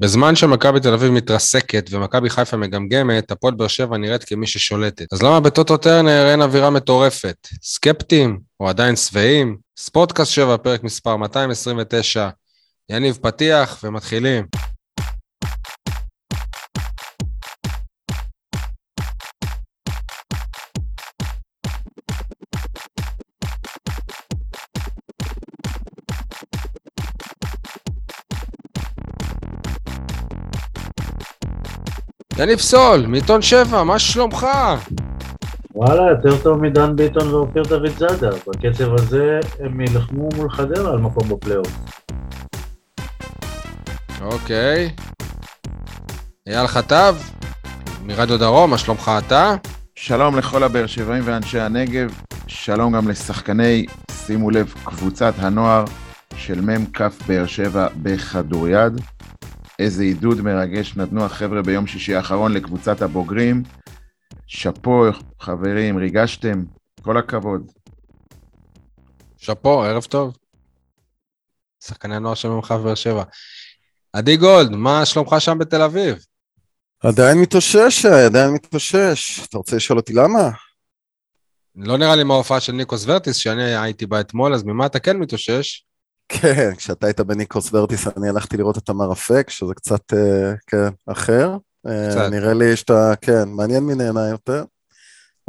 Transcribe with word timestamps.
בזמן 0.00 0.36
שמכבי 0.36 0.80
תל 0.80 0.92
אביב 0.92 1.12
מתרסקת 1.12 1.86
ומכבי 1.90 2.30
חיפה 2.30 2.56
מגמגמת, 2.56 3.30
הפועל 3.30 3.54
באר 3.54 3.68
שבע 3.68 3.96
נראית 3.96 4.24
כמי 4.24 4.46
ששולטת. 4.46 5.12
אז 5.12 5.22
למה 5.22 5.40
בטוטו 5.40 5.76
טרנר 5.76 6.26
אין 6.30 6.42
אווירה 6.42 6.70
מטורפת? 6.70 7.48
סקפטים? 7.62 8.40
או 8.60 8.68
עדיין 8.68 8.96
שבעים? 8.96 9.56
ספורטקאסט 9.78 10.32
7, 10.32 10.56
פרק 10.56 10.82
מספר 10.84 11.16
229. 11.16 12.28
יניב 12.90 13.18
פתיח 13.22 13.80
ומתחילים. 13.84 14.46
יניב 32.38 32.58
סול, 32.58 33.06
מעיתון 33.06 33.42
7, 33.42 33.82
מה 33.82 33.98
שלומך? 33.98 34.46
וואלה, 35.74 36.10
יותר 36.10 36.42
טוב 36.42 36.62
מדן 36.62 36.96
ביטון 36.96 37.34
ואופיר 37.34 37.62
דוד 37.62 37.98
זאדה. 37.98 38.30
בקצב 38.46 38.94
הזה 38.94 39.40
הם 39.60 39.80
יילחמו 39.80 40.28
מול 40.36 40.50
חדרה 40.50 40.92
על 40.92 40.98
מקום 40.98 41.28
בפלייאוף. 41.28 41.78
אוקיי. 44.20 44.90
אייל 46.48 46.66
חטב, 46.66 47.16
מרדיו 48.04 48.38
דרום, 48.38 48.70
מה 48.70 48.78
שלומך 48.78 49.10
אתה? 49.18 49.54
שלום 49.94 50.36
לכל 50.36 50.62
הבאר 50.62 50.86
שבעים 50.86 51.22
ואנשי 51.26 51.60
הנגב, 51.60 52.10
שלום 52.46 52.92
גם 52.92 53.08
לשחקני, 53.08 53.86
שימו 54.12 54.50
לב, 54.50 54.74
קבוצת 54.84 55.34
הנוער 55.38 55.84
של 56.36 56.60
מ"כ 56.60 57.00
באר 57.26 57.46
שבע 57.46 57.86
בכדוריד. 57.96 59.00
איזה 59.78 60.02
עידוד 60.02 60.40
מרגש 60.40 60.96
נתנו 60.96 61.24
החבר'ה 61.24 61.62
ביום 61.62 61.86
שישי 61.86 62.14
האחרון 62.14 62.52
לקבוצת 62.52 63.02
הבוגרים. 63.02 63.62
שאפו, 64.46 65.04
חברים, 65.40 65.96
ריגשתם, 65.96 66.64
כל 67.02 67.16
הכבוד. 67.16 67.70
שאפו, 69.36 69.84
ערב 69.84 70.04
טוב. 70.04 70.36
שחקני 71.84 72.16
הנוער 72.16 72.34
של 72.34 72.48
ממך 72.48 72.72
בבאר 72.72 72.94
שבע. 72.94 73.24
עדי 74.12 74.36
גולד, 74.36 74.70
מה 74.70 75.06
שלומך 75.06 75.36
שם 75.38 75.58
בתל 75.58 75.82
אביב? 75.82 76.16
עדיין 77.00 77.38
מתאושש, 77.38 78.06
עדיין 78.06 78.50
מתאושש. 78.54 79.46
אתה 79.48 79.58
רוצה 79.58 79.76
לשאול 79.76 79.98
אותי 79.98 80.12
למה? 80.12 80.50
לא 81.76 81.98
נראה 81.98 82.16
לי 82.16 82.24
מההופעה 82.24 82.60
של 82.60 82.72
ניקוס 82.72 83.04
ורטיס, 83.06 83.36
שאני 83.36 83.76
הייתי 83.76 84.06
בה 84.06 84.20
אתמול, 84.20 84.54
אז 84.54 84.64
ממה 84.64 84.86
אתה 84.86 84.98
כן 84.98 85.16
מתאושש? 85.16 85.82
כן, 86.28 86.70
כשאתה 86.76 87.06
היית 87.06 87.20
בניקוס 87.20 87.74
ורטיס 87.74 88.06
אני 88.16 88.28
הלכתי 88.28 88.56
לראות 88.56 88.78
את 88.78 88.88
המר 88.88 89.12
אפק, 89.12 89.50
שזה 89.50 89.74
קצת, 89.74 90.00
אה, 90.14 90.52
כן, 90.66 90.88
אחר. 91.06 91.56
אה, 91.86 92.08
קצת. 92.10 92.28
נראה 92.30 92.54
לי 92.54 92.76
שאתה, 92.76 93.12
כן, 93.20 93.48
מעניין 93.48 93.84
מי 93.84 93.94
נהנה 93.94 94.28
יותר, 94.28 94.64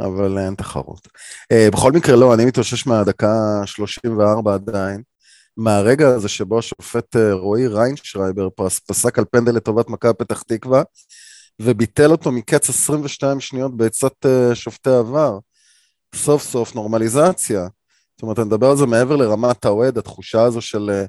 אבל 0.00 0.38
אין 0.38 0.54
תחרות. 0.54 1.08
אה, 1.52 1.68
בכל 1.72 1.92
מקרה, 1.92 2.16
לא, 2.16 2.34
אני 2.34 2.44
מתאושש 2.44 2.86
מהדקה 2.86 3.32
34 3.66 4.54
עדיין. 4.54 5.02
מהרגע 5.56 6.08
הזה 6.08 6.28
שבו 6.28 6.58
השופט 6.58 7.16
אה, 7.16 7.32
רועי 7.32 7.66
ריינשרייבר 7.66 8.48
פס- 8.56 8.80
פסק 8.80 9.18
על 9.18 9.24
פנדל 9.30 9.52
לטובת 9.54 9.88
מכבי 9.90 10.12
פתח 10.18 10.42
תקווה, 10.42 10.82
וביטל 11.62 12.10
אותו 12.10 12.32
מקץ 12.32 12.68
22 12.68 13.40
שניות 13.40 13.76
בעצת 13.76 14.12
אה, 14.26 14.54
שופטי 14.54 14.90
עבר. 14.90 15.38
סוף 16.14 16.42
סוף 16.42 16.74
נורמליזציה. 16.74 17.66
זאת 18.20 18.22
אומרת, 18.22 18.38
אני 18.38 18.46
מדבר 18.46 18.70
על 18.70 18.76
זה 18.76 18.86
מעבר 18.86 19.16
לרמת 19.16 19.64
האוהד, 19.64 19.98
התחושה 19.98 20.42
הזו 20.42 20.60
של 20.60 20.90
אה, 20.92 21.04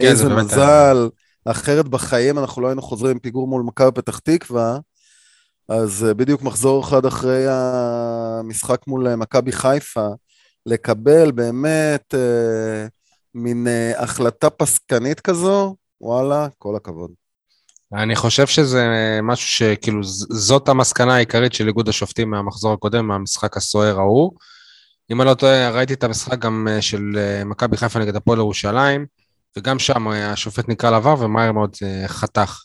כן, 0.00 0.06
איזה 0.06 0.28
מזל, 0.28 1.08
אחרת 1.44 1.88
בחיים 1.88 2.38
אנחנו 2.38 2.62
לא 2.62 2.66
היינו 2.66 2.82
חוזרים 2.82 3.12
עם 3.12 3.18
פיגור 3.18 3.48
מול 3.48 3.62
מכבי 3.62 3.90
פתח 3.92 4.18
תקווה, 4.18 4.78
אז 5.68 6.04
אה, 6.04 6.14
בדיוק 6.14 6.42
מחזור 6.42 6.84
אחד 6.84 7.06
אחרי 7.06 7.44
המשחק 7.48 8.80
מול 8.86 9.08
אה, 9.08 9.16
מכבי 9.16 9.52
חיפה, 9.52 10.08
לקבל 10.66 11.30
באמת 11.30 12.14
אה, 12.14 12.86
מין 13.34 13.66
אה, 13.66 14.02
החלטה 14.02 14.50
פסקנית 14.50 15.20
כזו, 15.20 15.76
וואלה, 16.00 16.48
כל 16.58 16.76
הכבוד. 16.76 17.10
אני 17.92 18.16
חושב 18.16 18.46
שזה 18.46 18.84
משהו 19.22 19.48
שכאילו, 19.48 20.00
זאת 20.30 20.68
המסקנה 20.68 21.14
העיקרית 21.14 21.52
של 21.52 21.66
איגוד 21.66 21.88
השופטים 21.88 22.30
מהמחזור 22.30 22.72
הקודם, 22.72 23.08
מהמשחק 23.08 23.56
הסוער 23.56 23.98
ההוא. 23.98 24.32
אם 25.10 25.20
אני 25.20 25.28
לא 25.28 25.34
טועה, 25.34 25.70
ראיתי 25.70 25.94
את 25.94 26.04
המשחק 26.04 26.38
גם 26.38 26.68
אה, 26.70 26.82
של 26.82 27.12
אה, 27.16 27.44
מכבי 27.44 27.76
חיפה 27.76 27.98
נגד 27.98 28.16
הפועל 28.16 28.38
ירושלים, 28.38 29.06
וגם 29.58 29.78
שם 29.78 30.08
אה, 30.08 30.32
השופט 30.32 30.68
נקרא 30.68 30.90
לעבר 30.90 31.14
ומהר 31.18 31.52
מאוד 31.52 31.76
חתך. 32.06 32.62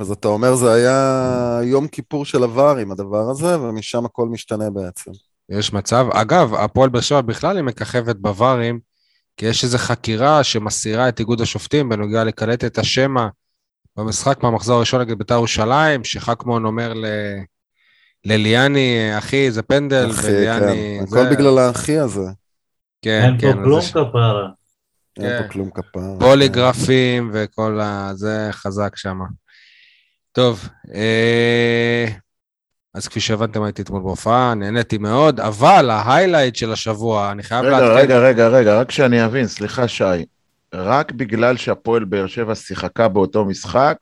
אז 0.00 0.10
אתה 0.10 0.28
אומר 0.28 0.54
זה 0.54 0.72
היה 0.72 1.60
יום 1.62 1.88
כיפור 1.88 2.24
של 2.24 2.44
עבר 2.44 2.76
עם 2.76 2.92
הדבר 2.92 3.30
הזה, 3.30 3.60
ומשם 3.60 4.04
הכל 4.04 4.28
משתנה 4.28 4.70
בעצם. 4.70 5.10
יש 5.48 5.72
מצב. 5.72 6.06
אגב, 6.12 6.54
הפועל 6.54 6.88
באר 6.88 7.00
שבע 7.00 7.20
בכלל 7.20 7.56
היא 7.56 7.64
מככבת 7.64 8.16
בווארים, 8.16 8.80
כי 9.36 9.46
יש 9.46 9.64
איזו 9.64 9.78
חקירה 9.78 10.44
שמסירה 10.44 11.08
את 11.08 11.20
איגוד 11.20 11.40
השופטים 11.40 11.88
בנוגע 11.88 12.24
לקלטת 12.24 12.78
השמע 12.78 13.28
במשחק 13.96 14.42
מהמחזור 14.42 14.76
הראשון 14.76 15.00
נגד 15.00 15.18
בית"ר 15.18 15.34
ירושלים, 15.34 16.04
שחכמון 16.04 16.64
אומר 16.64 16.94
ל... 16.94 17.06
לליאני, 18.24 19.18
אחי, 19.18 19.50
זה 19.50 19.62
פנדל, 19.62 20.10
אחי, 20.10 20.26
וליאני... 20.26 20.96
כן, 21.00 21.06
זה- 21.06 21.20
הכל 21.22 21.34
בגלל 21.34 21.58
האחי 21.58 21.98
הזה. 21.98 22.26
כן, 23.02 23.22
אין 23.24 23.40
כן. 23.40 23.52
פה 23.52 23.58
אז 23.58 23.64
כלום 23.64 23.78
יש 23.78 23.90
כפרה. 23.90 24.48
אין 25.18 25.28
כן. 25.28 25.42
פה 25.42 25.48
כלום 25.48 25.70
כפרה. 25.70 26.02
פוליגרפים 26.20 27.30
וכל 27.32 27.80
ה... 27.80 28.10
זה 28.14 28.48
חזק 28.52 28.96
שם. 28.96 29.18
טוב, 30.32 30.68
אה... 30.94 32.06
אז 32.94 33.08
כפי 33.08 33.20
שהבנתם 33.20 33.62
הייתי 33.62 33.82
אתמול 33.82 34.02
בהופעה, 34.02 34.54
נהניתי 34.54 34.98
מאוד, 34.98 35.40
אבל 35.40 35.90
ההיילייט 35.90 36.56
של 36.56 36.72
השבוע, 36.72 37.32
אני 37.32 37.42
חייב 37.42 37.64
רגע, 37.64 37.78
לעדכן... 37.80 37.94
רגע, 37.96 38.18
רגע, 38.18 38.48
רגע, 38.48 38.80
רק 38.80 38.90
שאני 38.90 39.24
אבין, 39.24 39.46
סליחה 39.46 39.88
שי, 39.88 40.04
רק 40.74 41.12
בגלל 41.12 41.56
שהפועל 41.56 42.04
באר 42.04 42.26
שבע 42.26 42.54
שיחקה 42.54 43.08
באותו 43.08 43.44
משחק, 43.44 43.96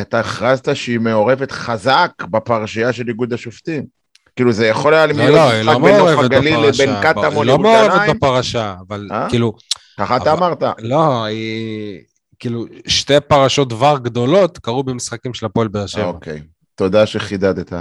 אתה 0.00 0.20
הכרזת 0.20 0.76
שהיא 0.76 1.00
מעורבת 1.00 1.52
חזק 1.52 2.10
בפרשייה 2.30 2.92
של 2.92 3.08
איגוד 3.08 3.32
השופטים. 3.32 4.00
כאילו 4.36 4.52
זה 4.52 4.66
יכול 4.66 4.94
היה 4.94 5.06
לא, 5.06 5.12
להיות 5.12 5.34
לא, 5.64 5.78
משחק 5.78 5.90
לא 5.90 5.98
נוף 5.98 6.24
הגליל. 6.24 6.56
לבין 6.56 6.90
קטמון 7.02 7.36
היא 7.36 7.44
לא 7.44 7.58
מעורבת 7.58 7.90
לירושלים, 7.90 8.16
בפרשה, 8.16 8.74
אבל 8.88 9.08
אה? 9.12 9.26
כאילו, 9.30 9.52
ככה 9.98 10.16
אתה 10.16 10.32
אמרת. 10.32 10.62
לא, 10.78 11.24
היא... 11.24 12.00
כאילו, 12.38 12.64
שתי 12.86 13.20
פרשות 13.28 13.68
דבר 13.68 13.98
גדולות 14.02 14.58
קרו 14.58 14.82
במשחקים 14.82 15.34
של 15.34 15.46
הפועל 15.46 15.68
באר 15.68 15.86
שבע. 15.86 16.04
אוקיי, 16.04 16.42
תודה 16.74 17.06
שחידדת. 17.06 17.72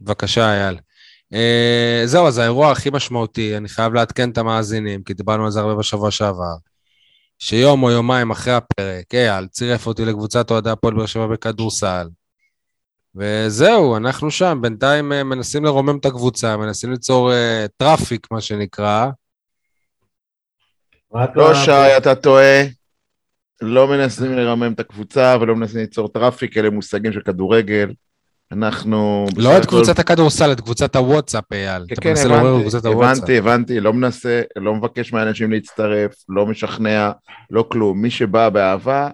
בבקשה, 0.00 0.52
אייל. 0.54 0.78
אה, 1.34 2.02
זהו, 2.04 2.26
אז 2.26 2.38
האירוע 2.38 2.72
הכי 2.72 2.90
משמעותי, 2.90 3.56
אני 3.56 3.68
חייב 3.68 3.94
לעדכן 3.94 4.30
את 4.30 4.38
המאזינים, 4.38 5.02
כי 5.02 5.14
דיברנו 5.14 5.44
על 5.44 5.50
זה 5.50 5.60
הרבה 5.60 5.74
בשבוע 5.74 6.10
שעבר, 6.10 6.54
שיום 7.44 7.82
או 7.82 7.90
יומיים 7.90 8.30
אחרי 8.30 8.52
הפרק, 8.52 9.14
אייל 9.14 9.46
צירף 9.46 9.86
אותי 9.86 10.04
לקבוצת 10.04 10.50
אוהדי 10.50 10.70
הפועל 10.70 10.94
באר 10.94 11.06
שבע 11.06 11.26
בכדורסל. 11.26 12.08
וזהו, 13.14 13.96
אנחנו 13.96 14.30
שם, 14.30 14.58
בינתיים 14.62 15.12
אה, 15.12 15.24
מנסים 15.24 15.64
לרומם 15.64 15.98
את 15.98 16.06
הקבוצה, 16.06 16.56
מנסים 16.56 16.90
ליצור 16.90 17.32
אה, 17.32 17.66
traffic, 17.76 18.26
מה 18.30 18.40
שנקרא. 18.40 19.06
לא 21.34 21.50
ה- 21.50 21.54
שי, 21.54 21.96
אתה 21.96 22.14
טועה. 22.14 22.62
לא 23.60 23.88
מנסים 23.88 24.32
לרומם 24.32 24.72
את 24.72 24.80
הקבוצה 24.80 25.36
ולא 25.40 25.56
מנסים 25.56 25.80
ליצור 25.80 26.08
traffic, 26.08 26.56
אלה 26.56 26.70
מושגים 26.70 27.12
של 27.12 27.20
כדורגל. 27.20 27.92
אנחנו... 28.52 29.26
לא 29.36 29.58
את 29.58 29.66
קבוצת 29.66 29.98
הכדורסל, 29.98 30.52
את 30.52 30.60
קבוצת 30.60 30.96
הוואטסאפ, 30.96 31.52
אייל. 31.52 31.84
כן, 31.88 32.14
כן, 32.14 32.30
הבנתי. 32.30 32.88
הבנתי, 32.88 33.38
הבנתי, 33.38 33.80
לא 33.80 33.92
מנסה, 33.92 34.42
לא 34.56 34.74
מבקש 34.74 35.12
מהאנשים 35.12 35.52
להצטרף, 35.52 36.12
לא 36.28 36.46
משכנע, 36.46 37.10
לא 37.50 37.64
כלום. 37.68 38.02
מי 38.02 38.10
שבא 38.10 38.48
באהבה, 38.48 39.08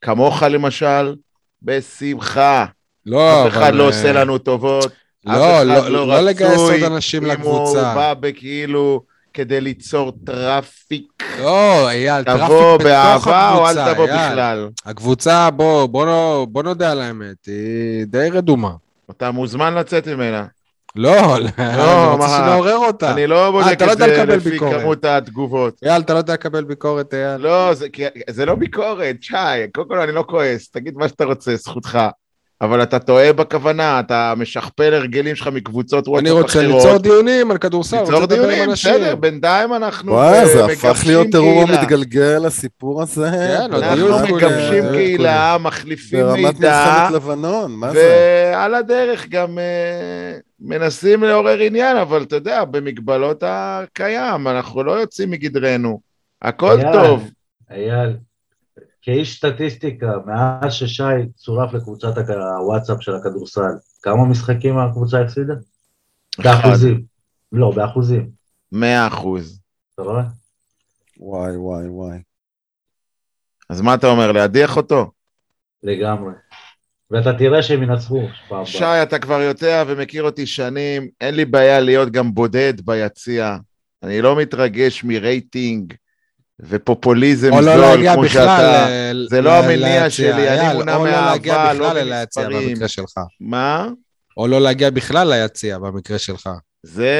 כמוך 0.00 0.42
למשל, 0.42 1.14
בשמחה. 1.62 2.64
לא, 3.06 3.46
אף 3.46 3.52
אחד 3.52 3.62
אבל, 3.62 3.74
לא 3.76 3.82
אה, 3.82 3.88
עושה 3.88 4.12
לנו 4.12 4.38
טובות, 4.38 4.92
לא, 5.26 5.62
לא, 5.62 5.88
לא 5.88 6.08
לא 6.08 6.20
לגייס 6.20 6.58
עוד 6.58 6.82
אנשים 6.82 7.24
אם 7.24 7.30
לקבוצה. 7.30 7.88
הוא 7.88 7.94
בא 7.94 8.14
בכאילו 8.14 9.02
כדי 9.36 9.60
ליצור 9.60 10.12
traffic. 10.26 11.22
לא, 11.40 11.90
אייל, 11.90 12.24
traffic 12.24 12.44
תבוא 12.44 12.76
בתוך 12.76 12.86
באהבה 12.86 13.52
או 13.52 13.66
הקבוצה, 13.66 13.86
אל 13.86 13.94
תבוא 13.94 14.06
אייל. 14.08 14.30
בכלל. 14.30 14.68
הקבוצה, 14.86 15.50
בוא, 15.50 15.86
בוא, 15.86 16.06
לא, 16.06 16.46
בוא 16.50 16.62
נודה 16.62 16.92
על 16.92 17.00
האמת, 17.00 17.46
היא 17.46 18.04
די 18.06 18.28
רדומה. 18.32 18.70
אתה 19.10 19.30
מוזמן 19.30 19.74
לצאת 19.74 20.08
ממנה. 20.08 20.46
לא, 20.96 21.36
אני 21.36 21.46
רוצה? 22.12 22.28
שנעורר 22.28 22.76
אותה. 22.76 23.12
אני 23.12 23.26
לא 23.26 23.50
בודק 23.50 23.72
אתה 23.72 23.86
לא 23.86 23.92
את 23.92 23.98
זה 23.98 24.24
לפי. 24.24 24.58
כמות 24.58 25.04
התגובות. 25.04 25.80
אייל, 25.84 26.02
אתה 26.02 26.12
לא 26.12 26.18
יודע 26.18 26.32
לקבל 26.32 26.64
ביקורת, 26.64 27.14
אייל? 27.14 27.36
לא, 27.40 27.70
זה 28.30 28.46
לא 28.46 28.54
ביקורת, 28.54 29.16
שי, 29.20 29.36
קודם 29.74 29.88
כל 29.88 29.98
אני 29.98 30.12
לא 30.12 30.24
כועס, 30.28 30.70
תגיד 30.70 30.94
מה 30.96 31.08
שאתה 31.08 31.24
רוצה, 31.24 31.56
זכותך. 31.56 31.98
אבל 32.60 32.82
אתה 32.82 32.98
טועה 32.98 33.32
בכוונה, 33.32 34.00
אתה 34.00 34.34
משכפל 34.36 34.94
הרגלים 34.94 35.36
שלך 35.36 35.48
מקבוצות 35.48 36.08
וואטסאפ 36.08 36.26
אני 36.26 36.40
אחרות. 36.40 36.44
רוצה 36.44 36.62
ליצור 36.62 36.98
דיונים 36.98 37.50
על 37.50 37.58
כדורסל, 37.58 37.96
רוצה 37.96 38.12
ליצור 38.12 38.24
לדבר 38.24 38.36
דיונים, 38.36 38.62
עם 38.62 38.70
אנשים. 38.70 38.94
בסדר, 38.94 39.16
בינתיים 39.16 39.74
אנחנו 39.74 40.12
וואי, 40.12 40.38
אה, 40.38 40.46
זה 40.46 40.64
הפך 40.64 41.02
להיות 41.06 41.26
קהילה. 41.32 41.82
מתגלגל, 41.82 42.46
הסיפור 42.46 43.02
הזה. 43.02 43.30
כן, 43.30 43.72
עוד 43.72 43.82
אנחנו 43.82 43.96
דיון 43.96 44.26
כולי, 44.26 44.32
מגבשים 44.32 44.84
קהילה, 44.92 45.56
מחליפים 45.60 46.20
ברמת 46.20 46.54
מידע, 46.54 47.00
מלחמת 47.00 47.14
לבנון, 47.14 47.72
מה 47.72 47.92
זה? 47.92 48.50
ועל 48.52 48.74
הדרך 48.74 49.28
גם 49.28 49.58
אה, 49.58 50.38
מנסים 50.60 51.22
לעורר 51.22 51.58
עניין, 51.60 51.96
אבל 51.96 52.22
אתה 52.22 52.36
יודע, 52.36 52.64
במגבלות 52.64 53.42
הקיים, 53.46 54.48
אנחנו 54.48 54.82
לא 54.82 54.92
יוצאים 54.92 55.30
מגדרנו. 55.30 56.00
הכל 56.42 56.80
אייל, 56.80 56.92
טוב. 56.92 57.30
אייל, 57.70 58.16
כאיש 59.06 59.36
סטטיסטיקה, 59.36 60.12
מאז 60.26 60.72
ששי 60.72 61.02
צורף 61.36 61.72
לקבוצת 61.72 62.14
הוואטסאפ 62.58 63.02
של 63.02 63.14
הכדורסל, 63.14 63.72
כמה 64.02 64.24
משחקים 64.24 64.78
הקבוצה 64.78 65.20
הפסידה? 65.20 65.54
באחוזים. 66.38 67.04
לא, 67.52 67.72
באחוזים. 67.76 68.30
מאה 68.72 69.06
אחוז. 69.06 69.60
אתה 69.94 70.02
רואה? 70.02 70.22
וואי, 71.18 71.56
וואי, 71.56 71.88
וואי. 71.88 72.18
אז 73.70 73.80
מה 73.80 73.94
אתה 73.94 74.06
אומר, 74.06 74.32
להדיח 74.32 74.76
אותו? 74.76 75.10
לגמרי. 75.82 76.32
ואתה 77.10 77.32
תראה 77.38 77.62
שהם 77.62 77.82
ינצחו 77.82 78.20
פעם 78.48 78.66
שי. 78.66 79.02
אתה 79.02 79.18
כבר 79.18 79.40
יודע 79.40 79.84
ומכיר 79.86 80.22
אותי 80.22 80.46
שנים, 80.46 81.08
אין 81.20 81.34
לי 81.34 81.44
בעיה 81.44 81.80
להיות 81.80 82.10
גם 82.10 82.34
בודד 82.34 82.80
ביציע. 82.80 83.56
אני 84.02 84.22
לא 84.22 84.36
מתרגש 84.36 85.04
מרייטינג 85.04 85.94
ופופוליזם 86.60 87.50
לא 87.50 87.62
זול 87.62 87.76
להגיע 87.76 88.12
כמו 88.14 88.22
בכלל 88.22 88.42
שאתה. 88.46 88.86
ל- 89.12 89.26
זה 89.30 89.40
לא 89.40 89.52
המניע. 89.52 90.10
שלי, 90.10 90.48
אני 90.48 90.74
מונע 90.74 90.92
לא 90.98 91.04
מאהבה, 91.04 91.72
לא 91.72 91.86
שלך. 92.88 93.12
מה? 93.40 93.88
או 94.36 94.46
לא 94.46 94.60
להגיע 94.60 94.90
בכלל 94.90 95.28
ליציע 95.34 95.78
במקרה 95.78 96.18
שלך. 96.18 96.50
זה 96.82 97.14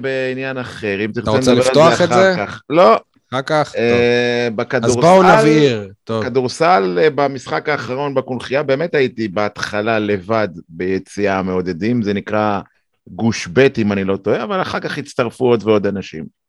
בעניין 0.00 0.58
אחר, 0.58 1.04
אם 1.04 1.10
תרצה 1.14 1.30
רוצה 1.30 1.38
נדבר 1.52 1.52
על 1.52 1.58
לפתוח 1.68 2.00
את 2.02 2.08
אחר 2.12 2.14
זה? 2.22 2.34
כך. 2.38 2.60
לא, 2.70 3.00
אחר 3.32 3.42
כך? 3.42 3.72
טוב. 3.72 3.80
אה, 3.82 4.46
אז 4.46 4.52
בכדורסל, 4.56 5.00
בואו 5.00 5.22
נבהיר. 5.22 5.88
טוב. 6.04 6.24
כדורסל 6.24 6.98
אה, 7.02 7.10
במשחק 7.10 7.68
האחרון 7.68 8.14
בקונכייה, 8.14 8.62
באמת 8.62 8.94
הייתי 8.94 9.28
בהתחלה 9.28 9.98
לבד 9.98 10.48
ביציאה 10.68 11.38
המעודדים, 11.38 12.02
זה 12.02 12.12
נקרא 12.14 12.60
גוש 13.08 13.48
ב' 13.52 13.68
אם 13.78 13.92
אני 13.92 14.04
לא 14.04 14.16
טועה, 14.16 14.42
אבל 14.44 14.62
אחר 14.62 14.80
כך 14.80 14.98
הצטרפו 14.98 15.44
עוד 15.44 15.62
ועוד 15.66 15.86
אנשים. 15.86 16.41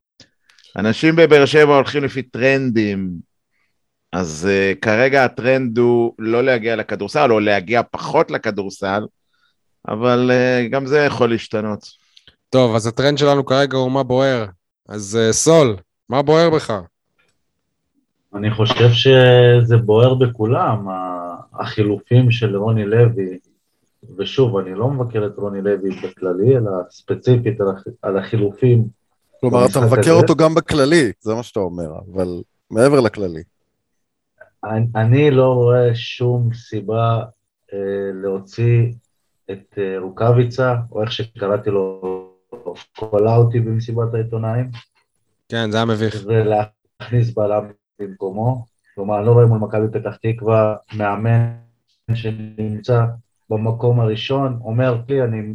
אנשים 0.78 1.16
בבאר 1.16 1.46
שבע 1.46 1.75
הולכים 1.75 2.04
לפי 2.04 2.22
טרנדים, 2.22 3.10
אז 4.12 4.50
uh, 4.50 4.80
כרגע 4.80 5.25
הטרנד 5.25 5.78
הוא 5.78 6.14
לא 6.20 6.44
להגיע 6.44 6.75
לכדורסל, 6.75 7.31
או 7.31 7.40
להגיע 7.40 7.81
פחות 7.92 8.31
לכדורסל, 8.31 9.04
אבל 9.88 10.31
uh, 10.31 10.70
גם 10.70 10.86
זה 10.86 10.98
יכול 10.98 11.30
להשתנות. 11.30 12.04
טוב, 12.50 12.75
אז 12.75 12.88
הטרנד 12.88 13.18
שלנו 13.18 13.46
כרגע 13.46 13.78
הוא 13.78 13.92
מה 13.92 14.04
בוער. 14.04 14.46
אז 14.90 15.20
אה, 15.22 15.34
סול, 15.34 15.75
מה 16.10 16.22
בוער 16.22 16.50
בך? 16.50 16.81
אני 18.36 18.52
חושב 18.52 18.90
שזה 18.92 19.78
בוער 19.78 20.14
בכולם, 20.14 20.88
החילופים 21.54 22.31
של 22.31 22.58
רוני 22.58 22.86
לוי, 22.86 23.40
ושוב, 24.18 24.58
אני 24.58 24.75
לא 24.75 24.88
מבקר 24.88 25.25
את 25.25 25.38
רוני 25.38 25.62
לוי 25.62 25.90
בכללי, 25.90 26.58
אלא 26.58 26.72
ספציפית 26.90 27.58
על 28.02 28.18
החילופים. 28.18 29.02
כלומר, 29.44 29.66
אתה 29.66 29.80
מבקר. 29.81 30.12
אותו 30.12 30.36
גם 30.36 30.56
בכללי, 30.56 31.12
זה 31.19 31.34
מה 31.34 31.44
שאתה 31.44 31.60
אומר, 31.60 31.90
אבל 32.13 32.42
מעבר 32.72 33.00
לכללי. 33.00 33.44
אני, 34.63 34.86
אני 34.95 35.31
לא 35.31 35.54
רואה 35.54 35.95
שום 35.95 36.54
סיבה 36.54 37.24
אה, 37.74 37.78
להוציא 38.13 38.94
את 39.51 39.78
אה, 39.78 40.00
רוקאביצה, 40.00 40.75
או 40.92 41.01
איך 41.01 41.12
שקראתי 41.12 41.69
לו, 41.69 42.01
קולאוטי 42.95 43.60
במסיבת 43.60 44.13
העיתונאים, 44.13 44.72
כן, 45.50 45.72
זה 45.72 45.78
היה 45.78 45.86
מביך. 45.86 46.16
ולהכניס 46.25 47.34
בלם 47.34 47.63
במקומו. 48.00 48.66
כלומר, 48.96 49.18
אני 49.18 49.25
לא 49.25 49.31
רואה 49.31 49.46
מול 49.46 49.60
מכבי 49.60 50.00
פתח 50.00 50.16
תקווה 50.16 50.75
מאמן 50.94 51.54
שנמצא 52.13 53.06
במקום 53.50 54.00
הראשון, 54.00 54.60
אומר 54.63 55.01
לי, 55.10 55.24
אני... 55.24 55.54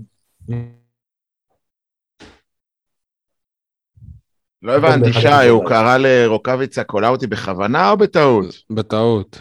לא 4.63 4.73
הבנתי, 4.73 5.13
שי. 5.13 5.49
הוא 5.49 5.69
קרא 5.69 5.97
לרוקאביצה 5.99 6.85
קולאוטי 6.85 7.27
בכוונה 7.27 7.91
או 7.91 7.97
בטעות? 7.97 8.63
בטעות. 8.71 9.41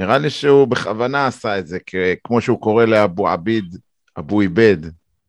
נראה 0.00 0.18
לי 0.18 0.30
שהוא 0.30 0.68
בכוונה 0.68 1.26
עשה 1.26 1.58
את 1.58 1.66
זה, 1.66 1.78
כמו 2.24 2.40
שהוא 2.40 2.60
קורא 2.60 2.84
לאבו 2.84 3.28
עביד, 3.28 3.76
אבו 4.18 4.40
עיבד. 4.40 4.76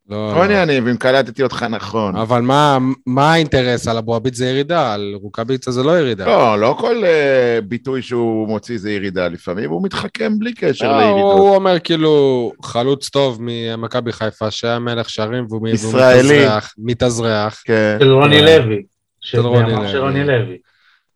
לא, 0.09 0.35
לא. 0.35 0.43
עניינים, 0.43 0.87
אם 0.87 0.97
קלטתי 0.97 1.43
אותך 1.43 1.65
נכון. 1.69 2.15
אבל 2.15 2.41
מה, 2.41 2.77
מה 3.05 3.33
האינטרס 3.33 3.87
על 3.87 3.97
אבו 3.97 4.15
עביד 4.15 4.33
זה 4.33 4.45
ירידה, 4.45 4.93
על 4.93 5.13
רוקאביצה 5.21 5.71
זה 5.71 5.83
לא 5.83 5.99
ירידה. 5.99 6.25
לא, 6.25 6.59
לא 6.59 6.75
כל 6.79 7.05
אה, 7.05 7.59
ביטוי 7.63 8.01
שהוא 8.01 8.47
מוציא 8.47 8.77
זה 8.77 8.91
ירידה, 8.91 9.27
לפעמים 9.27 9.69
הוא 9.69 9.83
מתחכם 9.83 10.39
בלי 10.39 10.53
קשר 10.53 10.87
לא, 10.87 10.91
הוא, 10.93 11.01
לירידות. 11.01 11.39
הוא 11.39 11.55
אומר 11.55 11.79
כאילו 11.79 12.51
חלוץ 12.63 13.09
טוב 13.09 13.37
ממכבי 13.41 14.11
חיפה 14.11 14.51
שהיה 14.51 14.79
מלך 14.79 15.09
שערים 15.09 15.45
והוא 15.49 15.67
ישראלי. 15.67 16.39
מתאזרח, 16.39 16.73
מתאזרח. 16.77 17.61
כן. 17.65 17.97
של 17.99 18.11
רוני 18.11 18.39
אה, 18.39 18.57
לוי. 18.57 18.83
של 19.21 19.39
רוני 19.39 19.65
בימיו 19.65 19.81
לוי. 19.81 19.91
של 19.91 19.97
רוני 19.97 20.23
לוי. 20.23 20.57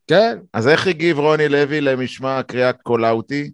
כן, 0.07 0.37
אז 0.53 0.67
איך 0.67 0.87
הגיב 0.87 1.19
רוני 1.19 1.49
לוי 1.49 1.81
למשמע 1.81 2.43
קריאת 2.43 2.75
קולאוטי? 2.83 3.51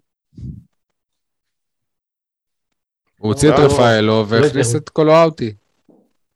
הוא 3.19 3.33
הוציא 3.33 3.53
את 3.53 3.59
לא, 3.59 3.65
רפאלו 3.65 4.25
והכניס 4.27 4.75
את 4.75 4.89
קולואוטי. 4.89 5.53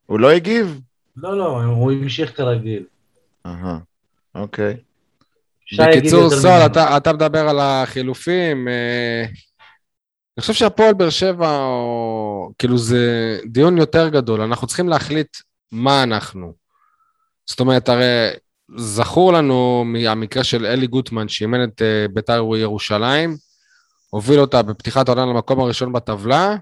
הוא 0.06 0.20
לא 0.20 0.32
הגיב? 0.32 0.82
לא, 1.18 1.38
לא, 1.38 1.64
הוא 1.64 1.92
המשיך 1.92 2.38
כרגיל. 2.38 2.84
אהה, 3.46 3.78
אוקיי. 4.36 4.78
בקיצור, 5.80 6.30
סול. 6.30 6.66
אתה, 6.66 6.98
אתה 6.98 7.14
מדבר 7.14 7.50
על 7.50 7.60
החילופים. 7.60 8.68
אה, 8.68 9.26
אני 10.38 10.42
חושב 10.42 10.54
שהפועל 10.54 10.94
באר 10.94 11.10
שבע, 11.10 11.58
או, 11.58 12.52
כאילו 12.58 12.78
זה 12.78 13.40
דיון 13.46 13.78
יותר 13.78 14.10
גדול, 14.10 14.42
אנחנו 14.42 14.68
צריכים 14.68 14.90
להחליט 14.90 15.38
מה 15.72 16.04
אנחנו. 16.04 16.54
זאת 17.46 17.60
אומרת, 17.60 17.90
הרי 17.90 18.30
זכור 18.78 19.34
לנו 19.34 19.84
מהמקרה 19.86 20.44
של 20.44 20.66
אלי 20.66 20.88
גוטמן, 20.88 21.28
שאימן 21.28 21.64
את 21.64 21.82
אה, 21.82 22.06
בית"ר 22.14 22.56
ירושלים, 22.58 23.38
הוביל 24.10 24.40
אותה 24.40 24.62
בפתיחת 24.62 25.10
העונה 25.10 25.26
למקום 25.26 25.60
הראשון 25.60 25.94
בטבלה, 25.94 26.56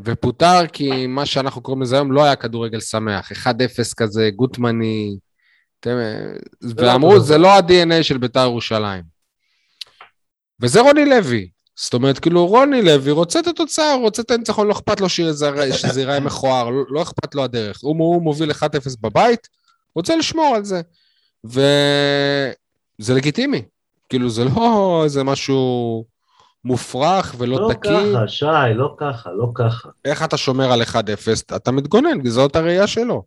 ופוטר 0.00 0.66
כי 0.72 1.06
מה 1.06 1.26
שאנחנו 1.26 1.60
קוראים 1.60 1.82
לזה 1.82 1.96
היום 1.96 2.12
לא 2.12 2.24
היה 2.24 2.36
כדורגל 2.36 2.80
שמח, 2.80 3.32
1-0 3.32 3.46
כזה, 3.96 4.30
גוטמני, 4.36 5.16
ואמרו, 6.76 7.12
אותו 7.12 7.24
זה 7.24 7.38
לא 7.38 7.48
ה-DNA 7.48 8.02
של 8.02 8.18
בית"ר 8.18 8.40
ירושלים. 8.40 9.02
וזה 10.60 10.80
רוני 10.80 11.04
לוי. 11.04 11.48
זאת 11.76 11.94
אומרת, 11.94 12.18
כאילו, 12.18 12.46
רוני 12.46 12.82
לוי 12.82 13.10
רוצה 13.10 13.40
את 13.40 13.46
התוצאה, 13.46 13.94
רוצה 13.94 14.22
את 14.22 14.30
הניצחון, 14.30 14.66
לא 14.66 14.72
אכפת 14.72 15.00
לו 15.00 15.08
שזה 15.08 16.00
ייראה 16.00 16.20
מכוער, 16.20 16.70
לא, 16.70 16.84
לא 16.88 17.02
אכפת 17.02 17.34
לו 17.34 17.44
הדרך. 17.44 17.78
הוא, 17.82 17.96
הוא 17.98 18.22
מוביל 18.22 18.50
1-0 18.50 18.54
בבית, 19.00 19.48
רוצה 19.96 20.16
לשמור 20.16 20.56
על 20.56 20.64
זה. 20.64 20.80
וזה 21.44 23.14
לגיטימי. 23.14 23.62
כאילו, 24.08 24.30
זה 24.30 24.44
לא 24.44 25.00
איזה 25.04 25.24
משהו 25.24 26.04
מופרך 26.64 27.34
ולא 27.38 27.60
לא 27.60 27.72
תקין. 27.74 28.14
ככה, 28.14 28.28
שי, 28.28 28.74
לא 28.74 28.94
ככה, 28.98 29.30
לא 29.32 29.48
ככה. 29.54 29.88
איך 30.04 30.22
אתה 30.24 30.36
שומר 30.36 30.72
על 30.72 30.82
1-0? 30.82 30.96
אתה 31.56 31.72
מתגונן, 31.72 32.22
כי 32.22 32.30
זאת 32.30 32.56
הראייה 32.56 32.86
שלו. 32.86 33.22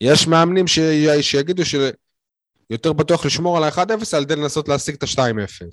יש 0.00 0.26
מאמנים 0.26 0.66
ש... 0.66 0.78
שיגידו 1.20 1.62
שיותר 1.64 2.92
בטוח 2.92 3.26
לשמור 3.26 3.56
על 3.56 3.64
ה-1-0 3.64 4.16
על 4.16 4.22
ידי 4.22 4.36
לנסות 4.36 4.68
להשיג 4.68 4.94
את 4.94 5.02
ה-2-0. 5.02 5.66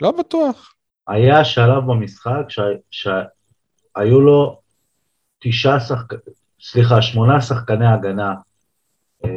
לא 0.00 0.10
בטוח. 0.10 0.74
היה 1.08 1.44
שלב 1.44 1.82
במשחק 1.86 2.42
שה- 2.48 2.62
שהיו 2.90 4.20
לו 4.20 4.60
תשעה 5.38 5.80
שחקנים, 5.80 6.20
סליחה, 6.60 7.02
שמונה 7.02 7.40
שחקני 7.40 7.86
הגנה 7.86 8.34
אה, 9.24 9.30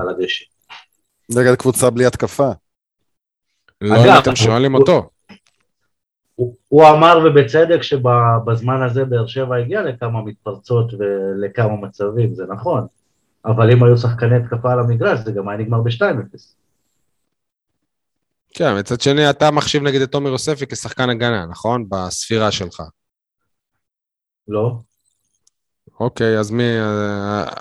על 0.00 0.08
הדשא. 0.08 0.44
נגד 1.38 1.54
קבוצה 1.54 1.90
בלי 1.90 2.06
התקפה. 2.06 2.50
לא 3.80 3.94
אגב, 4.04 4.18
אתם 4.22 4.36
שואלים 4.36 4.74
אותו. 4.74 5.10
הוא, 6.74 6.88
אמר 6.88 7.18
ובצדק 7.24 7.82
שבזמן 7.82 8.82
הזה 8.82 9.04
באר 9.04 9.26
שבע 9.26 9.56
הגיע 9.56 9.82
לכמה 9.82 10.22
מתפרצות 10.22 10.94
ולכמה 10.94 11.76
מצבים, 11.76 12.34
זה 12.34 12.44
נכון. 12.48 12.86
אבל 13.44 13.72
אם 13.72 13.84
היו 13.84 13.98
שחקני 13.98 14.36
התקפה 14.36 14.72
על 14.72 14.80
המגרש, 14.80 15.18
זה 15.18 15.32
גם 15.32 15.48
היה 15.48 15.58
נגמר 15.58 15.80
ב-2-0. 15.80 16.38
כן, 18.54 18.78
מצד 18.78 19.00
שני, 19.00 19.30
אתה 19.30 19.50
מחשיב 19.50 19.82
נגיד 19.82 20.02
את 20.02 20.12
תומר 20.12 20.30
יוספי 20.30 20.66
כשחקן 20.66 21.10
הגנה, 21.10 21.46
נכון? 21.46 21.88
בספירה 21.88 22.52
שלך. 22.52 22.82
לא? 24.48 24.78
אוקיי, 26.00 26.38
אז 26.38 26.50
מי, 26.50 26.80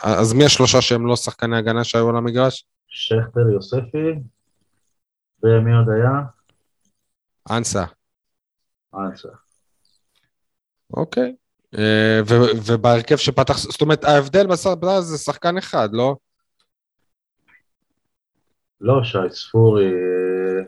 אז 0.03 0.33
מי 0.33 0.45
השלושה 0.45 0.81
שהם 0.81 1.07
לא 1.07 1.15
שחקני 1.15 1.57
הגנה 1.57 1.83
שהיו 1.83 2.09
על 2.09 2.15
המגרש? 2.15 2.65
שכטר 2.87 3.49
יוספי, 3.53 4.19
ומי 5.43 5.73
עוד 5.73 5.89
היה? 5.89 6.21
אנסה. 7.57 7.83
אנסה. 8.95 9.29
אוקיי. 10.93 11.35
אה, 11.77 12.21
ובהרכב 12.65 13.15
שפתח, 13.15 13.57
זאת 13.57 13.81
אומרת, 13.81 14.03
ההבדל 14.03 14.47
בסרטן 14.47 15.01
זה 15.01 15.17
שחקן 15.17 15.57
אחד, 15.57 15.89
לא? 15.91 16.15
לא, 18.81 19.03
שי 19.03 19.17
ספורי, 19.31 19.85
אה, 19.85 20.63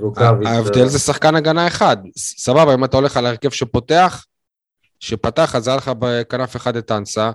רוקאביץ. 0.00 0.48
ההבדל 0.48 0.86
זה 0.86 0.98
שחקן 0.98 1.34
הגנה 1.34 1.66
אחד. 1.66 1.96
סבבה, 2.16 2.74
אם 2.74 2.84
אתה 2.84 2.96
הולך 2.96 3.16
על 3.16 3.26
ההרכב 3.26 3.50
שפותח, 3.50 4.26
שפתח, 5.00 5.54
אז 5.54 5.68
היה 5.68 5.76
לך 5.76 5.90
בכנף 5.98 6.56
אחד 6.56 6.76
את 6.76 6.90
אנסה, 6.90 7.30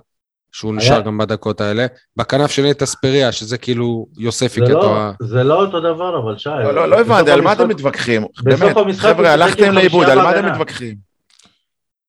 שהוא 0.54 0.70
היה- 0.72 0.76
נשאר 0.78 1.00
גם 1.00 1.18
בדקות 1.18 1.60
האלה. 1.60 1.86
בכנף 2.16 2.50
שני 2.50 2.70
את 2.70 2.82
אספריה, 2.82 3.32
שזה 3.32 3.58
כאילו 3.58 4.06
יוסיפי 4.18 4.60
זה 4.66 4.72
לא- 4.72 4.78
כתואר. 4.80 5.10
זה 5.22 5.44
לא 5.44 5.60
אותו 5.64 5.80
דבר, 5.80 6.18
אבל 6.18 6.38
שי. 6.38 6.48
לא, 6.48 6.74
לא, 6.74 6.88
לא 6.88 7.00
הבנתי, 7.00 7.30
על 7.30 7.40
מה 7.40 7.52
אתם 7.52 7.68
מתווכחים? 7.68 8.24
באמת, 8.42 8.76
חבר'ה, 8.98 9.32
הלכתם 9.32 9.72
לאיבוד, 9.72 10.06
על 10.08 10.18
מה 10.22 10.30
אתם. 10.38 10.46
מתווכחים? 10.52 10.94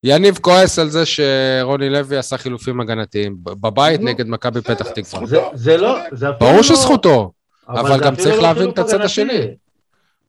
יניב 0.04 0.38
כועס 0.42 0.80
על 0.80 0.90
זה 0.90 1.04
שרוני 1.06 1.90
לוי 1.90 2.18
עשה 2.18 2.38
חילופים 2.38 2.82
הגנתיים 2.82 3.36
בבית 3.44 4.00
נו, 4.02 4.06
נגד 4.08 4.28
מכבי 4.28 4.62
פתח 4.62 4.88
תקווה. 4.90 5.26
זה- 5.28 5.40
זה 5.54 5.78
לא, 5.78 5.98
זה 6.12 6.30
אפילו 6.30 6.40
ברור 6.40 6.56
לא- 6.58 6.64
שזכותו. 6.64 7.32
אבל 7.70 8.00
גם 8.00 8.16
צריך 8.16 8.36
לא 8.36 8.42
להבין 8.42 8.70
את 8.70 8.80
הצד 8.80 8.90
הגנתי. 8.90 9.06
השני. 9.06 9.48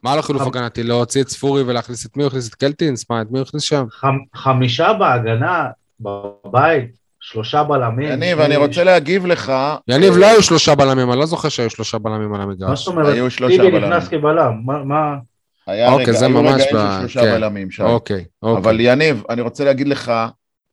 מה 0.02 0.16
לא 0.16 0.22
חילוף 0.22 0.42
חמ- 0.42 0.46
הגנתי? 0.46 0.82
להוציא 0.82 1.22
את 1.22 1.28
ספורי 1.28 1.62
ולהכניס 1.62 2.06
את 2.06 2.16
מי 2.16 2.22
הוא 2.22 2.28
הכניס? 2.28 2.48
את 2.48 2.54
קלטינס? 2.54 3.10
מה, 3.10 3.22
את 3.22 3.26
מי 3.30 3.38
הוא 3.38 3.46
הכניס 3.48 3.62
שם? 3.62 3.84
חמ- 4.00 4.06
חמישה 4.38 4.92
בהגנה, 4.92 5.66
בבית, 6.00 7.05
שלושה 7.30 7.62
בלמים. 7.64 8.12
יניב, 8.12 8.40
אני 8.40 8.56
רוצה 8.56 8.84
להגיב 8.84 9.26
לך. 9.26 9.52
יניב, 9.88 10.16
לא 10.16 10.26
היו 10.26 10.42
שלושה 10.42 10.74
בלמים, 10.74 11.10
אני 11.12 11.18
לא 11.18 11.26
זוכר 11.26 11.48
שהיו 11.48 11.70
שלושה 11.70 11.98
בלמים 11.98 12.34
על 12.34 12.38
מה 12.38 12.42
המגרש. 12.44 12.78
זאת 12.78 12.88
אומרת? 12.88 13.14
היו 13.14 13.30
שלושה 13.30 13.56
טיבי 13.56 13.70
בלמים. 13.70 13.90
נכנס 13.90 14.08
כבלם, 14.08 14.52
מה- 14.64 14.84
מה... 14.84 15.14
היה 15.66 15.88
אוקיי, 15.92 16.04
רגע, 16.06 16.12
זה 16.12 16.26
היו 16.26 16.42
ממש 16.42 16.52
רגעים 16.52 16.68
של 16.70 16.76
ב- 16.76 16.98
שלושה 17.00 17.20
כן. 17.20 17.32
בלמים, 17.40 17.70
שי. 17.70 17.82
אוקיי, 17.82 18.24
אוקיי. 18.42 18.62
אבל 18.62 18.76
יניב, 18.80 19.22
אני 19.30 19.40
רוצה 19.42 19.64
להגיד 19.64 19.88
לך 19.88 20.12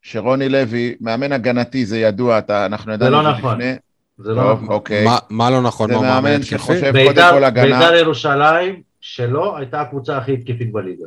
שרוני 0.02 0.50
לוי, 0.50 0.96
מאמן 1.02 1.32
הגנתי, 1.32 1.86
זה 1.86 2.00
ידוע, 2.00 2.38
אתה- 2.38 2.66
אנחנו 2.66 2.94
ידענו 2.94 3.12
לא 3.12 3.20
את 3.20 3.36
זה 3.36 3.40
נכון. 3.40 3.58
לפני. 3.58 3.74
זה 4.18 4.32
לא 4.32 4.54
נכון. 4.54 4.68
אוקיי. 4.68 5.06
מה- 5.06 5.18
מה 5.30 5.50
לא 5.50 5.62
נכון? 5.62 5.90
זה 5.90 5.96
מה, 5.96 6.02
מאמן? 6.02 6.44
שחושב 6.44 6.80
קודם 6.82 6.94
בית"ר 6.94 7.32
כל 7.32 7.44
הגנה. 7.44 7.80
בית"ר 7.80 7.96
ירושלים, 7.96 8.82
שלו 9.02 9.58
הייתה 9.58 9.82
הקבוצה 9.82 10.18
הכי 10.18 10.34
התקפית 10.34 10.72
בליגה. 10.72 11.06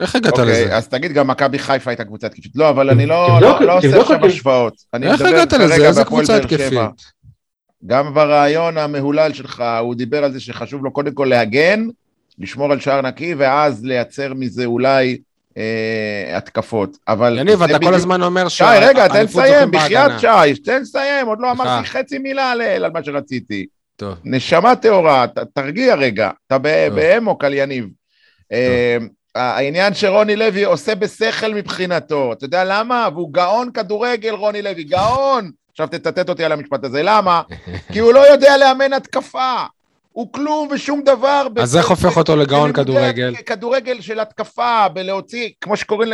איך 0.00 0.16
הגעת 0.16 0.32
אוקיי, 0.32 0.44
לזה? 0.46 0.76
אז 0.76 0.88
תגיד 0.88 1.12
גם 1.12 1.26
מכבי 1.26 1.58
חיפה 1.58 1.90
הייתה 1.90 2.04
קבוצה 2.04 2.26
התקפית. 2.26 2.52
לא, 2.54 2.70
אבל 2.70 2.90
אני 2.90 3.06
לא 3.06 3.26
תבדוק- 3.40 3.60
לא- 3.60 3.66
לא 3.66 3.78
עושה 3.78 4.00
עכשיו. 4.00 4.26
השוואות. 4.26 4.74
איך 5.02 5.20
הגעת 5.20 5.52
לזה? 5.52 5.86
איזה 5.86 6.04
קבוצה. 6.04 6.36
התקפית? 6.36 6.80
גם 7.86 8.14
ברעיון 8.14 8.78
המהולל 8.78 9.32
שלך, 9.32 9.64
הוא 9.80 9.94
דיבר 9.94 10.24
על 10.24 10.32
זה 10.32 10.40
שחשוב 10.40 10.84
לו 10.84 10.92
קודם 10.92 11.12
כל 11.12 11.24
להגן, 11.30 11.86
לשמור 12.38 12.72
על 12.72 12.80
שער 12.80 13.00
נקי, 13.00 13.34
ואז 13.38 13.84
לייצר 13.84 14.34
מזה 14.34 14.64
אולי 14.64 15.18
אה, 15.56 16.36
התקפות. 16.36 16.96
אבל... 17.08 17.38
יניב, 17.38 17.62
אתה 17.62 17.78
כל 17.78 17.94
הזמן 17.94 18.22
אומר 18.22 18.48
שי, 18.48 18.64
רגע, 18.80 19.08
תן 19.08 19.24
לסיים, 19.24 19.70
בחייאת. 19.70 20.20
שי, 20.20 20.54
תן 20.64 20.82
לסיים, 20.82 21.26
עוד 21.26 21.38
לא. 21.40 21.50
אמרתי 21.50 21.86
חצי 21.88 22.18
מילה 22.18 22.50
על 22.50 22.60
על 22.60 22.90
מה 22.90 23.04
שרציתי. 23.04 23.66
טוב. 23.96 24.14
נשמה 24.24 24.76
טהורה, 24.76 25.26
תרגיע 25.54 25.94
רגע, 25.94 26.30
אתה. 26.46 26.58
באמוק 26.58 27.44
על 27.44 27.54
יניב. 27.54 27.86
העניין 29.34 29.94
שרוני 29.94 30.36
לוי 30.36 30.64
עושה 30.64 30.94
בשכל 30.94 31.54
מבחינתו, 31.54 32.32
אתה 32.32 32.44
יודע 32.44 32.64
למה? 32.64 33.08
והוא 33.14 33.32
גאון 33.32 33.70
כדורגל, 33.72 34.34
רוני 34.34 34.62
לוי, 34.62 34.84
גאון! 34.84 35.50
עכשיו 35.70 35.86
תצטט 35.86 36.28
אותי 36.28 36.44
על 36.44 36.52
המשפט 36.52 36.84
הזה, 36.84 37.02
למה? 37.02 37.42
כי 37.92 37.98
הוא 37.98 38.12
לא 38.12 38.32
יודע 38.32 38.56
לאמן 38.56 38.92
התקפה. 38.92 39.64
הוא 40.12 40.32
כלום 40.32 40.68
ושום 40.70 41.02
דבר. 41.04 41.46
אז 41.56 41.76
איך 41.76 41.88
הופך 41.88 42.16
אותו 42.16 42.36
לגאון 42.36 42.72
כדורגל? 42.72 43.34
כדורגל 43.46 44.00
של 44.00 44.20
התקפה, 44.20 44.88
בלהוציא, 44.88 45.48
כמו 45.60 45.76
שקוראים 45.76 46.10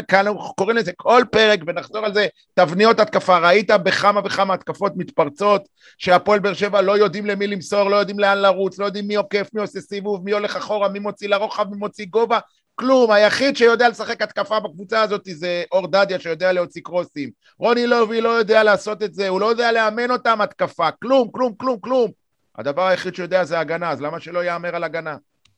לזה 0.77 0.93
כל 0.97 1.23
פרק, 1.31 1.61
ונחזור 1.67 2.05
על 2.05 2.15
זה, 2.15 2.27
תבניות 2.55 3.01
התקפה. 3.01 3.39
ראית 3.39 3.71
בכמה 3.71 4.21
וכמה 4.25 4.55
התקפות 4.55 4.93
מתפרצות, 4.97 5.69
שהפועל 5.99 6.39
באר 6.39 6.55
שבע 6.55 6.81
לא 6.81 6.99
יודעים 6.99 7.27
למי 7.27 7.47
למסור, 7.47 7.89
לא 7.91 7.97
יודעים 7.97 8.19
לאן 8.19 8.39
לרוץ, 8.39 8.79
לא 8.79 8.85
יודעים 8.85 9.09
מי 9.09 9.15
עוקף, 9.15 9.49
מי 9.55 9.61
עושה 9.61 9.81
סיבוב, 9.81 10.25
מי 10.25 10.33
הולך 10.33 10.57
אחורה, 10.57 10.89
מי 10.89 10.99
מוציא 10.99 11.29
לרוחב, 11.29 11.67
מי 11.71 11.77
מוציא 11.77 12.07
גובה, 12.11 12.39
כלום. 12.77 13.11
היחיד 13.11 13.57
שיודע 13.57 13.89
לשחק 13.89 14.23
התקפה 14.23 14.61
בקבוצה 14.61 15.03
הזאת 15.03 15.23
זה 15.25 15.65
אור 15.73 15.87
דדיה, 15.87 16.21
שיודע 16.21 16.53
להוציא 16.53 16.83
קרוסים. 16.85 17.31
רוני 17.59 17.87
לוי 17.87 18.21
לא 18.21 18.29
יודע 18.29 18.63
לעשות 18.63 19.03
את 19.03 19.15
זה, 19.15 19.29
הוא 19.29 19.41
לא 19.41 19.47
יודע 19.47 19.73
לאמן 19.73 20.11
אותם 20.11 20.41
התקפה, 20.41 20.91
כלום, 20.91 21.31
כלום, 21.33 21.55
כלום, 21.57 21.81
כלום. 21.81 22.11
הדבר 22.59 22.87
היחיד 22.87 23.15
שיודע 23.15 23.45
זה 23.45 23.59
הגנה, 23.59 23.91
אז 23.91 24.01
למה 24.01 24.21
שלא 24.21 24.45
יאמר 24.45 24.77
על 24.77 24.85
הגנה? 24.85 25.17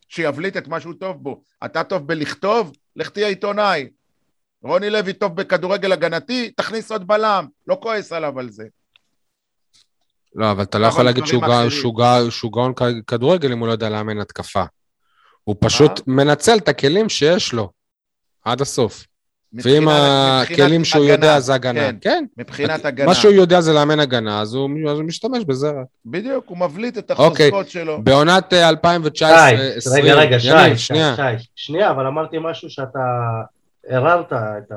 שיבליט 0.08 0.56
את 0.56 0.68
מה 0.68 0.80
שהוא 0.80 0.94
טוב 1.00 1.22
בו. 1.22 1.42
אתה 1.64 1.84
טוב 1.84 2.06
בלכתוב? 2.06 2.72
לך 2.96 3.10
תהיה 3.10 3.28
עיתונאי. 3.28 3.88
רוני 4.62 4.90
לוי 4.90 5.12
טוב 5.12 5.36
בכדורגל 5.36 5.92
הגנתי, 5.92 6.50
תכניס 6.50 6.92
עוד 6.92 7.06
בלם. 7.06 7.46
לא 7.66 7.78
כועס 7.82 8.12
עליו 8.12 8.38
על 8.38 8.50
זה. 8.50 8.64
לא, 10.34 10.50
אבל 10.50 10.62
אתה 10.62 10.78
לא 10.78 10.86
יכול 10.86 11.04
להגיד 11.04 11.26
שהוא 12.30 12.52
גאון 12.52 12.72
כדורגל 13.06 13.52
אם 13.52 13.58
הוא 13.58 13.66
לא 13.66 13.72
יודע 13.72 13.90
לאמן 13.90 14.20
התקפה. 14.20 14.64
הוא 15.48 15.56
פשוט 15.60 16.00
מנצל 16.06 16.56
את 16.56 16.68
הכלים 16.68 17.08
שיש 17.08 17.52
לו, 17.52 17.70
עד 18.44 18.60
הסוף. 18.60 19.06
ואם 19.52 19.58
מבחינת- 19.58 20.40
מבחינת 20.40 20.60
הכלים 20.60 20.84
שהוא 20.84 21.04
הגנה, 21.04 21.12
יודע 21.14 21.40
זה 21.40 21.54
הגנה, 21.54 21.80
כן, 21.80 21.96
כן. 22.00 22.24
מבחינת 22.36 22.84
הגנה. 22.84 23.06
מה 23.06 23.14
שהוא 23.14 23.32
יודע 23.32 23.60
זה 23.60 23.72
לאמן 23.72 24.00
הגנה, 24.00 24.40
אז 24.40 24.54
הוא 24.54 24.70
אז 24.90 24.98
הוא 24.98 25.04
משתמש 25.06 25.44
בזה 25.44 25.70
רק. 25.70 25.86
בדיוק, 26.06 26.44
הוא 26.48 26.58
מבליט 26.58 26.98
את 26.98 27.10
אוקיי. 27.10 27.48
החוזקות 27.48 27.68
שלו. 27.70 28.02
בעונת 28.02 28.52
אה, 28.52 28.70
2019-2020, 28.70 28.74
שי, 29.80 29.90
רגע, 30.02 30.14
רגע, 30.14 30.38
שי, 30.40 30.48
יניב, 30.64 30.76
שי, 30.76 30.84
שנייה, 30.84 31.16
שי, 31.16 31.46
שנייה, 31.56 31.90
אבל 31.90 32.06
אמרתי 32.06 32.36
משהו 32.40 32.70
שאתה 32.70 32.98
ערערת 33.86 34.32
את 34.32 34.72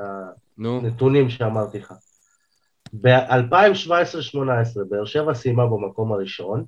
נו, 0.57 0.79
הנתונים 0.83 1.29
שאמרתי 1.29 1.79
לך. 1.79 1.93
ב-2017-2018 2.93 4.37
באר 4.89 5.05
שבע 5.05 5.33
סיימה 5.33 5.65
במקום 5.65 6.13
הראשון, 6.13 6.63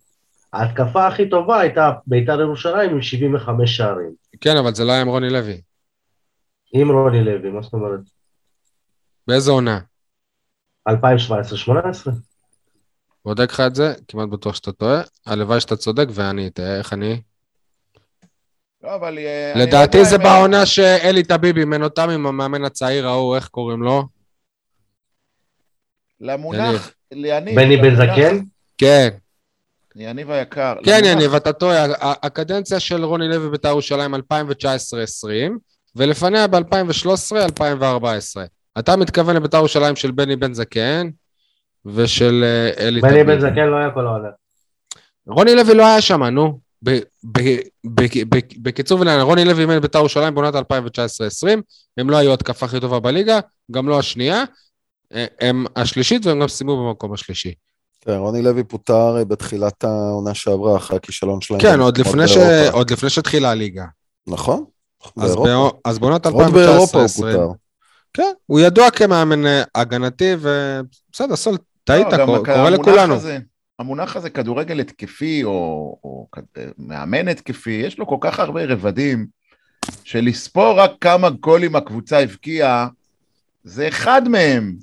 ההתקפה 0.54 1.08
הכי 1.08 1.30
טובה 1.30 1.60
הייתה 1.60 1.92
בית"ר 2.08 2.42
ירושלים 2.42 2.90
עם 2.90 3.02
75 3.02 3.78
שערים. 3.78 4.14
כן, 4.42 4.58
אבל 4.58 4.74
זה 4.74 4.84
לא 4.84 4.92
היה 4.92 5.02
עם 5.02 5.08
רוני 5.08 5.30
לוי. 5.30 5.62
עם 6.74 6.92
רוני 6.92 7.24
לוי, 7.24 7.50
מה 7.50 7.62
זאת 7.62 7.74
אומרת? 7.74 8.00
באיזה 9.28 9.52
עונה? 9.52 9.80
2017-2018. 10.90 10.94
בודק 13.26 13.52
לך 13.52 13.60
את 13.60 13.76
זה? 13.76 13.94
כמעט 14.08 14.30
בטוח 14.30 14.56
שאתה 14.56 14.72
טועה. 14.72 15.02
הלוואי 15.26 15.60
שאתה 15.60 15.76
צודק 15.76 16.06
ואני 16.12 16.48
אטעה, 16.48 16.78
איך 16.78 16.94
אני? 16.94 17.22
לא, 18.84 18.96
אבל... 18.96 19.18
אה, 19.18 19.54
לדעתי 19.56 20.06
זה 20.06 20.18
בעונה 20.18 20.66
שאלי 20.66 21.24
טביב 21.24 21.58
אימן 21.58 21.84
אותם 21.84 22.10
עם 22.10 22.28
המאמן 22.28 22.66
הצעיר 22.66 23.08
ההוא, 23.08 23.36
איך 23.36 23.48
קוראים 23.48 23.84
לו? 23.84 24.08
למונח... 26.20 26.92
ליניב. 27.12 27.56
בני 27.56 27.78
בן 27.78 27.96
זקן? 27.96 28.40
כן, 28.78 29.10
יניב 29.96 30.32
היקר. 30.32 30.76
כן 30.84 31.02
יניב, 31.06 31.36
אתה 31.36 31.54
טועה. 31.54 31.86
הקדנציה 32.02 32.80
של 32.80 33.04
רוני 33.06 33.28
לוי 33.28 33.50
בית"ר 33.50 33.68
ירושלים 33.70 34.16
2019-2020, 34.16 34.20
ולפניה 35.96 36.48
ב-2013-2014. 36.48 38.40
אתה 38.80 38.96
מתכוון 38.96 39.36
לבית"ר 39.36 39.58
ירושלים 39.58 39.96
של 39.96 40.12
בני 40.12 40.36
בן 40.36 40.54
זקן 40.54 41.10
ושל 41.86 42.44
אה, 42.44 42.86
אלי 42.88 43.02
בני 43.02 43.12
טביב. 43.12 43.28
בן 43.28 43.40
זקן 43.40 43.68
לא 43.68 43.76
היה 43.76 43.92
כל 43.92 44.08
העונה. 44.08 44.30
רוני 45.28 45.56
לוי 45.56 45.74
לא 45.74 45.86
היה 45.88 46.02
שם, 46.02 46.24
נו. 46.24 46.60
ב- 46.84 47.00
ב- 47.32 47.60
ב- 47.86 48.24
ב- 48.36 48.40
בקיצור 48.62 49.00
ולעניין, 49.00 49.26
רוני 49.26 49.46
לוי 49.46 49.62
אימן 49.62 49.80
בית"ר 49.80 50.00
ירושלים 50.00 50.36
בעונת 50.36 50.56
2019-2020, 50.56 50.60
הם 51.98 52.10
לא 52.10 52.18
היו 52.18 52.34
התקפה 52.34 52.66
הכי 52.66 52.80
טובה 52.80 53.00
בליגה, 53.00 53.40
גם 53.72 53.90
לא 53.90 54.00
השנייה, 54.00 54.44
אה, 55.14 55.26
הם 55.42 55.66
השלישית 55.76 56.26
והם 56.26 56.40
גם 56.40 56.48
סיימו 56.48 56.88
במקום 56.88 57.14
השלישי. 57.14 57.54
כן, 58.06 58.12
רוני 58.12 58.42
לוי 58.42 58.64
פוטר 58.64 59.18
אה, 59.18 59.26
בתחילת 59.26 59.84
העונה 59.84 60.34
שעברה, 60.34 60.78
אחרי 60.78 60.98
הכישלון 60.98 61.42
שלהם. 61.42 61.62
כן, 61.62 61.80
עוד 61.80 61.98
לפני 61.98 62.28
ש-. 62.28 62.38
עוד 62.72 62.92
לפני 62.92 63.10
שהתחילה 63.10 63.52
הליגה. 63.52 63.86
נכון. 64.28 64.66
אז. 65.18 65.36
באו- 65.36 65.72
אז 65.86 66.00
בעונת 66.00 66.26
עוד 66.26 66.54
באירופה 66.54 66.98
הוא 67.00 67.08
2019-2020, 67.08 67.16
פוטר. 67.16 67.48
כן, 68.14 68.32
הוא 68.46 68.60
ידוע 68.60 68.92
כמאמן 68.92 69.46
אה, 69.46 69.64
הגנתי, 69.76 70.34
ובסדר, 70.40 71.36
סול, 71.36 71.58
טעית, 71.84 72.08
לא, 72.14 72.26
קורה 72.26 72.40
המונח 72.68 72.80
לכולנו. 72.80 73.14
הזה- 73.16 73.40
המונח 73.80 74.16
הזה 74.16 74.30
כדורגל 74.30 74.80
התקפי, 74.80 75.44
או, 75.44 75.52
או 76.04 76.28
כד- 76.32 76.42
מאמן 76.78 77.28
התקפי, 77.28 77.72
יש 77.86 78.00
לו 78.00 78.08
כל 78.08 78.18
כך 78.22 78.40
הרבה 78.40 78.66
רבדים, 78.66 79.28
שלספור 80.04 80.80
רק 80.80 80.92
כמה 81.02 81.30
גולים 81.30 81.76
הקבוצה 81.76 82.20
הבקיעה, 82.20 82.88
זה 83.64 83.88
אחד 83.88 84.30
מהם. 84.30 84.76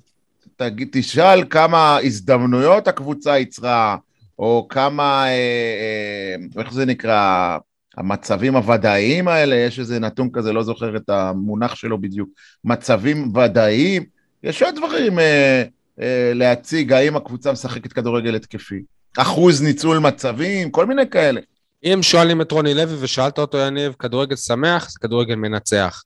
תגיד, 0.61 0.89
תשאל 0.93 1.45
כמה 1.51 1.99
הזדמנויות 2.03 2.89
הקבוצה 2.89 3.39
יצרה, 3.39 3.97
או 4.39 4.67
כמה, 4.69 5.25
אה, 5.25 5.31
אה, 5.31 6.63
איך 6.63 6.73
זה 6.73 6.87
נקרא, 6.87 7.59
המצבים 7.97 8.57
הוודאיים 8.57 9.29
האלה, 9.29 9.55
יש 9.57 9.79
איזה 9.79 9.99
נתון 9.99 10.29
כזה, 10.33 10.53
לא 10.53 10.63
זוכר 10.63 10.97
את 10.97 11.09
המונח 11.09 11.75
שלו 11.75 12.01
בדיוק, 12.01 12.29
מצבים 12.65 13.37
ודאיים, 13.37 14.05
יש 14.43 14.63
עוד 14.63 14.75
דברים 14.75 15.19
אה, 15.19 15.63
אה, 16.01 16.33
להציג, 16.35 16.93
האם 16.93 17.17
הקבוצה 17.17 17.53
משחקת 17.53 17.93
כדורגל 17.93 18.35
התקפי. 18.35 18.83
אחוז 19.19 19.63
ניצול 19.63 19.99
מצבים, 19.99 20.71
כל 20.71 20.87
מיני 20.87 21.11
כאלה. 21.11 21.41
אם 21.85 21.99
שואלים 22.03 22.41
את 22.41 22.53
רוני 22.53 22.75
לוי 22.75 22.97
ושאלת 23.01 23.39
אותו, 23.39 23.59
יניב, 23.59 23.93
כדורגל 23.99 24.37
שמח, 24.37 24.91
זה 24.91 24.99
כדורגל 25.01 25.35
מנצח. 25.35 26.03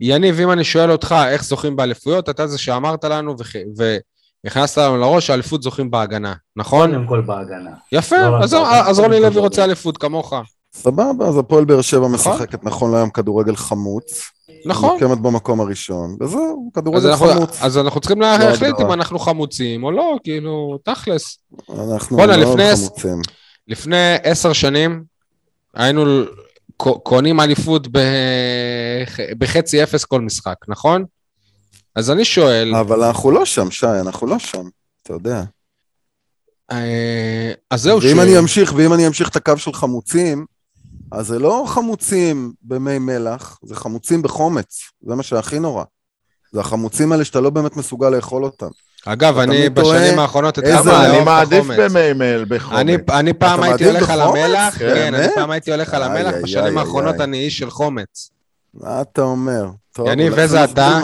יניב, 0.00 0.40
אם 0.40 0.50
אני 0.52 0.64
שואל 0.64 0.90
אותך 0.92 1.14
איך 1.28 1.44
זוכים 1.44 1.76
באליפויות, 1.76 2.28
אתה 2.28 2.46
זה 2.46 2.58
שאמרת 2.58 3.04
לנו 3.04 3.34
וכ- 3.38 3.56
והכנסת 4.44 4.78
לנו 4.78 4.96
לראש 4.98 5.26
שהאליפות 5.26 5.62
זוכים 5.62 5.90
בהגנה, 5.90 6.34
נכון? 6.56 6.90
קודם 6.90 7.06
כל 7.06 7.20
בהגנה. 7.20 7.70
יפה, 7.92 8.16
לא 8.28 8.38
אז- 8.44 8.54
אז 8.86 8.98
רוני 8.98 9.20
לוי 9.20 9.40
רוצה. 9.40 9.64
אליפות 9.64 9.98
כמוך. 9.98 10.32
סבבה, 10.74 11.26
אז 11.28 11.38
הפועל 11.38 11.64
באר 11.64 11.80
שבע 11.80 12.08
נכון. 12.08 12.32
משחקת 12.32 12.64
נכון 12.64 12.92
להיום 12.92 13.10
כדורגל 13.10 13.56
חמוץ. 13.56 14.22
נכון. 14.66 14.92
מוקמת 14.92 15.18
במקום 15.18 15.60
הראשון, 15.60 16.16
וזהו, 16.20 16.70
אז 16.74 16.80
כדורגל 16.82 17.08
אנחנו, 17.10 17.26
חמוץ. 17.26 17.58
אז 17.62 17.78
אנחנו 17.78 18.00
צריכים 18.00 18.18
זו 18.22 18.44
להחליט. 18.44 18.80
אם 18.80 18.92
אנחנו 18.92 19.18
חמוצים 19.18 19.84
או 19.84 19.90
לא, 19.90 20.16
כאילו, 20.24 20.78
תכלס. 20.84 21.38
אנחנו 21.90 22.16
מאוד 22.16 22.30
לפני- 22.30 22.76
חמוצים. 22.76 23.20
לפני 23.68 24.14
עשר 24.22 24.52
שנים 24.52 25.02
היינו 25.74 26.04
קונים 27.02 27.40
אליפות 27.40 27.88
בח- 27.88 29.16
בחצי 29.38 29.82
אפס 29.82 30.04
כל 30.04 30.20
משחק, 30.20 30.56
נכון? 30.68 31.04
אז 31.96 32.10
אני 32.10 32.24
שואל, 32.24 32.74
אבל 32.74 33.02
אנחנו 33.04 33.30
לא 33.30 33.44
שם, 33.44 33.70
שי, 33.70 33.86
אנחנו 33.86 34.26
לא 34.26 34.38
שם, 34.38 34.68
אתה 35.02 35.12
יודע. 35.12 35.42
אה, 36.72 37.52
אז 37.70 37.82
זהו, 37.82 37.98
ואם 38.02 38.16
ש- 38.16 38.18
אני 38.18 38.38
אמשיך, 38.38 38.72
ואם 38.76 38.92
אני 38.92 39.06
אמשיך 39.06 39.28
את 39.28 39.36
הקו 39.36 39.56
של 39.56 39.72
חמוצים, 39.72 40.46
אז 41.12 41.26
זה 41.26 41.38
לא 41.38 41.64
חמוצים 41.68 42.52
במי 42.62 42.98
מלח, 42.98 43.58
זה 43.62 43.74
חמוצים 43.74 44.22
בחומץ, 44.22 44.80
זה 45.02 45.14
מה 45.14 45.22
שהכי 45.22 45.58
נורא. 45.58 45.84
זה 46.52 46.60
החמוצים 46.60 47.12
האלה 47.12 47.24
שאתה 47.24 47.40
לא 47.40 47.50
באמת 47.50 47.76
מסוגל 47.76 48.08
לאכול 48.10 48.44
אותם. 48.44 48.68
אגב, 49.06 49.38
אני 49.38 49.68
בשנים 49.68 50.18
האחרונות 50.18 50.58
איזה 50.58 50.78
התחלתי 50.78 51.16
אני 51.16 51.24
מעדיף. 51.24 51.66
במימל 51.66 52.44
בחומץ. 52.48 52.78
אני, 52.78 52.96
אני 53.10 53.32
פעם 53.32 53.58
אתה 53.58 53.68
הייתי 53.68 53.84
הולך 53.84 54.10
על? 54.10 54.20
המלח, 54.20 54.78
כן? 54.78 55.14
אני 55.14 55.26
פעם 55.34 55.50
הייתי 55.50 55.70
הולך 55.70 55.94
על 55.94 56.02
המלח, 56.02 56.34
בשנים 56.42 56.78
האחרונות. 56.78 57.20
אני 57.20 57.38
איש 57.38 57.58
של 57.58 57.70
חומץ. 57.70 58.30
מה 58.74 59.00
אתה 59.00 59.22
אומר? 59.22 59.66
יניב, 60.06 60.38
איזה 60.38 60.46
זה 60.46 60.64
אתה? 60.64 61.00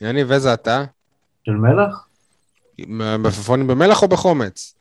יניב, 0.00 0.32
איזה 0.32 0.54
אתה? 0.54 0.84
של 1.46 1.52
מלח? 1.52 2.06
מלפפונים 2.88 3.66
במלח 3.66 4.02
או 4.02 4.08
בחומץ? 4.08 4.74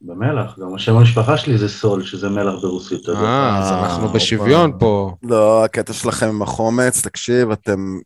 במלח, 0.00 0.58
גם 0.58 0.74
השם 0.74 0.96
המשפחה 0.96 1.36
שלי 1.36 1.58
זה 1.58 1.68
סול, 1.68 2.04
שזה 2.04 2.28
מלח 2.28 2.54
ברוסית. 2.62 3.08
אה, 3.08 3.58
אז 3.58 3.72
אה, 3.72 3.80
אנחנו 3.82 4.02
הופה. 4.02 4.14
בשוויון 4.14 4.72
פה. 4.78 5.14
לא, 5.22 5.64
הקטע 5.64 5.92
שלכם 5.92 6.28
עם 6.28 6.42
החומץ, 6.42 7.02
תקשיב, 7.02 7.50
אתם 7.50 7.98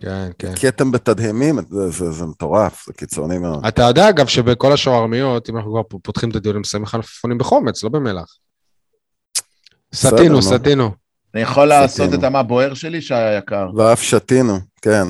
כן, 0.00 0.28
כן. 0.38 0.52
קטע 0.54 0.84
בתדהמים, 0.84 1.58
זה- 1.70 1.90
זה 1.90 2.10
זה 2.10 2.24
מטורף, 2.26 2.84
זה 2.86 2.92
קיצוני 2.92 3.38
מאוד. 3.38 3.66
אתה 3.66 3.82
יודע, 3.82 4.08
אגב, 4.08 4.26
שבכל 4.26 4.72
השווארמיות, 4.72 5.50
אם 5.50 5.56
אנחנו 5.56 5.70
כבר 5.70 5.98
פותחים 6.02 6.30
את 6.30 6.36
הדיונים, 6.36 6.64
שמים 6.64 6.82
לך 6.82 6.94
מלפפונים 6.94 7.38
בחומץ, 7.38 7.84
לא 7.84 7.90
במלח. 7.90 8.36
סטינו, 9.94 10.34
נו. 10.34 10.42
סטינו. 10.42 10.90
אני 11.34 11.42
יכול 11.42 11.64
לעשות 11.68 12.06
סטינו. 12.06 12.18
את 12.18 12.24
המה 12.24 12.42
בוער 12.42 12.74
שלי, 12.74 13.02
שי 13.02 13.14
היקר. 13.14 13.68
ואף 13.76 14.02
שתינו, 14.02 14.58
כן. 14.82 15.04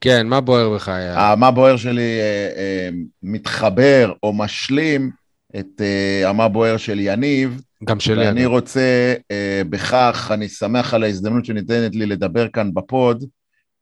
כן, 0.00 0.26
מה 0.26 0.40
בוער 0.40 0.74
בך 0.74 0.88
היה? 0.88 1.20
המה 1.32 1.50
בוער 1.50 1.76
שלי 1.76 2.20
אה, 2.20 2.48
אה, 2.56 2.88
מתחבר 3.22 4.12
או 4.22 4.32
משלים 4.32 5.10
את 5.58 5.80
אה, 5.80 6.28
המה 6.28 6.48
בוער 6.48 6.76
של 6.76 7.00
יניב, 7.00 7.60
גם 7.84 8.00
שלי. 8.00 8.26
ואני 8.26 8.42
אגב. 8.42 8.50
רוצה 8.50 9.14
אה, 9.30 9.62
בכך, 9.70 10.30
אני 10.34 10.48
שמח 10.48 10.94
על 10.94 11.02
ההזדמנות 11.04 11.44
שניתנת 11.44 11.94
לי 11.94 12.06
לדבר 12.06 12.48
כאן 12.48 12.74
בפוד, 12.74 13.24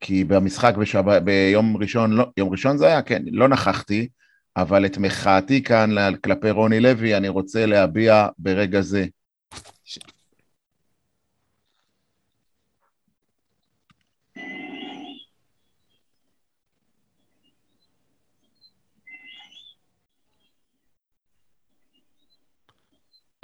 כי 0.00 0.24
במשחק 0.24 0.74
בשב... 0.76 1.18
ביום 1.24 1.76
ראשון, 1.76 2.12
לא, 2.12 2.24
יום 2.36 2.48
ראשון 2.50 2.76
זה 2.76 2.86
היה? 2.86 3.02
כן, 3.02 3.22
לא 3.32 3.48
נכחתי, 3.48 4.08
אבל 4.56 4.86
את 4.86 4.98
מחאתי 4.98 5.62
כאן 5.62 5.90
כלפי 6.24 6.50
רוני 6.50 6.80
לוי 6.80 7.16
אני 7.16 7.28
רוצה 7.28 7.66
להביע 7.66 8.26
ברגע 8.38 8.80
זה. 8.80 9.06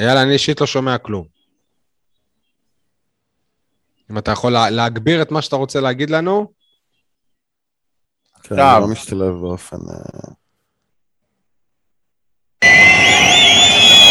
יאללה, 0.01 0.23
אני 0.23 0.33
אישית 0.33 0.61
לא 0.61 0.67
שומע 0.67 0.99
כלום. 0.99 1.36
אם 4.11 4.19
אתה 4.19 4.31
יכול 4.31 4.53
לה- 4.53 4.71
להגביר 4.71 5.23
את 5.23 5.31
מה 5.31 5.43
שאתה 5.43 5.57
רוצה 5.57 5.81
להגיד 5.81 6.11
לנו, 6.11 6.53
כן. 8.43 8.55
זה 8.55 8.61
לא 8.81 8.87
משתלב 8.93 9.33
באופן... 9.41 9.77
אה, 9.77 10.33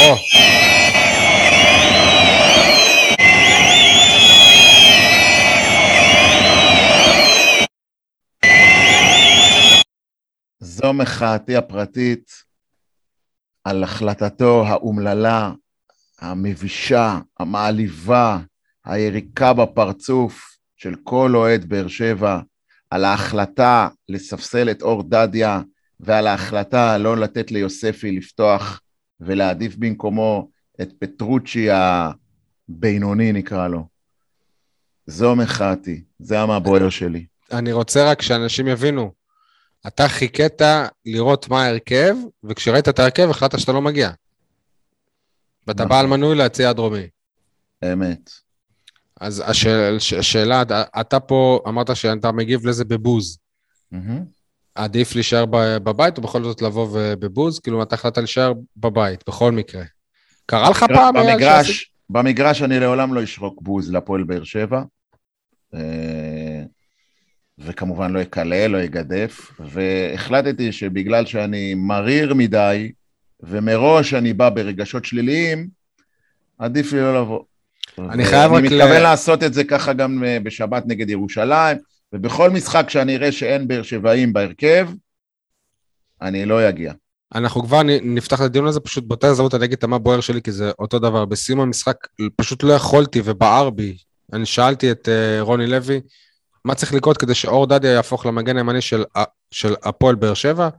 או, 0.10 0.15
זו 10.60 10.93
מחאתי 10.93 11.55
הפרטית 11.55 12.31
על 13.63 13.84
החלטתו 13.84 14.63
האומללה, 14.67 15.51
המבישה, 16.19 17.19
המעליבה, 17.39 18.38
היריקה 18.85 19.53
בפרצוף 19.53 20.57
של 20.77 20.95
כל 21.03 21.35
אוהד 21.35 21.65
באר 21.65 21.87
שבע, 21.87 22.39
על 22.89 23.05
ההחלטה 23.05 23.87
לספסל 24.09 24.71
את 24.71 24.81
אור 24.81 25.03
דדיה 25.03 25.61
ועל 25.99 26.27
ההחלטה 26.27 26.97
לא 26.97 27.17
לתת 27.17 27.51
ליוספי 27.51 28.11
לפתוח 28.11 28.81
ולהעדיף 29.19 29.75
במקומו 29.75 30.49
את 30.81 30.89
פטרוצ'י 30.99 31.67
הבינוני 31.71 33.31
נקרא 33.31 33.67
לו. 33.67 33.87
זו 35.07 35.35
מחאתי, 35.35 36.03
זה 36.19 36.39
המבוער 36.39 36.89
שלי. 36.89 37.25
אני 37.51 37.71
רוצה 37.71 38.11
רק 38.11 38.21
שאנשים 38.21 38.67
יבינו. 38.67 39.11
אתה 39.87 40.07
חיכית 40.07 40.61
לראות 41.05 41.49
מה 41.49 41.63
ההרכב, 41.63 42.15
וכשראית 42.43 42.89
את 42.89 42.99
ההרכב 42.99 43.29
החלטת 43.29 43.59
שאתה 43.59 43.71
לא 43.71 43.81
מגיע. 43.81 44.11
ואתה 45.67 45.85
נכון. 45.85 45.97
בעל 45.97 46.07
מנוי 46.07 46.35
להציע 46.35 46.69
הדרומי. 46.69 47.07
אמת. 47.93 48.44
אז 49.21 49.43
השאל- 49.47 49.97
השאלה, 50.19 50.62
אתה 51.01 51.19
פה 51.19 51.60
אמרת 51.67 51.95
שאתה 51.95 52.32
מגיב 52.32 52.67
לזה 52.67 52.86
בבוז. 52.86 53.38
מהמם. 53.91 54.23
עדיף 54.75 55.15
להישאר 55.15 55.45
בבית, 55.84 56.17
או 56.17 56.23
בכל 56.23 56.43
זאת 56.43 56.62
לבוא 56.62 56.88
בבוז? 57.19 57.60
כאילו, 57.60 57.84
אתה 57.84 57.95
החלטת 57.95 58.17
להישאר 58.17 58.54
בבית, 58.78 59.23
בכל 59.28 59.51
מקרה. 59.51 59.84
קרה 60.45 60.69
לך 60.69 60.84
פעם? 60.84 61.15
שעשית- 61.15 61.34
במגרש, 61.34 61.91
במגרש 62.10 62.62
אני 62.62 62.80
לעולם 62.80 63.13
לא 63.13 63.23
אשרוק 63.23 63.62
בוז 63.62 63.91
לפועל 63.91 64.23
באר 64.23 64.43
שבע. 64.43 64.82
אה, 65.73 66.63
וכמובן 67.60 68.12
לא 68.13 68.21
אקלל, 68.21 68.67
לא 68.71 68.84
אגדף, 68.84 69.51
והחלטתי 69.60 70.71
שבגלל 70.71 71.25
שאני 71.25 71.73
מריר 71.73 72.34
מדי, 72.34 72.91
ומראש 73.39 74.13
אני 74.13 74.34
בא 74.34 74.49
ברגשות 74.49 75.06
שליליים, 75.06 75.67
עדיף 76.58 76.93
לי 76.93 76.99
לא 76.99 77.21
לבוא. 77.21 77.43
אני 77.99 78.25
חייב 78.25 78.51
רק 78.51 78.60
אני 78.60 78.67
מתכוון 78.67 79.01
לעשות 79.01 79.43
את 79.43 79.53
זה 79.53 79.63
ככה 79.63 79.93
גם 79.93 80.23
אה, 80.23 80.38
בשבת 80.43 80.84
נגד 80.86 81.10
ירושלים, 81.10 81.77
ובכל 82.13 82.49
משחק 82.49 82.89
שאני 82.89 83.15
אראה 83.15 83.31
שאין 83.31 83.67
באר 83.67 83.84
שבעים 83.84 84.34
בהרכב, 84.34 84.89
אני 86.21 86.45
לא 86.45 86.69
אגיע. 86.69 86.93
אנחנו 87.36 87.63
כבר 87.63 87.81
נפתח 87.84 88.39
את 88.39 88.45
הדיון 88.45 88.67
הזה, 88.67 88.79
פשוט 88.79 89.03
באותה 89.03 89.27
הזדמנות 89.27 89.53
אני 89.55 89.65
אגיד 89.65 89.77
את 89.77 89.84
מה 89.84 89.97
בוער 89.97 90.21
שלי, 90.21 90.41
כי 90.41 90.51
זה 90.51 90.71
אותו 90.79 90.99
דבר. 90.99 91.25
בסיום 91.25 91.60
המשחק 91.60 91.95
פשוט 92.36 92.63
לא 92.63 92.73
יכולתי 92.73 93.21
ובער 93.25 93.69
בי. 93.69 93.97
אני 94.34 94.45
שאלתי 94.45 94.91
את 94.91 95.08
uh, 95.08 95.41
רוני 95.41 95.67
לוי, 95.67 96.01
מה 96.65 96.75
צריך 96.75 96.93
לקרות 96.93 97.17
כדי 97.17 97.34
שאור 97.34 97.67
דדיה 97.67 97.91
יהפוך 97.91 98.25
למגן 98.25 98.58
הימני 98.58 98.81
של, 98.81 99.03
ה- 99.17 99.23
של 99.51 99.75
הפועל 99.84 100.15
באר 100.15 100.34
שבע? 100.34 100.69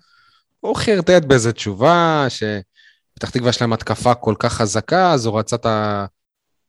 הוא 0.60 0.76
חרטט 0.76 1.24
באיזה 1.24 1.52
תשובה, 1.52 2.26
שפתח 2.28 3.30
תקווה 3.30 3.50
יש 3.50 3.60
להם 3.60 3.72
התקפה 3.72 4.14
כל 4.14 4.34
כך 4.38 4.52
חזקה, 4.52 5.12
אז 5.12 5.26
הוא 5.26 5.38
רצה 5.38 5.56
את 5.56 5.66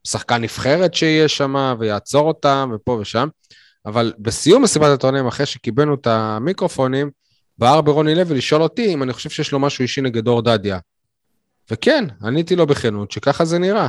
השחקן 0.07 0.41
נבחרת 0.41 0.93
שיהיה 0.93 1.27
שם 1.27 1.75
ויעצור 1.79 2.27
אותם 2.27 2.71
ופה 2.75 2.91
ושם. 2.91 3.27
אבל 3.85 4.13
בסיום 4.19 4.63
מסיבת 4.63 4.87
העיתונאים, 4.87 5.27
אחרי 5.27 5.45
שקיבלנו 5.45 5.93
את 5.93 6.07
המיקרופונים, 6.07 7.11
בער 7.57 7.81
ברוני 7.81 8.15
לוי 8.15 8.37
לשאול 8.37 8.61
אותי 8.61 8.93
אם 8.93 9.03
אני 9.03 9.13
חושב 9.13 9.29
שיש 9.29 9.51
לו 9.51 9.59
משהו 9.59 9.81
אישי 9.81 10.01
נגד 10.01 10.27
אור 10.27 10.41
דדיה. 10.41 10.79
וכן, 11.71 12.05
עניתי 12.23 12.55
לו 12.55 12.67
בכנות 12.67 13.11
שככה 13.11 13.45
זה 13.45 13.59
נראה. 13.59 13.87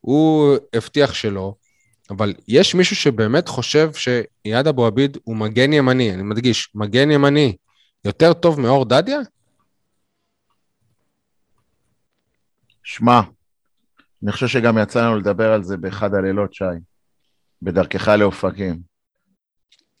הוא 0.00 0.56
הבטיח 0.74 1.14
שלא, 1.14 1.54
אבל 2.10 2.34
יש 2.48 2.74
מישהו 2.74 2.96
שבאמת 2.96 3.48
חושב 3.48 3.90
שאיאד 3.94 4.66
אבו 4.66 4.86
עביד 4.86 5.18
הוא 5.24 5.36
מגן 5.36 5.72
ימני, 5.72 6.14
אני 6.14 6.22
מדגיש, 6.22 6.70
מגן 6.74 7.10
ימני, 7.10 7.56
יותר 8.04 8.32
טוב 8.32 8.60
מאור 8.60 8.84
דדיה? 8.84 9.18
שמע, 12.82 13.20
אני 14.24 14.32
חושב 14.32 14.48
שגם 14.48 14.78
יצא 14.78 15.06
לנו 15.06 15.16
לדבר 15.16 15.52
על 15.52 15.62
זה 15.62 15.76
באחד 15.76 16.14
הלילות, 16.14 16.54
שי, 16.54 16.64
בדרכך 17.62 18.08
לאופקים. 18.08 18.80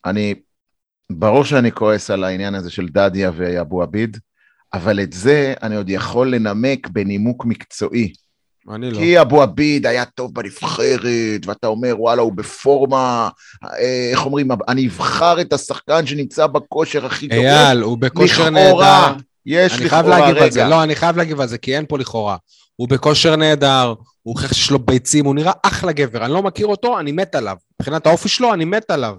אני, 0.04 0.34
ברור 1.12 1.44
שאני 1.44 1.72
כועס 1.72 2.10
על 2.10 2.24
העניין 2.24 2.54
הזה 2.54 2.70
של 2.70 2.88
דדיה 2.88 3.30
ואבו 3.36 3.82
עביד, 3.82 4.16
אבל 4.72 5.00
את 5.00 5.12
זה 5.12 5.54
אני 5.62 5.76
עוד 5.76 5.90
יכול 5.90 6.34
לנמק 6.34 6.88
בנימוק 6.88 7.44
מקצועי. 7.44 8.12
אני 8.74 8.90
לא. 8.90 8.98
כי 8.98 9.20
אבו 9.20 9.42
עביד 9.42 9.86
היה 9.86 10.04
טוב 10.04 10.34
בנבחרת, 10.34 11.46
ואתה 11.46 11.66
אומר, 11.66 11.94
וואלה, 11.98 12.22
הוא 12.22 12.32
בפורמה, 12.32 13.28
איך 14.10 14.26
אומרים, 14.26 14.48
אני 14.68 14.86
אבחר 14.88 15.40
את 15.40 15.52
השחקן 15.52 16.06
שנמצא 16.06 16.46
בכושר 16.46 17.06
הכי 17.06 17.28
טוב. 17.28 17.38
אייל, 17.38 17.80
הוא 17.80 17.98
בכושר 17.98 18.50
לכאורה, 18.50 19.08
נהדר. 19.10 19.22
יש 19.46 19.72
אני 19.72 19.88
חייב 19.88 20.06
לכאורה, 20.06 20.20
להגיב 20.20 20.42
על 20.42 20.50
זה, 20.50 20.60
רגע. 20.60 20.70
לא, 20.70 20.82
אני 20.82 20.96
חייב 20.96 21.16
להגיב 21.16 21.40
על 21.40 21.48
זה, 21.48 21.58
כי 21.58 21.76
אין 21.76 21.86
פה 21.88 21.98
לכאורה. 21.98 22.36
הוא 22.80 22.88
בכושר 22.88 23.36
נהדר, 23.36 23.86
הוא 24.22 24.34
הוכיח 24.34 24.52
שיש 24.52 24.70
לו 24.70 24.78
ביצים, 24.78 25.24
הוא 25.24 25.34
נראה 25.34 25.52
אחלה 25.62 25.92
גבר, 25.92 26.24
אני 26.24 26.32
לא 26.32 26.42
מכיר 26.42 26.66
אותו, 26.66 26.98
אני 26.98 27.12
מת 27.12 27.34
עליו. 27.34 27.56
מבחינת 27.80 28.06
האופי 28.06 28.28
שלו, 28.28 28.54
אני 28.54 28.64
מת 28.64 28.90
עליו. 28.90 29.16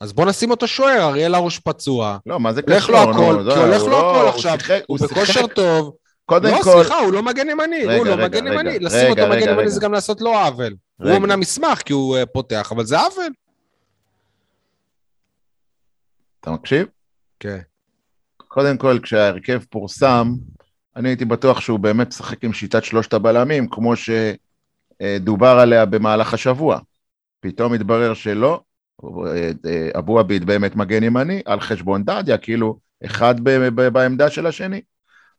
אז 0.00 0.12
בוא 0.12 0.26
נשים 0.26 0.50
אותו 0.50 0.68
שוער, 0.68 1.08
אריאל 1.08 1.34
הרוש 1.34 1.58
פצוע. 1.58 2.18
לא, 2.26 2.40
מה 2.40 2.52
זה 2.52 2.60
הולך 2.66 2.82
קשור? 2.84 2.94
לו 2.94 2.98
הכל, 3.10 3.38
כי 3.38 3.44
לא, 3.44 3.64
הולך 3.64 3.82
לו 3.82 3.88
לא- 3.88 4.10
הכל 4.10 4.28
עכשיו. 4.28 4.58
הוא 4.86 4.98
בכושר 4.98 5.46
טוב. 5.46 5.94
קודם 6.26 6.50
לא, 6.50 6.60
כל, 6.62 6.72
סליחה, 6.72 6.98
הוא 6.98 7.12
לא 7.12 7.22
מגן 7.22 7.50
ימני. 7.50 7.96
הוא 7.96 8.06
לא 8.06 8.16
מגן 8.16 8.46
ימני. 8.46 8.78
לשים 8.78 9.10
אותו 9.10 9.22
מגן 9.30 9.48
ימני. 9.48 9.70
זה 9.70 9.80
גם 9.80 9.92
לעשות 9.92 10.20
לו 10.20 10.30
עוול. 10.34 10.74
הוא. 10.96 11.16
אמנם 11.16 11.42
ישמח 11.42 11.80
כי 11.80 11.92
הוא 11.92 12.16
אה, 12.16 12.26
פותח, 12.26 12.72
אבל 12.72 12.84
זה 12.84 13.00
עוול. 13.00 13.32
אתה 16.40 16.50
מקשיב? 16.50 16.86
כן. 17.40 17.58
קודם 18.36 18.78
כל, 18.78 18.98
כשההרכב 19.02 19.60
פורסם, 19.70 20.32
אני 20.96 21.08
הייתי 21.08 21.24
בטוח 21.24 21.60
שהוא 21.60 21.78
באמת 21.78 22.08
משחק 22.08 22.44
עם 22.44 22.52
שיטת 22.52 22.84
שלושת 22.84 23.14
הבלמים, 23.14 23.68
כמו 23.68 23.92
שדובר 23.96 25.58
עליה 25.58 25.84
במהלך 25.84 26.34
השבוע. 26.34 26.78
פתאום 27.40 27.72
התברר 27.72 28.14
שלא, 28.14 28.60
אבו 29.98 30.18
עביד 30.18 30.44
באמת 30.44 30.76
מגן 30.76 31.02
ימני, 31.02 31.42
על 31.44 31.60
חשבון 31.60 32.04
דדיה, 32.04 32.38
כאילו, 32.38 32.78
אחד 33.04 33.34
בעמדה 33.92 34.30
של 34.30 34.46
השני. 34.46 34.80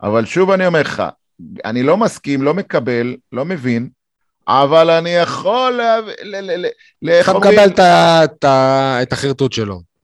אבל 0.04 0.26
שוב 0.26 0.52
אני 0.52 0.68
אומר 0.68 0.82
לך, 0.82 1.04
אני 1.66 1.84
לא 1.84 1.98
מסכים, 1.98 2.42
לא 2.42 2.54
מקבל, 2.54 3.16
לא 3.32 3.46
מבין, 3.46 3.90
אבל 4.48 4.90
אני 4.90 5.10
יכול... 5.10 5.80
איך 7.08 7.30
אתה? 7.30 7.38
מקבל 7.38 7.70
את 9.02 9.14
החרטוט 9.14 9.54
שלו. 9.54 9.95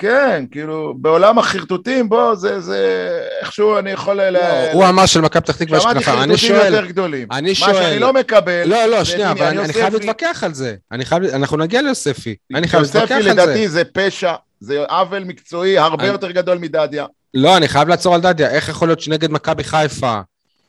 כן, 0.00 0.44
כאילו, 0.50 0.94
בעולם 1.00 1.38
החרטוטים, 1.38 2.08
בוא, 2.08 2.34
זה, 2.34 2.60
זה, 2.60 3.08
איכשהו 3.40 3.78
אני 3.78 3.90
יכול... 3.90 4.20
ל- 4.22 4.30
לא, 4.30 4.72
הוא 4.72 4.84
אמר 4.88 5.06
של 5.06 5.20
מכבי 5.20 5.40
פתח 5.42 5.56
תקווה 5.56 5.76
יש 5.78 5.82
שמעתי 5.82 5.98
כנפיים. 5.98 6.18
אני 6.22 6.36
חרטוטים 6.36 6.56
יותר 6.56 6.70
שואל, 6.70 6.86
גדולים. 6.86 7.28
אני 7.32 7.48
מה 7.48 7.54
שואל- 7.54 7.74
שאני 7.74 7.98
לא 7.98 8.12
מקבל... 8.12 8.62
לא, 8.64 8.86
לא, 8.86 9.04
שנייה, 9.04 9.30
אבל 9.30 9.46
אני 9.46 9.58
אני 9.58 9.72
חייב 9.72 9.92
יוספי. 9.92 10.06
להתווכח 10.06 10.44
על 10.44 10.54
זה. 10.54 10.74
אני 10.92 11.04
חייב, 11.04 11.22
אנחנו 11.24 11.56
נגיע 11.56 11.82
ליוספי. 11.82 12.34
אני 12.54 12.68
חייב 12.68 12.82
להתווכח 12.82 13.00
יוספי 13.00 13.14
על 13.14 13.22
זה. 13.22 13.30
לדעתי 13.30 13.68
זה 13.68 13.82
פשע, 13.84 14.32
זה 14.60 14.84
עוול 14.88 15.24
מקצועי 15.24 15.78
הרבה 15.78 16.04
אני- 16.04 16.12
יותר 16.12 16.30
גדול 16.30 16.58
מדדיה. 16.58 17.06
לא, 17.34 17.56
אני 17.56 17.68
חייב 17.68 17.88
לעצור 17.88 18.14
על 18.14 18.20
דדיה. 18.20 18.50
איך 18.50 18.68
יכול 18.68 18.88
להיות 18.88 19.00
שנגד 19.00 19.30
מכבי 19.30 19.64
חיפה, 19.64 20.20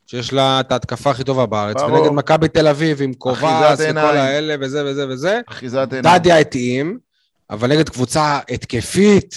שיש 0.07 0.33
לה 0.33 0.59
את 0.59 0.71
ההתקפה 0.71 1.09
הכי 1.11 1.23
טובה 1.23 1.45
בארץ. 1.45 1.81
ונגד 1.81 2.11
מכבי 2.11 2.47
תל 2.47 2.67
אביב 2.67 3.01
עם 3.01 3.11
אחיזת 3.31 3.85
וכל. 3.91 3.97
האלה 3.99 4.55
וזה 4.61 4.83
וזה 4.85 5.05
וזה. 5.09 5.39
דדיה 6.03 6.37
התאים, 6.37 6.97
אבל 7.51 7.69
נגד 7.69 7.89
קבוצה 7.89 8.39
התקפית, 8.49 9.35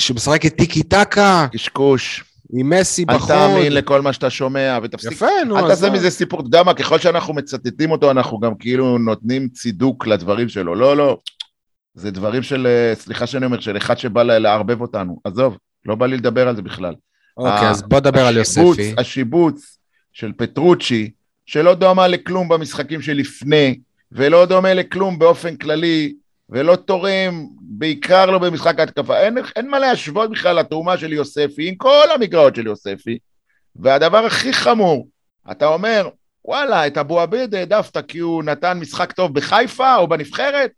שמשחקת 0.00 0.56
טיקי 0.56 0.82
טקה, 0.82 1.46
קשקוש. 1.52 2.24
עם 2.52 2.70
מסי 2.70 3.04
אל 3.10 3.16
בחוד. 3.16 3.28
תאמין 3.28 3.72
לכל 3.72 4.02
מה 4.02 4.12
שאתה 4.12 4.30
שומע, 4.30 4.78
ותפסיק... 4.82 5.12
יפה, 5.12 5.26
נו, 5.46 5.58
אל 5.58 5.68
תעשה? 5.68 5.90
מזה 5.90 6.10
סיפור, 6.10 6.40
אתה 6.40 6.46
יודע 6.46 6.62
מה, 6.62 6.74
ככל 6.74 6.98
שאנחנו 6.98 7.34
מצטטים 7.34 7.90
אותו, 7.90 8.10
אנחנו 8.10 8.40
גם 8.40 8.54
כאילו 8.54 8.98
נותנים 8.98 9.48
צידוק 9.48 10.06
לדברים 10.06 10.48
שלו. 10.48 10.74
לא, 10.74 10.96
לא. 10.96 11.18
זה 11.94 12.10
דברים 12.10 12.42
של, 12.42 12.66
אה, 12.66 12.94
סליחה 12.94 13.26
שאני 13.26 13.46
אומר, 13.46 13.60
של 13.60 13.76
אחד 13.76 13.98
שבא 13.98 14.22
לערבב 14.22 14.80
אותנו. 14.80 15.20
עזוב, 15.24 15.56
לא 15.86 15.94
בא 15.94 16.06
לי 16.06 16.16
לדבר 16.16 16.48
על 16.48 16.56
זה 16.56 16.62
בכלל. 16.62 16.94
אוקיי, 17.36 17.68
אז 17.68 17.82
בוא 17.82 18.00
נדבר 18.00 18.26
על 18.26 18.36
יוספי. 18.36 18.94
השיבוץ 18.98 19.78
של 20.12 20.32
פטרוצ'י, 20.36 21.10
שלא 21.46 21.74
דומה 21.74 22.08
לכלום 22.08 22.48
במשחקים 22.48 23.02
שלפני, 23.02 23.78
ולא 24.12 24.46
דומה 24.46 24.74
לכלום 24.74 25.18
באופן 25.18 25.56
כללי, 25.56 26.14
ולא 26.50 26.76
תורם, 26.76 27.46
בעיקר 27.60 28.26
לא 28.26 28.38
במשחק 28.38 28.80
ההתקפה. 28.80 29.20
אין, 29.20 29.38
אין 29.56 29.68
מה 29.70 29.78
להשוות 29.78 30.30
בכלל 30.30 30.56
לתרומה 30.56 30.98
של 30.98 31.12
יוספי, 31.12 31.68
עם 31.68 31.74
כל 31.74 32.06
המגרעות 32.14 32.56
של 32.56 32.66
יוספי. 32.66 33.18
והדבר 33.76 34.26
הכי 34.26 34.52
חמור, 34.52 35.08
אתה 35.50 35.66
אומר, 35.66 36.08
וואלה, 36.44 36.86
את 36.86 36.98
אבו 36.98 37.20
עביד 37.20 37.54
העדפת 37.54 38.04
כי 38.08 38.18
הוא 38.18 38.44
נתן 38.44 38.78
משחק 38.78 39.12
טוב 39.12 39.34
בחיפה 39.34 39.96
או 39.96 40.08
בנבחרת? 40.08 40.70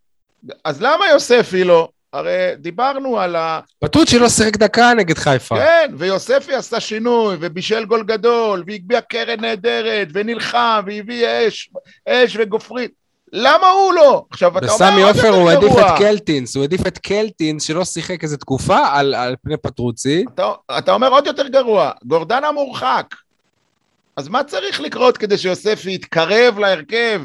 אז 0.65 0.83
למה 0.83 1.09
יוספי 1.09 1.65
לא? 1.65 1.89
הרי 2.13 2.53
דיברנו 2.59 3.21
על 3.21 3.37
ה... 3.37 3.61
פטוצ'י 3.79 4.19
לא 4.19 4.29
שיחק 4.29 4.57
דקה 4.57 4.93
נגד 4.97 5.19
חיפה. 5.19 5.57
כן, 5.57 5.91
ויוספי 5.99 6.55
עשה 6.55 6.81
שינוי, 6.81 7.37
ובישל 7.41 7.85
גול 7.85 8.03
גדול, 8.03 8.65
והגביה 8.67 9.01
קרן 9.01 9.41
נהדרת, 9.41 10.09
ונלחם, 10.13 10.83
והביא 10.87 11.27
אש, 11.27 11.71
אש 12.09 12.37
וגופרית. 12.39 13.00
למה 13.33 13.69
הוא 13.69 13.95
לא? 13.95 14.25
עכשיו, 14.31 14.59
אתה 14.59 14.73
אומר, 14.73 15.05
עוד 15.07 15.17
עופר 15.17 15.29
הוא 15.29 15.51
העדיף. 15.51 15.73
את 15.73 15.99
קלטינס, 15.99 16.57
הוא 16.57 16.63
העדיף 16.63 16.87
את 16.87 16.99
קלטינס 16.99 17.63
שלא 17.63 17.85
שיחק 17.85 18.23
איזה 18.23 18.37
תקופה 18.37 18.79
על, 18.93 19.15
על 19.15 19.37
פני 19.43 19.57
פטרוצי. 19.57 20.25
אתה, 20.35 20.53
אתה 20.79 20.93
אומר 20.93 21.09
עוד 21.09 21.27
יותר 21.27 21.49
גרוע, 21.49 21.91
גורדנה 22.05 22.53
מורחק. 22.53 23.15
אז 24.17 24.29
מה 24.29 24.45
צריך 24.45 24.81
לקרות 24.81 25.17
כדי 25.17 25.39
שיוספי 25.39 25.95
יתקרב 25.95 26.59
להרכב, 26.59 27.23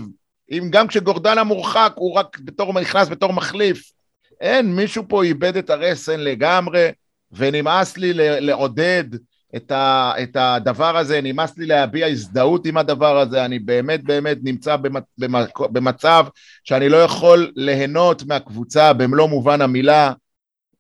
אם 0.52 0.68
גם 0.70 0.88
כשגורדנה 0.88 1.44
מורחק 1.44 1.94
הוא 1.96 2.14
רק 2.14 2.38
בתור, 2.40 2.80
נכנס 2.80 3.08
בתור 3.08 3.34
מחליף? 3.34 3.92
אין, 4.42 4.76
מישהו 4.76 5.04
פה 5.08 5.24
איבד 5.24 5.58
את 5.58 5.70
הרסן 5.70 6.20
לגמרי, 6.20 6.88
ונמאס 7.32 7.98
לי 7.98 8.14
ל- 8.14 8.40
לעודד 8.40 9.04
את, 9.56 9.72
ה, 9.72 10.14
את 10.24 10.36
הדבר 10.40 10.98
הזה, 10.98 11.22
נמאס 11.22 11.58
לי 11.58 11.66
להביע 11.66 12.08
הזדהות 12.08 12.66
עם 12.66 12.78
הדבר 12.78 13.20
הזה, 13.20 13.46
אני 13.46 13.60
באמת 13.60 14.04
באמת 14.04 14.38
נמצא 14.44 14.76
במצב 15.58 16.26
שאני 16.64 16.90
לא 16.90 16.98
יכול 16.98 17.52
ליהנות 17.56 18.24
מהקבוצה 18.24 18.94
במלוא 18.94 19.28
מובן 19.28 19.62
המילה, 19.62 20.14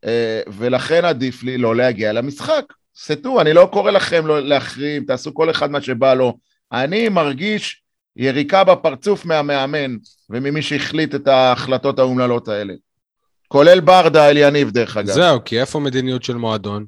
אה, 0.06 0.42
ולכן 0.48 1.06
עדיף 1.06 1.44
לי 1.44 1.58
לא 1.58 1.76
להגיע 1.76 2.14
למשחק. 2.14 2.64
סטו, 2.98 3.42
אני 3.42 3.54
לא 3.54 3.70
קורא 3.72 3.92
לכם 3.92 4.28
לא 4.28 4.40
להחרים, 4.40 5.06
תעשו 5.06 5.34
כל 5.34 5.52
אחד 5.52 5.72
מה 5.72 5.82
שבא 5.82 6.14
לו. 6.14 6.38
אני 6.72 7.10
מרגיש 7.10 7.82
יריקה 8.16 8.64
בפרצוף 8.64 9.26
מהמאמן 9.26 9.96
וממי 10.30 10.62
שהחליט 10.62 11.16
את 11.16 11.28
ההחלטות 11.28 12.00
האומללות 12.00 12.48
האלה. 12.48 12.74
כולל 13.48 13.80
ברדה 13.80 14.30
אל 14.30 14.38
יניב, 14.38 14.72
דרך 14.72 14.98
אגב. 14.98 15.14
זהו, 15.14 15.40
כי 15.46 15.62
איפה 15.62 15.80
מדיניות 15.80 16.24
של 16.24 16.36
מועדון? 16.36 16.86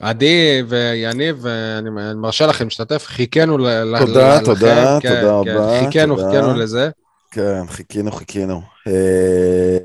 עדי 0.00 0.62
ויניב, 0.68 1.46
אני 1.46 1.90
מרשה 2.16 2.46
לכם 2.46 2.64
להשתתף, 2.64 3.04
חיכינו 3.06 3.58
ל- 3.58 3.66
ל- 3.68 3.98
תודה, 4.06 4.34
לכם. 4.34 4.44
תודה, 4.44 4.98
כן, 5.02 5.08
תודה 5.08 5.40
כן, 5.44 5.56
רבה, 5.56 5.80
חיכינו, 5.84 6.16
תודה. 6.16 6.30
חיכינו 6.30 6.54
לזה. 6.54 6.90
כן, 7.30 7.66
חיכינו, 7.68 8.12
חיכינו. 8.12 8.62
אה, 8.86 9.78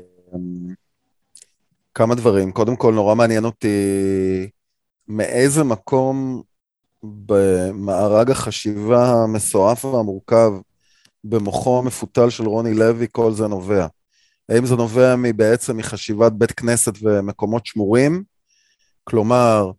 כמה 1.94 2.14
דברים. 2.14 2.52
קודם 2.52 2.76
כל, 2.76 2.94
נורא 2.94 3.14
מעניין 3.14 3.44
אותי 3.44 3.76
מאיזה 5.08 5.64
מקום 5.64 6.42
במארג 7.02 8.30
החשיבה 8.30 9.12
המסועף 9.12 9.84
והמורכב 9.84 10.52
במוחו 11.24 11.78
המפותל 11.78 12.30
של 12.30 12.44
רוני 12.44 12.74
לוי 12.74 13.06
כל 13.12 13.32
זה 13.32 13.46
נובע. 13.46 13.86
האם 14.48 14.66
זה 14.66 14.76
נובע 14.76 15.14
בעצם 15.36 15.76
מחשיבת 15.76 16.32
בית 16.32 16.52
כנסת 16.52 16.92
ומקומות 17.02 17.66
שמורים? 17.66 18.22
כלומר, 19.04 19.70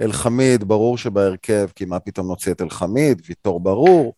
אלחמיד, 0.00 0.64
ברור 0.64 0.98
שבהרכב, 0.98 1.66
כי 1.74 1.84
מה 1.84 1.98
פתאום 1.98 2.26
נוציא 2.26 2.52
את 2.52 2.62
אלחמיד, 2.62 3.22
ויטור 3.28 3.60
ברור, 3.60 4.14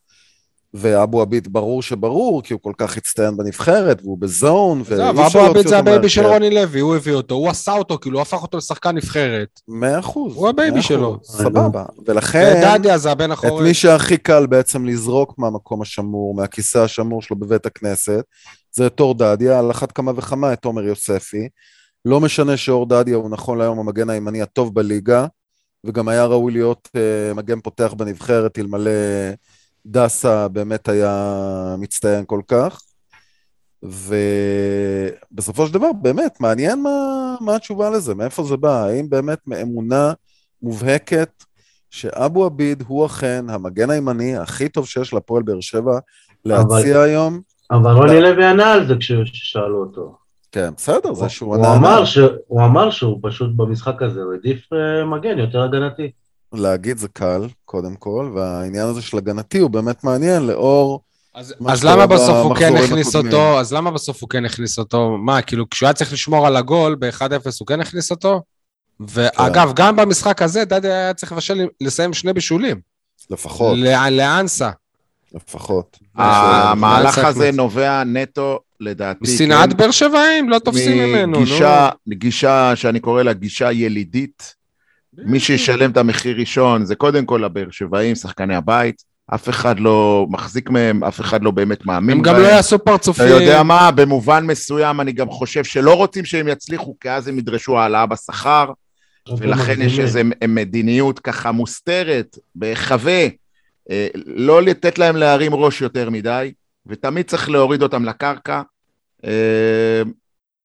ואבו 0.75 1.23
עביד 1.23 1.53
ברור 1.53 1.83
שברור, 1.83 2.43
כי 2.43 2.53
הוא 2.53 2.61
כל 2.62 2.73
כך 2.79 2.97
הצטיין 2.97 3.37
בנבחרת, 3.37 4.03
והוא 4.03 4.19
ב 4.19 4.29
zone, 4.29 4.83
ואי 4.85 5.27
אפשר 5.27 5.39
עביד 5.39 5.55
להוציא 5.55 5.71
זה 5.71 5.79
אותו 5.79 5.89
ה 5.88 5.92
baby 5.92 6.09
של 6.09 6.23
מהרכב. 6.23 6.35
רוני 6.35 6.55
לוי, 6.55 6.81
הוא 6.81 6.97
הביא 6.97 7.12
אותו, 7.12 7.35
הוא 7.35 7.49
עשה 7.49 7.73
אותו, 7.73 7.99
כאילו, 7.99 8.19
הוא 8.19 8.23
הפך 8.23 8.43
אותו 8.43 8.59
לשחקן 8.59 8.97
נבחרת. 8.97 9.61
מאה 9.69 9.99
אחוז. 9.99 10.37
הוא 10.37 10.49
ה 10.49 10.55
baby 10.55 10.83
שלו. 10.83 11.19
סבבה. 11.23 11.85
ולכן, 12.07 12.55
ודדיה 12.59 12.99
זה 12.99 13.11
הבן 13.11 13.33
החורג. 13.33 13.62
מי 13.62 13.75
שהכי 13.75 14.17
קל 14.17 14.47
בעצם 14.47 14.85
לזרוק 14.85 15.35
מהמקום 15.39 15.83
השמור, 15.83 16.35
מהכיסא 16.35 16.79
השמור 16.79 17.23
שלו 17.23 17.37
בבית 17.37 17.67
הכנסת, 17.67 18.25
זה 18.73 18.87
את 18.87 19.01
אור 19.01 19.15
דדיה, 19.15 19.59
על 19.59 19.71
אחת 19.71 19.93
כמה 19.93 20.12
וכמה 20.17 20.53
את 20.53 20.65
עומר 20.65 20.83
יוספי. 20.83 21.49
לא 22.05 22.21
משנה 22.21 22.57
שאור 22.57 22.87
דדיה 22.87 23.17
הוא 23.17 23.31
נכון 23.31 23.59
להיום 23.59 23.79
המגן 23.79 24.11
הימני 24.11 24.43
הטוב 24.43 24.75
בליגה, 24.75 25.27
וגם 25.87 26.09
היה 26.09 26.25
ראוי 26.25 26.53
להיות 26.53 26.88
אה, 26.97 27.35
מגן 27.35 27.61
פותח 27.61 27.94
בנבחרת, 27.96 28.59
אלמלא 28.59 28.90
דסה 29.87 30.49
באמת 30.49 30.88
היה 30.88 31.35
מצטיין 31.79 32.25
כל 32.27 32.40
כך. 32.49 32.81
ובסופו 35.33 35.66
של 35.66 35.75
דבר, 35.75 35.92
באמת, 35.92 36.40
מעניין 36.40 36.83
מה, 36.83 36.90
מה 37.40 37.57
התשובה 37.57 37.90
לזה, 37.90 38.14
מאיפה 38.14 38.42
זה 38.42 38.57
בא, 38.57 38.85
האם 38.87 39.11
באמת 39.11 39.38
מאמונה 39.46 40.12
מובהקת 40.62 41.44
שאבו 41.90 42.44
עביד 42.44 42.85
הוא 42.87 43.07
אכן 43.07 43.44
המגן 43.49 43.90
הימני 43.90 44.37
הכי 44.37 44.68
טוב 44.68 44.87
שיש 44.87 45.12
להפועל 45.12 45.42
באר 45.42 45.61
שבע 45.61 45.99
להציע 46.44 46.94
אבל- 46.94 47.03
היום? 47.05 47.40
אבל 47.70 47.92
רוני 47.92 48.20
לוי 48.20 48.44
ענה 48.44 48.72
על 48.72 48.87
זה 48.88 48.94
כששאלו 49.01 49.79
אותו. 49.81 50.16
כן, 50.53 50.71
בסדר, 50.77 51.15
זה 51.15 51.29
שהוא 51.29 51.57
הוא. 51.57 51.67
אמר 51.77 52.05
ש- 52.05 52.19
הוא 52.47 52.65
אמר 52.65 52.91
שהוא 52.91 53.19
פשוט 53.23 53.51
במשחק 53.57 54.03
הזה, 54.03 54.21
הוא 54.23 54.33
העדיף 54.33 54.73
אה, 54.73 55.05
מגן 55.05 55.39
יותר 55.39 55.63
הגנתי. 55.63 56.11
להגיד 56.53 56.97
זה 56.99 57.09
קל, 57.09 57.41
קודם 57.65 57.95
כל, 57.95 58.33
והעניין 58.35 58.87
הזה 58.87 59.03
של 59.03 59.17
הגנתי 59.19 59.59
הוא 59.59 59.71
באמת 59.71 60.05
מעניין, 60.05 60.47
לאור... 60.47 61.01
אז, 61.35 61.55
מה 61.61 61.73
אז 61.73 61.85
למה 61.85 62.07
בסוף 62.07 62.37
הוא 62.47 62.55
כן 62.57 62.77
הכניס 62.77 63.09
הקודמים. 63.15 63.35
אותו? 63.35 63.61
אז 63.61 63.73
למה 63.73 63.91
בסוף 63.91 64.21
הוא 64.23 64.29
כן 64.31 64.45
הכניס 64.45 64.79
אותו? 64.79 65.17
מה, 65.19 65.43
כאילו, 65.43 65.71
כשהוא 65.71 65.87
היה 65.87 65.95
צריך 65.95 66.13
לשמור 66.13 66.47
על 66.47 66.57
הגול 66.57 66.95
ב-1-0, 66.95 67.23
הוא 67.61 67.67
כן 67.67 67.81
הכניס 67.81 68.11
אותו? 68.11 68.43
ואגב, 69.01 69.73
גם 69.75 69.97
במשחק 69.97 70.43
הזה, 70.43 70.65
דדי 70.65 70.89
היה 70.93 71.15
צריך 71.15 71.33
לבשל, 71.33 71.67
לסיים 71.81 72.13
שני 72.13 72.33
בישולים. 72.33 72.81
לפחות, 73.31 73.79
ל- 73.79 74.09
לאנסה. 74.11 74.71
לפחות. 75.35 75.99
המהלך 76.15 77.19
מה 77.19 77.29
הזה 77.29 77.39
זה- 77.39 77.53
נובע 77.53 78.05
נטו, 78.05 78.59
לדעתי, 78.81 79.19
משנאת 79.23 79.75
באר 79.75 79.91
שבעים? 79.91 80.49
לא 80.49 80.59
תופסים 80.59 80.99
ממנו, 80.99 81.33
נו. 81.33 81.41
מגישה, 81.41 81.89
גישה 82.09 82.77
שאני 82.77 83.01
קורא 83.01 83.23
לה 83.23 83.33
גישה 83.33 83.73
ילידית. 83.73 84.55
מי 85.19 85.41
שישלם 85.41 85.91
את 85.91 85.97
המחיר 85.97 86.37
ראשון 86.37 86.85
זה 86.85 86.95
קודם 86.95 87.27
כל 87.27 87.45
הבאר 87.45 87.71
שבעים, 87.71 88.15
שחקני 88.15 88.55
הבית. 88.55 89.03
אף 89.35 89.49
אחד 89.49 89.81
לא 89.81 90.27
מחזיק 90.31 90.71
מהם, 90.71 91.05
אף 91.05 91.21
אחד 91.21 91.43
לא 91.43 91.51
באמת 91.51 91.87
מאמין 91.87 92.17
הם 92.17 92.23
גם 92.23 92.35
בהם. 92.35 92.43
לא 92.43 92.49
יעשו 92.49 92.79
פרצופים. 92.79 93.27
אתה 93.27 93.35
יודע 93.35 93.62
מה, 93.62 93.91
במובן 93.91 94.47
מסוים 94.47 95.01
אני 95.01 95.12
גם 95.12 95.31
חושב 95.31 95.65
שלא 95.65 95.95
רוצים 95.95 96.25
שהם 96.25 96.49
יצליחו, 96.49 96.97
כי 97.01 97.11
אז 97.11 97.29
הם 97.29 97.39
ידרשו 97.39 97.79
העלאה 97.79 98.07
בשכר, 98.07 98.71
ולכן 99.39 99.83
יש 99.83 99.99
איזו 99.99 100.21
מדיניות 100.49 101.19
ככה 101.19 101.53
מוסתרת, 101.53 102.39
בהיחווה, 102.55 103.27
אה, 103.91 104.09
לא 104.27 104.62
לתת 104.62 104.99
להם 104.99 105.17
להרים 105.17 105.55
ראש 105.55 105.81
יותר 105.81 106.11
מדי, 106.11 106.53
ותמיד 106.87 107.27
צריך 107.27 107.49
להוריד 107.51 107.83
אותם 107.83 108.05
לקרקע. 108.05 108.62
אה, 109.25 110.03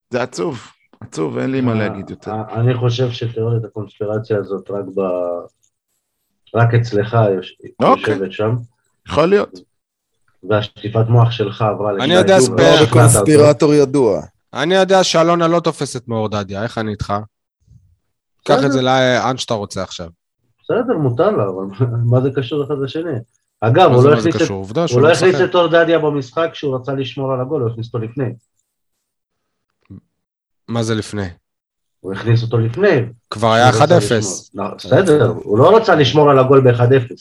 זה 0.10 0.23
עצוב, 0.23 0.67
עצוב, 0.99 1.38
אין 1.38 1.51
לי 1.51 1.62
מה 1.62 1.73
להגיד 1.73 2.10
יותר. 2.10 2.31
אה, 2.31 2.62
אני 2.62 2.73
חושב 2.77 3.12
שתיאוריית 3.12 3.63
הקונספירציה 3.65 4.38
הזאת 4.38 4.71
רק 4.71 4.86
ב... 4.95 5.01
רק 6.55 6.73
אצלך 6.73 7.17
יוש- 7.36 7.57
אוקיי. 7.79 8.13
יושבת 8.13 8.31
שם, 8.31 8.55
יכול 9.07 9.25
להיות. 9.25 9.60
והשטיפת 10.49 11.05
מוח 11.10 11.31
שלך 11.31 11.62
עברה 11.62 11.91
אני 12.03 12.13
יודע 12.13 12.39
ספייר. 12.39 12.86
בקונספירטור 12.89 13.73
ידוע. 13.73 14.21
אני 14.53 14.75
יודע 14.75 15.03
שאלונה 15.03 15.47
לא 15.47 15.60
תופסת 15.60 16.07
מאור 16.07 16.29
דדיה, 16.29 16.63
איך 16.63 16.77
אני 16.77 16.91
איתך? 16.91 17.13
קח 18.47 18.65
את 18.65 18.71
זה 18.71 18.81
לאן 18.81 19.38
שאתה 19.38 19.53
רוצה 19.53 19.84
עכשיו. 19.84 20.10
בסדר, 20.63 20.97
מותר 20.97 21.29
לה, 21.31 21.43
אבל 21.43 21.86
מה 22.12 22.21
זה 22.21 22.29
קשור 22.36 22.63
אחד 22.63 22.75
לשני? 22.84 23.12
אגב, 23.62 23.89
מה 23.89 23.95
הוא 23.95 24.04
לא 24.10 24.21
זה 24.21 24.30
הכניס 24.30 24.45
את-? 24.45 24.50
עובדה 24.50 24.86
הוא 24.91 25.02
לא 25.02 25.08
לא 25.08 25.13
הכניס. 25.13 25.36
את 25.41 25.56
אור 25.56 25.67
דדיה 25.67 26.00
במשחק 26.00 26.50
כשהוא 26.54 26.76
רצה 26.76 26.93
לשמור 26.93 27.34
על 27.34 27.41
הגול, 27.41 27.62
הוא 27.62 27.71
הכניס 27.71 27.88
אותו 27.88 27.97
לפני. 28.00 28.34
מה 30.67 30.84
זה 30.84 30.95
לפני? 30.95 31.28
הוא 32.00 32.13
הכניס 32.13 32.43
אותו 32.43 32.58
לפני. 32.58 33.06
כבר 33.30 33.52
היה 33.52 33.69
הוא 33.69 33.84
רצה 33.84 33.97
1-0. 33.97 33.97
לשמור. 33.97 34.65
לא, 34.65 34.76
בסדר, 34.76 35.28
הוא 35.43 35.58
לא 35.58 35.78
רצה 35.78 35.95
לשמור 35.95 36.32
על 36.32 36.39
הגול 36.39 36.71
ב-1-0. 36.71 37.13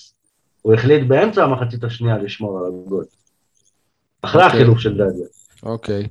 הוא 0.63 0.75
החליט 0.75 1.09
באמצע 1.09 1.45
המחצית 1.45 1.85
השנייה 1.85 2.19
לשמור 2.19 2.59
על 2.59 2.65
הגול. 2.67 3.05
אחרי 4.23 4.45
אוקיי. 4.45 4.59
החילוף 4.61 4.79
של 4.79 4.93
דדיה. 4.95 5.27
אוקיי. 5.63 6.09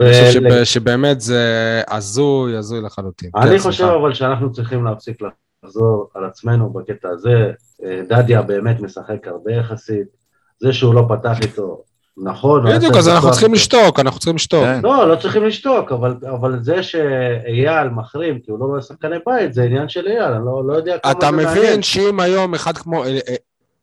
אני 0.00 0.08
חושב 0.10 0.32
שב- 0.32 0.64
שבאמת 0.64 1.20
זה 1.20 1.42
הזוי, 1.90 2.56
הזוי 2.56 2.80
לחלוטין. 2.80 3.30
אני 3.36 3.50
כן, 3.50 3.58
חושב. 3.58 3.84
אבל 3.84 4.14
שאנחנו 4.14 4.52
צריכים 4.52 4.84
להפסיק 4.84 5.22
לחזור 5.64 6.10
על 6.14 6.24
עצמנו 6.24 6.70
בקטע 6.70 7.08
הזה. 7.08 7.50
אה, 7.84 8.00
דדיה 8.08 8.42
באמת 8.42 8.80
משחק 8.80 9.26
הרבה 9.26 9.52
יחסית. 9.52 10.06
זה 10.60 10.72
שהוא 10.72 10.94
לא 10.94 11.04
פתח 11.08 11.38
איתו, 11.42 11.80
נכון. 12.24 12.64
בדיוק, 12.76 12.96
אז 12.96 13.08
אנחנו 13.08 13.30
צריכים. 13.30 13.54
לשתוק, 13.54 14.00
אנחנו 14.00 14.18
צריכים 14.20 14.34
לשתוק. 14.36 14.64
כן. 14.64 14.80
לא, 14.82 15.08
לא 15.08 15.16
צריכים 15.16 15.44
לשתוק, 15.44 15.92
אבל, 15.92 16.14
אבל 16.30 16.58
זה 16.62 16.82
שאייל 16.82 17.88
מחרים, 17.88 18.38
כי 18.38 18.50
הוא 18.50 18.58
לא 18.60 18.64
רואה 18.64 18.82
שחקני 18.82 19.16
בית, 19.26 19.54
זה 19.54 19.62
עניין 19.62 19.88
של 19.88 20.06
אייל, 20.06 20.22
אני 20.22 20.44
לא, 20.44 20.62
לא 20.66 20.72
יודע 20.74 20.98
כמה 20.98 21.12
אתה 21.12 21.26
זה 21.26 21.32
מעניין. 21.32 21.58
מבין 21.58 21.82
שאם 21.82 22.20
היום 22.20 22.54
אחד 22.54 22.78
כמו 22.78 23.04
אל- 23.04 23.18
אל- 23.28 23.34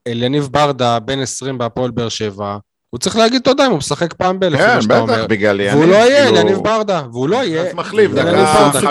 אליניב 0.07 0.47
ברדה, 0.51 0.99
בן 0.99 1.19
20 1.19 1.57
בהפועל 1.57 1.91
באר 1.91 2.09
שבע, 2.09 2.57
הוא 2.89 2.99
צריך 2.99 3.15
להגיד 3.15 3.41
תודה 3.41 3.65
אם 3.65 3.71
הוא 3.71 3.77
משחק 3.77 4.13
פעם 4.13 4.39
ב... 4.39 4.43
לפי 4.43 4.63
כן, 4.63 4.75
מה 4.75 4.81
שאתה 4.81 4.99
אומר. 4.99 5.13
בטח, 5.13 5.25
בגלל 5.29 5.59
יניב. 5.59 5.75
והוא 5.75 5.91
לא 5.91 5.95
יהיה 5.95 6.23
כאילו, 6.25 6.37
אליניב 6.37 6.57
ברדה, 6.63 7.01
והוא 7.11 7.29
לא 7.29 7.35
יהיה. 7.35 7.61
אז 7.61 7.73
מחליף, 7.73 8.11
דקה 8.11 8.31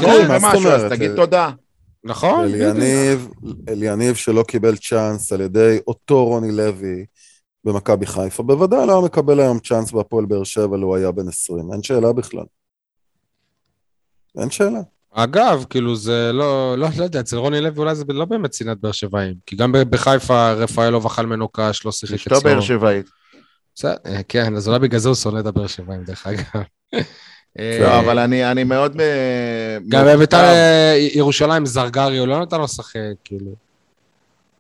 כן. 0.01 0.27
ומשהו, 0.31 0.49
אז 0.49 0.55
אומרת? 0.55 0.93
תגיד 0.93 1.11
תודה. 1.17 1.51
נכון? 2.05 2.45
אליניב, 2.45 3.29
אליניב 3.69 4.15
שלא 4.15 4.43
קיבל 4.49 4.77
צ'אנס 4.77 5.33
על 5.33 5.41
ידי 5.41 5.79
אותו 5.87 6.25
רוני 6.25 6.53
לוי 6.53 7.05
במכבי 7.65 8.07
חיפה, 8.07 8.43
בוודאי 8.43 8.87
לא 8.87 8.93
היה 8.93 9.05
מקבל 9.05 9.41
היום 9.41 9.59
צ'אנס 9.59 9.93
בהפועל 9.93 10.27
באר 10.27 10.45
שבע 10.45 10.77
לו 10.77 10.97
היה 10.97 11.13
בן 11.13 11.29
20, 11.29 11.73
אין 11.73 11.83
שאלה 11.83 12.13
בכלל. 12.13 12.45
אין 14.39 14.51
שאלה. 14.51 14.81
אגב, 15.11 15.65
כאילו 15.71 15.97
זה 15.97 16.31
לא, 16.33 16.79
לא, 16.79 16.89
לא 16.99 17.05
יודע, 17.05 17.21
אצל 17.21 17.37
רוני 17.37 17.61
לוי 17.61 17.79
אולי 17.79 17.95
זה 17.95 18.05
לא 18.09 18.25
באמת 18.25 18.53
שנאת 18.55 18.81
באר 18.81 18.93
שבעים. 18.93 19.35
כי 19.47 19.57
גם 19.57 19.73
בחיפה 19.91 20.53
רפאלוב 20.53 21.07
אכל 21.07 21.27
ממנו 21.27 21.49
קש, 21.49 21.85
לא 21.85 21.93
שיחק 21.93 22.15
אשתו 22.15 22.41
באר 22.41 22.61
שבעית. 22.61 23.07
כן, 24.29 24.57
אז 24.57 24.69
אולי 24.69 24.79
בגלל 24.79 25.01
זה 25.01 25.09
הוא 25.09 25.17
שונא 25.17 25.41
את 25.41 25.47
הבאר 25.47 25.67
שבעים, 25.67 26.05
דרך 26.05 26.27
אגב. 26.27 26.63
אה, 27.59 27.79
לא, 27.81 27.99
אבל 27.99 28.19
אני 28.19 28.51
אני 28.51 28.65
מאוד... 28.65 29.01
אה, 29.01 29.79
גם. 29.89 30.05
בביתר 30.07 30.45
אה, 30.45 31.09
ירושלים 31.15 31.67
זרגרי, 31.67 32.19
הוא 32.19 32.27
לא 32.29 32.41
נתן 32.43 32.57
לו 32.59 32.65
לשחק, 32.65 32.97
כאילו. 33.25 33.51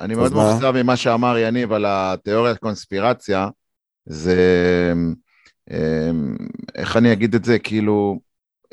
אני 0.00 0.14
מאוד? 0.14 0.32
מאוכזב 0.34 0.70
ממה 0.82 0.96
שאמר 0.96 1.38
יניב 1.38 1.72
על 1.72 1.84
התיאוריית 1.88 2.58
קונספירציה. 2.58 3.48
זה... 4.06 4.36
אה, 5.70 6.10
איך 6.74 6.96
אני 6.96 7.12
אגיד 7.12 7.34
את 7.34 7.44
זה? 7.44 7.58
כאילו, 7.58 8.18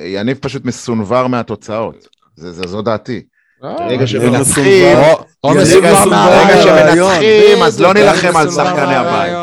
יניב 0.01 0.37
פשוט 0.41 0.65
מסונבר 0.65 1.27
מהתוצאות. 1.27 2.07
זה- 2.35 2.51
זה- 2.51 2.67
זו 2.67 2.81
דעתי. 2.81 3.21
ברגע 3.61 3.85
יניב 3.93 4.05
שמנצחים. 4.05 4.97
ברגע 5.43 6.05
מהרעיון. 6.09 7.11
שמנצחים, 7.15 7.63
אז 7.63 7.81
לא 7.81 7.93
נילחם 7.93 8.37
על 8.37 8.51
שחקני 8.51 8.95
הבית. 8.95 9.33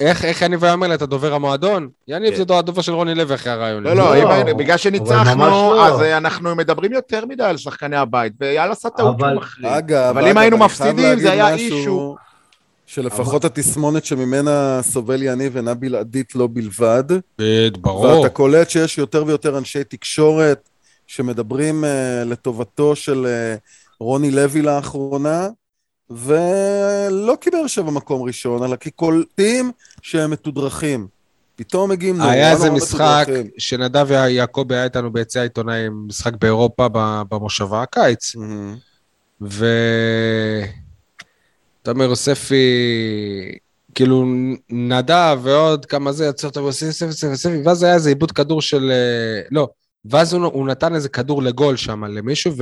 איך 0.00 0.24
איך 0.24 0.42
יניב 0.42 0.64
היה 0.64 0.72
אומר 0.72 0.86
לה, 0.86 0.94
אתה 0.94 1.06
דובר 1.06 1.34
המועדון? 1.34 1.88
יניב 2.08 2.30
כן. 2.36 2.44
זה 2.48 2.58
הדובר 2.58 2.82
של 2.82 2.92
רוני 2.92 3.14
לוי 3.14 3.34
אחרי 3.34 3.52
הרעיון. 3.52 3.82
לא. 3.82 3.94
לא, 3.94 4.16
לא, 4.16 4.52
בגלל 4.52 4.76
שניצחנו, 4.76 5.46
לא. 5.46 5.86
אז 5.86 6.02
אה, 6.02 6.16
אנחנו 6.16 6.56
מדברים 6.56 6.92
יותר 6.92 7.26
מדי 7.26 7.42
על 7.42 7.56
שחקני 7.56 7.96
הבית, 7.96 8.32
ואייל 8.40 8.70
עשה 8.70 8.90
טעות 8.90 9.16
אבל- 9.20 9.38
שהוא. 9.56 9.70
אגב, 9.70 10.16
אבל 10.16 10.28
אם 10.28 10.38
היינו 10.38 10.58
מפסידים, 10.58 11.18
זה 11.18 11.32
היה 11.32 11.54
אישו. 11.54 12.16
שלפחות 12.86 13.44
התסמונת 13.44 14.04
שממנה 14.04 14.80
סובל 14.82 15.22
יניב 15.22 15.56
אינה 15.56 15.74
בלעדית 15.74 16.34
לא 16.34 16.48
בלבד. 16.52 17.04
בד, 17.38 17.70
ברור. 17.80 18.04
ואתה 18.04 18.28
קולט 18.28 18.70
שיש 18.70 18.98
יותר 18.98 19.24
ויותר 19.26 19.58
אנשי 19.58 19.84
תקשורת 19.84 20.68
שמדברים 21.06 21.84
uh, 21.84 21.86
לטובתו 22.28 22.96
של 22.96 23.26
uh, 23.26 23.60
רוני 24.00 24.30
לוי 24.30 24.62
לאחרונה, 24.62 25.48
ולא 26.10 27.36
כי 27.40 27.50
באר 27.50 27.66
שבע 27.66 27.90
מקום 27.90 28.22
ראשון, 28.22 28.62
אלא 28.62 28.76
כי 28.76 28.90
קולטים 28.90 29.72
שהם 30.02 30.30
מתודרכים. 30.30 31.06
פתאום 31.56 31.90
מגיעים 31.90 32.16
נורא 32.16 32.30
היה 32.30 32.52
איזה 32.52 32.70
משחק. 32.70 33.26
שנדב 33.58 34.10
יעקבי 34.10 34.74
היה 34.74 34.84
איתנו 34.84 35.12
ביציע 35.12 35.42
העיתונאים, 35.42 36.04
משחק 36.08 36.32
באירופה 36.40 36.88
במושבה 37.28 37.82
הקיץ. 37.82 38.36
מהמם. 38.36 38.76
ו... 39.42 39.66
תומר 41.82 42.04
יוספי, 42.04 42.64
כאילו 43.94 44.26
נדב 44.70 45.38
ועוד 45.42 45.86
כמה 45.86 46.12
זה, 46.12 46.26
יצא 46.26 46.46
אותו 46.46 46.60
יוספי, 46.60 46.86
יוספי, 46.86 47.04
יוספי, 47.04 47.26
יוספי, 47.26 47.62
ואז 47.64 47.82
היה 47.82 47.94
איזה 47.94 48.08
עיבוד 48.08 48.32
כדור 48.32 48.62
של... 48.62 48.90
אה, 48.90 49.42
לא, 49.50 49.68
ואז 50.04 50.32
הוא, 50.32 50.44
הוא 50.44 50.66
נתן 50.66 50.94
איזה 50.94 51.08
כדור 51.08 51.42
לגול 51.42 51.76
שם 51.76 52.04
למישהו, 52.04 52.52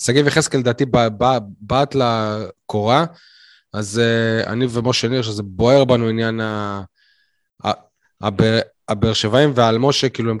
ושגיב 0.00 0.26
יחזקאל 0.26 0.60
לדעתי 0.60 0.84
בעט 1.60 1.94
לקורה, 1.94 3.04
אז 3.72 4.00
uh, 4.00 4.48
אני 4.48 4.66
ומשה 4.70 5.08
ניר, 5.08 5.22
שזה 5.22 5.42
בוער 5.42 5.84
בנו 5.84 6.08
עניין 6.08 6.40
הבאר- 8.20 9.12
שבעים 9.12 9.52
והאלמושה, 9.54 10.08
כאילו 10.08 10.30
הם... 10.30 10.38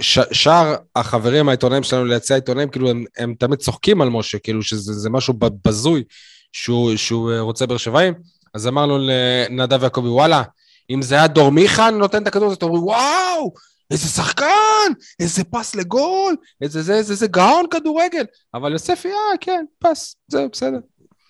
ש- 0.00 0.32
שאר 0.32 0.74
החברים 0.96 1.48
העיתונאים 1.48 1.82
שלנו 1.82 2.04
ליציע 2.04 2.36
העיתונאים, 2.36 2.68
כאילו 2.68 2.90
הם, 2.90 3.04
הם 3.18 3.34
תמיד 3.38 3.58
צוחקים 3.58 4.00
על 4.00 4.08
משה, 4.08 4.38
כאילו 4.38 4.62
שזה 4.62 4.92
זה 4.92 5.10
משהו 5.10 5.34
בזוי 5.64 6.04
שהוא, 6.52 6.96
שהוא 6.96 7.32
אה, 7.32 7.40
רוצה 7.40 7.66
באר 7.66 7.76
שבעים. 7.76 8.14
אז 8.54 8.66
אמרנו 8.66 8.98
לנדב 8.98 9.82
יעקבי, 9.82 10.08
וואלה, 10.08 10.42
אם 10.90 11.02
זה 11.02 11.14
היה 11.14 11.26
דור 11.26 11.50
מיכן 11.52 11.94
נותן 11.94 12.22
את 12.22 12.26
הכדור 12.26 12.46
הזה, 12.46 12.56
אתה 12.56 12.66
אומר, 12.66 12.84
וואו, 12.84 13.52
איזה 13.92 14.08
שחקן, 14.08 14.92
איזה 15.20 15.44
פס 15.44 15.74
לגול, 15.74 16.36
איזה 16.62 16.82
זה, 16.82 16.94
איזה 16.94 17.14
זה 17.14 17.26
גאון 17.26 17.66
כדורגל. 17.70 18.24
אבל 18.54 18.72
יוספי, 18.72 19.08
אה, 19.08 19.38
כן, 19.40 19.64
פס, 19.78 20.16
זהו, 20.28 20.48
בסדר. 20.52 20.78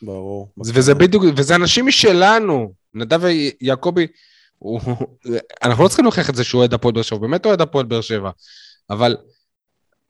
ברור. 0.02 0.48
וזה 0.58 0.94
בדיוק, 0.94 1.24
וזה 1.36 1.54
אנשים 1.54 1.86
משלנו. 1.86 2.72
נדב 2.94 3.20
יעקבי, 3.60 4.06
הוא, 4.58 4.80
אנחנו 5.64 5.84
לא 5.84 5.88
צריכים 5.88 6.04
להוכיח 6.04 6.30
את 6.30 6.34
זה 6.34 6.44
שהוא 6.44 6.58
אוהד 6.58 6.74
הפועל 6.74 6.94
באר 6.94 7.02
שבע, 7.02 7.16
הוא 7.16 7.22
באמת 7.22 7.46
אוהד 7.46 7.60
הפועל 7.60 7.86
באר 7.86 8.00
שבע. 8.00 8.30
אבל, 8.90 9.16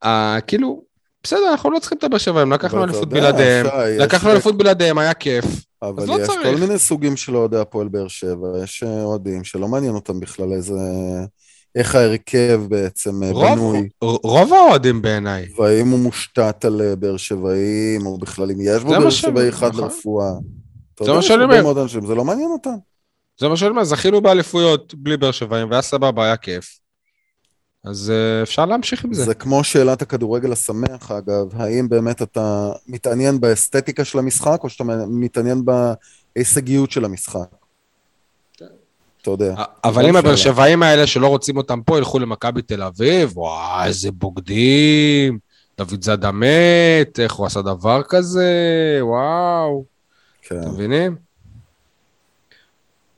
אה, 0.05 0.39
כאילו, 0.47 0.83
בסדר, 1.23 1.51
אנחנו 1.51 1.71
לא 1.71 1.79
צריכים 1.79 1.99
את 1.99 2.05
הבאר 2.05 2.19
שבע, 2.19 2.41
הם 2.41 2.53
לקחנו 2.53 2.85
אליפות 2.85 3.09
בלעדיהם, 3.09 3.67
לקחנו 3.99 4.31
אליפות 4.31 4.57
בלעדיהם, 4.57 4.99
היה 4.99 5.15
כיף. 5.15 5.45
אבל 5.83 6.03
אז 6.03 6.09
לא 6.09 6.21
יש 6.21 6.27
צריך. 6.27 6.43
כל 6.43 6.57
מיני 6.57 6.79
סוגים 6.79 7.17
של 7.17 7.37
אוהדי 7.37 7.59
הפועל 7.59 7.89
באר 7.89 8.09
שבע, 8.09 8.49
יש 8.65 8.83
אה, 8.83 9.03
אוהדים 9.03 9.45
שלא 9.45 9.69
מעניין 9.69 9.95
אותם 9.95 10.21
בכלל 10.21 10.53
איזה 10.53 10.75
איך 11.75 11.95
ההרכב 11.95 12.61
בעצם 12.69 13.23
אה, 13.23 13.31
רוב, 13.31 13.45
בנוי, 13.45 13.89
רוב 14.03 14.53
האוהדים 14.53 15.03
בעיניי. 15.03 15.49
והאם 15.59 15.89
הוא 15.89 15.99
מושתת 15.99 16.65
על 16.65 16.83
אה, 16.83 16.97
באר 16.97 17.17
שבעים, 17.17 18.07
או 18.07 18.19
בכלל 18.19 18.51
אם 18.51 18.57
יש 18.61 18.83
בו 18.83 18.91
באר 18.91 19.11
שבעי 19.11 19.49
אחד 19.49 19.69
נכון. 19.69 19.81
לרפואה. 19.81 20.33
זה 21.03 21.13
מה 21.13 21.23
שאני 21.23 21.45
אומר. 21.45 21.85
זה 21.89 22.15
לא 22.15 22.25
מעניין 22.25 22.51
אותם. 22.51 22.75
זה 23.41 23.49
מה 23.49 23.57
שאני 23.57 23.71
אומר, 23.71 23.85
זכינו 23.85 24.21
באליפויות 24.21 24.95
בלי 24.95 25.17
באר 25.17 25.31
שבעים, 25.31 25.71
והיה 25.71 25.83
סבבה, 25.83 26.25
היה 26.25 26.37
כיף. 26.37 26.79
אז 27.85 28.11
אה, 28.11 28.43
אפשר 28.43 28.67
להמשיך 28.67 29.05
עם 29.05 29.15
זה. 29.15 29.25
זה 29.25 29.35
כמו 29.35 29.65
שאלת 29.65 30.03
הכדורגל 30.03 30.53
השמח, 30.53 31.11
אגב, 31.11 31.47
האם 31.53 31.89
באמת 31.89 32.23
אתה 32.23 32.73
מתעניין 32.87 33.41
באסתטיקה 33.41 34.05
של 34.05 34.19
המשחק, 34.19 34.61
או 34.65 34.69
שאתה 34.69 34.85
מתעניין 35.09 35.63
בהישגיות 35.65 36.91
של 36.91 37.05
המשחק? 37.05 37.62
אתה 39.23 39.31
יודע. 39.31 39.55
אבל 39.85 40.03
לא 40.03 40.09
אם 40.09 40.17
הבאר 40.17 40.37
שאלה. 40.37 40.55
שבעים 40.55 40.83
האלה 40.83 41.07
שלא 41.07 41.27
רוצים 41.27 41.57
אותם 41.57 41.83
פה, 41.83 41.99
ילכו 41.99 42.19
למכבי 42.19 42.63
תל 42.63 42.83
אביב, 42.83 43.39
וואי, 43.39 43.87
איזה 43.87 44.13
בוגדים, 44.13 45.39
דוד 45.79 46.03
זאדה 46.05 46.31
מת, 46.33 47.21
איך 47.21 47.33
הוא 47.33 47.47
עשה 47.47 47.63
דבר 47.63 48.03
כזה, 48.09 48.51
וואו, 49.01 49.85
כן. 50.43 50.61
אתם 50.61 50.71
מבינים? 50.71 51.17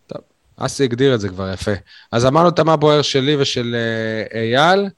טוב, 0.07 0.21
אסי 0.57 0.85
הגדיר 0.85 1.15
את 1.15 1.21
זה 1.21 1.29
כבר 1.29 1.53
יפה. 1.53 1.73
אז 2.13 2.27
אמרנו 2.27 2.49
את 2.49 2.61
מה 2.61 2.77
בוער 2.77 3.03
שלי 3.03 3.37
ושל 3.37 3.77
אה, 4.35 4.41
אייל, 4.41 4.89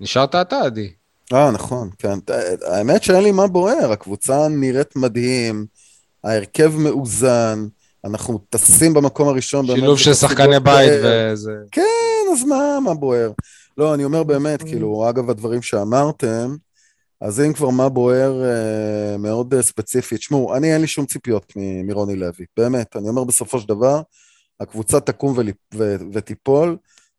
נשארת 0.00 0.34
אתה, 0.34 0.60
עדי. 0.60 0.92
אה, 1.32 1.50
נכון, 1.50 1.90
כן. 1.98 2.18
האמת 2.66 3.02
שאין 3.02 3.22
לי 3.24 3.32
מה 3.32 3.46
בוער, 3.46 3.92
הקבוצה 3.92 4.48
נראית 4.48 4.96
מדהים, 4.96 5.66
ההרכב 6.24 6.72
מאוזן, 6.76 7.66
אנחנו 8.04 8.38
טסים 8.48 8.94
במקום 8.94 9.28
הראשון. 9.28 9.66
באמת 9.66 9.78
שילוב 9.78 9.98
של 9.98 10.14
שחקני 10.14 10.60
בית 10.60 10.90
פאר. 11.02 11.30
וזה. 11.32 11.52
כן, 11.72 11.82
אז 12.32 12.44
מה, 12.44 12.78
מה 12.84 12.94
בוער? 12.94 13.30
לא, 13.78 13.94
אני 13.94 14.04
אומר 14.04 14.22
באמת, 14.22 14.62
כאילו, 14.62 15.08
אגב 15.10 15.30
הדברים 15.30 15.62
שאמרתם, 15.62 16.56
אז 17.20 17.40
אם 17.40 17.52
כבר 17.52 17.70
מה 17.70 17.88
בוער 17.88 18.44
אה, 18.44 19.16
מאוד 19.18 19.54
אה, 19.54 19.62
ספציפי, 19.62 20.16
תשמעו, 20.16 20.56
אני 20.56 20.72
אין 20.72 20.80
לי 20.80 20.86
שום 20.86 21.06
ציפיות 21.06 21.52
מ- 21.56 21.86
מרוני 21.86 22.16
לוי, 22.16 22.44
באמת, 22.56 22.96
אני 22.96 23.08
אומר 23.08 23.24
בסופו 23.24 23.60
של 23.60 23.68
דבר, 23.68 24.00
הקבוצה 24.60 25.00
תקום 25.00 25.38
ול, 25.38 25.48
ו, 25.74 25.96
ותיפול 26.12 26.76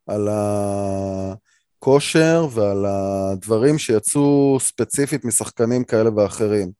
על 0.07 0.27
הכושר 1.79 2.47
ועל 2.51 2.85
הדברים 2.85 3.77
שיצאו 3.77 4.57
ספציפית 4.59 5.25
משחקנים 5.25 5.83
כאלה 5.83 6.09
ואחרים. 6.15 6.71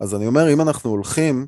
אז 0.00 0.14
אני 0.14 0.26
אומר, 0.26 0.52
אם 0.52 0.60
אנחנו 0.60 0.90
הולכים 0.90 1.46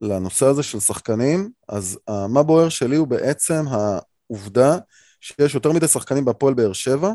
לנושא 0.00 0.46
הזה 0.46 0.62
של 0.62 0.80
שחקנים, 0.80 1.50
אז 1.68 1.98
אה, 2.08 2.28
מה 2.28 2.42
בוער 2.42 2.68
שלי 2.68 2.96
הוא 2.96 3.08
בעצם 3.08 3.64
העובדה 3.70 4.78
שיש 5.20 5.54
יותר 5.54 5.72
מדי 5.72 5.88
שחקנים 5.88 6.24
בהפועל 6.24 6.54
באר 6.54 6.72
שבע, 6.72 7.12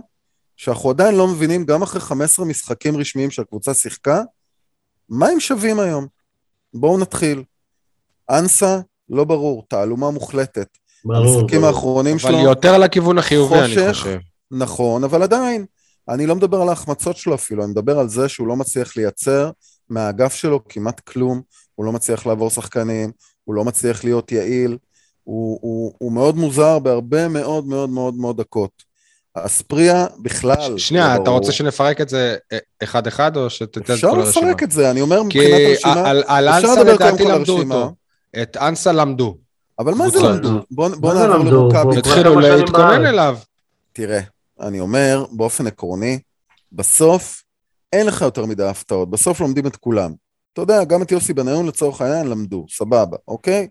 שאנחנו 0.57 0.89
עדיין 0.89 1.15
לא 1.15 1.27
מבינים, 1.27 1.65
גם 1.65 1.83
אחרי 1.83 2.01
15 2.01 2.45
משחקים 2.45 2.97
רשמיים 2.97 3.31
שהקבוצה 3.31 3.73
שיחקה, 3.73 4.21
מה 5.09 5.27
הם 5.27 5.39
שווים 5.39 5.79
היום? 5.79 6.07
בואו 6.73 6.97
נתחיל. 6.97 7.43
אנסה, 8.29 8.79
לא 9.09 9.23
ברור, 9.23 9.65
תעלומה 9.67 10.11
מוחלטת. 10.11 10.67
ברור. 11.05 11.17
המשחקים 11.17 11.61
ברור. 11.61 11.75
האחרונים 11.75 12.17
אבל 12.21 12.29
שלו, 12.31 12.39
יותר 12.39 12.77
לכיוון 12.77 13.17
החיובי, 13.17 13.59
אני 13.59 13.67
חושך. 13.67 13.89
חושב. 13.89 14.19
נכון, 14.51 15.03
אבל 15.03 15.23
עדיין, 15.23 15.65
אני 16.09 16.25
לא 16.25 16.35
מדבר 16.35 16.61
על 16.61 16.69
ההחמצות 16.69 17.17
שלו 17.17 17.35
אפילו, 17.35 17.63
אני 17.63 17.71
מדבר 17.71 17.99
על 17.99 18.09
זה 18.09 18.29
שהוא 18.29 18.47
לא 18.47 18.55
מצליח 18.55 18.97
לייצר 18.97 19.51
מהאגף 19.89 20.33
שלו 20.33 20.67
כמעט 20.69 20.99
כלום, 20.99 21.41
הוא 21.75 21.85
לא 21.85 21.91
מצליח 21.91 22.25
לעבור 22.25 22.49
שחקנים, 22.49 23.11
הוא 23.43 23.55
לא 23.55 23.65
מצליח 23.65 24.03
להיות 24.03 24.31
יעיל, 24.31 24.77
הוא, 25.23 25.59
הוא, 25.61 25.93
הוא 25.97 26.11
מאוד 26.11 26.35
מוזר 26.37 26.79
בהרבה 26.79 27.27
מאוד 27.27 27.67
מאוד 27.67 27.89
מאוד 27.89 28.15
מאוד 28.15 28.41
דקות. 28.41 28.95
אספריה 29.33 30.07
בכלל. 30.19 30.77
שנייה, 30.77 31.07
לא 31.07 31.15
אתה 31.15 31.23
ברור. 31.23 31.37
רוצה 31.39 31.51
שנפרק 31.51 32.01
את 32.01 32.09
זה 32.09 32.35
אחד-אחד, 32.83 33.37
או 33.37 33.49
שתתן 33.49 33.81
את 33.81 33.89
אפשר 33.89 34.11
כל 34.11 34.19
הרשימה? 34.19 34.45
לפרק 34.45 34.63
את 34.63 34.71
זה, 34.71 34.91
אני 34.91 35.01
אומר 35.01 35.21
כי 35.29 35.39
מבחינת 35.39 35.61
הרשימה, 35.69 36.09
על 36.09 36.23
על 36.27 36.49
אפשר 36.49 36.67
אנסה 36.67 36.81
לדבר 36.83 36.97
קודם 36.97 37.07
לדעתי 37.09 37.23
כל 37.23 37.31
על 37.31 37.37
הרשימה. 37.39 37.75
אותו. 37.75 37.93
את 38.41 38.57
אנסה 38.57 38.91
למדו. 38.91 39.37
אבל 39.79 39.93
מה 39.93 40.09
זה. 40.09 40.19
למדו? 40.19 40.49
בוא, 40.71 41.13
נעבור? 41.13 41.73
למכבי. 41.73 41.97
התחילו 41.97 42.39
להתכונן. 42.39 43.05
אליו. 43.05 43.37
תראה, 43.93 44.19
אני 44.61 44.79
אומר 44.79 45.25
באופן 45.31 45.67
עקרוני, 45.67 46.19
בסוף 46.71 47.43
אין 47.93 48.05
לך 48.07 48.21
יותר 48.21 48.45
מדי 48.45 48.63
הפתעות, 48.63 49.09
בסוף 49.09 49.39
לומדים 49.41 49.67
את 49.67 49.75
כולם. 49.75 50.13
אתה 50.55 50.61
יודע, 50.61 50.83
גם 50.83 51.01
את 51.01 51.11
יוסי 51.11 51.33
בניון 51.33 51.67
לצורך 51.67 52.01
העניין 52.01 52.27
למדו, 52.27 52.65
סבבה, 52.69 53.17
אוקיי? 53.27 53.67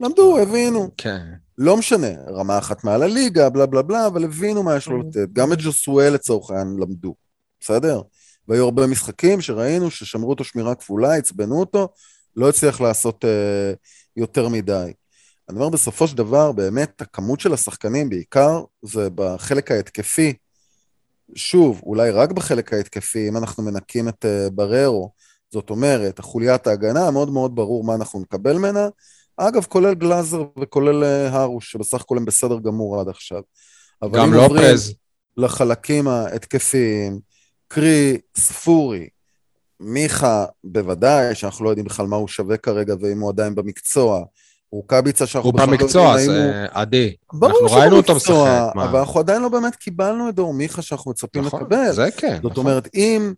למדו, 0.00 0.38
הבינו. 0.38 0.90
כן. 0.96 1.26
לא 1.58 1.76
משנה, 1.76 2.08
רמה 2.28 2.58
אחת 2.58 2.84
מעל 2.84 3.02
הליגה, 3.02 3.50
בלה 3.50 3.66
בלה 3.66 3.82
בלה, 3.82 4.06
אבל 4.06 4.24
הבינו 4.24 4.62
מה 4.62 4.76
יש 4.76 4.88
לו 4.88 4.98
לתת. 4.98 5.28
גם 5.32 5.52
את 5.52 5.58
ג'וסואל 5.60 6.12
לצורך 6.12 6.50
העניין 6.50 6.76
למדו, 6.80 7.14
בסדר? 7.60 8.00
והיו 8.48 8.64
הרבה 8.64 8.86
משחקים 8.86 9.40
שראינו 9.40 9.90
ששמרו 9.90 10.30
אותו 10.30 10.44
שמירה 10.44 10.74
כפולה, 10.74 11.14
עצבנו 11.14 11.60
אותו, 11.60 11.88
לא 12.36 12.48
הצליח 12.48 12.80
לעשות 12.80 13.24
אה, 13.24 13.72
יותר 14.16 14.48
מדי. 14.48 14.92
אני 15.48 15.58
אומר, 15.58 15.68
בסופו 15.68 16.08
של 16.08 16.16
דבר, 16.16 16.52
באמת, 16.52 17.02
הכמות 17.02 17.40
של 17.40 17.52
השחקנים, 17.52 18.08
בעיקר 18.08 18.62
זה 18.82 19.08
בחלק 19.14 19.70
ההתקפי. 19.70 20.34
שוב, 21.34 21.80
אולי 21.82 22.10
רק 22.10 22.32
בחלק 22.32 22.72
ההתקפי, 22.72 23.28
אם 23.28 23.36
אנחנו 23.36 23.62
מנקים 23.62 24.08
את 24.08 24.24
אה, 24.24 24.50
בררו, 24.50 25.12
זאת 25.52 25.70
אומרת, 25.70 26.18
החוליית 26.18 26.66
ההגנה, 26.66 27.10
מאוד 27.10 27.30
מאוד 27.30 27.54
ברור 27.56 27.84
מה 27.84 27.94
אנחנו 27.94 28.20
נקבל 28.20 28.56
ממנה. 28.56 28.88
אגב, 29.36 29.64
כולל 29.64 29.94
גלאזר 29.94 30.42
וכולל 30.62 31.04
אה, 31.04 31.42
הרוש, 31.42 31.72
שבסך 31.72 32.00
הכל 32.00 32.16
הם 32.16 32.24
בסדר 32.24 32.58
גמור 32.58 33.00
עד 33.00 33.08
עכשיו. 33.08 33.42
אבל 34.02 34.18
גם 34.18 34.34
לופז. 34.34 34.94
לחלקים 35.36 36.08
ההתקפיים, 36.08 37.20
קרי 37.68 38.18
ספורי, 38.36 39.08
מיכה, 39.80 40.44
בוודאי, 40.64 41.34
שאנחנו 41.34 41.64
לא 41.64 41.70
יודעים 41.70 41.86
בכלל 41.86 42.06
מה 42.06 42.16
הוא 42.16 42.28
שווה 42.28 42.56
כרגע 42.56 42.94
ואם 43.00 43.20
הוא 43.20 43.30
עדיין 43.30 43.54
במקצוע. 43.54 44.24
רוקאביצה 44.72 45.26
שאנחנו 45.26 45.50
הוא 45.50 45.54
בכלל 45.54 45.70
לא 45.70 45.76
במקצוע, 45.78 46.02
יודעים 46.02 46.30
האם 46.30 46.42
הוא... 46.42 46.52
אה, 46.52 46.66
עדי. 46.80 47.14
ברור 47.32 47.62
אנחנו 47.62 47.76
ראינו 47.76 47.96
אותו 47.96 48.12
במקצוע, 48.12 48.64
משחק, 48.64 48.76
מה? 48.76 48.84
אבל 48.84 48.98
אנחנו 48.98 49.20
עדיין 49.20 49.42
לא 49.42 49.48
באמת 49.48 49.76
קיבלנו 49.76 50.28
את 50.28 50.34
דור 50.34 50.54
מיכה 50.54 50.82
שאנחנו 50.82 51.10
מצפים 51.10 51.44
נכון, 51.44 51.60
לקבל. 51.60 51.92
זה 51.92 52.08
כן. 52.16 52.38
זאת 52.42 52.52
נכון. 52.52 52.66
אומרת, 52.66 52.88
אם, 52.94 53.32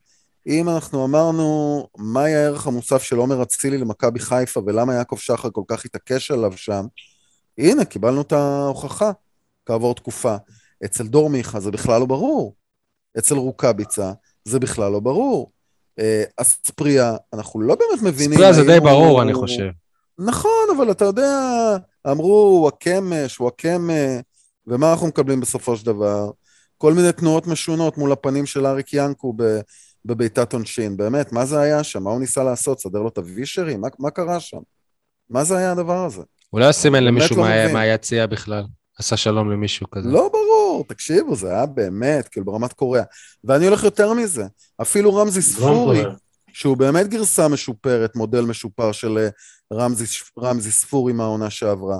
אם 0.46 0.68
אנחנו 0.68 1.04
אמרנו 1.04 1.86
מהי 1.98 2.34
הערך 2.34 2.66
המוסף 2.66 3.02
של 3.02 3.16
עומר 3.16 3.42
אצילי 3.42 3.78
למכבי 3.78 4.18
חיפה 4.20 4.60
ולמה 4.66 4.94
יעקב 4.94 5.16
שחר 5.16 5.48
כל 5.52 5.62
כך 5.68 5.84
התעקש 5.84 6.30
עליו 6.30 6.52
שם, 6.56 6.84
הנה, 7.58 7.84
קיבלנו 7.84 8.20
את 8.20 8.32
ההוכחה 8.32 9.10
כעבור 9.66 9.94
תקופה. 9.94 10.36
אצל 10.84 11.06
דור 11.06 11.30
מיכה 11.30 11.60
זה 11.60 11.70
בכלל 11.70 12.00
לא 12.00 12.06
ברור. 12.06 12.54
אצל 13.18 13.34
רוקאביצה 13.34 14.12
זה 14.44 14.58
בכלל 14.58 14.92
לא 14.92 15.00
ברור. 15.00 15.52
אה, 15.98 16.24
אספריה, 16.36 17.16
אנחנו 17.32 17.60
לא 17.60 17.74
באמת 17.74 18.02
מבינים... 18.02 18.34
ספריה 18.38 18.52
זה 18.52 18.64
די 18.64 18.76
הוא- 18.76 18.84
ברור, 18.90 19.22
אני 19.22 19.34
חושב. 19.34 19.68
נכון, 20.18 20.66
אבל 20.76 20.90
אתה 20.90 21.04
יודע, 21.04 21.40
אמרו 22.10 22.58
וואקמש, 22.62 23.40
וואקמה, 23.40 23.92
ומה 24.66 24.92
אנחנו 24.92 25.06
מקבלים 25.06 25.40
בסופו 25.40 25.76
של 25.76 25.86
דבר? 25.86 26.30
כל 26.78 26.92
מיני 26.92 27.12
תנועות 27.12 27.46
משונות 27.46 27.98
מול 27.98 28.12
הפנים 28.12 28.46
של 28.46 28.66
אריק 28.66 28.92
ינקו 28.92 29.32
ב- 29.36 29.60
בבעיטת 30.04 30.52
עונשין. 30.52 30.96
באמת, 30.96 31.32
מה 31.32 31.46
זה 31.46 31.60
היה 31.60 31.84
שם? 31.84 32.02
מה 32.02 32.10
הוא 32.10 32.20
ניסה 32.20 32.44
לעשות? 32.44 32.80
סדר 32.80 32.98
לו 32.98 33.08
את 33.08 33.18
הווישרים? 33.18 33.80
מה, 33.80 33.88
מה 33.98 34.10
קרה 34.10 34.40
שם? 34.40 34.58
מה 35.30 35.44
זה 35.44 35.56
היה 35.58 35.72
הדבר 35.72 36.04
הזה? 36.04 36.22
אולי 36.52 36.72
סימן 36.72 36.98
באמת 37.04 37.06
למישהו 37.12 37.36
לא 37.36 37.42
מה- 37.42 37.62
מבין. 37.64 37.72
מהיציע 37.72 38.26
בכלל. 38.26 38.64
עשה 38.98 39.16
שלום 39.16 39.50
למישהו 39.50 39.90
כזה. 39.90 40.08
לא 40.08 40.28
ברור, 40.32 40.84
תקשיבו, 40.88 41.36
זה 41.36 41.50
היה 41.50 41.66
באמת, 41.66 42.28
כאילו 42.28 42.46
ברמת 42.46 42.72
קוריאה. 42.72 43.04
ואני 43.44 43.66
הולך 43.66 43.84
יותר 43.84 44.12
מזה, 44.12 44.44
אפילו 44.82 45.14
רמזי 45.14 45.42
ספורי, 45.42 46.02
שהוא 46.52 46.76
באמת 46.76 47.08
גרסה 47.08 47.48
משופרת, 47.48 48.16
מודל 48.16 48.40
משופר 48.40 48.92
של 48.92 49.18
אה, 49.18 49.28
רמזי, 49.72 50.04
רמזי 50.38 50.70
ספורי 50.72 51.12
מהעונה 51.12 51.50
שעברה, 51.50 51.96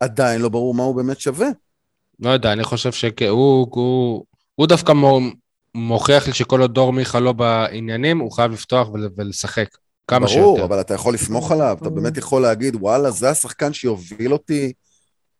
עדיין 0.00 0.40
לא 0.40 0.48
ברור 0.48 0.74
מה 0.74 0.82
הוא 0.82 0.96
באמת 0.96 1.20
שווה. 1.20 1.48
לא 2.20 2.30
יודע, 2.30 2.52
אני 2.52 2.64
חושב 2.64 2.92
שהוא 2.92 3.68
הוא, 3.72 4.24
הוא 4.54 4.66
דווקא 4.66 4.92
מוכיח 5.74 6.26
לי 6.26 6.32
שכל 6.32 6.60
עוד 6.60 6.74
דור 6.74 6.92
מיכה 6.92 7.20
לא 7.20 7.32
בעניינים, 7.32 8.18
הוא 8.18 8.32
חייב 8.32 8.52
לפתוח 8.52 8.88
ול, 8.88 9.08
ולשחק 9.16 9.68
כמה 10.06 10.26
ברור, 10.26 10.56
שיותר. 10.56 10.64
אבל 10.64 10.80
אתה 10.80 10.94
יכול 10.94 11.14
לסמוך 11.14 11.52
עליו, 11.52 11.76
אתה 11.80 11.90
באמת 11.90 12.16
יכול 12.16 12.42
להגיד, 12.42 12.76
וואלה, 12.80 13.10
זה 13.10 13.30
השחקן 13.30 13.72
שיוביל 13.72 14.32
אותי 14.32 14.72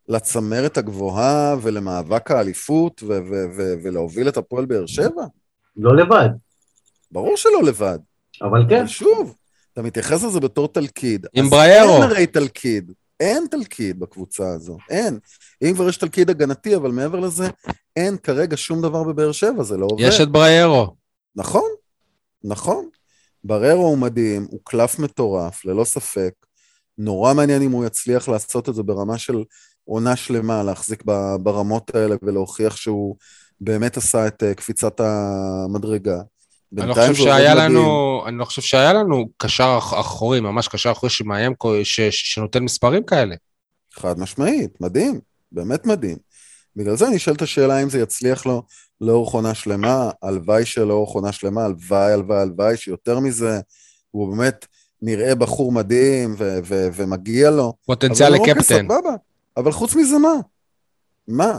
לצמרת 0.08 0.78
הגבוהה 0.78 1.56
ולמאבק 1.62 2.30
האליפות 2.30 3.02
ו- 3.02 3.06
ו- 3.06 3.46
ו- 3.56 3.74
ולהוביל 3.82 4.28
את 4.28 4.36
הפועל 4.36 4.66
באר 4.66 4.86
שבע? 4.86 5.22
לא 5.76 5.96
לבד, 5.96 6.28
ברור 7.10 7.36
שלא 7.36 7.62
לבד. 7.62 7.98
אבל 8.42 8.64
כן. 8.68 8.76
אבל 8.78 8.86
שוב, 8.86 9.34
אתה 9.72 9.82
מתייחס 9.82 10.24
לזה 10.24 10.40
בתור 10.40 10.68
תלכיד. 10.68 11.26
עם 11.32 11.44
אז 11.44 11.50
בריירו. 11.50 11.94
אין 11.94 12.02
הרי 12.02 12.26
תלכיד. 12.26 12.92
אין 13.20 13.46
תלכיד 13.50 14.00
בקבוצה 14.00 14.48
הזו, 14.48 14.76
אין. 14.90 15.18
אם 15.62 15.74
כבר 15.74 15.88
יש 15.88 15.96
תלכיד 15.96 16.30
הגנתי, 16.30 16.76
אבל 16.76 16.90
מעבר 16.90 17.20
לזה, 17.20 17.48
אין 17.96 18.16
כרגע 18.16 18.56
שום 18.56 18.82
דבר 18.82 19.02
בבאר 19.02 19.32
שבע, 19.32 19.62
זה 19.62 19.76
לא 19.76 19.86
עובד. 19.90 20.04
יש 20.04 20.20
את 20.20 20.28
בריירו. 20.28 20.96
נכון, 21.36 21.70
נכון. 22.44 22.88
בררו 23.44 23.86
הוא 23.86 23.98
מדהים, 23.98 24.46
הוא 24.50 24.60
קלף 24.64 24.98
מטורף, 24.98 25.64
ללא 25.64 25.84
ספק. 25.84 26.32
נורא 26.98 27.34
מעניין 27.34 27.62
אם 27.62 27.70
הוא 27.70 27.84
יצליח 27.84 28.28
לעשות 28.28 28.68
את 28.68 28.74
זה 28.74 28.82
ברמה 28.82 29.18
של 29.18 29.44
עונה 29.84 30.16
שלמה 30.16 30.62
להחזיק 30.62 31.02
ברמות 31.42 31.94
האלה 31.94 32.16
ולהוכיח 32.22 32.76
שהוא 32.76 33.16
באמת 33.60 33.96
עשה 33.96 34.26
את 34.26 34.42
אה, 34.42 34.54
קפיצת 34.54 35.00
המדרגה. 35.00 36.20
אני 36.78 36.88
לא 36.88 36.94
חושב 36.94 37.14
שהיה. 37.14 37.54
לנו, 37.54 38.22
אני 38.26 38.38
לא 38.38 38.44
חושב 38.44 38.62
שהיה 38.62 38.92
לנו 38.92 39.28
קשר 39.36 39.74
אח- 39.78 40.00
אחורי, 40.00 40.40
ממש 40.40 40.68
קשר 40.68 40.92
אחורי 40.92 41.10
שמאיים, 41.10 41.52
ש- 41.82 42.00
ש- 42.00 42.34
שנותן 42.34 42.62
מספרים 42.62 43.02
כאלה. 43.04 43.34
חד 43.94 44.18
משמעית, 44.18 44.80
מדהים, 44.80 45.20
באמת 45.52 45.86
מדהים. 45.86 46.16
בגלל 46.76 46.96
זה 46.96 47.06
אני 47.08 47.18
שואל 47.18 47.36
את 47.36 47.42
השאלה 47.42 47.82
אם 47.82 47.90
זה 47.90 47.98
יצליח 48.00 48.46
לו 48.46 48.62
לאורך 49.00 49.32
עונה 49.34 49.54
שלמה, 49.54 50.10
הלוואי 50.22 50.64
שלאורך 50.66 51.10
עונה 51.10 51.32
שלמה, 51.32 51.64
הלוואי, 51.64 52.12
הלוואי, 52.12 52.40
הלוואי, 52.40 52.76
שיותר 52.76 53.18
מזה, 53.20 53.60
הוא 54.10 54.36
באמת 54.36 54.66
נראה 55.02 55.34
בחור 55.34 55.72
מדהים 55.72 56.34
ו- 56.38 56.58
ו- 56.64 56.88
ומגיע 56.94 57.50
לו. 57.50 57.72
פוטנציאל 57.86 58.28
אבל 58.28 58.38
אוקיי, 58.38 58.54
לקפטן. 58.54 58.84
סבבה, 58.84 59.10
אבל 59.56 59.72
חוץ 59.72 59.94
מזה 59.94 60.18
מה? 60.18 60.32
מה? 61.28 61.58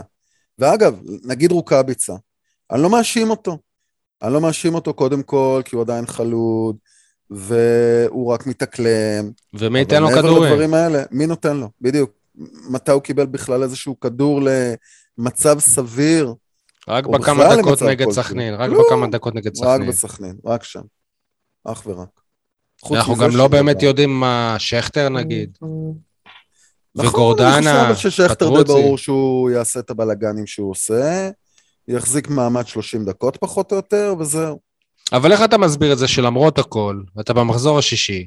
ואגב, 0.58 1.00
נגיד 1.24 1.52
רוקאביצה, 1.52 2.12
אני 2.72 2.82
לא 2.82 2.90
מאשים 2.90 3.30
אותו. 3.30 3.58
אני 4.22 4.32
לא 4.32 4.40
מאשים 4.40 4.74
אותו 4.74 4.94
קודם 4.94 5.22
כל, 5.22 5.62
כי 5.64 5.76
הוא 5.76 5.82
עדיין 5.82 6.06
חלוד, 6.06 6.76
והוא 7.30 8.32
רק 8.32 8.46
מתאקלם. 8.46 9.30
ומי 9.54 9.78
ייתן 9.78 10.02
לו 10.02 10.08
אבל 10.08 10.14
מעבר 10.14 10.28
כדורים? 10.28 10.52
לדברים 10.52 10.74
האלה, 10.74 11.02
מי 11.10 11.26
נותן 11.26 11.56
לו? 11.56 11.68
בדיוק. 11.80 12.10
מתי 12.70 12.92
הוא 12.92 13.02
קיבל 13.02 13.26
בכלל 13.26 13.62
איזשהו 13.62 14.00
כדור 14.00 14.40
למצב 15.18 15.58
סביר? 15.58 16.34
רק 16.88 17.06
או 17.06 17.12
בכמה 17.12 17.56
דקות 17.56 17.82
נגד. 17.82 18.10
סכנין, 18.10 18.54
רק 18.54 18.70
לא, 18.70 18.84
בכמה 18.86 19.06
דקות 19.06 19.34
נגד 19.34 19.46
רק 19.46 19.56
סכנין. 19.56 19.88
בסכנין, 19.88 20.36
רק 20.44 20.64
שם. 20.64 20.82
אך 21.64 21.82
ורק. 21.86 22.08
אנחנו 22.92 23.16
גם 23.16 23.36
לא 23.36 23.48
באמת 23.48 23.76
דבר. 23.76 23.86
יודעים 23.86 24.20
מה 24.20 24.56
שכטר 24.58 25.08
נגיד, 25.08 25.58
נכון, 25.60 25.94
אני 26.98 27.08
וגורדנה, 27.08 27.94
חושב 27.94 28.10
ששכטר 28.10 28.48
די 28.48 28.54
פטרוצי. 28.54 28.72
ברור 28.72 28.98
שהוא 28.98 29.50
יעשה 29.50 29.80
את 29.80 29.90
הבלאגנים 29.90 30.46
שהוא 30.46 30.70
עושה, 30.70 31.30
יחזיק 31.88 32.28
מעמד 32.28 32.66
30 32.66 33.04
דקות 33.04 33.36
פחות 33.36 33.70
או 33.72 33.76
יותר, 33.76 34.14
וזהו. 34.18 34.58
אבל 35.12 35.32
איך 35.32 35.42
אתה 35.44 35.58
מסביר 35.58 35.92
את 35.92 35.98
זה 35.98 36.08
שלמרות 36.08 36.58
הכל, 36.58 37.00
אתה 37.20 37.32
במחזור 37.32 37.78
השישי, 37.78 38.26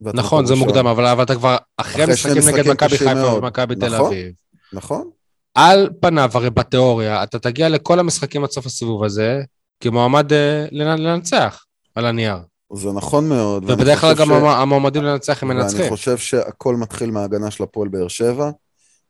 נכון, 0.00 0.46
זה. 0.46 0.54
מוקדם, 0.54 0.86
אבל 0.86 1.06
אבל 1.06 1.22
אתה 1.24 1.34
כבר 1.34 1.56
אחרי 1.76 2.06
משחקים 2.06 2.42
נגד 2.48 2.68
מכבי 2.70 2.98
חיפה. 2.98 3.34
ומכבי 3.34 3.74
תל 3.74 3.94
נכון. 3.94 4.06
אביב. 4.06 4.32
נכון? 4.72 5.10
על 5.54 5.90
פניו, 6.00 6.30
הרי 6.34 6.50
בתיאוריה, 6.50 7.22
אתה 7.22 7.38
תגיע 7.38 7.68
לכל 7.68 7.98
המשחקים 7.98 8.44
עד 8.44 8.50
סוף 8.50 8.66
הסיבוב 8.66 9.04
הזה, 9.04 9.42
כמועמד 9.80 10.32
אה, 10.32 10.66
לנ- 10.70 11.00
לנצח 11.00 11.64
על 11.94 12.06
הנייר. 12.06 12.36
זה 12.74 12.92
נכון 12.92 13.28
מאוד. 13.28 13.64
ואני 13.64 13.74
ובדרך 13.74 14.00
כלל 14.00 14.14
גם 14.14 14.26
ש- 14.26 14.30
המ- 14.30 14.44
המועמדים 14.44 15.02
לנצח 15.02 15.42
הם 15.42 15.48
ואני 15.48 15.60
מנצחים. 15.60 15.88
חושב 15.88 16.18
שהכל 16.18 16.76
מתחיל 16.76 17.10
מההגנה 17.10 17.50
של 17.50 17.62
הפועל 17.64 17.88
באר 17.88 18.08
שבע, 18.08 18.50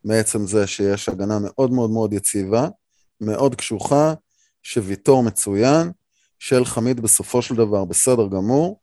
מעצם 0.04 0.46
זה 0.46 0.66
שיש 0.66 1.08
הגנה 1.08 1.38
מאוד 1.42 1.72
מאוד 1.72 1.90
מאוד 1.90 2.12
יציבה, 2.12 2.68
מאוד 3.20 3.54
קשוחה, 3.54 4.14
שוויתור 4.62 5.22
מצוין, 5.22 5.90
של 6.38 6.64
חמיד 6.64 7.00
בסופו 7.00 7.42
של 7.42 7.54
דבר 7.54 7.84
בסדר 7.84 8.26
גמור, 8.28 8.80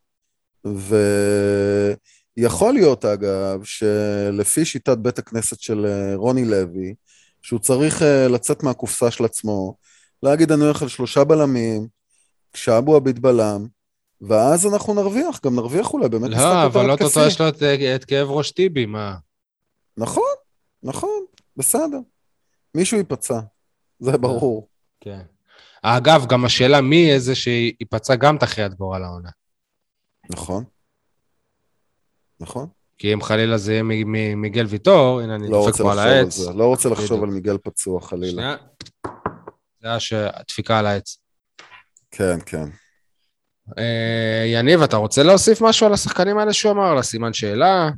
ויכול 2.38 2.72
להיות 2.74 3.04
אגב, 3.04 3.64
שלפי 3.64 4.64
שיטת 4.64 4.98
בית 4.98 5.18
הכנסת 5.18 5.60
של 5.60 5.86
אה, 5.86 6.12
רוני 6.16 6.44
לוי, 6.44 6.94
שהוא 7.42 7.60
צריך 7.60 8.02
אה, 8.02 8.28
לצאת 8.28 8.62
מהקופסה 8.62 9.10
של 9.10 9.24
עצמו, 9.24 9.76
להגיד 10.22 10.52
אני 10.52 10.64
הולך 10.64 10.82
על 10.82 10.88
שלושה 10.88 11.24
בלמים, 11.24 11.86
כשאבו 12.52 12.96
עביד 12.96 13.22
בלם, 13.22 13.66
ואז 14.20 14.66
אנחנו 14.66 14.94
נרוויח, 14.94 15.40
גם 15.44 15.54
נרוויח 15.56 15.92
אולי 15.92 16.08
באמת 16.08 16.30
משחק 16.30 16.38
לא, 16.42 16.48
יותר 16.48 16.66
אבל 16.66 16.90
התקפי. 16.90 17.04
אוטוטו 17.04 17.26
יש 17.26 17.40
לו 17.40 17.48
את- 17.48 17.62
את 17.94 18.04
כאב 18.04 18.30
ראש 18.30 18.50
טיבי, 18.50 18.86
מה? 18.86 19.16
נכון, 19.96 20.32
נכון, 20.82 21.24
בסדר. 21.56 21.98
מישהו 22.74 22.98
ייפצע, 22.98 23.40
זה 24.02 24.18
ברור. 24.18 24.68
כן. 25.00 25.20
אגב, 25.82 26.26
גם 26.28 26.44
השאלה 26.44 26.80
מי 26.80 26.96
יהיה 26.96 27.18
זה 27.18 27.34
שייפצע 27.34 28.14
גם 28.16 28.38
תחת 28.38 28.74
גורל 28.74 29.02
העונה. 29.04 29.30
נכון. 30.30 30.64
נכון. 32.40 32.66
כי 32.98 33.14
אם 33.14 33.22
חלילה 33.22 33.58
זה 33.58 33.72
יהיה 33.72 33.82
מ- 33.82 34.12
מ- 34.12 34.40
מיגל 34.42 34.66
ויטור, 34.66 35.20
הנה 35.20 35.34
אני 35.34 35.48
לא 35.50 35.58
דופק 35.58 35.66
רוצה 35.68 35.82
פה 35.84 35.92
על 35.92 35.98
על 35.98 36.08
העץ. 36.08 36.38
לא 36.40 36.66
רוצה 36.66 36.88
לחשוב. 36.88 37.22
על 37.22 37.30
מיגל 37.30 37.58
פצוע 37.58 38.00
חלילה. 38.00 38.32
שנייה. 38.32 38.56
זה 40.10 40.28
הדפיקה 40.34 40.78
על 40.78 40.86
העץ. 40.86 41.18
כן, 42.10 42.38
כן. 42.46 42.64
אה, 43.78 44.44
יניב, 44.46 44.82
אתה 44.82 44.96
רוצה 44.96 45.22
להוסיף 45.22 45.62
משהו 45.62 45.86
על 45.86 45.92
השחקנים 45.92 46.38
האלה 46.38 46.52
שהוא 46.52 46.72
אמר? 46.72 46.84
על 46.84 46.98
הסימן 46.98 47.32
שאלה? 47.32 47.90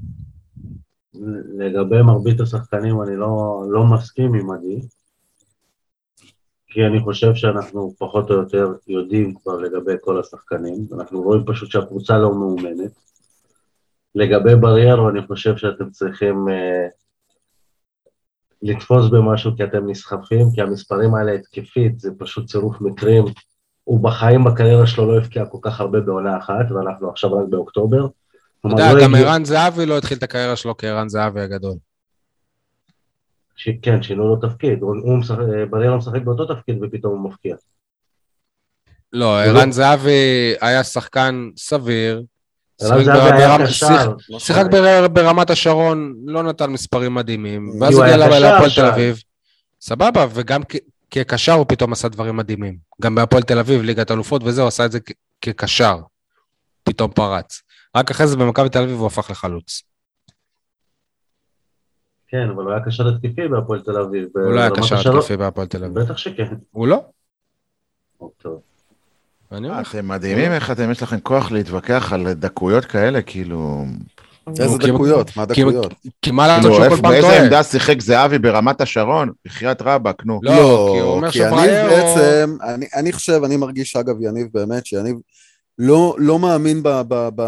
לגבי 1.59 2.03
מרבית 2.03 2.41
השחקנים 2.41 3.03
אני 3.03 3.17
לא, 3.17 3.63
לא 3.71 3.85
מסכים 3.95 4.35
עם 4.35 4.51
עדי, 4.51 4.81
כי 6.75 6.87
אני 6.87 7.01
חושב 7.01 7.35
שאנחנו 7.35 7.95
פחות 7.99 8.31
או 8.31 8.35
יותר 8.35 8.73
יודעים 8.89 9.35
כבר 9.35 9.57
לגבי 9.57 9.93
כל 10.01 10.21
השחקנים, 10.21 10.87
אנחנו 10.99 11.23
רואים 11.23 11.45
פשוט 11.47 11.71
שהקבוצה 11.71 12.19
לא 12.19 12.35
מאומנת. 12.35 12.91
לגבי 14.15 14.57
בריירו 14.57 15.09
אני 15.09 15.27
חושב 15.27 15.57
שאתם 15.57 15.91
צריכים 15.91 16.49
אה, 16.49 16.87
לתפוס 18.63 19.11
במשהו 19.11 19.57
כי 19.57 19.65
אתם 19.65 19.91
נסחפים, 19.91 20.47
כי 20.55 20.63
המספרים 20.63 21.15
האלה 21.15 21.33
התקפית 21.33 22.01
זה 22.01 22.11
פשוט 22.19 22.47
צירוף 22.47 22.81
מקרים. 22.81 23.25
הוא 23.85 24.01
בחיים 24.01 24.45
בקריירה 24.45 24.87
שלו 24.87 25.13
לא 25.13 25.19
הבקיע 25.19 25.47
כל 25.47 25.59
כך 25.63 25.81
הרבה 25.81 26.01
בעונה 26.01 26.39
אחת, 26.39 26.71
ואנחנו 26.71 27.11
עכשיו 27.11 27.33
רק 27.33 27.49
באוקטובר. 27.49 28.07
אתה 28.61 28.69
יודע, 28.69 28.93
לא 28.95 29.05
גם 29.05 29.15
ערן 29.15 29.45
זהבי 29.45 29.87
לא 29.87 29.99
התחיל 29.99 30.19
את 30.19 30.23
הקריירה 30.23 30.57
שלו 30.57 30.77
כערן 30.77 31.09
זהבי 31.09 31.41
הגדול. 31.41 31.75
ש... 33.57 33.69
כן, 33.83 34.03
שינו 34.03 34.29
לו 34.29 34.37
תפקיד, 34.37 34.83
הוא, 34.83 35.19
משחק, 35.19 35.39
בריירה 35.71 35.97
משחק 35.97 36.23
באותו 36.23 36.55
תפקיד 36.55 36.79
ופתאום 36.83 37.13
הוא 37.21 37.31
מפקיע. 37.31 37.57
לא, 39.13 39.45
זה 39.47 39.53
לא- 39.53 39.59
ערן 39.59 39.73
זהבי 39.73 40.55
היה 40.61 40.85
שחקן 40.85 41.51
סביר. 41.57 42.23
ערן 42.81 43.67
שיחק 44.39 44.65
בר- 44.71 45.09
ברמת 45.09 45.51
השרון, 45.51 46.15
לא 46.27 46.43
נתן 46.43 46.71
מספרים 46.71 47.15
מדהימים, 47.15 47.71
ואז 47.81 47.99
הגיע 47.99 48.17
להפועל. 48.17 48.71
תל 48.75 48.85
אביב. 48.87 49.23
סבבה, 49.81 50.27
וגם 50.35 50.63
כקשר 51.11 51.53
הוא 51.53 51.67
פתאום 51.69 51.93
עשה 51.93 52.09
דברים 52.09 52.37
מדהימים. 52.37 52.77
גם 53.03 53.15
בהפועל 53.15 53.43
תל 53.43 53.59
אביב, 53.59 53.83
ליגת 53.83 54.11
אלופות 54.11 54.43
וזה, 54.45 54.61
הוא 54.61 54.69
עשה 54.69 54.85
את 54.85 54.93
זה 54.93 54.99
כקשר. 55.41 55.99
פתאום 56.85 57.11
פרץ. 57.11 57.63
רק 57.97 58.11
אחרי 58.11 58.27
זה 58.27 58.37
במכבי 58.37 58.69
תל 58.69 58.83
אביב 58.83 58.99
הוא 58.99 59.07
הפך 59.07 59.31
לחלוץ. 59.31 59.83
כן, 62.35 62.51
אבל 62.55 62.65
הוא 62.65 62.73
היה 62.73 62.81
קשר 62.85 63.09
התקפי 63.09 63.49
בהפועל 63.49 63.81
תל 63.81 63.99
אביב. 63.99 64.29
הוא 64.35 64.53
לא 64.53 64.61
היה 64.61 64.71
קשר. 64.71 65.17
התקפי 65.17 65.37
בהפועל 65.37 65.67
תל 65.67 65.85
אביב. 65.85 65.99
בטח 65.99 66.17
שכן. 66.17 66.55
הוא 66.71 66.87
לא? 66.89 67.05
טוב. 68.43 68.61
אני 69.53 69.69
אומר 69.69 69.81
לך. 69.81 69.95
אתם 69.95 70.09
מדהימים 70.09 70.53
איך 70.53 70.71
אתם, 70.71 70.91
יש 70.91 71.03
לכם 71.03 71.21
כוח 71.21 71.53
להתווכח 71.53 72.13
על 72.13 72.33
דקויות 72.33 72.85
כאלה, 72.85 73.23
כאילו... 73.23 73.85
איזה 74.49 74.79
כי- 74.81 74.91
דקויות? 74.93 75.37
מה 75.37 75.47
כי- 75.47 75.63
דקויות? 75.63 75.95
כי 76.23 76.31
מה 76.31 76.47
לעשות 76.47 76.63
כאילו, 76.73 76.75
שהוא 76.85 76.97
כל 76.97 77.03
פעם 77.03 77.11
באיזה 77.11 77.27
טועה? 77.29 77.43
עמדה 77.43 77.63
שיחק 77.63 78.01
זהבי 78.01 78.39
ברמת 78.39 78.81
השרון? 78.81 79.31
בחייאת 79.45 79.83
רבאק, 79.83 80.25
נו. 80.25 80.41
לא, 80.43 80.91
כי 80.95 81.01
הוא 81.01 81.13
אומר 81.13 81.31
כי 81.31 81.39
יניב 81.39 81.51
שבריירו... 81.51 81.89
בעצם, 81.97 82.57
אני, 82.63 82.87
אני 82.95 83.13
חושב, 83.13 83.41
אני 83.45 83.57
מרגיש, 83.57 83.97
אגב, 83.97 84.15
יניב 84.21 84.47
באמת, 84.55 84.87
שיניב 84.87 85.17
לא, 85.79 86.17
לא 86.19 86.39
מאמין 86.39 86.83
ב, 86.83 86.89
ב, 87.09 87.29
ב, 87.37 87.43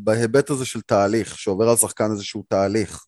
בהיבט 0.00 0.50
הזה 0.50 0.64
של 0.64 0.80
תהליך, 0.80 1.38
שעובר 1.38 1.68
על 1.68 1.76
שחקן 1.76 2.10
איזשהו 2.10 2.44
תהליך. 2.48 3.04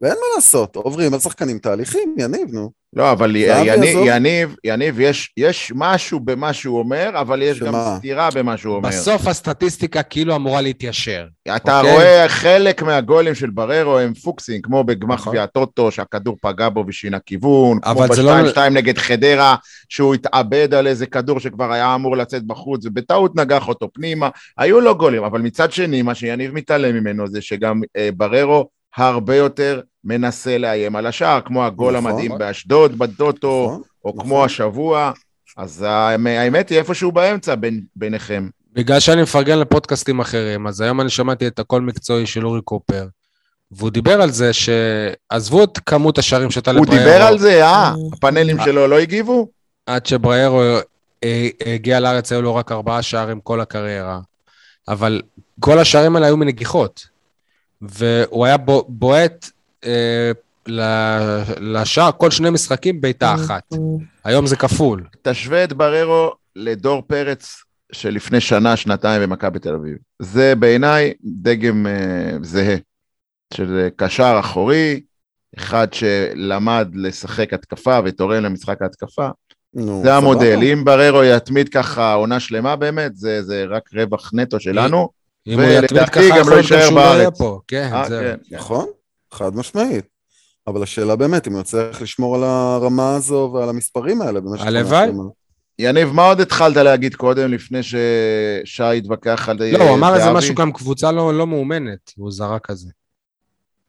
ואין 0.00 0.14
מה 0.14 0.26
לעשות, 0.36 0.76
עוברים 0.76 1.14
על 1.14 1.20
שחקנים 1.20 1.58
תהליכים, 1.58 2.14
יניב, 2.18 2.48
נו. 2.52 2.70
לא, 2.96 3.12
אבל 3.12 3.36
יניב. 3.36 3.96
יניב, 4.06 4.56
יניב, 4.64 5.00
יש, 5.00 5.32
יש 5.36 5.72
משהו 5.74 6.20
במה 6.20 6.52
שהוא 6.52 6.78
אומר, 6.78 7.10
אבל 7.14 7.42
יש 7.42 7.60
גם 7.60 7.66
שמה? 7.66 7.94
סתירה 7.98 8.28
במה 8.34 8.56
שהוא 8.56 8.74
אומר. 8.74 8.88
בסוף 8.88 9.26
הסטטיסטיקה 9.26 10.02
כאילו 10.02 10.36
אמורה 10.36 10.60
להתיישר. 10.60 11.26
אתה 11.56 11.80
אוקיי. 11.80 11.92
רואה 11.92 12.28
חלק 12.28 12.82
מהגולים 12.82 13.34
של 13.34 13.50
בררו 13.50 13.98
הם 13.98 14.14
פוקסים, 14.14 14.62
כמו 14.62 14.84
בגמר 14.84 15.14
נכון. 15.14 15.30
גביע 15.30 15.42
הטוטו, 15.42 15.90
שהכדור 15.90 16.36
פגע 16.42 16.68
בו 16.68 16.84
ושינה 16.86 17.18
כיוון, 17.18 17.80
כמו 17.80 17.92
אבל 17.92 18.14
זה 18.14 18.22
לא- 18.22 18.42
ב-2-2 18.42 18.58
נגד 18.70 18.98
חדרה, 18.98 19.56
שהוא 19.88 20.14
התאבד 20.14 20.74
על 20.74 20.86
איזה 20.86 21.06
כדור 21.06 21.40
שכבר 21.40 21.72
היה 21.72 21.94
אמור 21.94 22.16
לצאת 22.16 22.42
בחוץ, 22.42 22.86
ובטעות 22.86 23.36
נגח 23.36 23.68
אותו 23.68 23.88
פנימה. 23.92 24.28
היו 24.58 24.80
לו 24.80 24.94
גולים, 24.98 25.24
אבל 25.24 25.40
מצד 25.40 25.72
שני, 25.72 26.02
מה 26.02 26.14
שיניב 26.14 26.52
מתעלם 26.54 26.94
ממנו 26.94 27.28
זה 27.28 27.40
שגם 27.40 27.80
אה, 27.96 28.08
בררו 28.16 28.75
הרבה 28.96 29.36
יותר 29.36 29.80
מנסה 30.04 30.58
לאיים 30.58 30.96
על 30.96 31.06
השער, 31.06 31.40
כמו 31.40 31.66
הגול 31.66 31.96
נכון. 31.96 32.10
המדהים 32.10 32.38
באשדוד, 32.38 32.98
בטוטו, 32.98 33.64
נכון? 33.66 33.82
או 34.04 34.10
נכון. 34.10 34.24
כמו 34.24 34.44
השבוע. 34.44 35.12
אז 35.56 35.84
האמת 36.26 36.68
היא 36.68 36.78
איפשהו 36.78 37.12
באמצע 37.12 37.54
בין, 37.54 37.80
ביניכם. 37.96 38.48
בגלל 38.72 39.00
שאני 39.00 39.22
מפרגן 39.22 39.58
לפודקאסטים 39.58 40.20
אחרים, 40.20 40.66
אז 40.66 40.80
היום 40.80 41.00
אני 41.00 41.10
שמעתי 41.10 41.46
את 41.46 41.58
הקול 41.58 41.82
מקצועי 41.82 42.26
של 42.26 42.46
אורי 42.46 42.60
קופר, 42.60 43.06
והוא 43.70 43.90
דיבר 43.90 44.22
על 44.22 44.30
זה 44.30 44.50
שעזבו 44.52 45.64
את 45.64 45.78
כמות 45.86 46.18
השערים 46.18 46.48
הוא 46.54 46.72
לבריירו. 46.72 46.84
דיבר 46.84 47.22
על 47.22 47.38
זה, 47.38 47.64
אה? 47.66 47.92
הפאנלים 48.12 48.56
שלו 48.64 48.86
לא 48.86 48.98
הגיבו? 48.98 49.48
עד 49.86 50.06
שבריירו 50.06 50.62
אה, 51.24 51.48
הגיע 51.66 52.00
לארץ, 52.00 52.32
היו 52.32 52.42
לו 52.42 52.54
רק 52.54 52.72
ארבעה 52.72 53.02
שערים 53.02 53.40
כל 53.40 53.60
הקריירה. 53.60 54.20
אבל 54.88 55.22
כל 55.60 55.78
השערים 55.78 56.16
האלה 56.16 56.26
היו 56.26 56.36
מנגיחות. 56.36 57.15
והוא 57.82 58.46
היה 58.46 58.56
בו- 58.56 58.84
בועט 58.88 59.50
אה, 59.84 60.30
ל- 60.68 61.42
לשער 61.60 62.10
כל 62.18 62.30
שני 62.30 62.50
משחקים 62.50 63.00
בעיטה 63.00 63.34
אחת. 63.34 63.62
היום 64.24 64.46
זה 64.46 64.56
כפול. 64.56 65.04
תשווה 65.22 65.64
את 65.64 65.72
בררו 65.72 66.32
לדור 66.56 67.02
פרץ 67.06 67.62
שלפני 67.92 68.40
שנה, 68.40 68.76
שנתיים 68.76 69.22
במכבי 69.22 69.58
תל 69.58 69.74
אביב. 69.74 69.96
זה 70.18 70.54
בעיניי 70.54 71.12
דגם 71.24 71.86
אה, 71.86 72.36
זהה, 72.42 72.76
של 73.54 73.88
קשר 73.96 74.36
אחורי, 74.40 75.00
אחד 75.58 75.88
שלמד 75.92 76.88
לשחק 76.94 77.52
התקפה 77.52 77.98
ותורם 78.04 78.42
למשחק 78.42 78.82
ההתקפה. 78.82 79.28
נו, 79.74 80.02
זה. 80.04 80.14
המודל. 80.14 80.58
אם 80.62 80.84
בררו 80.84 81.24
יתמיד 81.24 81.68
ככה 81.68 82.12
עונה 82.12 82.40
שלמה 82.40 82.76
באמת, 82.76 83.16
זה, 83.16 83.42
זה 83.42 83.64
רק 83.68 83.88
רווח 83.94 84.30
נטו 84.34 84.60
שלנו. 84.60 85.08
אם 85.46 85.60
הוא 85.60 85.68
יתמיד 85.70 86.02
ככה, 86.08 86.20
גם 86.30 86.36
יכול 86.40 86.52
לא 86.52 86.56
להיות 86.56 86.72
גם 86.72 86.78
יישאר 86.78 86.80
שהוא 86.80 86.94
לא 86.94 87.00
יהיה 87.00 87.18
בארץ. 87.18 87.38
פה. 87.38 87.60
כן, 87.68 87.90
אה, 87.92 88.08
זהו. 88.08 88.20
כן. 88.20 88.56
נכון, 88.56 88.86
חד 89.32 89.56
משמעית. 89.56 90.04
אבל 90.66 90.82
השאלה 90.82 91.16
באמת, 91.16 91.48
אם 91.48 91.52
הוא 91.52 91.60
יצליח 91.60 92.02
לשמור 92.02 92.36
על 92.36 92.44
הרמה 92.44 93.14
הזו 93.14 93.50
ועל 93.54 93.68
המספרים 93.68 94.22
האלה 94.22 94.40
במשך... 94.40 94.66
הלוואי. 94.66 95.10
יניב, 95.78 96.12
מה 96.12 96.26
עוד 96.28 96.40
התחלת 96.40 96.76
להגיד 96.76 97.14
קודם, 97.14 97.52
לפני 97.52 97.82
ששי 97.82 98.96
התווכח 98.96 99.48
על 99.48 99.56
לא, 99.72 99.88
הוא 99.88 99.96
אמר 99.96 100.14
איזה? 100.14 100.32
משהו 100.32 100.54
גם 100.54 100.72
קבוצה 100.72 101.12
לא 101.12 101.34
לא 101.34 101.46
מאומנת, 101.46 102.12
הוא 102.16 102.30
זרק 102.32 102.66
כזה. 102.66 102.90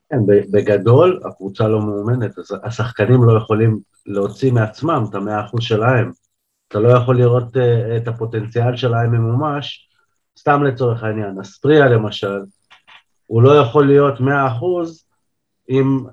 כן, 0.10 0.18
ב- 0.28 0.58
בגדול, 0.58 1.22
הקבוצה 1.26 1.68
לא 1.68 1.82
מאומנת, 1.82 2.38
אז 2.40 2.46
השחקנים 2.64 3.24
לא 3.24 3.38
יכולים 3.38 3.80
להוציא 4.06 4.52
מעצמם 4.52 5.06
את 5.10 5.16
המאה 5.16 5.46
אחוז 5.46 5.64
שלהם. 5.64 6.12
אתה 6.68 6.80
לא 6.80 6.90
יכול 6.90 7.18
לראות 7.18 7.58
אה, 7.58 7.98
את 7.98 8.08
הפוטנציאל 8.08 8.76
שלהם 8.76 9.12
ממומש, 9.12 9.87
סתם 10.38 10.64
לצורך 10.64 11.04
העניין, 11.04 11.40
אספריה 11.42 11.88
למשל, 11.88 12.40
הוא 13.28 13.42
לא 13.42 13.58
יכול 13.60 13.88
להיות 13.88 14.20
מאה 14.20 14.48
אחוז 14.48 15.04
אם 15.70 16.04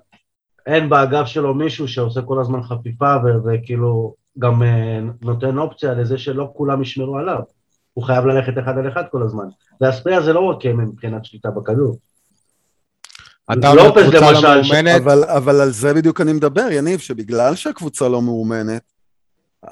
אין 0.66 0.89
באגף 0.89 1.27
שלו 1.27 1.55
מישהו 1.55 1.89
שעושה 1.89 2.22
כל 2.22 2.41
הזמן 2.41 2.62
חפיפה 2.62 3.16
ו- 3.25 3.45
וכאילו 3.45 4.14
גם 4.39 4.62
אה, 4.62 5.01
נותן 5.22 5.59
אופציה 5.59 5.95
לזה 5.95 6.18
שלא 6.18 6.53
כולם 6.57 6.83
ישמרו 6.83 7.18
עליו. 7.18 7.41
הוא 7.95 8.05
חייב 8.05 8.27
ללכת 8.27 8.59
אחד 8.59 8.79
על 8.79 8.89
אחד 8.89 9.03
כל 9.11 9.22
הזמן. 9.22 9.45
ואספריה 9.81 10.22
זה 10.22 10.33
לא 10.33 10.41
רק 10.41 10.66
מבחינת 10.66 11.25
שליטה 11.25 11.51
בכדור. 11.51 11.99
אתה 13.53 13.72
קבוצה 13.95 14.20
לא 14.20 14.33
למשל, 14.33 14.62
ש- 14.62 14.70
מאומנת, 14.70 15.01
אבל, 15.03 15.25
אבל 15.25 15.61
על 15.61 15.70
זה 15.70 15.95
בדיוק 15.95 16.20
אני 16.20 16.33
מדבר, 16.33 16.66
יניב, 16.70 17.01
שבגלל 17.01 17.55
שהקבוצה 17.55 18.09
לא 18.09 18.22
מאומנת, 18.22 18.83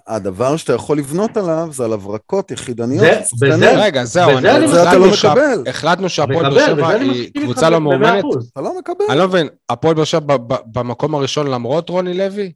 הדבר 0.07 0.57
שאתה 0.57 0.72
יכול 0.72 0.99
לבנות 0.99 1.36
עליו 1.36 1.68
זה 1.72 1.84
על 1.84 1.93
הברקות 1.93 2.51
יחידניות. 2.51 3.01
זה-. 3.36 3.47
בזה- 3.47 3.84
רגע, 3.84 4.05
זהו, 4.05 4.30
בזה 4.36 4.57
אני- 4.57 4.68
זה 4.68 4.82
אתה 4.82 4.99
לא 4.99 5.07
מקבל. 5.12 5.68
החלטנו 5.70 6.09
שהפועל 6.09 6.51
באר 6.55 6.66
שבע 6.66 6.88
היא 6.88 7.30
קבוצה 7.43 7.70
לא 7.70 7.80
מאומנת. 7.80 8.24
אתה 8.53 8.61
לא 8.61 8.78
מקבל. 8.78 9.05
אני 9.11 9.18
לא 9.18 9.28
מבין, 9.28 9.49
הפועל 9.68 9.95
באר 9.95 10.05
שבע 10.05 10.36
במקום 10.66 11.14
הראשון 11.14 11.47
למרות 11.47 11.88
רוני 11.88 12.14
לוי? 12.18 12.53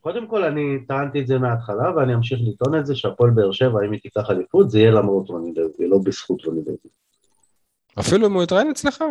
קודם 0.00 0.26
כל, 0.26 0.44
אני 0.44 0.62
טענתי 0.88 1.20
את 1.20 1.26
זה 1.26 1.38
מההתחלה, 1.38 1.96
ואני 1.96 2.14
אמשיך 2.14 2.38
לטעון 2.42 2.78
את 2.78 2.86
זה, 2.86 2.94
שהפועל 2.96 3.30
באר 3.30 3.52
שבע, 3.52 3.84
אם 3.86 3.92
היא 3.92 4.00
תיקח 4.00 4.30
אליפות, 4.30 4.70
זה 4.70 4.78
יהיה 4.78 4.90
למרות 4.90 5.28
רוני 5.28 5.52
לוי, 5.56 5.88
לא 5.90 5.98
בזכות 6.04 6.44
רוני 6.44 6.60
לוי. 6.66 6.76
אפילו 8.00 8.26
אם 8.26 8.32
הוא 8.32 8.42
יתראיין 8.42 8.70
אצלך. 8.70 9.04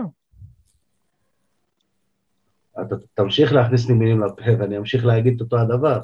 אתה 2.82 2.95
תמשיך 3.14 3.54
להכניס 3.54 3.88
לי 3.88 3.93
מילים 3.93 4.24
לפה, 4.24 4.41
ואני 4.60 4.78
אמשיך 4.78 5.06
להגיד 5.06 5.34
את 5.36 5.41
אותו 5.41 5.58
הדבר. 5.58 5.99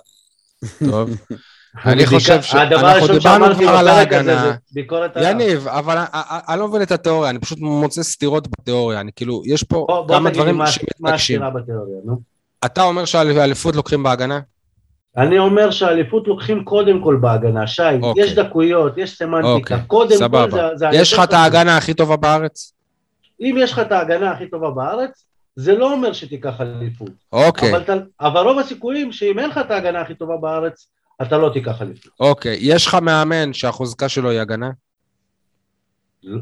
טוב. 0.90 1.10
אני 1.86 2.06
חושב 2.06 2.42
ש... 2.42 2.56
הדבר 2.56 2.88
הראשון 2.88 3.20
שאמרתי 3.22 3.66
בפרק 3.66 4.14
הזה. 4.14 4.40
זה 4.40 4.52
ביקורת 4.74 5.18
עליו. 5.18 5.30
יניב, 5.32 5.68
אבל 5.68 5.98
אני- 6.50 6.60
לא 6.60 6.68
מבין 6.68 6.82
את 6.82 6.92
התיאוריה, 6.92 7.30
אני 7.30 7.40
פשוט 7.40 7.60
מוצא 7.60 8.04
סתירות 8.04 8.48
בתיאוריה, 8.48 9.00
אני 9.02 9.12
כאילו, 9.16 9.42
יש 9.46 9.64
פה 9.64 10.06
כמה 10.08 10.30
דברים 10.30 10.58
מה- 10.58 10.64
מה 10.64 10.72
שמתנגשים. 10.72 11.44
הסתירה 11.44 11.62
בתיאוריה, 11.62 11.96
נו. 12.06 12.22
אתה 12.66 12.84
אומר 12.84 13.06
שהאליפות 13.06 13.76
לוקחים 13.76 14.04
בהגנה? 14.04 14.40
אני 15.18 15.40
אומר 15.40 15.72
שהאליפות 15.72 16.28
לוקחים 16.28 16.64
קודם 16.64 17.04
כל 17.04 17.18
בהגנה, 17.22 17.68
שי, 17.68 17.82
אוקיי. 18.02 18.24
יש 18.24 18.34
דקויות, 18.36 18.94
יש 18.98 19.18
סמנטיקה, 19.18 19.50
אוקיי, 19.76 19.78
קודם 19.88 20.10
כל 20.10 20.16
סבבה. 20.18 20.52
זה... 20.52 20.76
זה 20.76 20.88
יש 20.94 21.14
לך 21.14 21.20
את. 21.24 21.34
ההגנה 21.34 21.78
הכי 21.78 21.94
טובה 21.94 22.16
בארץ? 22.16 22.74
אם 23.42 23.56
יש 23.60 23.72
לך 23.72 23.80
את 23.80 23.92
ההגנה 23.92 24.32
הכי 24.32 24.50
טובה 24.50 24.70
בארץ, 24.70 25.26
זה 25.60 25.78
לא 25.78 25.94
אומר 25.94 26.14
שתיקח 26.14 26.62
אליפות. 26.62 27.10
אוקיי, 27.34 27.76
אבל, 27.78 28.04
אבל 28.22 28.42
רוב 28.42 28.60
הסיכויים 28.60 29.12
שאם 29.12 29.40
אין 29.40 29.50
לך 29.50 29.58
את 29.58 29.72
ההגנה 29.72 30.02
הכי 30.02 30.16
טובה 30.16 30.38
בארץ, 30.38 30.88
אתה 31.22 31.38
לא 31.38 31.50
תיקח 31.54 31.82
אליפות. 31.82 32.12
אוקיי. 32.20 32.58
יש 32.62 32.88
לך 32.88 32.96
מאמן 32.96 33.54
שהחוזקה 33.54 34.10
שלו 34.10 34.30
היא 34.30 34.40
הגנה? 34.40 34.70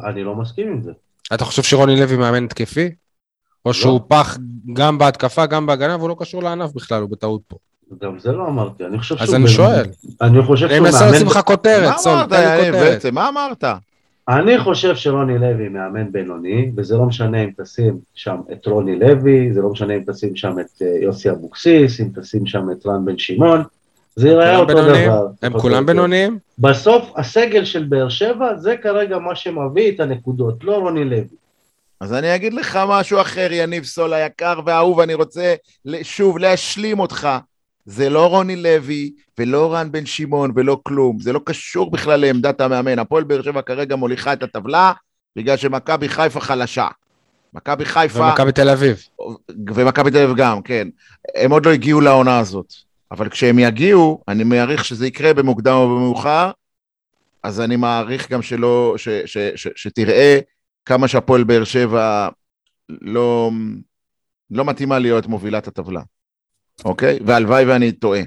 אני 0.10 0.24
לא 0.24 0.36
מסכים 0.36 0.68
עם 0.68 0.82
זה. 0.82 0.92
אתה 1.34 1.46
חושב 1.46 1.64
שרוני 1.64 2.00
לוי 2.00 2.18
מאמן 2.18 2.44
התקפי? 2.44 2.90
או 3.66 3.74
שהוא 3.74 4.02
פח 4.08 4.38
גם 4.74 4.98
בהתקפה, 4.98 5.46
גם 5.46 5.66
בהגנה, 5.66 5.96
והוא 5.98 6.10
לא 6.10 6.16
קשור 6.20 6.44
לענף 6.44 6.74
בכלל, 6.74 7.02
הוא 7.02 7.10
בטעות 7.10 7.42
פה. 7.48 7.58
גם 8.02 8.20
זה 8.20 8.32
לא 8.32 8.48
אמרתי, 8.48 8.86
אני 8.86 9.00
חושב 9.00 9.16
אז 9.20 9.28
שהוא... 9.28 9.36
אני 9.36 9.44
בן- 9.46 9.50
שואל. 9.52 9.86
אני 10.22 10.42
חושב 10.44 10.66
אני 10.66 10.76
שהוא 10.76 10.86
מנסה 10.86 11.06
מאמן... 11.06 11.16
לשים 11.16 11.28
לך 11.28 11.40
כותרת, 11.46 11.98
סול, 11.98 12.26
תן 12.30 12.58
לי 12.62 12.72
כותרת. 12.72 13.06
מה 13.06 13.30
אמרת? 13.30 13.64
אני 14.30 14.60
חושב 14.60 14.96
שרוני 14.96 15.38
לוי 15.38 15.70
מאמן 15.70 16.12
בינוני, 16.12 16.72
וזה 16.78 16.98
לא 16.98 17.06
משנה 17.06 17.44
אם 17.44 17.50
תשים 17.62 17.98
שם 18.16 18.38
את 18.52 18.66
רוני 18.66 19.00
לוי, 19.00 19.54
זה 19.54 19.62
לא 19.62 19.70
משנה 19.70 19.96
אם 19.96 20.04
תשים 20.12 20.36
שם 20.36 20.60
את 20.60 20.82
אה, 20.82 20.88
יוסי 21.02 21.30
אבוקסיס, 21.30 22.00
אם 22.02 22.08
תשים 22.22 22.46
שם 22.46 22.72
את 22.72 22.86
רן 22.86 23.06
בן 23.06 23.18
שמעון, 23.18 23.64
זה 24.16 24.28
ייראה 24.28 24.46
כולם 24.46 24.60
אותו 24.60 24.76
בינוניים? 24.76 25.10
דבר. 25.10 25.28
הם 25.42 25.60
כולם 25.60 25.74
יותר. 25.74 25.86
בינוניים? 25.86 26.40
בסוף 26.60 27.12
הסגל 27.16 27.66
של 27.66 27.84
באר 27.84 28.10
שבע 28.10 28.56
זה 28.56 28.76
כרגע 28.78 29.18
מה 29.18 29.36
שמביא 29.36 29.92
את 29.92 30.00
הנקודות, 30.00 30.64
לא 30.64 30.78
רוני 30.78 31.06
לוי. 31.06 31.38
אז 32.02 32.14
אני 32.14 32.36
אגיד 32.36 32.54
לך 32.54 32.80
משהו 32.88 33.22
אחר, 33.22 33.48
יניב 33.52 33.84
סול 33.84 34.14
היקר 34.14 34.60
והאהוב, 34.66 35.00
אני 35.00 35.14
רוצה 35.14 35.56
שוב 36.02 36.38
להשלים 36.38 37.00
אותך. 37.00 37.30
זה 37.88 38.10
לא 38.10 38.28
רוני 38.28 38.56
לוי 38.56 39.12
ולא 39.38 39.74
רן 39.74 39.92
בן 39.92 40.06
שמעון 40.06 40.52
ולא 40.56 40.80
כלום, 40.84 41.20
זה 41.20 41.34
לא 41.34 41.42
קשור 41.46 41.92
בכלל 41.92 42.20
לעמדת 42.20 42.62
המאמן. 42.62 43.00
הפועל 43.00 43.24
באר 43.24 43.42
שבע 43.42 43.62
כרגע 43.62 43.96
מוליכה 43.96 44.34
את 44.34 44.44
הטבלה 44.44 44.94
בגלל 45.36 45.58
שמכבי 45.58 46.10
חיפה 46.10 46.40
חלשה. 46.40 46.88
מכבי 47.54 47.86
חיפה 47.86 48.22
ומכבי 48.22 48.52
תל 48.52 48.70
אביב. 48.70 49.04
ומכבי 49.76 50.12
תל 50.12 50.18
אביב 50.18 50.38
גם, 50.38 50.62
כן. 50.62 50.88
הם 51.36 51.52
עוד 51.52 51.66
לא 51.66 51.72
הגיעו 51.72 52.02
לעונה 52.02 52.40
הזאת. 52.40 52.74
אבל 53.12 53.30
כשהם 53.30 53.60
יגיעו, 53.60 54.24
אני 54.28 54.44
מעריך 54.44 54.86
שזה 54.86 55.08
יקרה 55.08 55.34
במוקדם 55.34 55.74
או 55.74 55.88
במאוחר, 55.88 56.52
אז 57.44 57.62
אני 57.62 57.76
מעריך 57.76 58.32
גם 58.32 58.42
שלא, 58.42 58.94
ש, 58.98 59.10
ש, 59.10 59.38
ש, 59.38 59.68
שתראה 59.76 60.40
כמה 60.86 61.08
שהפועל 61.08 61.44
באר 61.44 61.64
שבע 61.64 62.30
לא, 62.90 63.52
לא 64.52 64.66
מתאימה 64.66 65.00
להיות 65.00 65.28
מובילת 65.28 65.68
הטבלה, 65.68 66.02
אוקיי? 66.86 67.20
והלוואי 67.26 67.66
ואני 67.66 67.92
טועה. 67.92 68.22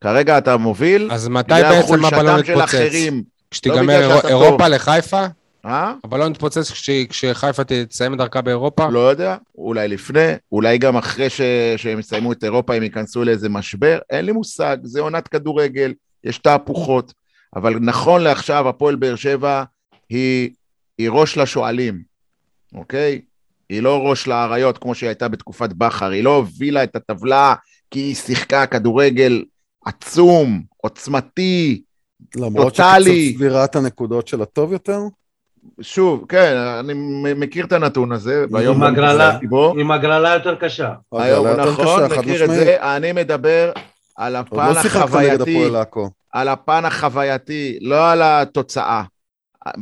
כרגע 0.00 0.38
אתה 0.38 0.56
מוביל, 0.56 1.08
אז 1.12 1.28
מתי 1.28 1.54
בעצם 1.62 2.04
הבלון 2.04 2.40
יתפוצץ? 2.40 2.60
אחרים, 2.64 3.22
כשתיגמר 3.50 4.16
שאתה 4.16 4.28
אירופה 4.28 4.64
טוב. 4.64 4.72
לחיפה? 4.74 5.24
אה? 5.64 5.94
הבלון 6.04 6.30
יתפוצץ 6.32 6.70
כש- 6.70 6.90
כשחיפה 7.08 7.62
תסיים 7.64 8.12
את 8.12 8.18
דרכה 8.18 8.40
באירופה? 8.40 8.88
לא 8.88 8.98
יודע, 9.10 9.36
אולי 9.58 9.88
לפני, 9.88 10.20
אולי 10.52 10.78
גם 10.78 10.96
אחרי 10.96 11.30
ש... 11.30 11.40
שהם 11.76 11.98
יסיימו 11.98 12.32
את 12.32 12.44
אירופה 12.44 12.74
הם 12.74 12.82
ייכנסו 12.82 13.24
לאיזה 13.24 13.48
משבר, 13.48 13.98
אין 14.10 14.24
לי 14.24 14.32
מושג, 14.32 14.76
זה 14.82 15.00
עונת 15.00 15.28
כדורגל, 15.28 15.92
יש 16.24 16.38
תהפוכות, 16.38 17.12
אבל 17.56 17.74
נכון 17.80 18.20
לעכשיו 18.22 18.68
הפועל 18.68 18.96
באר 18.96 19.16
שבע 19.16 19.62
היא, 20.08 20.50
היא 20.98 21.10
ראש 21.10 21.36
לשועלים, 21.38 22.02
אוקיי? 22.74 23.20
היא 23.70 23.82
לא 23.82 24.08
ראש 24.08 24.26
לאריות 24.26 24.78
כמו 24.78 24.94
שהיא 24.94 25.08
הייתה 25.08 25.28
בתקופת 25.28 25.72
בכר, 25.72 26.10
היא 26.10 26.24
לא 26.24 26.36
הובילה 26.36 26.84
את 26.84 26.96
הטבלה 26.96 27.54
כי 27.90 27.98
היא 27.98 28.14
שיחקה 28.14 28.66
כדורגל 28.66 29.44
עצום, 29.84 30.62
עוצמתי, 30.76 31.82
למרות 32.36 32.76
טוטאלי. 32.76 33.26
שקצת 33.26 33.36
צבירת 33.36 33.76
הנקודות 33.76 34.28
של 34.28 34.42
הטוב 34.42 34.72
יותר? 34.72 35.00
שוב, 35.80 36.24
כן, 36.28 36.56
אני 36.56 36.94
מכיר 37.34 37.64
את 37.64 37.72
הנתון 37.72 38.12
הזה, 38.12 38.44
והיום 38.50 38.76
עם 38.76 38.82
גם 38.82 38.92
הגרלה. 38.92 39.28
התעסקתי 39.28 39.46
בו. 39.46 39.74
עם 39.78 39.90
הגרלה 39.90 40.34
יותר 40.34 40.54
קשה. 40.54 40.92
היום, 41.12 41.46
יותר 41.46 41.70
נכון, 41.70 42.08
קשה, 42.08 42.18
מכיר 42.18 42.44
את. 42.44 42.50
זה, 42.50 42.76
אני 42.96 43.12
מדבר 43.12 43.72
על 44.16 44.36
הפן 44.36 44.56
לא 44.56 44.78
החווייתי. 44.78 45.70
על 46.32 46.48
הפן 46.48 46.84
החווייתי, 46.84 47.78
לא 47.80 48.10
על 48.10 48.22
התוצאה. 48.22 49.02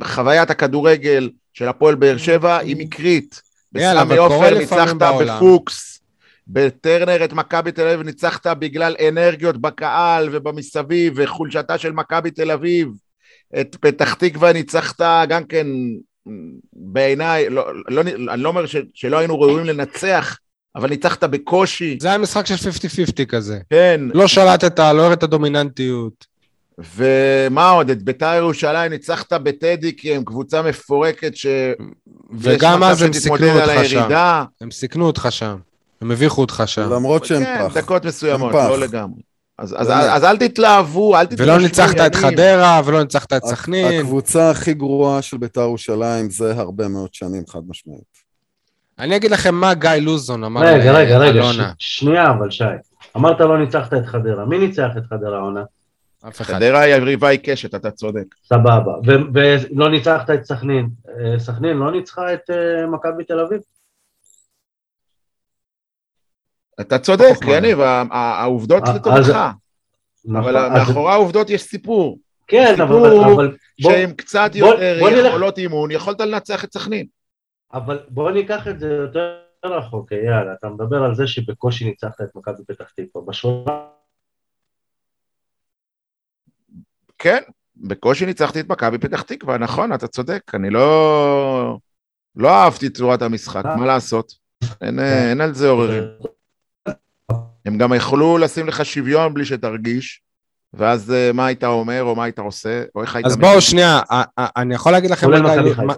חוויית 0.04 0.50
הכדורגל 0.50 1.30
של 1.52 1.68
הפועל 1.68 1.94
באר 1.94 2.16
שבע 2.16 2.56
היא 2.56 2.76
מקרית. 2.78 3.45
בסמי 3.76 4.16
עופר 4.16 4.58
ניצחת. 4.58 4.96
בפוקס, 4.96 6.00
בטרנר 6.48 7.24
את 7.24 7.32
מכבי 7.32 7.72
תל 7.72 7.88
אביב 7.88 8.06
ניצחת 8.06 8.46
בגלל 8.46 8.96
אנרגיות 9.08 9.60
בקהל 9.60 10.28
ובמסביב 10.32 11.12
וחולשתה 11.16 11.78
של 11.78 11.92
מכבי 11.92 12.30
תל 12.30 12.50
אביב. 12.50 12.88
את 13.60 13.76
פתח 13.80 14.14
תקווה 14.14 14.52
ניצחת 14.52 15.00
גם 15.28 15.44
כן, 15.44 15.66
בעיניי, 16.72 17.50
לא, 17.50 17.64
לא, 17.88 18.00
אני 18.00 18.42
לא 18.42 18.48
אומר 18.48 18.66
ש, 18.66 18.76
שלא 18.94 19.18
היינו 19.18 19.40
ראויים 19.40 19.66
לנצח, 19.66 20.38
אבל 20.76 20.88
ניצחת 20.88 21.24
בקושי, 21.24 21.98
זה 22.00 22.08
היה 22.08 22.18
משחק 22.18 22.46
של 22.46 22.54
50-50 23.22 23.24
כזה. 23.24 23.58
כן. 23.70 24.00
לא 24.14 24.26
שלטת, 24.26 24.78
לא 24.78 25.02
הראית 25.02 25.24
דומיננטיות. 25.24 26.35
ומה 26.78 27.70
עוד, 27.70 27.90
את 27.90 28.02
ביתר 28.02 28.34
ירושלים 28.36 28.92
ניצחת 28.92 29.32
בטדי 29.32 29.96
כי 29.96 30.14
הם 30.14 30.24
קבוצה 30.24 30.62
מפורקת 30.62 31.36
ש... 31.36 31.46
וגם 32.38 32.82
אז 32.82 33.02
הם 33.02 33.12
סיכנו 33.12 33.46
על 33.46 33.70
אותך 33.70 33.88
שם. 33.88 33.98
הירידה. 33.98 34.44
הם 34.60 34.70
סיכנו 34.70 35.06
אותך 35.06 35.26
שם. 35.30 35.56
הם 36.00 36.10
הביכו 36.10 36.40
אותך 36.40 36.62
שם. 36.66 36.92
למרות 36.92 37.24
שהם 37.24 37.44
כן, 37.44 37.68
פח. 37.68 37.76
דקות 37.76 38.04
מסוימות. 38.04 38.52
לא 38.54 38.78
לגמרי. 38.78 39.22
אז, 39.58 39.74
אז, 39.78 39.88
באמת. 39.88 40.00
אז 40.00 40.24
אל 40.24 40.36
תתלהבו, 40.36 41.16
אל 41.16 41.26
תתלהבו. 41.26 41.52
ולא 41.52 41.62
ניצחת 41.62 42.00
את 42.06 42.14
חדרה, 42.14 42.80
ולא 42.84 43.02
ניצחת 43.02 43.32
את 43.32 43.44
סכנין. 43.44 44.00
הקבוצה 44.00 44.50
הכי 44.50 44.74
גרועה 44.74 45.22
של 45.22 45.36
בית"ר 45.36 45.60
ירושלים 45.60 46.30
זה 46.30 46.52
הרבה 46.56 46.88
מאוד 46.88 47.14
שנים, 47.14 47.42
חד 47.48 47.60
משמעית. 47.68 48.26
אני 48.98 49.16
אגיד 49.16 49.30
לכם 49.30 49.54
מה 49.54 49.74
גיא 49.74 49.90
לוזון 49.90 50.44
אמר 50.44 50.60
רגע, 50.60 50.92
רגע, 50.92 51.18
רגע, 51.18 51.42
שנייה 51.78 52.30
אבל 52.30 52.50
שי. 52.50 52.64
אמרת 53.16 53.40
לא 53.40 53.58
ניצחת 53.58 53.94
את 53.94 54.06
חדרה, 54.06 54.44
מי 54.44 54.58
ניצח 54.58 54.90
את 54.96 55.02
חדרה 55.10 55.38
העונה? 55.38 55.62
אף 56.28 56.40
אחד. 56.40 56.54
חדרה 56.54 56.80
היא 56.80 56.94
יריבה 56.94 57.28
עיקשת, 57.28 57.74
אתה 57.74 57.90
צודק. 57.90 58.34
סבבה. 58.44 58.92
ו- 59.06 59.32
ולא 59.34 59.90
ניצחת 59.90 60.30
את 60.30 60.44
סכנין. 60.44 60.88
אה, 61.08 61.38
סכנין 61.38 61.76
לא 61.76 61.92
ניצחה 61.92 62.34
את 62.34 62.50
אה, 62.50 62.86
מכבי 62.86 63.24
תל 63.24 63.40
אביב? 63.40 63.60
אתה 66.80 66.98
צודק. 66.98 67.34
יניב, 67.48 67.80
ה- 67.80 68.02
ה- 68.10 68.40
העובדות 68.42 68.82
אה, 68.88 68.94
לטובתך. 68.94 69.38
אבל 70.38 70.66
נכון, 70.66 70.72
מאחורי 70.72 71.12
העובדות 71.12 71.50
יש 71.50 71.62
סיפור. 71.62 72.18
כן, 72.46 72.74
אבל, 72.80 73.10
בוא, 73.10 73.42
שעם 73.80 74.12
קצת 74.12 74.50
יותר 74.54 74.98
יכולות 75.28 75.58
אימון, 75.58 75.90
יכולת 75.90 76.20
לנצח 76.20 76.64
את 76.64 76.72
סכנין. 76.72 77.06
אבל 77.72 77.98
בוא 78.08 78.30
ניקח 78.30 78.68
את 78.68 78.80
זה 78.80 78.88
יותר 78.92 79.36
רחוק, 79.64 80.12
יאללה, 80.12 80.52
אתה 80.52 80.68
מדבר 80.68 81.02
על 81.02 81.14
זה 81.14 81.26
שבקושי 81.26 81.84
ניצחת 81.84 82.20
את 82.20 82.28
מכבי 82.34 82.64
פתח 82.68 82.90
תקווה. 82.96 83.24
בשורה... 83.26 83.95
כן, 87.18 87.38
בקושי 87.76 88.26
ניצחתי 88.26 88.60
את 88.60 88.68
מכבי 88.68 88.98
פתח 88.98 89.22
תקווה, 89.22 89.58
נכון, 89.58 89.92
אתה 89.92 90.06
צודק, 90.06 90.42
אני 90.54 90.70
לא... 90.70 91.78
לא 92.36 92.48
אהבתי 92.50 92.86
את 92.86 92.96
צורת 92.96 93.22
המשחק, 93.22 93.64
מה 93.64 93.86
לעשות? 93.86 94.32
אין, 94.80 94.98
אה, 94.98 95.30
אין 95.30 95.40
על 95.40 95.54
זה 95.54 95.68
עוררין. 95.68 96.04
הם 97.66 97.78
גם 97.78 97.94
יכלו 97.94 98.38
לשים 98.38 98.66
לך 98.68 98.84
שוויון 98.84 99.34
בלי 99.34 99.44
שתרגיש, 99.44 100.20
ואז 100.74 101.12
אה, 101.12 101.30
מה 101.32 101.46
היית 101.46 101.64
אומר, 101.64 102.02
או 102.02 102.14
מה 102.14 102.24
היית 102.24 102.38
עושה, 102.38 102.82
או 102.94 103.02
איך 103.02 103.16
היית... 103.16 103.26
אז. 103.26 103.36
בואו 103.36 103.60
שנייה, 103.60 104.00
א- 104.10 104.22
א- 104.40 104.46
אני 104.56 104.74
יכול 104.74 104.92
להגיד 104.92 105.10
לכם 105.10 105.26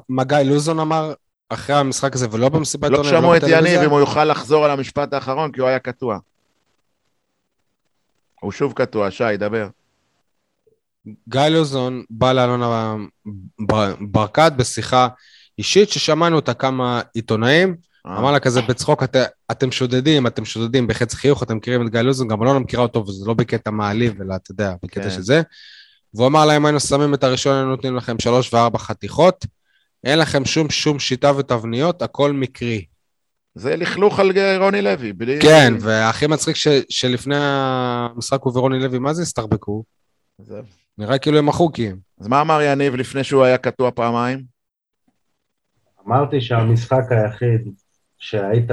מה 0.09 0.25
גיא- 0.25 0.37
לוזון 0.39 0.81
אמר 0.81 1.15
אחרי 1.51 1.77
המשחק 1.77 2.15
הזה, 2.15 2.27
ולא 2.31 2.49
במסיבת 2.49 2.91
לא 2.91 2.97
עיתונאים, 2.97 3.21
שמעו 3.21 3.37
את? 3.37 3.43
יניב 3.49 3.81
אם 3.81 3.91
הוא 3.91 4.01
יוכל 4.01 4.25
לחזור 4.25 4.65
על 4.65 4.71
המשפט 4.71 5.13
האחרון, 5.13 5.53
כי 5.53 5.61
הוא 5.61 5.69
היה 5.69 5.79
קטוע. 5.79 6.19
הוא 8.41 8.53
שוב 8.53 8.73
קטוע, 8.73 9.11
שי, 9.11 9.37
דבר. 9.39 9.69
גיא 11.29 11.41
לוזון 11.41 12.03
בא 12.11 12.33
לאלונה 12.33 12.97
בר- 13.67 13.95
ברקת 14.01 14.53
בשיחה 14.57 15.09
אישית 15.59 15.91
ששמענו 15.91 16.37
אותה 16.37 16.55
כמה 16.55 17.01
עיתונאים, 17.15 17.77
אה. 18.07 18.19
אמר 18.19 18.33
לה 18.33 18.41
כזה 18.41 18.63
בצחוק, 18.63 19.03
"את- 19.03 19.17
אתם 19.51 19.73
שודדים, 19.73 20.27
אתם 20.27 20.45
שודדים 20.45 20.87
בחץ 20.87 21.15
חיוך, 21.15 21.43
אתם 21.43 21.57
מכירים 21.57 21.87
את 21.87 21.93
גיא 21.93 22.01
לוזון, 22.01 22.29
גם 22.29 22.43
אלונה 22.43 22.59
מכירה 22.59 22.83
אותו, 22.83 23.07
וזה 23.07 23.27
לא 23.27 23.35
בקטע 23.35 23.71
מעליב, 23.71 24.23
אלא 24.23 24.35
אתה 24.35 24.53
יודע, 24.53 24.75
בקטע 24.83 25.03
כן. 25.03 25.11
של 25.11 25.23
זה. 25.23 25.43
והוא 26.15 26.27
אמר 26.27 26.47
להם, 26.47 26.65
היינו 26.67 26.81
שמים 26.81 27.15
את 27.15 27.25
הראשון, 27.25 27.55
היינו 27.55 27.71
נותנים 27.71 27.97
לכם 27.97 28.19
שלוש 28.19 28.55
וארבע 28.55 28.79
חתיכות, 28.79 29.47
אין 30.05 30.19
לכם 30.19 30.45
שום 30.45 30.71
שום 30.71 30.99
שיטה 30.99 31.33
ותבניות, 31.37 32.03
הכל 32.03 32.33
מקרי. 32.33 32.85
זה 33.55 33.77
לכלוך 33.77 34.21
על 34.21 34.33
רוני 34.59 34.83
לוי, 34.83 35.13
בלי... 35.13 35.39
כן, 35.43 35.75
והכי 35.81 36.27
מצחיק 36.27 36.57
ש, 36.57 36.69
שלפני 36.89 37.37
המשחק 37.39 38.43
הוא 38.43 38.59
ורוני 38.59 38.79
לוי, 38.79 38.99
מה 38.99 39.15
זה 39.15 39.23
הסתרבקו? 39.23 39.85
זה- 40.43 40.61
נראה 40.99 41.19
כאילו 41.19 41.39
הם 41.39 41.49
החוקים. 41.49 41.99
אז 42.21 42.27
מה 42.27 42.41
אמר 42.41 42.63
יניב 42.63 42.95
לפני 42.95 43.25
שהוא 43.25 43.45
היה 43.45 43.59
קטוע 43.59 43.91
פעמיים? 43.91 44.45
אמרתי 46.07 46.41
שהמשחק 46.41 47.05
היחיד 47.11 47.75
שהיית 48.19 48.71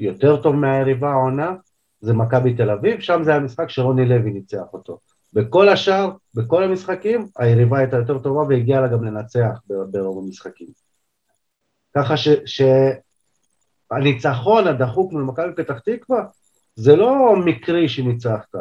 יותר 0.00 0.42
טוב 0.42 0.54
מהיריבה 0.54 1.10
העונה 1.10 1.54
זה 2.00 2.12
מכבי 2.12 2.54
תל 2.54 2.70
אביב, 2.70 3.00
שם 3.00 3.20
זה 3.22 3.30
היה 3.30 3.40
משחק 3.40 3.70
שרוני 3.70 4.08
לוי 4.08 4.30
ניצח 4.30 4.64
אותו. 4.72 4.98
בכל 5.32 5.68
השאר, 5.68 6.10
בכל 6.34 6.62
המשחקים, 6.62 7.26
היריבה 7.36 7.78
הייתה 7.78 7.96
יותר 7.96 8.18
טובה 8.18 8.40
והגיעה 8.40 8.80
לה 8.80 8.88
גם 8.88 9.04
לנצח 9.04 9.60
ברוב 9.90 10.24
המשחקים. 10.26 10.68
ככה 11.96 12.16
ש, 12.16 12.28
שהניצחון 13.90 14.66
הדחוק 14.66 15.12
מול 15.12 15.22
מכבי 15.22 15.52
פתח 15.56 15.78
תקווה 15.78 16.24
זה 16.76 16.96
לא 16.96 17.36
מקרי 17.44 17.88
שניצחת. 17.88 18.54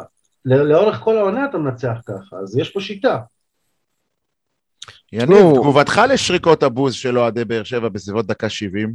לא- 0.47 0.65
לאורך 0.65 0.97
כל 0.97 1.17
העונה 1.17 1.45
אתה 1.45 1.57
מנצח 1.57 1.97
ככה, 2.05 2.35
אז 2.43 2.57
יש 2.57 2.69
פה 2.69 2.79
שיטה. 2.81 3.19
יניב, 5.13 5.29
נו. 5.29 5.53
תגובתך 5.53 6.01
לשריקות 6.09 6.63
הבוז 6.63 6.93
של 6.93 7.19
אוהדי 7.19 7.45
באר 7.45 7.63
שבע 7.63 7.89
בסביבות 7.89 8.25
דקה 8.27 8.49
70? 8.49 8.93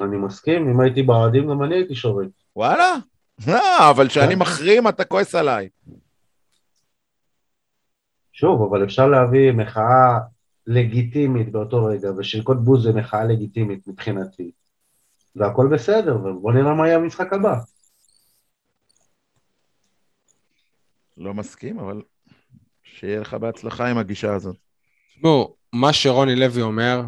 אני 0.00 0.16
מסכים, 0.16 0.68
אם 0.68 0.80
הייתי 0.80 1.02
באוהדים 1.02 1.50
גם 1.50 1.62
אני 1.62 1.74
הייתי 1.74 1.94
שורד. 1.94 2.28
וואלה? 2.56 2.94
אה, 3.48 3.90
אבל 3.90 4.08
כשאני 4.08 4.34
כן. 4.34 4.38
מחרים 4.40 4.88
אתה 4.88 5.04
כועס 5.04 5.34
עליי. 5.34 5.68
שוב, 8.32 8.62
אבל 8.62 8.84
אפשר 8.84 9.06
להביא 9.06 9.52
מחאה 9.52 10.18
לגיטימית 10.66 11.52
באותו 11.52 11.84
רגע, 11.84 12.08
ושריקות 12.18 12.64
בוז 12.64 12.82
זה 12.82 12.92
מחאה 12.92 13.24
לגיטימית 13.24 13.88
מבחינתי. 13.88 14.50
והכל 15.36 15.68
בסדר, 15.72 16.16
ובוא 16.16 16.52
נראה 16.52 16.74
מה 16.74 16.86
יהיה 16.86 16.96
המשחק 16.96 17.32
הבא. 17.32 17.58
לא 21.16 21.34
מסכים, 21.34 21.78
אבל 21.78 22.02
שיהיה 22.82 23.20
לך 23.20 23.34
בהצלחה 23.34 23.86
עם 23.86 23.98
הגישה 23.98 24.34
הזאת. 24.34 24.56
תשמעו, 25.16 25.56
מה 25.72 25.92
שרוני 25.92 26.36
לוי 26.36 26.62
אומר, 26.62 27.02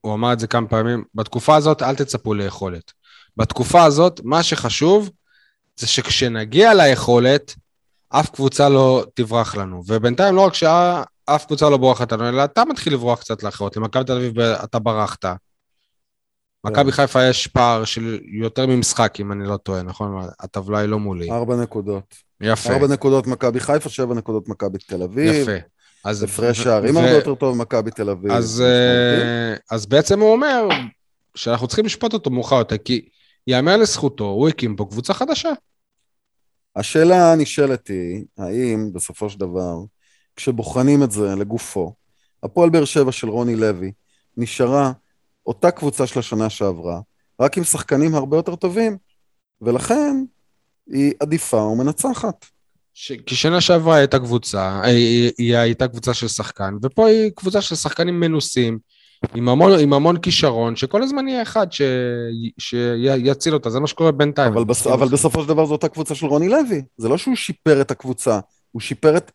הוא 0.00 0.14
אמר 0.14 0.32
את 0.32 0.40
זה 0.40 0.46
כמה 0.46 0.68
פעמים, 0.68 1.04
בתקופה 1.14 1.56
הזאת 1.56 1.82
אל 1.82 1.96
תצפו 1.96 2.34
ליכולת. 2.34 2.92
בתקופה 3.36 3.84
הזאת, 3.84 4.20
מה 4.24 4.42
שחשוב 4.42 5.10
זה 5.76 5.86
שכשנגיע 5.86 6.74
ליכולת, 6.74 7.54
אף 8.08 8.30
קבוצה 8.30 8.68
לא 8.68 9.04
תברח 9.14 9.56
לנו. 9.56 9.82
ובינתיים 9.86 10.34
לא 10.34 10.40
רק 10.40 10.54
שאף 10.54 11.46
קבוצה 11.46 11.70
לא 11.70 11.76
בורחת 11.76 12.12
לנו, 12.12 12.28
אלא 12.28 12.44
אתה 12.44 12.64
מתחיל 12.64 12.92
לברוח 12.92 13.20
קצת 13.20 13.42
לאחרות. 13.42 13.76
למכבי 13.76 14.04
תל 14.04 14.12
אביב 14.12 14.38
אתה 14.38 14.78
ברחת. 14.78 15.24
מכבי 16.64 16.92
חיפה 16.92 17.24
יש 17.24 17.46
פער 17.46 17.84
של 17.84 18.20
יותר 18.24 18.66
ממשחק, 18.66 19.16
אם 19.20 19.32
אני 19.32 19.48
לא 19.48 19.56
טועה, 19.56 19.82
נכון? 19.82 20.28
הטבלה 20.40 20.78
היא 20.78 20.88
לא 20.88 20.98
מולי. 20.98 21.30
ארבע 21.30 21.56
נקודות. 21.56 22.14
יפה, 22.40 22.72
ארבע 22.72 22.86
נקודות 22.86 23.26
מכבי 23.26 23.60
חיפה, 23.60 23.88
שבע 23.88 24.14
נקודות 24.14 24.48
מכבי 24.48 24.78
תל 24.78 25.02
אביב. 25.02 25.34
יפה. 25.34 25.56
אז 26.04 26.22
הפרש 26.22 26.60
שערים 26.60 26.96
הרבה 26.96 27.10
יותר 27.10 27.34
טוב 27.34 27.56
ממכבי 27.56 27.90
תל 27.90 28.10
אביב. 28.10 28.32
אז. 28.32 28.62
אה, 28.66 29.54
אז 29.70 29.86
בעצם 29.86 30.20
הוא 30.20 30.32
אומר 30.32 30.68
שאנחנו 31.34 31.66
צריכים 31.66 31.84
לשפוט 31.84 32.12
אותו 32.12 32.30
מאוחר 32.30 32.56
יותר, 32.56 32.78
כי 32.78 33.08
ייאמר 33.46 33.76
לזכותו, 33.76 34.24
הוא 34.24 34.48
הקים 34.48 34.76
פה 34.76 34.84
קבוצה 34.90 35.14
חדשה. 35.14 35.50
השאלה 36.76 37.32
הנשאלת 37.32 37.88
היא, 37.88 38.24
האם 38.38 38.90
בסופו 38.92 39.30
של 39.30 39.40
דבר, 39.40 39.76
כשבוחנים 40.36 41.02
את 41.02 41.10
זה 41.10 41.34
לגופו, 41.34 41.94
הפועל 42.42 42.70
באר 42.70 42.84
שבע 42.84 43.12
של 43.12 43.28
רוני 43.28 43.56
לוי 43.56 43.92
נשארה 44.36 44.92
אותה 45.46 45.70
קבוצה 45.70 46.06
של 46.06 46.18
השנה 46.18 46.50
שעברה, 46.50 47.00
רק 47.40 47.58
עם 47.58 47.64
שחקנים 47.64 48.14
הרבה 48.14 48.36
יותר 48.36 48.56
טובים, 48.56 48.96
ולכן 49.60 50.24
היא 50.86 51.12
עדיפה 51.20 51.56
ומנצחת. 51.56 52.46
ש... 52.94 53.12
כי 53.26 53.34
שנה 53.34 53.60
שעברה 53.60 53.96
הייתה 53.96 54.18
קבוצה, 54.18 54.80
היא, 54.84 55.32
היא 55.38 55.56
הייתה 55.56 55.88
קבוצה 55.88 56.14
של 56.14 56.28
שחקן, 56.28 56.74
ופה 56.82 57.06
היא 57.06 57.30
קבוצה 57.30 57.60
של 57.60 57.74
שחקנים 57.74 58.20
מנוסים, 58.20 58.78
עם 59.34 59.48
המון, 59.48 59.78
עם 59.78 59.92
המון 59.92 60.16
כישרון, 60.16 60.76
שכל 60.76 61.02
הזמן 61.02 61.28
יהיה 61.28 61.42
אחד 61.42 61.72
ש... 61.72 61.82
שיציל 62.58 63.54
אותה, 63.54 63.70
זה 63.70 63.80
מה 63.80 63.86
שקורה 63.86 64.12
בינתיים. 64.12 64.52
אבל, 64.52 64.64
בס... 64.64 64.86
אבל 64.86 65.08
בסופו 65.08 65.42
של 65.42 65.48
דבר 65.48 65.66
זו 65.66 65.72
אותה 65.72 65.88
קבוצה 65.88 66.14
של 66.14 66.26
רוני 66.26 66.48
לוי. 66.48 66.82
זה 66.96 67.08
לא 67.08 67.18
שהוא 67.18 67.36
שיפר 67.36 67.80
את 67.80 67.90
הקבוצה, 67.90 68.40
הוא 68.72 68.80
שיפר 68.80 69.16
את 69.16 69.32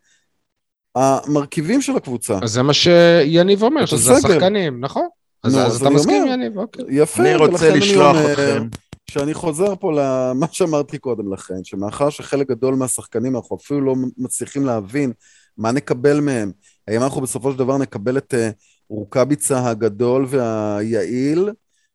המרכיבים 0.94 1.82
של 1.82 1.96
הקבוצה. 1.96 2.38
אז 2.42 2.50
זה 2.50 2.62
מה 2.62 2.72
שיניב 2.72 3.62
אומר, 3.62 3.86
שזה 3.86 4.12
הסגל. 4.12 4.30
השחקנים, 4.30 4.80
נכון? 4.84 5.08
אז, 5.42 5.54
נו, 5.54 5.60
אז 5.60 5.72
אז 5.72 5.76
אתה 5.76 5.86
אני 5.86 5.94
מסכים, 5.94 6.22
אומר. 6.22 6.32
יניב, 6.32 6.58
אוקיי. 6.58 6.84
יפה, 6.88 7.22
אני 7.22 7.34
רוצה 7.34 7.70
לשלוח 7.70 8.16
אומר, 8.16 8.32
אתכם. 8.32 8.68
שאני 9.10 9.34
חוזר 9.34 9.76
פה 9.76 9.92
למה 9.92 10.46
שאמרתי 10.52 10.98
קודם 10.98 11.32
לכן, 11.32 11.64
שמאחר 11.64 12.10
שחלק 12.10 12.48
גדול 12.48 12.74
מהשחקנים 12.74 13.36
אנחנו 13.36 13.56
אפילו 13.56 13.80
לא 13.80 13.94
מצליחים 14.18 14.66
להבין 14.66 15.12
מה 15.56 15.72
נקבל 15.72 16.20
מהם, 16.20 16.52
האם 16.88 17.02
אנחנו 17.02 17.20
בסופו 17.20 17.52
של 17.52 17.58
דבר 17.58 17.78
נקבל 17.78 18.18
את 18.18 18.34
uh, 18.34 18.52
רוקאביצה 18.88 19.70
הגדול 19.70 20.26
והיעיל, 20.28 21.50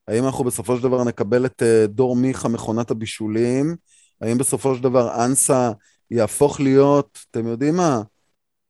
האם 0.07 0.25
אנחנו 0.25 0.43
בסופו 0.43 0.77
של 0.77 0.83
דבר 0.83 1.03
נקבל 1.03 1.45
את 1.45 1.61
uh, 1.61 1.87
דור 1.87 2.15
מיכה 2.15 2.47
מכונת 2.47 2.91
הבישולים, 2.91 3.75
האם 4.21 4.37
בסופו 4.37 4.75
של 4.75 4.83
דבר 4.83 5.25
אנסה 5.25 5.71
יהפוך 6.11 6.59
להיות, 6.59 7.19
אתם 7.31 7.47
יודעים 7.47 7.75
מה, 7.75 8.01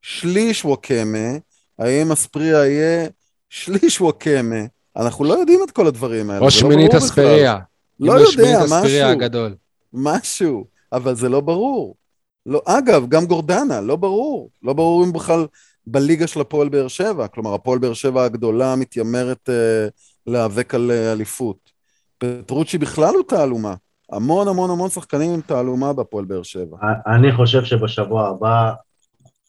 שליש 0.02 0.66
וואקמה, 0.66 1.38
האם 1.80 2.12
אספריה 2.12 2.66
יהיה 2.66 3.10
שליש 3.56 4.02
וואקמה, 4.02 4.56
אנחנו 4.96 5.26
לא 5.26 5.34
יודעים 5.34 5.60
את 5.66 5.72
כל 5.72 5.88
הדברים 5.88 6.30
האלה. 6.30 6.40
או 6.40 6.46
לא 6.46 6.50
שמינית 6.50 6.88
בכלל. 6.88 7.00
אספריה. 7.00 7.58
לא 8.00 8.14
יודע, 8.14 8.26
שמינית 8.26 8.56
אספריה 8.56 9.06
משהו, 9.06 9.24
הגדול. 9.24 9.56
משהו, 9.94 10.66
אבל 10.94 11.16
זה 11.16 11.30
לא 11.30 11.42
ברור. 11.42 11.96
לא, 12.46 12.62
אגב, 12.66 13.10
גם 13.10 13.26
גורדנה, 13.26 13.82
לא 13.82 13.96
ברור. 13.96 14.50
לא 14.64 14.74
ברור 14.74 15.06
אם 15.06 15.14
בכלל 15.14 15.46
בליגה 15.88 16.28
של 16.28 16.42
הפועל 16.42 16.70
באר 16.70 16.88
שבע. 16.88 17.28
כלומר, 17.28 17.54
הפועל 17.54 17.80
באר 17.80 17.94
שבע 17.94 18.24
הגדולה 18.24 18.76
מתיימרת 18.76 19.50
אה, 19.50 19.88
להיאבק 20.28 20.76
על 20.76 20.92
אה, 20.92 21.12
אליפות. 21.12 21.58
פטרוצ'י 22.18 22.78
בכלל 22.78 23.16
הוא 23.16 23.24
תעלומה. 23.28 23.76
המון 24.12 24.48
המון 24.48 24.70
המון 24.70 24.90
שחקנים 24.90 25.32
עם 25.34 25.42
תעלומה 25.42 25.94
בהפועל 25.94 26.26
באר 26.26 26.44
שבע. 26.44 26.78
אני 27.08 27.36
חושב 27.36 27.64
שבשבוע 27.64 28.28
הבא 28.28 28.74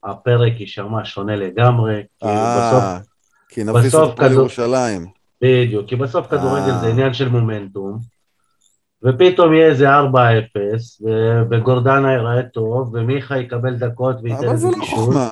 הפרק 0.05 0.61
יישמע 0.61 1.05
שונה 1.05 1.37
לגמרי, 1.37 2.03
כי 2.19 2.27
בסוף, 2.27 2.83
אה, 2.83 2.99
כי 3.57 3.65
נביס 3.65 3.95
הפועל 3.95 4.13
כדור- 4.17 4.33
ירושלים. 4.33 5.07
בדיוק, 5.43 5.87
כי 5.89 5.97
בסוף 5.97 6.27
כדורגל 6.27 6.71
אה. 6.71 6.79
זה 6.81 6.87
עניין 6.87 7.15
של 7.15 7.29
מומנטום, 7.29 7.99
ופתאום 9.05 9.55
יהיה 9.55 9.67
איזה 9.67 9.87
4-0, 9.91 9.97
ו- 11.05 11.09
וגורדנה 11.51 12.13
ייראה 12.13 12.43
טוב, 12.43 12.91
ומיכה 12.95 13.39
יקבל 13.39 13.75
דקות 13.75 14.17
וייתן 14.23 14.45
אבל 14.49 14.57
זה 14.57 14.67
איזה 14.67 14.79
לא. 14.79 14.85
חוכמה. 14.85 15.29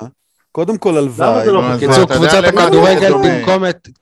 קודם 0.53 0.79
כל 0.79 0.97
הלוואי. 0.97 1.29
למה 1.31 1.45
זה 1.45 1.53
לא 1.53 1.75
בקיצור, 1.75 2.05
קבוצת 2.15 2.45
הכדורגל? 2.49 3.13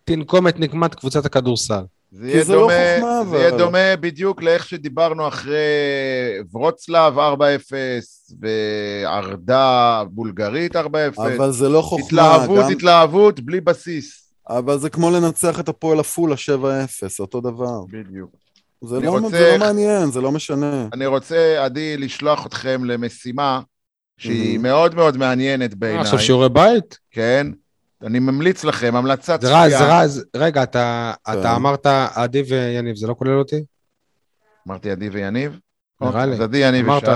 תנקום 0.04 0.48
את- 0.48 0.58
נקמת 0.60 0.94
קבוצת 0.94 1.26
הכדורסל. 1.26 1.82
זה 2.12 2.28
יהיה 2.30 2.44
זה 2.44 2.54
לא 2.54 2.60
דומה, 2.60 2.72
חוכמה, 3.00 3.24
זה 3.30 3.36
יהיה. 3.36 3.50
דומה 3.58 3.96
בדיוק 4.00 4.42
לאיך 4.42 4.68
שדיברנו 4.68 5.28
אחרי 5.28 5.56
ורוצלב 6.52 7.18
4-0 7.18 7.20
וארדה 8.40 10.02
בולגרית 10.10 10.76
4-0. 10.76 10.78
אבל 11.16 11.50
זה 11.52 11.68
לא 11.68 11.82
חוכמה. 11.82 12.06
התלהבות, 12.06 12.58
גם- 12.64 12.70
התלהבות, 12.70 13.40
בלי 13.40 13.60
בסיס. 13.60 14.32
אבל 14.48 14.78
זה 14.78 14.90
כמו 14.90 15.10
לנצח 15.10 15.60
את 15.60 15.68
הפועל 15.68 16.00
עפולה 16.00 16.34
7-0, 16.36 17.20
אותו 17.20 17.40
דבר. 17.40 17.80
בדיוק. 17.92 18.30
זה 18.84 18.96
אני 18.96 19.06
לא, 19.06 19.10
רוצה- 19.10 19.28
זה 19.28 19.56
לא 19.58 19.66
מעניין, 19.66 20.10
זה 20.10 20.20
לא 20.20 20.32
משנה. 20.32 20.88
אני 20.92 21.06
רוצה, 21.06 21.64
עדי, 21.64 21.96
לשלוח 21.96 22.46
אתכם 22.46 22.84
למשימה 22.84 23.60
שהיא 24.18 24.58
Mhm. 24.58 24.62
מאוד 24.62 24.94
מאוד 24.94 25.16
מעניינת 25.16 25.70
אה, 25.72 25.76
בעיניי, 25.78 26.00
עכשיו 26.00 26.18
שיעורי 26.18 26.48
בית? 26.48 26.98
כן? 27.10 27.46
אני 28.02 28.18
ממליץ 28.18 28.64
לכם, 28.64 28.96
המלצת 28.96 29.40
זה 29.40 29.56
רז, 29.64 29.72
צפייה. 29.72 30.00
רז, 30.02 30.24
רגע, 30.36 30.62
אתה 30.62 31.12
כן. 31.26 31.32
אתה 31.40 31.56
אמרת 31.56 31.86
עדי 32.14 32.42
ויניב, 32.48 32.96
זה 32.96 33.06
לא 33.06 33.14
כולל 33.18 33.38
אותי? 33.38 33.64
אמרתי 34.68 34.90
עדי 34.90 35.08
ויניב? 35.08 35.58
נראה 36.00 36.26
לי. 36.26 36.32
אז 36.34 36.40
עדי, 36.40 36.58
יניב 36.58 36.88
ושי. 36.88 37.06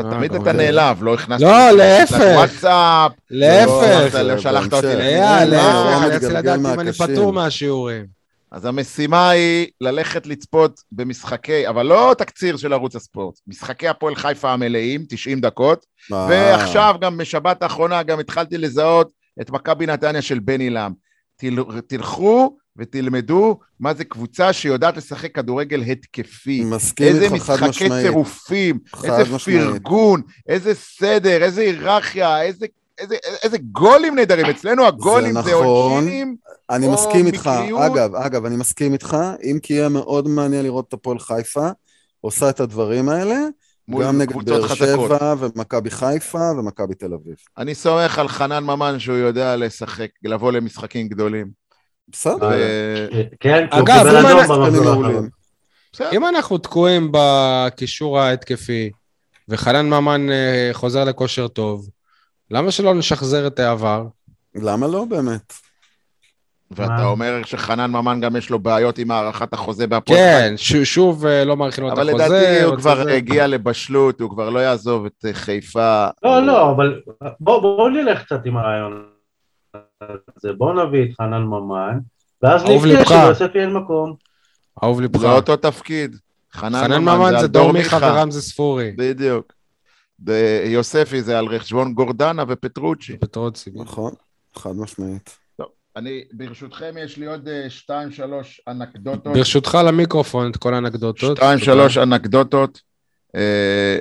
אתה 0.00 0.08
אה, 0.08 0.14
תמיד 0.14 0.34
אתה. 0.34 0.52
נעלב, 0.52 1.02
לא 1.02 1.14
הכנסת... 1.14 1.40
לא, 1.42 1.66
אותי 1.66 1.76
להפך. 1.76 2.12
לוואטסאפ, 2.20 3.12
להפך. 3.30 4.14
לא 4.14 4.38
שלחת 4.38 4.72
אותי 4.72 4.86
אה, 4.86 5.44
להפך, 5.44 5.74
הוא 5.74 6.04
אני 6.06 6.14
מתגלגל 6.16 6.38
לדעת 6.54 6.74
אם 6.74 6.80
אני. 6.80 6.92
פטור 6.92 7.32
מהשיעורים. 7.32 8.20
אז 8.52 8.64
המשימה 8.64 9.30
היא 9.30 9.66
ללכת 9.80 10.26
לצפות 10.26 10.80
במשחקי, 10.92 11.68
אבל 11.68 11.86
לא 11.86 12.14
תקציר 12.18 12.56
של 12.56 12.72
ערוץ 12.72 12.96
הספורט, 12.96 13.34
משחקי 13.46 13.88
הפועל 13.88 14.14
חיפה 14.14 14.52
המלאים, 14.52 15.04
90 15.08 15.40
דקות, 15.40 15.86
ועכשיו 16.10 16.94
גם 17.00 17.16
בשבת 17.16 17.62
האחרונה 17.62 18.02
גם 18.02 18.20
התחלתי 18.20 18.58
לזהות 18.58 19.10
את 19.40 19.50
מכבי 19.50 19.86
נתניה 19.86 20.22
של 20.22 20.38
בני 20.38 20.70
לם. 20.70 20.92
תל- 21.36 21.80
תלכו 21.86 22.56
ותלמדו 22.76 23.58
מה 23.80 23.94
זה 23.94 24.04
קבוצה 24.04 24.52
שיודעת 24.52 24.96
לשחק 24.96 25.34
כדורגל 25.34 25.82
התקפי. 25.82 26.64
מסכים 26.64 27.06
איזה 27.06 27.24
איתך 27.24 27.44
חד 27.44 27.52
משחקי 27.52 27.68
משמעית. 27.68 28.06
צירופים, 28.06 28.78
חד 28.94 29.20
איזה 29.20 29.34
משמעית. 29.34 29.60
פרגון, 29.60 30.22
איזה 30.48 30.74
סדר, 30.74 31.42
איזה 31.42 31.60
היררכיה, 31.60 32.42
איזה, 32.42 32.66
איזה, 32.98 33.16
איזה 33.42 33.58
גולים 33.72 34.14
נהדרים. 34.14 34.46
אצלנו 34.46 34.86
הגולים 34.86 35.32
זה, 35.32 35.38
נכון. 35.38 35.66
עונשינים. 35.66 36.36
אני 36.70 36.86
או 36.86 36.92
מסכים 36.92 37.26
איתך, 37.26 37.50
מקריות. 37.54 37.80
אגב, 37.80 38.14
אגב, 38.14 38.44
אני 38.44 38.56
מסכים 38.56 38.92
איתך, 38.92 39.16
אם 39.42 39.58
כי 39.62 39.74
יהיה 39.74 39.88
מאוד 39.88 40.28
מעניין 40.28 40.62
לראות 40.64 40.88
את 40.88 40.92
הפועל 40.92 41.18
חיפה 41.18 41.68
עושה 42.20 42.50
את 42.50 42.60
הדברים 42.60 43.08
האלה, 43.08 43.36
גם 44.00 44.18
נגד 44.18 44.44
באר. 44.44 44.74
שבע 44.74 45.34
ומכבי 45.38 45.90
חיפה 45.90 46.50
ומכבי 46.58 46.94
תל 46.94 47.14
אביב. 47.14 47.34
אני 47.58 47.74
סומך 47.74 48.18
על 48.18 48.28
חנן 48.28 48.64
ממן 48.64 48.98
שהוא 48.98 49.16
יודע 49.16 49.56
לשחק, 49.56 50.08
לבוא 50.22 50.52
למשחקים 50.52 51.08
גדולים. 51.08 51.59
בסדר. 52.12 52.48
ו- 52.52 53.06
כן, 53.40 53.66
כי 53.70 53.76
הוא 53.78 53.84
אגב, 53.84 53.98
קיבל 53.98 54.16
אם 54.16 54.26
אדום 54.26 54.38
אנחנו- 54.40 54.54
במחזור 54.54 54.74
שחקנים 54.74 55.04
האחרון. 55.04 55.28
אם 56.12 56.26
אנחנו 56.26 56.58
תקועים 56.58 57.12
בקישור 57.12 58.18
ההתקפי, 58.20 58.90
וחנן 59.48 59.86
ממן 59.90 60.30
אה, 60.30 60.70
חוזר 60.72 61.04
לכושר 61.04 61.48
טוב, 61.48 61.88
למה 62.50 62.70
שלא 62.70 62.94
נשחזר 62.94 63.46
את 63.46 63.58
העבר? 63.58 64.04
למה 64.54 64.86
לא 64.86 65.04
באמת? 65.04 65.52
ואתה? 66.70 67.04
אומר 67.06 67.40
שחנן 67.44 67.90
ממן 67.90 68.20
גם 68.20 68.36
יש 68.36 68.50
לו 68.50 68.58
בעיות 68.58 68.98
עם 68.98 69.10
הארכת 69.10 69.52
החוזה 69.52 69.86
בהפועל 69.86 70.18
כן, 70.18 70.52
ש- 70.56 70.76
שוב 70.76 71.26
אה, 71.26 71.44
לא 71.44 71.56
מאריכים 71.56 71.84
לו 71.84 71.92
את 71.92 71.98
אבל 71.98 72.08
החוזה. 72.08 72.24
לדעתי 72.24 72.62
הוא 72.62 72.76
כבר 72.76 73.04
זה. 73.04 73.12
הגיע 73.14 73.46
לבשלות, 73.46 74.20
הוא 74.20 74.30
כבר 74.30 74.50
לא 74.50 74.58
יעזוב 74.60 75.04
את 75.06 75.24
אה, 75.26 75.34
חיפה. 75.34 76.06
לא, 76.22 76.46
לא, 76.46 76.70
אבל 76.70 77.00
בואו 77.40 77.60
בוא 77.60 77.90
נלך 77.90 78.22
קצת 78.24 78.40
עם 78.46 78.56
הרעיון 78.56 79.04
הזה. 80.02 80.52
בואו 80.52 80.86
נביא 80.86 81.04
את 81.04 81.16
חנן 81.16 81.42
ממן, 81.42 81.98
ואז 82.42 82.64
ליבך. 82.64 83.08
שליוסף 83.08 83.54
יהיה 83.54 83.66
מקום. 83.66 84.14
אהוב 84.84 85.00
לבך. 85.00 85.20
זה 85.20 85.30
אותו 85.30 85.56
תפקיד. 85.56 86.16
חנן 86.52 87.02
ממן 87.02 87.30
זה 87.30 87.40
זה 87.40 87.48
דור 87.48 87.72
מיכה 87.72 87.98
ורמזי 88.02 88.40
ספורי. 88.40 88.92
בדיוק. 88.96 89.52
יוספי 90.64 91.22
זה 91.22 91.38
על 91.38 91.58
חשבון 91.58 91.94
גורדנה 91.94 92.44
ופטרוצ'י. 92.48 93.18
פטרוצי. 93.18 93.70
נכון, 93.74 94.12
חד 94.54 94.76
משמעית. 94.76 95.36
אני, 95.96 96.24
ברשותכם, 96.32 96.94
יש 96.98 97.16
לי 97.16 97.26
עוד 97.26 97.48
אה, 97.48 97.70
שתיים, 97.70 98.12
שלוש 98.12 98.60
אנקדוטות. 98.68 99.32
ברשותך 99.32 99.78
למיקרופון 99.86 100.50
את 100.50 100.56
כל 100.56 100.74
האנקדוטות. 100.74 101.36
שתיים. 101.36 101.58
שלוש 101.58 101.98
אנקדוטות. 101.98 102.80
אה, 103.34 103.98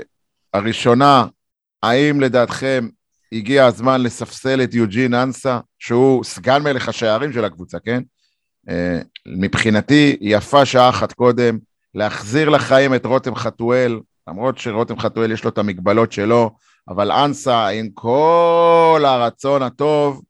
הראשונה, 0.54 1.26
האם 1.84 2.22
לדעתכם 2.22 2.88
הגיע 3.32 3.66
הזמן 3.66 4.02
לספסל 4.02 4.64
את 4.64 4.74
יוג'ין 4.74 5.14
אנסה, 5.14 5.60
שהוא 5.80 6.24
סגן 6.24 6.64
מלך 6.64 6.90
השערים 6.90 7.34
של 7.34 7.46
הקבוצה, 7.46 7.80
כן? 7.80 8.04
אה, 8.70 9.00
מבחינתי, 9.26 10.18
יפה 10.22 10.66
שעה 10.66 10.90
אחת 10.90 11.14
קודם, 11.14 11.58
להחזיר 11.96 12.50
לחיים 12.50 12.96
את 12.96 13.06
רותם 13.06 13.36
חתואל, 13.36 14.00
למרות 14.28 14.58
שרותם 14.58 15.00
חתואל 15.00 15.32
יש 15.32 15.44
לו 15.44 15.50
את 15.50 15.58
המגבלות 15.58 16.12
שלו, 16.12 16.52
אבל 16.90 17.12
אנסה, 17.12 17.68
עם 17.68 17.90
כל 17.94 19.04
הרצון 19.06 19.64
הטוב, 19.64 20.22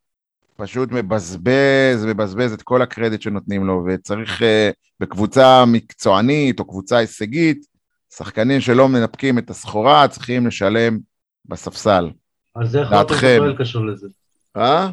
פשוט 0.58 0.91
מבזבז, 0.91 2.06
מבזבז 2.08 2.54
את 2.54 2.62
כל 2.62 2.82
הקרדיט 2.82 3.22
שנותנים 3.22 3.66
לו, 3.66 3.86
וצריך 3.88 4.41
אה, 4.41 4.70
בקבוצה 5.00 5.66
מקצוענית 5.68 6.60
או 6.60 6.66
קבוצה 6.68 6.97
הישגית, 6.97 7.66
שחקנים 8.16 8.62
שלא 8.62 8.89
מנפקים 8.89 9.38
את 9.38 9.50
הסחורה 9.50 10.08
צריכים 10.08 10.47
לשלם 10.47 11.00
בספסל. 11.45 12.10
אז 12.56 12.76
איך 12.76 12.93
רותם. 12.93 13.16
חתואל 13.16 13.56
קשור 13.58 13.86
לזה? 13.86 14.08
אה? 14.58 14.89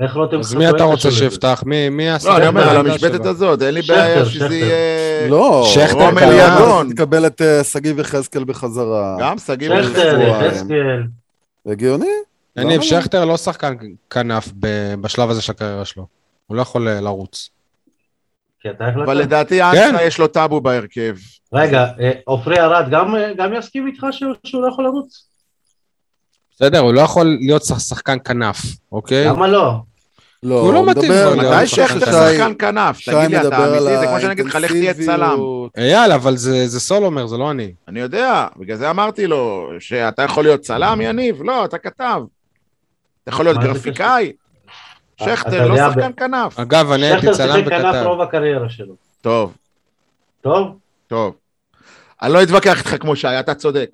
איך 0.00 0.14
רותם 0.16 0.38
אז 0.38 0.46
חתואל 0.50 0.58
מי 0.64 0.70
אתה 0.76 0.84
רוצה? 0.84 1.10
שיפתח? 1.10 1.62
מי 1.66 1.88
מי 1.88 2.02
יעשה? 2.02 2.28
לא, 2.28 2.36
אני 2.36 2.46
אומר, 2.46 2.68
על 2.70 2.76
המשבצת 2.76 3.14
שלו? 3.22 3.28
הזאת, 3.30 3.62
אין 3.62 3.74
לי 3.74 3.82
בעיה. 3.82 4.24
שזה 4.24 4.56
יהיה... 4.56 5.28
לא, 5.28 5.64
שכטר 5.74 6.04
רומל. 6.06 6.22
יגון. 6.32 6.92
תקבל 6.92 7.26
את 7.26 7.42
אה, 7.42 7.64
שגיב 7.64 7.98
יחזקאל 7.98 8.44
בחזרה. 8.44 9.16
גם 9.20 9.38
שגיב. 9.38 9.72
יחזקאל. 9.72 11.02
הגיוני? 11.66 12.06
יניב, 12.56 12.76
לא? 12.80 12.86
שכטר 12.86 13.24
לא 13.24 13.36
שחקן 13.36 13.74
כנף 14.10 14.48
ב- 14.60 14.94
בשלב 15.00 15.30
הזה 15.30 15.42
של 15.42 15.52
הקריירה 15.52 15.84
שלו. 15.84 16.06
הוא 16.46 16.56
לא 16.56 16.62
יכול 16.62 16.88
אה, 16.88 17.00
לרוץ. 17.00 17.48
אבל 19.04 19.18
לדעתי 19.18 19.58
כן. 19.72 19.90
אנסה 19.94 20.02
יש 20.04 20.18
לו 20.18 20.26
טאבו 20.26 20.60
בהרכב. 20.60 21.16
רגע, 21.52 21.86
אה, 22.00 22.10
עופרי 22.24 22.60
ארד 22.60 22.90
גם, 22.90 23.14
גם 23.36 23.54
יסכים 23.54 23.86
איתך 23.86 24.06
שהוא, 24.10 24.62
לא 24.62 24.68
יכול 24.68 24.84
לרוץ? 24.84 25.26
בסדר, 26.54 26.78
הוא 26.78 26.92
לא 26.94 27.00
יכול 27.00 27.36
להיות 27.40 27.62
שח- 27.64 27.78
שחקן 27.78 28.16
כנף, 28.24 28.56
אוקיי? 28.92 29.26
למה 29.26 29.46
לא? 29.48 29.72
לא, 30.42 30.60
הוא 30.60 30.74
לא 30.74 30.86
מתאים 30.86 31.12
מתי 31.36 31.66
שחקן 31.66 32.00
שכטר 32.00 32.54
כנף. 32.58 32.98
שחקן 32.98 33.14
כנף? 33.18 33.26
תגיד 33.26 33.30
לי, 33.30 33.48
אתה 33.48 33.68
אמיתי? 33.68 33.96
זה 33.98 34.06
כמו 34.06 34.20
שאני 34.20 34.32
אגיד 34.32 34.46
לך, 34.46 34.54
לך 34.54 34.70
תהיה 34.72 34.94
צלם. 34.94 35.38
אייל, 35.76 36.12
אבל 36.12 36.36
זה 36.36 36.66
זה 36.68 36.80
סולומר, 36.80 37.26
זה 37.26 37.36
לא 37.36 37.50
אני. 37.50 37.72
אני 37.88 38.00
יודע, 38.00 38.46
בגלל 38.56 38.76
זה 38.76 38.90
אמרתי 38.90 39.26
לו, 39.26 39.70
שאתה 39.78 40.22
יכול 40.22 40.44
להיות 40.44 40.60
צלם, 40.60 41.00
יניב? 41.00 41.42
לא, 41.42 41.64
אתה 41.64 41.78
כתב. 41.78 42.22
אתה 43.22 43.30
יכול 43.30 43.44
להיות 43.44 43.58
גרפיקאי? 43.58 44.32
שכטר 45.16 45.66
לא 45.68 45.76
שחקן 45.76 46.10
כנף. 46.16 46.58
אגב, 46.58 46.92
אני 46.92 47.06
הייתי 47.06 47.20
שכטר 47.26 47.34
צלם 47.36 47.54
שיחק 47.56 47.68
כנף 47.70 47.84
וכתב. 47.94 48.02
רוב 48.06 48.20
הקריירה 48.20 48.68
שלו. 48.68 48.94
טוב, 49.20 49.54
טוב? 50.40 50.76
טוב. 51.06 51.34
אני 52.22 52.32
לא 52.32 52.42
אתווכח 52.42 52.78
איתך 52.78 52.96
כמו 53.02 53.16
שי, 53.16 53.28
אתה 53.40 53.54
צודק. 53.54 53.90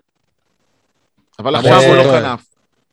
אבל 1.39 1.55
עכשיו 1.57 1.81
הוא 1.81 1.97
לא 1.97 2.03
שהוא- 2.03 2.13
כנף. 2.21 2.41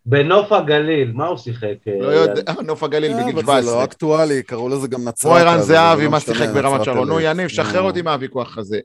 בנוף 0.05 0.51
הגליל, 0.51 1.11
מה 1.11 1.25
הוא 1.27 1.37
שיחק? 1.37 1.87
אה, 1.87 1.93
לא 2.01 2.07
יודע, 2.07 2.53
נוף 2.61 2.83
הגליל 2.83 3.11
אה, 3.11 3.17
בגיל 3.23 3.29
אבל 3.39 3.41
זה 3.45 3.51
17. 3.51 3.75
לא 3.75 3.83
אקטואלי, 3.83 4.43
קראו 4.43 4.69
לזה 4.69 4.87
גם 4.87 5.07
נצרת. 5.07 5.31
כמו 5.31 5.35
ערן 5.35 5.59
זהבי, 5.61 6.03
לא 6.05 6.11
מה 6.11 6.19
שיחק 6.19 6.47
ברמת 6.53 6.83
שרון. 6.85 7.07
נו. 7.07 7.19
יניב, 7.19 7.47
שחרר. 7.47 7.81
אותי 7.81 8.01
מהוויכוח 8.01 8.57
הזה. 8.57 8.79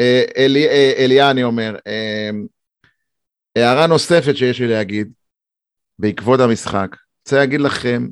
אה, 0.00 0.22
אלי- 0.36 0.68
אה, 0.68 0.92
אליה, 0.98 1.30
אני 1.30 1.42
אומר, 1.42 1.76
הערה 3.56 3.86
נוספת 3.86 4.36
שיש 4.36 4.60
לי 4.60 4.68
להגיד, 4.68 5.12
בעקבות 5.98 6.40
המשחק, 6.40 6.96
רוצה 7.24 7.36
להגיד 7.36 7.60
לכם 7.60 8.08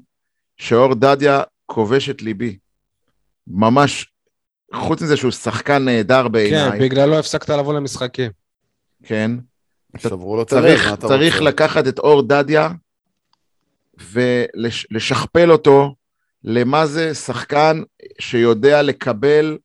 שאור 0.57 0.95
דדיה 0.95 1.43
כובש 1.67 2.11
את 2.11 2.23
ליבי. 2.23 2.59
ממש, 3.47 4.13
חוץ 4.75 5.03
מזה 5.03 5.17
שהוא 5.17 5.31
שחקן 5.31 5.85
נהדר 5.85 6.23
כן, 6.25 6.33
בעיניי, 6.33 6.81
בגללו 6.81 7.19
הפסקת 7.19 7.49
לבוא 7.51 7.75
למשחקים. 7.75 8.31
כן, 9.05 9.31
שברו 9.99 10.37
לו 10.37 10.43
את 10.43 10.53
הלב, 10.53 10.63
צריך, 10.63 10.89
מה 10.89 10.95
אתה 10.95 11.09
צריך 11.09 11.35
רוצה? 11.35 11.45
לקחת 11.45 11.89
את 11.89 11.99
אור 11.99 12.23
דדיה 12.23 12.69
ולשכפל 14.13 15.53
אותו 15.53 15.95
למה 16.45 16.87
זה 16.87 17.15
שחקן 17.15 17.83
שיודע 18.21 18.83
לקבל 18.83 19.59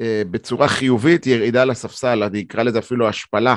אה, 0.00 0.22
בצורה 0.30 0.68
חיובית 0.68 1.26
ירידה 1.26 1.64
לספסל, 1.64 2.22
אני 2.22 2.42
אקרא 2.42 2.62
לזה 2.62 2.78
אפילו 2.78 3.08
השפלה, 3.08 3.56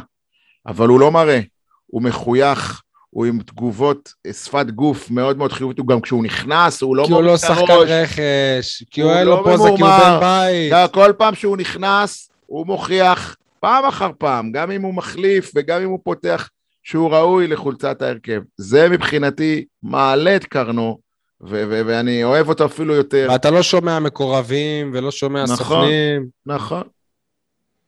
אבל 0.67 0.88
הוא 0.88 0.99
לא 0.99 1.11
מראה, 1.11 1.39
הוא 1.88 2.01
מחוייך, 2.01 2.82
הוא 3.09 3.26
עם 3.26 3.39
תגובות, 3.39 4.13
אה, 4.26 4.34
שפת 4.34 4.65
גוף 4.65 5.11
מאוד 5.11 5.38
מאוד 5.38 5.51
חיובית, 5.51 5.80
הוא 5.80 5.88
גם 5.88 6.01
כשהוא 6.01 6.24
נכנס, 6.24 6.82
הוא 6.82 6.95
לא 6.95 7.03
כי 7.05 7.11
הוא 7.11 7.22
לא 7.22 7.32
מוריד 7.32 7.43
את 7.43 7.57
שחקן 7.57 7.74
הראש, 7.74 7.89
רכש, 7.89 8.84
כי 8.91 9.01
הוא 9.01 9.11
אין 9.11 9.28
לא 9.28 9.38
לו 9.38 9.43
פוזה, 9.43 9.69
כי 9.76 9.82
הוא. 9.82 9.89
בן 9.89 10.19
בית. 10.19 10.91
כל 10.91 11.13
פעם 11.17 11.36
שהוא 11.36 11.57
נכנס, 11.57 12.30
הוא 12.45 12.65
מוכיח 12.65 13.36
פעם 13.62 13.86
אחר 13.86 14.09
פעם, 14.18 14.51
גם 14.51 14.72
אם 14.72 14.82
הוא 14.82 14.93
מחליף 14.93 15.51
וגם 15.55 15.82
אם 15.82 15.89
הוא 15.89 15.99
פותח, 16.03 16.49
שהוא 16.84 17.12
ראוי 17.12 17.47
לחולצת 17.47 18.01
ההרכב. 18.01 18.41
זה 18.57 18.89
מבחינתי 18.89 19.66
מעלה 19.84 20.36
את 20.36 20.45
קרנו, 20.45 20.99
ו- 21.41 21.64
ו- 21.70 21.82
ואני 21.86 22.24
אוהב 22.24 22.49
אותו 22.49 22.66
אפילו 22.66 22.93
יותר. 22.93 23.28
ואתה 23.32 23.51
לא 23.51 23.64
שומע 23.64 23.99
מקורבים 23.99 24.91
ולא 24.93 25.12
שומע 25.12 25.43
נכון. 25.43 25.55
סוכנים. 25.55 26.28
נכון. 26.45 26.84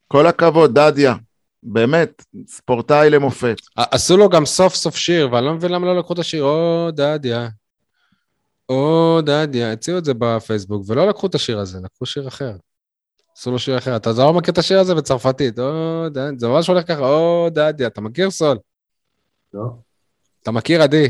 כל 0.08 0.28
הכבוד, 0.28 0.80
דדיה. 0.80 1.16
באמת, 1.64 2.26
ספורטאי 2.48 3.10
למופת. 3.10 3.58
עשו 3.76 4.18
לו 4.18 4.30
גם 4.30 4.46
סוף 4.46 4.76
סוף 4.76 4.96
שיר, 4.96 5.30
ואני 5.32 5.46
לא 5.46 5.54
מבין 5.54 5.72
למה 5.72 5.86
לא 5.86 5.98
לקחו 5.98 6.14
את 6.14 6.20
השיר, 6.20 6.44
או 6.44 6.90
דדיה. 6.92 7.48
או 8.70 9.20
דדיה, 9.26 9.72
הציעו 9.72 9.98
את 9.98 10.06
זה 10.06 10.14
בפייסבוק, 10.18 10.84
ולא 10.88 11.08
לקחו 11.08 11.28
את 11.28 11.36
השיר 11.36 11.60
הזה, 11.60 11.80
לקחו 11.84 12.06
שיר 12.06 12.28
אחר. 12.28 12.52
עשו 13.38 13.52
לו 13.52 13.60
שיר 13.60 13.78
אחר. 13.78 13.96
אתה 13.96 14.12
לא 14.18 14.34
מכיר 14.34 14.52
את 14.52 14.58
השיר 14.58 14.80
הזה 14.80 14.96
בצרפתית, 14.96 15.60
או 15.60 16.10
דדיה, 16.10 16.32
זה 16.38 16.48
ממש 16.48 16.68
הולך 16.68 16.88
ככה, 16.88 17.10
או 17.10 17.48
דדיה, 17.52 17.88
אתה 17.88 18.02
מכיר 18.02 18.32
סול? 18.32 18.58
לא? 19.54 19.64
אתה 20.44 20.52
מכיר 20.52 20.82
עדי? 20.82 21.08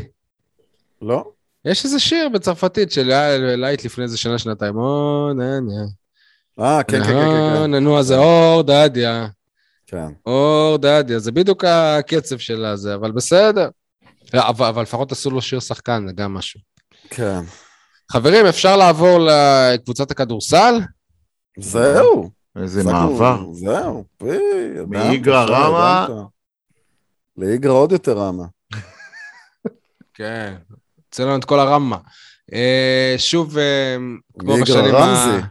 לא? 1.02 1.24
יש 1.64 1.84
איזה 1.84 1.98
שיר 1.98 2.28
בצרפתית 2.28 2.92
של 2.92 3.08
להיט 3.56 3.84
לפני 3.84 4.04
איזה 4.04 4.18
שנה, 4.18 4.38
שנתיים, 4.38 4.76
או 4.76 5.30
דדיה. 5.34 5.84
אה, 6.60 6.82
כן, 6.82 7.04
כן, 7.04 7.08
כן, 7.08 7.14
כן, 7.14 7.72
כן. 7.72 7.74
נו, 7.74 7.98
אז 7.98 8.06
זה 8.06 8.18
אור 8.18 8.62
דדיה. 8.62 9.26
כן. 9.86 10.06
אור 10.26 10.76
דדיה, 10.76 11.18
זה 11.18 11.32
בדיוק 11.32 11.64
הקצב 11.64 12.38
של 12.38 12.64
הזה, 12.64 12.94
אבל 12.94 13.12
בסדר. 13.12 13.68
אבל, 14.34 14.66
אבל 14.66 14.82
לפחות 14.82 15.12
עשו 15.12 15.30
לו 15.30 15.42
שיר 15.42 15.60
שחקן, 15.60 16.04
זה 16.06 16.12
גם 16.12 16.34
משהו. 16.34 16.60
כן. 17.10 17.40
חברים, 18.12 18.46
אפשר 18.46 18.76
לעבור 18.76 19.18
לקבוצת 19.18 20.10
הכדורסל? 20.10 20.74
זהו. 21.58 22.30
איזה 22.56 22.84
מעבר. 22.84 23.52
זהו. 23.52 24.04
פי, 24.16 24.38
מאיגרא. 24.88 25.44
ידעת. 25.44 26.10
לאיגרא 27.36 27.72
עוד 27.72 27.92
יותר 27.92 28.18
רמה. 28.18 28.44
כן, 30.14 30.54
יוצא 30.98 31.24
לנו 31.24 31.36
את 31.36 31.44
כל 31.44 31.60
הרמה. 31.60 31.98
אה, 32.52 33.14
שוב, 33.18 33.58
אה, 33.58 33.96
כמו 34.38 34.54
בשנים 34.62 34.94
ה... 34.94 34.98
רמזי. 34.98 35.46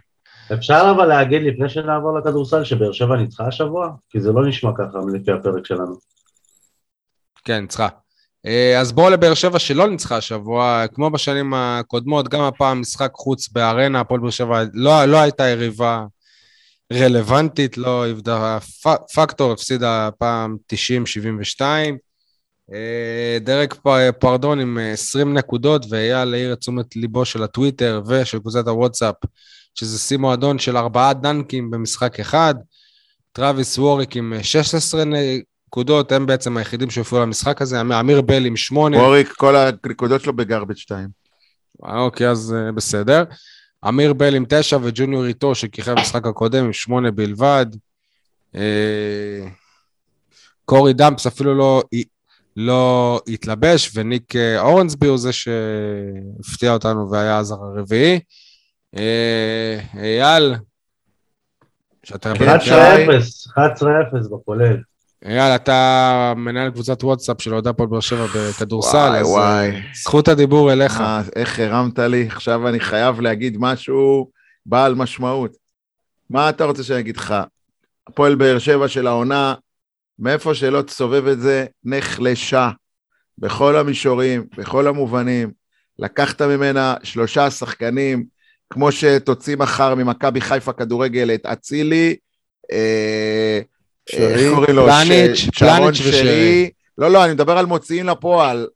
אפשר 0.54 0.91
אבל 0.95 1.06
להגיד 1.06 1.41
לפני 1.41 1.70
שנעבור 1.70 2.20
לכדורסל 2.20 2.64
שבאר 2.64 2.91
שבע 2.91 3.16
ניצחה 3.16 3.47
השבוע? 3.47 3.89
כי 4.10 4.22
זה 4.22 4.32
לא 4.32 4.47
נשמע 4.47 4.72
ככה 4.78 4.97
לפי 5.14 5.32
הפרק 5.32 5.66
שלנו. 5.66 5.95
כן, 7.43 7.60
ניצחה. 7.60 7.88
אה, 8.46 8.80
אז 8.80 8.91
בואו 8.91 9.10
לבאר 9.10 9.34
שבע 9.34 9.60
שלא 9.60 9.88
ניצחה 9.89 10.18
השבוע, 10.18 10.86
כמו 10.94 11.10
בשנים 11.10 11.54
הקודמות, 11.54 12.30
גם 12.30 12.41
הפעם 12.41 12.82
משחק 12.82 13.12
חוץ 13.16 13.50
בארנה, 13.50 14.00
הפועל 14.00 14.20
באר 14.20 14.30
שבע 14.30 14.64
לא, 14.74 15.06
לא 15.06 15.18
הייתה 15.18 15.48
יריבה 15.48 16.06
רלוונטית, 16.94 17.78
לא 17.78 18.06
פ- 18.84 19.14
פקטור, 19.16 19.52
הפסידה 19.52 20.08
הפעם 20.08 20.58
90-72. 20.68 21.98
אה, 22.74 23.38
דרק 23.41 23.74
פ- 23.74 24.20
פרדון 24.20 24.60
עם 24.60 24.80
אה, 24.80 24.91
20 24.91 25.34
נקודות, 25.38 25.86
ואייל 25.89 26.34
העיר 26.34 26.54
את 26.54 26.60
תשומת 26.60 26.96
ליבו 26.96 27.26
של 27.26 27.44
הטוויטר 27.44 28.02
ושל 28.08 28.39
קבוצת 28.39 28.68
הוואטסאפ, 28.68 29.16
שזה 29.76 30.00
שיא 30.00 30.18
מועדון 30.18 30.60
של 30.60 30.78
ארבעה 30.78 31.14
דנקים 31.14 31.72
במשחק 31.72 32.20
אחד. 32.20 32.56
טראביס 33.32 33.78
ווריק 33.78 34.16
עם 34.16 34.34
אה, 34.34 34.44
16 34.44 35.04
נקודות, 35.74 36.11
הם 36.11 36.26
בעצם 36.26 36.57
היחידים 36.57 36.89
שהופיעו 36.89 37.21
למשחק 37.21 37.61
הזה, 37.61 37.82
אמ- 37.82 37.91
אמיר 37.91 38.21
בל 38.21 38.45
עם 38.45 38.55
8. 38.55 38.97
ווריק, 38.97 39.32
כל 39.32 39.55
הנקודות 39.55 40.21
שלו 40.21 40.34
ב 40.34 40.39
garbage 40.39 40.76
time. 40.78 41.09
אה, 41.86 41.99
אוקיי, 41.99 42.30
אז 42.30 42.55
אה, 42.57 42.71
בסדר. 42.71 43.24
אמיר 43.88 44.13
בל 44.13 44.36
עם 44.36 44.45
9 44.49 44.78
וג'וניור 44.82 45.26
איתו, 45.26 45.55
שכיכב 45.55 45.91
במשחק 45.91 46.28
הקודם 46.28 46.65
עם 46.65 46.74
8 46.74 47.11
בלבד. 47.11 47.65
אה, 48.55 49.47
קורי 50.65 50.93
דאמפס 50.93 51.28
אפילו 51.28 51.55
לא, 51.55 51.84
לא 52.57 53.21
התלבש, 53.28 53.91
וניק 53.95 54.34
אורנסבי 54.57 55.07
הוא 55.07 55.17
זה 55.17 55.32
שהפתיע 55.34 56.74
אותנו 56.74 57.11
והיה 57.11 57.38
הזר 57.38 57.55
הרביעי. 57.55 58.19
אייל, 59.95 60.55
שאתה... 62.03 62.34
11-0, 62.34 62.36
כן, 62.36 63.61
11-0 63.61 64.30
בכולל. 64.32 64.78
אייל, 65.26 65.55
אתה 65.55 66.34
מנהל 66.36 66.71
קבוצת 66.71 67.03
וואטסאפ 67.03 67.41
של 67.41 67.53
אוהדי 67.53 67.69
הפועל 67.69 67.89
באר 67.89 67.99
שבע 67.99 68.26
בכדורסל, 68.26 68.97
וואי, 68.97 69.19
אז 69.19 69.28
וואי. 69.28 69.71
אה, 69.71 69.82
זכות 69.93 70.28
הדיבור 70.28 70.74
אליך. 70.74 71.01
אה, 71.01 71.21
איך 71.36 71.59
הרמת 71.59 71.99
לי, 71.99 72.28
עכשיו 72.28 72.67
אני 72.67 72.80
חייב 72.80 73.21
להגיד 73.21 73.57
משהו 73.59 74.30
בעל 74.65 74.95
משמעות. 74.95 75.51
מה 76.30 76.49
אתה 76.49 76.65
רוצה 76.65 76.84
שאני 76.84 76.99
אגיד 76.99 77.17
לך? 77.17 77.36
הפועל 78.07 78.36
באר 78.36 78.59
שבע 78.59 78.88
של 78.88 79.07
העונה, 79.07 79.53
מאיפה 80.19 80.55
שלא 80.55 80.82
תסובב 80.82 81.28
את 81.28 81.39
זה, 81.39 81.65
נחלשה. 81.84 82.69
בכל 83.38 83.76
המישורים, 83.76 84.45
בכל 84.57 84.88
המובנים. 84.88 85.51
לקחת 85.99 86.41
ממנה 86.41 86.95
שלושה 87.03 87.51
שחקנים, 87.51 88.26
כמו 88.69 88.91
שתוציא 88.91 89.55
מחר 89.55 89.95
ממכבי 89.95 90.41
חיפה 90.41 90.74
כדורגל 90.74 91.32
את 91.34 91.45
אצילי, 91.45 92.15
אה, 92.71 93.61
איך 94.12 94.54
קוראים 94.54 94.76
לו? 94.76 94.86
פלניץ', 94.86 95.49
פלניץ' 95.60 95.99
ושרי. 95.99 96.12
שרי. 96.12 96.70
לא, 96.97 97.12
לא, 97.12 97.26
אני 97.26 97.34
מדבר 97.34 97.58
על 97.58 97.66
מוציאים 97.66 98.06
לפועל. 98.06 98.68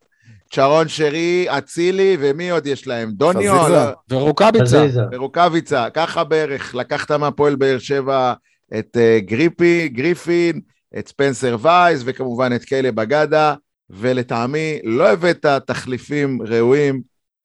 צ'רון 0.51 0.87
שרי, 0.87 1.45
אצילי, 1.49 2.17
ומי 2.19 2.49
עוד 2.49 2.67
יש 2.67 2.87
להם? 2.87 3.11
דוניו? 3.11 3.69
לא, 3.69 3.91
ורוקאביצה. 4.09 4.87
ורוקאביצה, 5.11 5.89
ככה 5.89 6.23
בערך. 6.23 6.75
לקחת 6.75 7.11
מהפועל 7.11 7.55
באר 7.55 7.79
שבע 7.79 8.33
את 8.79 8.97
uh, 8.97 9.25
גריפי, 9.25 9.89
גריפין, 9.89 10.61
את 10.97 11.07
ספנסר 11.07 11.57
וייס, 11.61 12.01
וכמובן 12.05 12.55
את 12.55 12.63
קיילה 12.63 12.91
בגדה, 12.91 13.53
ולטעמי 13.89 14.79
לא 14.83 15.09
הבאת 15.09 15.45
תחליפים 15.67 16.41
ראויים. 16.41 17.01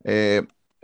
Uh, 0.07 0.09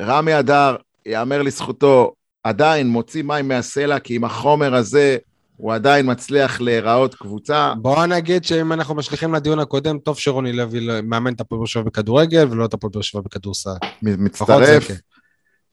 רמי 0.03 0.39
אדר, 0.39 0.77
יאמר 1.07 1.43
לזכותו, 1.43 2.13
עדיין 2.45 2.89
מוציא 2.89 3.23
מים 3.23 3.49
מהסלע, 3.49 3.99
כי 3.99 4.15
עם 4.15 4.25
החומר 4.25 4.75
הזה 4.75 5.17
הוא 5.59 5.75
עדיין 5.75 6.11
מצליח 6.11 6.61
להיראות 6.61 7.15
קבוצה. 7.15 7.73
בוא 7.83 8.07
נגיד 8.07 8.45
שאם 8.45 8.73
אנחנו 8.73 8.95
משליכים 8.95 9.35
לדיון 9.35 9.59
הקודם, 9.59 9.99
טוב 9.99 10.19
שרוני 10.19 10.53
לוי 10.53 10.81
לא- 10.81 11.01
מאמן 11.03 11.33
את 11.33 11.41
הפועל 11.41 11.59
באר 11.59 11.67
שבע 11.67 11.83
בכדורגל 11.83 12.47
ולא 12.51 12.65
את 12.65 12.75
הפועל 12.75 12.91
באר 12.93 13.03
שבע 13.03 13.21
בכדורסל. 13.21 13.71
מצטרף. 14.03 14.89
כן. 14.89 14.95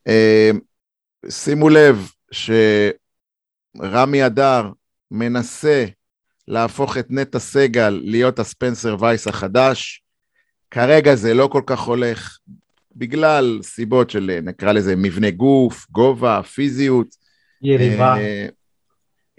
אה, 0.07 0.51
שימו 1.29 1.69
לב 1.69 2.09
שרמי 2.31 4.25
אדר 4.25 4.69
מנסה 5.11 5.85
להפוך 6.47 6.97
את 6.97 7.07
נטע 7.09 7.39
סגל 7.39 7.99
להיות 8.03 8.39
הספנסר 8.39 8.95
וייס 8.99 9.27
החדש. 9.27 10.03
כרגע 10.71 11.15
זה 11.15 11.33
לא 11.33 11.49
כל 11.51 11.61
כך 11.65 11.79
הולך, 11.79 12.37
בגלל 12.95 13.59
סיבות 13.63 14.09
של 14.09 14.39
נקרא 14.43 14.71
לזה 14.71 14.95
מבנה 14.95 15.31
גוף, 15.31 15.85
גובה, 15.89 16.41
פיזיות. 16.43 17.07
יריבה. 17.61 18.15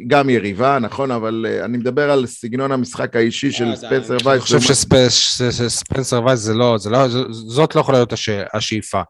גם 0.06 0.30
יריבה, 0.30 0.78
נכון, 0.78 1.10
אבל 1.10 1.46
אה, 1.48 1.64
אני 1.64 1.78
מדבר 1.78 2.10
על 2.10 2.26
סגנון 2.26 2.72
המשחק 2.72 3.16
האישי 3.16 3.50
של 3.52 3.64
אה, 3.64 3.76
ספנסר 3.76 4.14
אני 4.14 4.22
וייס. 4.24 4.42
חושב 4.42 4.58
שספ- 4.58 5.08
ש- 5.10 5.42
שספנסר 5.42 6.24
וייס 6.24 6.40
זה 6.40 6.54
לא, 6.54 6.76
לא, 6.90 7.08
זאת 7.30 7.74
לא 7.74 7.80
יכולה 7.80 7.98
להיות 7.98 8.12
הש- 8.12 8.28
השאיפה. 8.54 9.00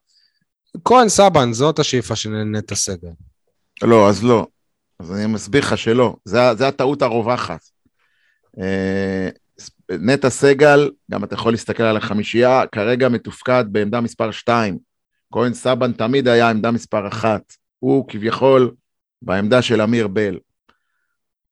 כהן 0.84 1.08
סבן, 1.08 1.52
זאת 1.52 1.78
השאיפה 1.78 2.16
של 2.16 2.30
נטע 2.30 2.74
סגל. 2.74 3.08
לא, 3.82 4.08
אז 4.08 4.24
לא. 4.24 4.46
אז 5.00 5.12
אני 5.12 5.26
מסביר 5.26 5.60
לך 5.62 5.78
שלא. 5.78 6.16
זה, 6.24 6.38
זה 6.54 6.68
הטעות 6.68 7.02
הרווחת. 7.02 7.60
אה, 8.60 9.28
נטע 9.90 10.30
סגל, 10.30 10.90
גם 11.10 11.24
אתה 11.24 11.34
יכול 11.34 11.52
להסתכל 11.52 11.82
על 11.82 11.96
החמישייה, 11.96 12.62
כרגע 12.72 13.08
מתופקד 13.08 13.64
בעמדה 13.68 14.00
מספר 14.00 14.30
2. 14.30 14.78
כהן 15.32 15.54
סבן 15.54 15.92
תמיד 15.92 16.28
היה 16.28 16.50
עמדה 16.50 16.70
מספר 16.70 17.08
1. 17.08 17.42
הוא 17.78 18.08
כביכול 18.08 18.70
בעמדה 19.22 19.62
של 19.62 19.80
אמיר 19.80 20.08
בל. 20.08 20.38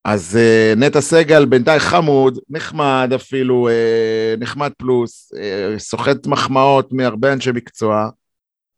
אז 0.05 0.39
uh, 0.39 0.79
נטע 0.79 1.01
סגל 1.01 1.45
בינתיים 1.45 1.81
חמוד, 1.81 2.39
נחמד 2.51 3.11
אפילו, 3.15 3.69
uh, 3.69 4.41
נחמד 4.41 4.71
פלוס, 4.79 5.33
uh, 5.35 5.79
סוחט 5.79 6.27
מחמאות 6.27 6.93
מהרבה 6.93 7.33
אנשי 7.33 7.51
מקצוע, 7.51 8.09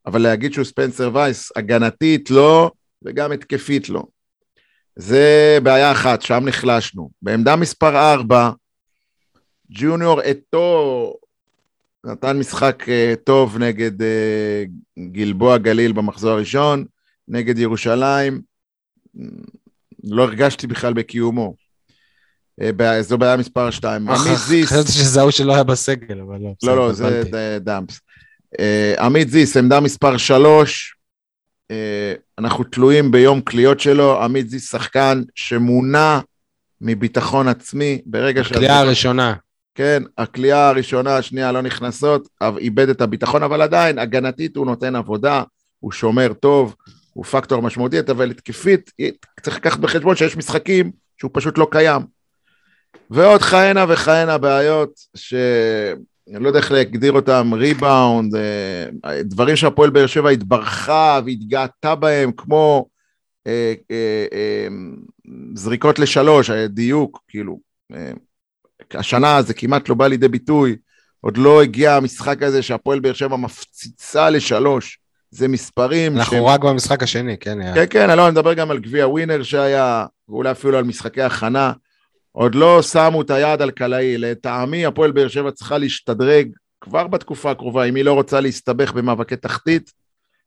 אבל 0.06 0.22
להגיד 0.22 0.52
שהוא 0.52 0.64
ספנסר 0.64 1.10
וייס, 1.14 1.52
הגנתית 1.56 2.30
לא, 2.30 2.70
וגם 3.04 3.32
התקפית 3.32 3.88
לא. 3.88 4.02
זה 4.96 5.58
בעיה 5.62 5.92
אחת, 5.92 6.22
שם 6.22 6.42
נחלשנו. 6.44 7.10
בעמדה 7.22 7.56
מספר 7.56 8.12
4, 8.12 8.50
ג'וניור 9.70 10.20
אתו 10.30 11.14
נתן 12.04 12.38
משחק 12.38 12.82
uh, 12.82 13.16
טוב 13.24 13.58
נגד 13.58 14.02
uh, 14.02 15.04
גלבוע 15.12 15.58
גליל 15.58 15.92
במחזור 15.92 16.30
הראשון, 16.30 16.84
נגד 17.28 17.58
ירושלים, 17.58 18.40
לא 20.04 20.22
הרגשתי 20.22 20.66
בכלל 20.66 20.92
בקיומו. 20.92 21.54
אה, 22.60 23.02
זו 23.02 23.18
בעיה 23.18 23.36
מספר 23.36 23.70
2. 23.70 24.08
עמית 24.08 24.38
זיס, 24.38 24.66
חשבתי 24.72 24.92
שזה 24.92 25.20
ההוא 25.20 25.30
שלא 25.30 25.54
היה 25.54 25.62
בסגל, 25.62 26.20
אבל 26.20 26.38
לא. 26.40 26.52
לא, 26.62 26.76
לא, 26.76 26.92
זה 26.92 27.58
דאמפס. 27.60 28.00
אה, 28.58 28.94
עמית 28.98 29.30
זיס, 29.30 29.56
עמדה 29.56 29.80
מספר 29.80 30.16
3, 30.16 30.96
אנחנו 32.38 32.64
תלויים 32.64 33.10
ביום 33.10 33.40
קליעות 33.40 33.80
שלו, 33.80 34.22
עמית 34.22 34.50
זיס 34.50 34.70
שחקן 34.70 35.22
שמונע 35.34 36.20
מביטחון 36.80 37.48
עצמי, 37.48 38.02
ברגע 38.06 38.40
הקליעה 38.40 38.80
הראשונה. 38.80 39.34
כן, 39.74 40.02
הקליעה 40.18 40.68
הראשונה, 40.68 41.16
השנייה 41.16 41.52
לא 41.52 41.62
נכנסות, 41.62 42.28
איבד 42.58 42.88
את 42.88 43.00
הביטחון, 43.00 43.42
אבל 43.42 43.62
עדיין, 43.62 43.98
הגנתית 43.98 44.56
הוא 44.56 44.66
נותן 44.66 44.96
עבודה, 44.96 45.42
הוא 45.80 45.92
שומר 45.92 46.32
טוב, 46.32 46.74
הוא 47.16 47.24
פקטור 47.24 47.62
משמעותי, 47.62 48.00
אבל 48.00 48.30
התקפית, 48.30 48.90
צריך 49.42 49.56
לקחת 49.56 49.78
בחשבון 49.78 50.16
שיש 50.16 50.36
משחקים 50.36 50.90
שהוא 51.18 51.30
פשוט 51.34 51.58
לא 51.58 51.68
קיים. 51.70 52.02
ועוד 53.10 53.42
כהנה 53.42 53.84
וכהנה 53.88 54.38
בעיות, 54.38 54.90
שאני 55.14 56.42
לא 56.44 56.48
יודע 56.48 56.58
איך 56.58 56.72
להגדיר 56.72 57.12
אותם, 57.12 57.50
ריבאונד, 57.54 58.34
אה, 58.34 59.22
דברים 59.22 59.56
שהפועל 59.56 59.90
באר 59.90 60.06
שבע 60.06 60.30
התברכה 60.30 61.20
והתגאתה 61.26 61.94
בהם, 61.94 62.32
כמו 62.32 62.88
אה, 63.46 63.74
אה, 63.90 64.26
אה, 64.32 64.68
זריקות 65.54 65.98
לשלוש, 65.98 66.50
היה 66.50 66.68
דיוק, 66.68 67.20
כאילו, 67.28 67.60
אה, 67.94 68.12
השנה 68.94 69.42
זה 69.42 69.54
כמעט 69.54 69.88
לא 69.88 69.94
בא 69.94 70.06
לידי 70.06 70.28
ביטוי, 70.28 70.76
עוד 71.20 71.36
לא 71.36 71.62
הגיע 71.62 71.94
המשחק 71.94 72.42
הזה 72.42 72.62
שהפועל 72.62 73.00
באר 73.00 73.12
שבע 73.12 73.36
מפציצה 73.36 74.30
לשלוש, 74.30 74.98
זה 75.30 75.48
מספרים 75.48 76.16
אנחנו 76.16 76.46
רק 76.46 76.60
במשחק 76.64 77.02
השני, 77.02 77.36
כן? 77.38 77.60
היה. 77.60 77.74
כן, 77.74 77.84
כן, 77.90 78.16
לא, 78.16 78.24
אני 78.24 78.32
מדבר 78.32 78.54
גם 78.54 78.70
על 78.70 78.78
גביע 78.78 79.08
ווינר 79.08 79.42
שהיה, 79.42 80.06
ואולי 80.28 80.50
אפילו 80.50 80.78
על 80.78 80.84
משחקי 80.84 81.22
הכנה. 81.22 81.72
עוד 82.32 82.54
לא 82.54 82.82
שמו 82.82 83.22
את 83.22 83.30
היד 83.30 83.62
על 83.62 83.70
קלעי. 83.70 84.18
לטעמי, 84.18 84.86
הפועל 84.86 85.10
באר 85.12 85.28
שבע 85.28 85.50
צריכה 85.50 85.78
להשתדרג 85.78 86.48
כבר 86.80 87.06
בתקופה 87.06 87.50
הקרובה. 87.50 87.84
אם 87.84 87.94
היא 87.94 88.04
לא 88.04 88.12
רוצה 88.12 88.40
להסתבך 88.40 88.92
במאבקי 88.92 89.36
תחתית, 89.36 89.92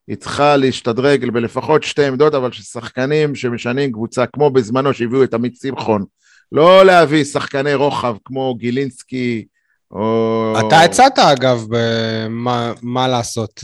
היא 0.07 0.15
צריכה 0.17 0.57
להשתדרג 0.57 1.30
בלפחות 1.32 1.84
שתי 1.84 2.05
עמדות, 2.05 2.36
אבל 2.36 2.51
ששחקנים 2.51 3.36
שמשנים 3.36 3.91
קבוצה, 3.91 4.25
כמו 4.25 4.49
בזמנו 4.49 4.93
שהביאו 4.93 5.23
את 5.23 5.34
עמית 5.34 5.55
שמחון, 5.61 6.05
לא 6.51 6.86
להביא 6.86 7.23
שחקני 7.23 7.73
רוחב 7.73 8.15
כמו 8.25 8.55
גילינסקי, 8.55 9.45
או... 9.91 10.53
אתה 10.67 10.82
הצעת, 10.82 11.19
אגב, 11.19 11.63
במה- 11.69 12.73
מה 12.82 13.07
לעשות. 13.07 13.63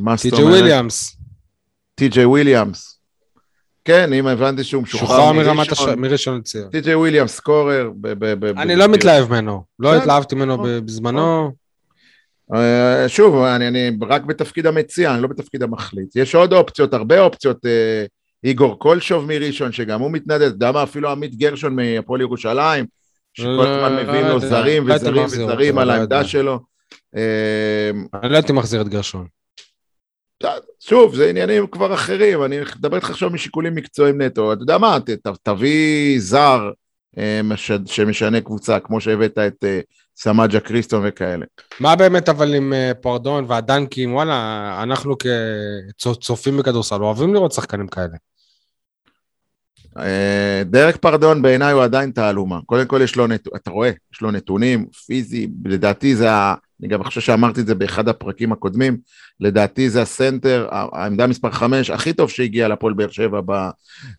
מה 0.00 0.16
זאת 0.16 0.32
אומרת? 0.32 0.46
וויליאמס, 0.48 1.16
טי.ג'יי 1.94 2.24
וויליאמס. 2.24 3.00
כן, 3.84 4.12
אם 4.12 4.26
הבנתי 4.26 4.64
שהוא 4.64 4.82
משוחרר 4.82 5.06
שוחרר 5.08 5.32
מרמת 5.32 5.72
הש- 5.72 5.80
מראשון. 5.80 5.98
מראשון 6.00 6.38
לציון. 6.38 6.68
טי.ג'יי 6.70 6.94
וויליאמס 6.94 7.32
scorer. 7.36 7.90
ב- 8.00 8.12
ב- 8.24 8.34
ב- 8.46 8.58
אני 8.58 8.74
ב- 8.74 8.78
לא 8.78 8.86
ב- 8.86 8.90
מתלהב 8.90 9.28
ממנו. 9.30 9.62
לא 9.78 9.90
בסדר. 9.90 10.00
התלהבתי 10.02 10.34
ממנו 10.34 10.58
בזמנו. 10.84 11.52
אה, 12.54 13.04
שוב, 13.08 13.36
אני, 13.42 13.68
אני 13.68 13.90
רק 14.08 14.22
בתפקיד 14.22 14.66
המציע, 14.66 15.14
אני 15.14 15.22
לא 15.22 15.28
בתפקיד 15.28 15.62
המחליט. 15.62 16.16
יש 16.16 16.34
עוד 16.34 16.52
אופציות, 16.52 16.94
הרבה 16.94 17.20
אופציות. 17.20 17.66
אה, 17.66 18.04
איגור 18.44 18.78
קולשוב 18.78 19.24
מראשון, 19.26 19.72
שגם 19.72 20.00
הוא 20.00 20.10
מתנדב, 20.10 20.36
אתה 20.42 20.54
יודע 20.54 20.72
מה, 20.72 20.82
אפילו 20.82 21.10
עמית 21.10 21.34
גרשון 21.34 21.76
מהפועל 21.76 22.20
ירושלים, 22.20 22.84
שכל 23.34 23.46
לא, 23.48 23.62
הזמן 23.86 23.96
לא 23.96 24.02
מביאים 24.02 24.26
לו 24.26 24.40
זרים 24.40 24.88
לא 24.88 24.94
וזרים 24.94 25.24
וזרים 25.24 25.78
על 25.78 25.90
העמדה. 25.90 26.24
שלו. 26.24 26.58
אה, 27.16 27.90
אני 28.22 28.32
לא 28.32 28.36
הייתי 28.36 28.52
מחזיר 28.52 28.80
את 28.80 28.88
גרשון. 28.88 29.26
שוב, 30.80 31.14
זה 31.14 31.30
עניינים 31.30 31.66
כבר 31.66 31.94
אחרים, 31.94 32.44
אני 32.44 32.60
מדבר 32.76 32.96
איתך 32.96 33.10
עכשיו 33.10 33.30
משיקולים 33.30 33.74
מקצועיים 33.74 34.22
נטו. 34.22 34.52
אתה 34.52 34.62
יודע 34.62 34.78
מה, 34.78 34.98
ת, 35.00 35.26
תביא 35.42 36.20
זר 36.20 36.70
אה, 37.18 37.40
מש, 37.44 37.72
שמשנה 37.86 38.40
קבוצה, 38.40 38.80
כמו 38.80 39.00
שהבאת 39.00 39.38
את 39.38 39.64
אה, 39.64 39.80
סמג'ה 40.16 40.60
קריסטון 40.60 41.02
וכאלה. 41.04 41.46
מה 41.80 41.96
באמת 41.96 42.28
אבל 42.28 42.54
עם 42.54 42.72
אה, 42.72 42.92
פרדון 43.00 43.44
והדנקים, 43.48 44.14
וואלה, 44.14 44.78
אנחנו 44.82 45.14
כצופים 45.98 46.56
בכדורסל 46.56 47.02
אוהבים 47.02 47.34
לראות 47.34 47.52
שחקנים 47.52 47.88
כאלה. 47.88 48.16
דרק 50.64 50.96
פרדון 50.96 51.42
בעיניי 51.42 51.72
הוא 51.72 51.82
עדיין 51.82 52.10
תעלומה. 52.10 52.58
קודם 52.66 52.86
כל 52.86 53.00
יש 53.02 53.16
לו 53.16 53.26
נתונים, 53.26 53.56
אתה 53.62 53.70
רואה, 53.70 53.90
יש 54.14 54.20
לו 54.20 54.30
נתונים, 54.30 54.86
פיזי, 55.06 55.48
לדעתי 55.64 56.16
זה 56.16 56.32
ה... 56.32 56.54
אני 56.80 56.88
גם 56.88 57.04
חושב 57.04 57.20
שאמרתי 57.20 57.60
את 57.60 57.66
זה 57.66 57.74
באחד 57.74 58.08
הפרקים 58.08 58.52
הקודמים, 58.52 58.96
לדעתי 59.40 59.90
זה 59.90 60.02
הסנטר, 60.02 60.68
העמדה 60.70 61.26
מספר 61.26 61.50
5, 61.50 61.90
הכי 61.90 62.12
טוב 62.12 62.30
שהגיע 62.30 62.68
לפועל 62.68 62.94
באר 62.94 63.10
שבע. 63.10 63.40
ב... 63.46 63.52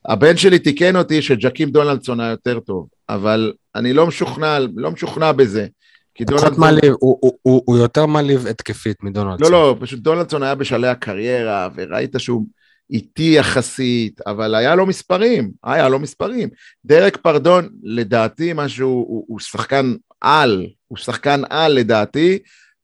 הבן 0.06 0.38
שלי 0.38 0.60
תיקן 0.60 0.96
אותי 0.96 1.22
שג'קים 1.22 1.70
דונלדסון 1.70 2.20
היה 2.20 2.30
יותר 2.30 2.60
טוב, 2.60 2.88
אבל 3.10 3.54
אני 3.76 3.94
לא 3.94 4.08
משוכנע, 4.08 4.60
לא 4.76 4.92
משוכנע 4.92 5.32
בזה. 5.32 5.68
כי 6.16 6.26
דונלדסון... 6.26 6.60
מעליב, 6.60 6.94
הוא- 7.00 7.18
הוא- 7.22 7.38
הוא 7.42 7.62
הוא 7.66 7.78
יותר 7.78 8.06
מעליב 8.06 8.48
התקפית 8.48 9.04
מדונלדסון. 9.04 9.52
לא, 9.52 9.60
לא, 9.70 9.76
פשוט 9.80 10.00
דונלדסון 10.00 10.44
היה 10.44 10.56
בשלהי 10.56 10.92
הקריירה, 10.92 11.70
וראית 11.76 12.16
שהוא 12.18 12.46
איטי 12.92 13.34
יחסית, 13.38 14.22
אבל 14.28 14.56
היה 14.56 14.76
לו 14.76 14.86
מספרים, 14.86 15.52
היה 15.64 15.90
לו 15.90 16.00
מספרים. 16.00 16.50
דרק 16.86 17.18
פרדון, 17.18 17.70
לדעתי, 17.84 18.52
משהו, 18.56 18.90
הוא, 18.90 19.26
הוא 19.28 19.40
שחקן 19.40 19.94
על, 20.22 20.66
הוא 20.92 20.98
שחקן 20.98 21.42
על 21.50 21.74
לדעתי, 21.74 22.40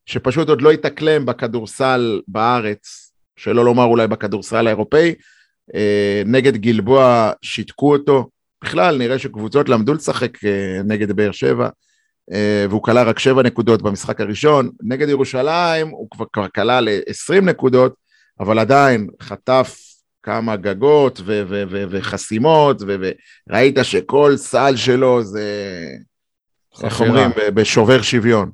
שפשוט 0.06 0.50
עוד 0.50 0.62
לא 0.62 0.72
התאקלם 0.72 1.26
בכדורסל 1.26 2.22
בארץ, 2.28 3.12
שלא 3.36 3.66
לומר 3.66 3.84
אולי 3.84 4.08
בכדורסל 4.08 4.68
האירופאי. 4.68 5.16
אה, 5.76 6.22
נגד 6.26 6.58
גלבוע 6.58 7.32
שיתקו 7.42 7.94
אותו. 7.94 8.30
בכלל, 8.64 8.98
נראה 8.98 9.20
שקבוצות 9.20 9.70
למדו 9.70 9.94
לשחק 9.94 10.46
אה, 10.46 10.82
נגד 10.84 11.12
באר 11.12 11.32
שבע. 11.32 11.70
אה, 12.32 12.66
והוא 12.70 12.84
כלה 12.84 13.04
רק 13.04 13.20
שבע 13.20 13.44
נקודות 13.44 13.82
במשחק 13.82 14.22
הראשון. 14.22 14.70
נגד 14.84 15.10
ירושלים 15.10 15.88
הוא 15.88 16.08
כבר, 16.12 16.48
כלה 16.56 16.82
ל-20 16.82 17.42
נקודות, 17.42 17.96
אבל 18.40 18.60
עדיין 18.60 19.08
חטף 19.22 19.78
כמה 20.24 20.56
גגות 20.56 21.22
וחסימות, 21.90 22.82
וראית 23.50 23.78
שכל 23.84 24.38
סל 24.38 24.76
שלו 24.76 25.24
זה, 25.24 25.46
איך 26.84 26.94
חפירה. 26.94 27.10
אומרים, 27.10 27.30
ב- 27.30 27.60
בשובר 27.60 28.02
שוויון. 28.02 28.52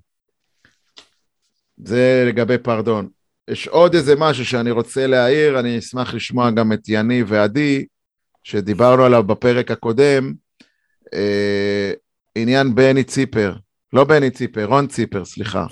זה 1.78 2.24
לגבי 2.28 2.58
פרדון. 2.58 3.08
יש 3.50 3.68
עוד 3.68 3.96
איזה 3.96 4.16
משהו 4.18 4.46
שאני 4.46 4.72
רוצה 4.72 5.08
להעיר, 5.08 5.60
אני 5.60 5.80
אשמח 5.80 6.14
לשמוע 6.14 6.52
גם 6.52 6.74
את 6.74 6.80
יניב 6.88 7.26
ועדי, 7.30 7.86
שדיברנו 8.44 9.04
עליו 9.04 9.24
בפרק 9.24 9.72
הקודם, 9.72 10.34
אה, 11.14 11.92
עניין 12.36 12.76
בני 12.76 13.04
ציפר, 13.04 13.56
לא 13.94 14.04
בני 14.04 14.32
ציפר, 14.32 14.66
רון 14.66 14.88
ציפר, 14.88 15.26
סליחה. 15.26 15.66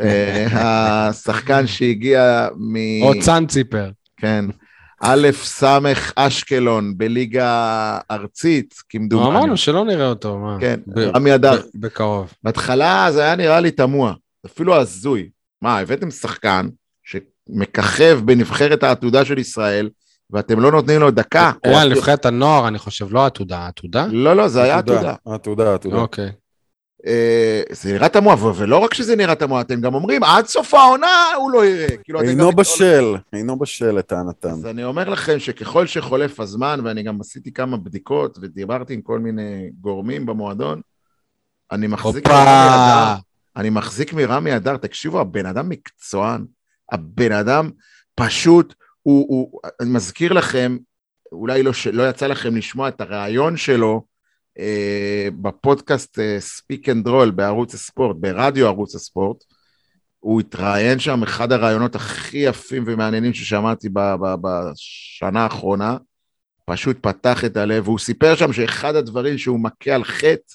אה, 0.00 0.46
השחקן 1.08 1.66
שהגיע 1.66 2.48
מ... 2.56 2.76
או 3.02 3.20
צאן 3.20 3.46
ציפר. 3.46 3.90
כן. 4.16 4.44
א' 5.06 5.28
ס' 5.32 5.64
אשקלון 6.16 6.98
בליגה 6.98 7.98
ארצית, 8.10 8.74
כמדומני. 8.88 9.28
אמרנו 9.28 9.56
שלא 9.56 9.84
נראה 9.84 10.08
אותו, 10.08 10.38
מה? 10.38 10.56
כן, 10.60 10.80
רמי 10.96 11.34
אדר. 11.34 11.62
בקרוב. 11.74 12.32
בהתחלה 12.42 13.08
זה 13.12 13.22
היה 13.22 13.36
נראה 13.36 13.60
לי 13.60 13.70
תמוה, 13.70 14.14
אפילו 14.46 14.74
הזוי. 14.74 15.28
מה, 15.62 15.78
הבאתם 15.78 16.10
שחקן 16.10 16.68
שמככב 17.02 18.20
בנבחרת 18.24 18.82
העתודה 18.82 19.24
של 19.24 19.38
ישראל, 19.38 19.90
ואתם 20.30 20.60
לא 20.60 20.70
נותנים 20.70 21.00
לו 21.00 21.10
דקה? 21.10 21.52
או 21.66 21.70
היה 21.70 21.84
נבחרת 21.84 22.26
הנוער, 22.26 22.68
אני 22.68 22.78
חושב, 22.78 23.12
לא 23.12 23.26
עתודה, 23.26 23.66
עתודה? 23.66 24.06
לא, 24.10 24.36
לא, 24.36 24.48
זה 24.48 24.62
היה 24.62 24.78
עתודה. 24.78 25.14
עתודה, 25.26 25.74
עתודה. 25.74 25.96
אוקיי. 25.96 26.30
אה, 27.06 27.62
זה 27.70 27.92
נראה 27.92 28.08
תמוה, 28.08 28.36
ולא 28.56 28.78
רק 28.78 28.94
שזה 28.94 29.16
נראה 29.16 29.34
תמוה, 29.34 29.60
אתם 29.60 29.80
גם 29.80 29.94
אומרים, 29.94 30.22
עד 30.22 30.46
סוף 30.46 30.74
העונה 30.74 31.32
הוא 31.36 31.50
לא 31.50 31.66
יראה. 31.66 31.96
כאילו, 32.04 32.20
אינו 32.20 32.52
בשל, 32.52 33.16
אינו 33.32 33.58
בשל 33.58 33.90
לטענתם. 33.90 34.48
אז 34.48 34.66
אני 34.66 34.84
אומר 34.84 35.08
לכם 35.08 35.38
שככל 35.38 35.86
שחולף 35.86 36.40
הזמן, 36.40 36.80
ואני 36.84 37.02
גם 37.02 37.20
עשיתי 37.20 37.52
כמה 37.52 37.76
בדיקות 37.76 38.38
ודיברתי 38.40 38.94
עם 38.94 39.00
כל 39.00 39.18
מיני 39.18 39.70
גורמים 39.80 40.26
במועדון, 40.26 40.80
אני 41.72 41.86
מחזיק 41.86 42.28
מרמי! 42.28 42.40
אדר, 42.40 43.14
אני 43.56 43.70
מחזיק 43.70 44.12
מרמי 44.12 44.56
אדר, 44.56 44.76
תקשיבו, 44.76 45.20
הבן 45.20 45.46
אדם 45.46 45.68
מקצוען, 45.68 46.44
הבן 46.92 47.32
אדם 47.32 47.70
פשוט, 48.14 48.74
הוא, 49.02 49.26
הוא, 49.28 49.60
אני 49.80 49.90
מזכיר 49.90 50.32
לכם, 50.32 50.76
אולי 51.32 51.62
לא, 51.62 51.72
לא 51.92 52.08
יצא 52.08 52.26
לכם 52.26 52.56
לשמוע 52.56 52.88
את 52.88 53.00
הריאיון 53.00 53.56
שלו 53.56 54.04
בפודקאסט 55.42 56.18
אה, 56.18 56.36
Speak 56.40 56.88
and 56.88 57.08
Roll 57.08 57.30
בערוץ 57.30 57.74
הספורט, 57.74 58.16
ברדיו 58.20 58.66
ערוץ 58.66 58.94
הספורט, 58.94 59.44
הוא 60.20 60.40
התראיין 60.40 60.98
שם, 60.98 61.22
אחד 61.22 61.52
הראיונות 61.52 61.94
הכי 61.94 62.38
יפים 62.38 62.84
ומעניינים 62.86 63.34
ששמעתי 63.34 63.88
ב- 63.88 64.14
ב- 64.20 64.34
בשנה 64.40 65.42
האחרונה, 65.42 65.96
פשוט 66.66 66.96
פתח 67.00 67.44
את 67.44 67.56
הלב, 67.56 67.88
והוא 67.88 67.98
סיפר 67.98 68.36
שם 68.36 68.52
שאחד 68.52 68.96
הדברים 68.96 69.38
שהוא 69.38 69.60
מכה 69.60 69.94
על 69.94 70.04
חטא, 70.04 70.54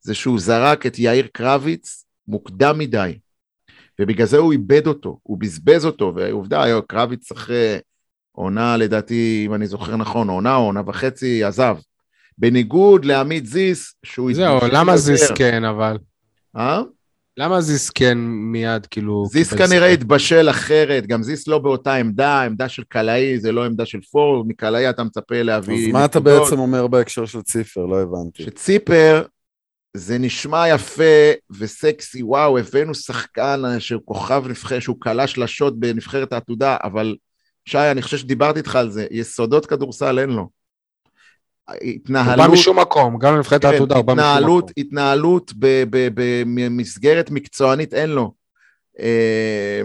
זה 0.00 0.14
שהוא 0.14 0.40
זרק 0.40 0.86
את 0.86 0.98
יאיר 0.98 1.26
קרביץ 1.32 2.04
מוקדם 2.28 2.78
מדי, 2.78 3.18
ובגלל 4.00 4.26
זה 4.26 4.36
הוא 4.36 4.52
איבד 4.52 4.86
אותו, 4.86 5.18
הוא 5.22 5.38
בזבז 5.38 5.86
אותו, 5.86 6.12
ועובדה, 6.16 6.64
קרביץ 6.88 7.32
אחרי 7.32 7.78
עונה 8.32 8.76
לדעתי, 8.76 9.42
אם 9.46 9.54
אני 9.54 9.66
זוכר 9.66 9.96
נכון, 9.96 10.28
עונה 10.28 10.56
או 10.56 10.62
עונה 10.64 10.82
וחצי, 10.86 11.44
עזב. 11.44 11.76
בניגוד 12.40 13.04
לעמית 13.04 13.46
זיס, 13.46 13.94
שהוא... 14.02 14.34
זהו, 14.34 14.58
למה 14.72 14.92
יותר. 14.92 14.96
זיס 14.96 15.30
כן, 15.34 15.64
אבל? 15.64 15.98
אה? 16.56 16.82
למה 17.36 17.60
זיס 17.60 17.90
כן 17.90 18.18
מיד, 18.52 18.86
כאילו... 18.86 19.24
זיס 19.30 19.54
כנראה 19.54 19.88
שחק? 19.88 20.00
התבשל 20.00 20.50
אחרת, 20.50 21.06
גם 21.06 21.22
זיס 21.22 21.48
לא 21.48 21.58
באותה 21.58 21.94
עמדה, 21.94 22.42
עמדה 22.42 22.68
של 22.68 22.82
קלעי, 22.88 23.38
זה 23.38 23.52
לא 23.52 23.64
עמדה 23.64 23.86
של 23.86 24.00
פור, 24.00 24.44
מקלעי 24.46 24.90
אתה 24.90 25.04
מצפה 25.04 25.42
להביא... 25.42 25.86
אז 25.88 25.92
מה 25.92 26.04
אתה. 26.04 26.20
בעצם 26.20 26.58
אומר 26.58 26.86
בהקשר 26.86 27.26
של 27.26 27.42
ציפר? 27.42 27.86
לא 27.86 28.00
הבנתי. 28.00 28.42
שציפר, 28.42 29.22
זה 29.96 30.18
נשמע 30.18 30.68
יפה 30.68 31.30
וסקסי, 31.58 32.22
וואו, 32.22 32.58
הבאנו 32.58 32.94
שחקן 32.94 33.62
שהוא 33.78 34.02
כוכב 34.04 34.44
נבחרת, 34.48 34.82
שהוא 34.82 34.96
כלה 35.00 35.26
שלשות 35.26 35.80
בנבחרת 35.80 36.32
העתודה, 36.32 36.76
אבל 36.82 37.16
שי, 37.64 37.78
אני 37.78 38.02
חושב 38.02 38.16
שדיברתי 38.16 38.58
איתך 38.58 38.76
על 38.76 38.90
זה, 38.90 39.06
יסודות 39.10 39.66
כדורסל 39.66 40.18
אין 40.18 40.30
לו. 40.30 40.59
הוא 41.70 41.90
התנהלות, 41.90 42.36
בא 42.36 42.52
משום 42.52 42.78
מקום, 42.78 43.18
גם 43.18 43.34
לנבחרת 43.34 43.62
כן, 43.62 43.68
העתודה 43.68 43.96
הוא 43.96 44.04
בא 44.04 44.14
משום 44.14 44.58
מקום. 44.58 44.68
התנהלות 44.76 45.52
במסגרת 45.56 47.30
מקצוענית 47.30 47.94
אין 47.94 48.10
לו. 48.10 48.32
אה, 49.00 49.82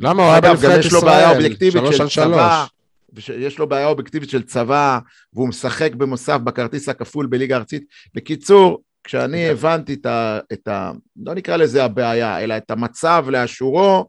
למה? 0.00 0.22
הוא 0.22 0.32
היה 0.32 0.40
בנבחרת 0.40 0.84
יש 0.84 0.92
לו 0.92 1.00
בעיה 1.00 1.20
ישראל, 1.20 1.36
אובייקטיבית 1.36 1.72
שלוש 1.72 1.96
של 1.96 2.02
על 2.02 2.08
שלוש. 2.08 3.30
יש 3.36 3.58
לו 3.58 3.68
בעיה 3.68 3.86
אובייקטיבית 3.86 4.30
של 4.30 4.42
צבא, 4.42 4.98
והוא 5.32 5.48
משחק 5.48 5.94
במוסף 5.94 6.38
בכרטיס 6.44 6.88
הכפול 6.88 7.26
בליגה 7.26 7.54
הארצית. 7.54 7.84
בקיצור, 8.14 8.82
כשאני 9.04 9.48
הבנתי 9.48 9.94
את 9.94 10.06
ה, 10.06 10.38
את 10.52 10.68
ה... 10.68 10.92
לא 11.24 11.34
נקרא 11.34 11.56
לזה 11.56 11.84
הבעיה, 11.84 12.40
אלא 12.40 12.56
את 12.56 12.70
המצב 12.70 13.26
לאשורו, 13.28 14.08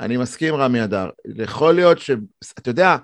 אני 0.00 0.16
מסכים, 0.16 0.54
רמי 0.54 0.84
אדר. 0.84 1.08
יכול 1.36 1.74
להיות 1.74 1.98
ש... 1.98 2.10
אתה 2.58 2.70
יודע, 2.70 2.96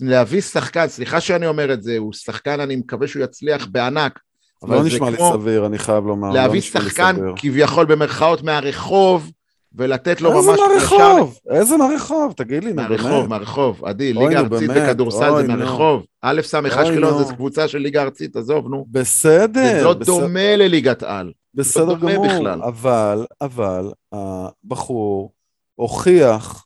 להביא 0.00 0.40
שחקן, 0.40 0.88
סליחה 0.88 1.20
שאני 1.20 1.46
אומר 1.46 1.72
את 1.72 1.82
זה, 1.82 1.98
הוא 1.98 2.12
שחקן, 2.12 2.60
אני 2.60 2.76
מקווה 2.76 3.08
שהוא 3.08 3.24
יצליח 3.24 3.66
בענק, 3.66 4.18
לא 4.62 4.84
נשמע 4.84 5.10
לי 5.10 5.16
סביר, 5.32 5.66
אני 5.66 5.78
חייב 5.78 6.06
לומר. 6.06 6.28
לא 6.28 6.34
להביא 6.34 6.54
לי 6.54 6.60
שחקן. 6.60 7.16
כביכול 7.36 7.86
במרכאות 7.86 8.42
מהרחוב, 8.42 9.30
ולתת 9.74 10.20
לו 10.20 10.38
איזה 10.38 10.50
ממש... 10.50 10.60
מהרחוב? 10.60 11.38
איזה 11.50 11.76
מהרחוב? 11.76 12.32
תגיד 12.36 12.64
לי, 12.64 12.72
נו 12.72 12.76
באמת. 12.76 13.00
מהרחוב, 13.00 13.26
מהרחוב, 13.28 13.84
עדי, 13.84 14.12
ליגה 14.12 14.40
ארצית 14.40 14.70
בכדורסל 14.70 15.42
זה. 15.46 15.48
מהרחוב. 15.48 16.02
א' 16.22 16.40
ס' 16.42 16.54
אשקלון. 16.54 17.24
זה 17.24 17.34
קבוצה 17.34 17.68
של 17.68 17.78
ליגה 17.78 18.02
ארצית, 18.02 18.36
עזוב, 18.36 18.68
נו. 18.68 18.86
בסדר. 18.90 19.78
זה 19.78 19.84
לא 19.84 19.94
בסדר. 19.94 20.20
דומה 20.20 20.56
לליגת 20.56 21.02
על. 21.02 21.32
בסדר 21.54 21.94
דומה 21.94 22.14
גמור. 22.14 22.54
אבל, 22.68 23.26
אבל, 23.40 23.90
הבחור 24.12 25.32
הוכיח 25.74 26.64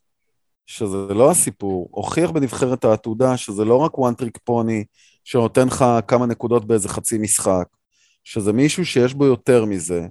שזה 0.66 1.14
לא 1.14 1.30
הסיפור, 1.30 1.88
הוכיח 1.90 2.30
בנבחרת 2.30 2.84
העתודה 2.84 3.36
שזה 3.36 3.64
לא 3.64 3.76
רק 3.76 3.92
one 3.92 4.22
trick 4.22 4.50
pony 4.50 4.84
שנותן 5.24 5.66
לך 5.66 5.84
כמה 6.08 6.26
נקודות 6.26 6.64
באיזה 6.64 6.88
חצי 6.88 7.18
משחק, 7.18 7.66
שזה 8.24 8.52
מישהו 8.52 8.86
שיש 8.86 9.14
בו 9.14 9.24
יותר 9.24 9.64
מזה, 9.64 10.06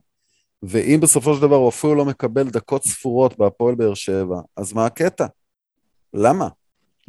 ואם 0.64 1.00
בסופו 1.02 1.36
של 1.36 1.42
דבר 1.42 1.56
הוא 1.56 1.70
אפילו 1.70 1.96
לא 1.96 2.06
מקבל 2.06 2.50
דקות 2.50 2.84
ספורות 2.84 3.38
בהפועל 3.38 3.76
באר 3.76 3.94
שבע, 3.94 4.40
אז 4.58 4.74
מה 4.74 4.86
הקטע? 4.86 5.26
למה? 6.14 6.48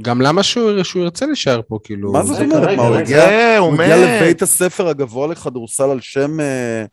גם 0.02 0.20
למה 0.20 0.42
שהוא 0.42 0.82
שהוא 0.82 1.02
ירצה 1.02 1.26
להישאר 1.26 1.60
פה, 1.68 1.78
כאילו... 1.84 2.12
מה 2.12 2.22
זאת 2.22 2.40
אומרת? 2.40 2.76
מה, 2.76 2.82
הוא 2.82 2.96
רגע. 2.96 3.02
הגיע, 3.02 3.58
הוא 3.58 3.72
הגיע. 3.72 3.96
לבית 3.96 4.42
הספר 4.42 4.88
הגבוה 4.88 5.26
לכדורסל 5.26 5.90
על 5.90 6.00
שם, 6.00 6.40
אה, 6.40 6.84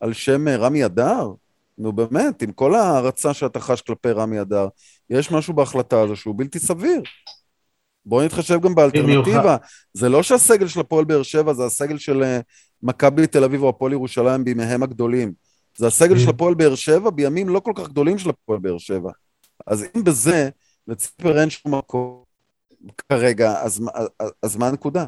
על 0.00 0.12
שם 0.12 0.48
אה, 0.48 0.56
רמי 0.56 0.84
אדר? 0.84 1.28
נו 1.78 1.92
באמת, 1.92 2.42
עם 2.42 2.52
כל 2.52 2.74
ההערצה 2.74 3.34
שאתה 3.34 3.60
חש 3.60 3.80
כלפי 3.80 4.10
רמי 4.10 4.40
אדר, 4.40 4.68
יש 5.10 5.32
משהו 5.32 5.54
בהחלטה 5.54 6.00
הזו 6.00 6.16
שהוא 6.16 6.34
בלתי 6.38 6.58
סביר. 6.58 7.02
בואו 8.06 8.24
נתחשב 8.24 8.60
גם 8.60 8.74
באלטרנטיבה. 8.74 9.56
זה 9.92 10.08
לא 10.08 10.22
שהסגל 10.22 10.68
של 10.68 10.80
הפועל 10.80 11.04
באר 11.04 11.22
שבע 11.22 11.52
זה 11.52 11.64
הסגל 11.64 11.98
של 11.98 12.22
אה, 12.22 12.40
מכבי 12.82 13.26
תל 13.26 13.44
אביב 13.44 13.62
או 13.62 13.68
הפועל 13.68 13.92
ירושלים 13.92 14.44
בימיהם 14.44 14.82
הגדולים. 14.82 15.32
זה 15.76 15.86
הסגל. 15.86 16.18
של 16.18 16.30
הפועל 16.30 16.54
באר 16.54 16.74
שבע 16.74 17.10
בימים 17.10 17.48
לא 17.48 17.60
כל 17.60 17.72
כך 17.74 17.88
גדולים 17.88 18.18
של 18.18 18.30
הפועל 18.30 18.58
באר 18.58 18.78
שבע. 18.78 19.10
אז 19.66 19.84
אם 19.96 20.04
בזה 20.04 20.48
לציפר 20.88 21.40
אין 21.40 21.50
שום 21.50 21.74
מקום 21.74 22.22
כרגע, 23.08 23.60
אז, 23.60 23.82
אז, 24.18 24.30
אז 24.42 24.56
מה 24.56 24.68
הנקודה? 24.68 25.06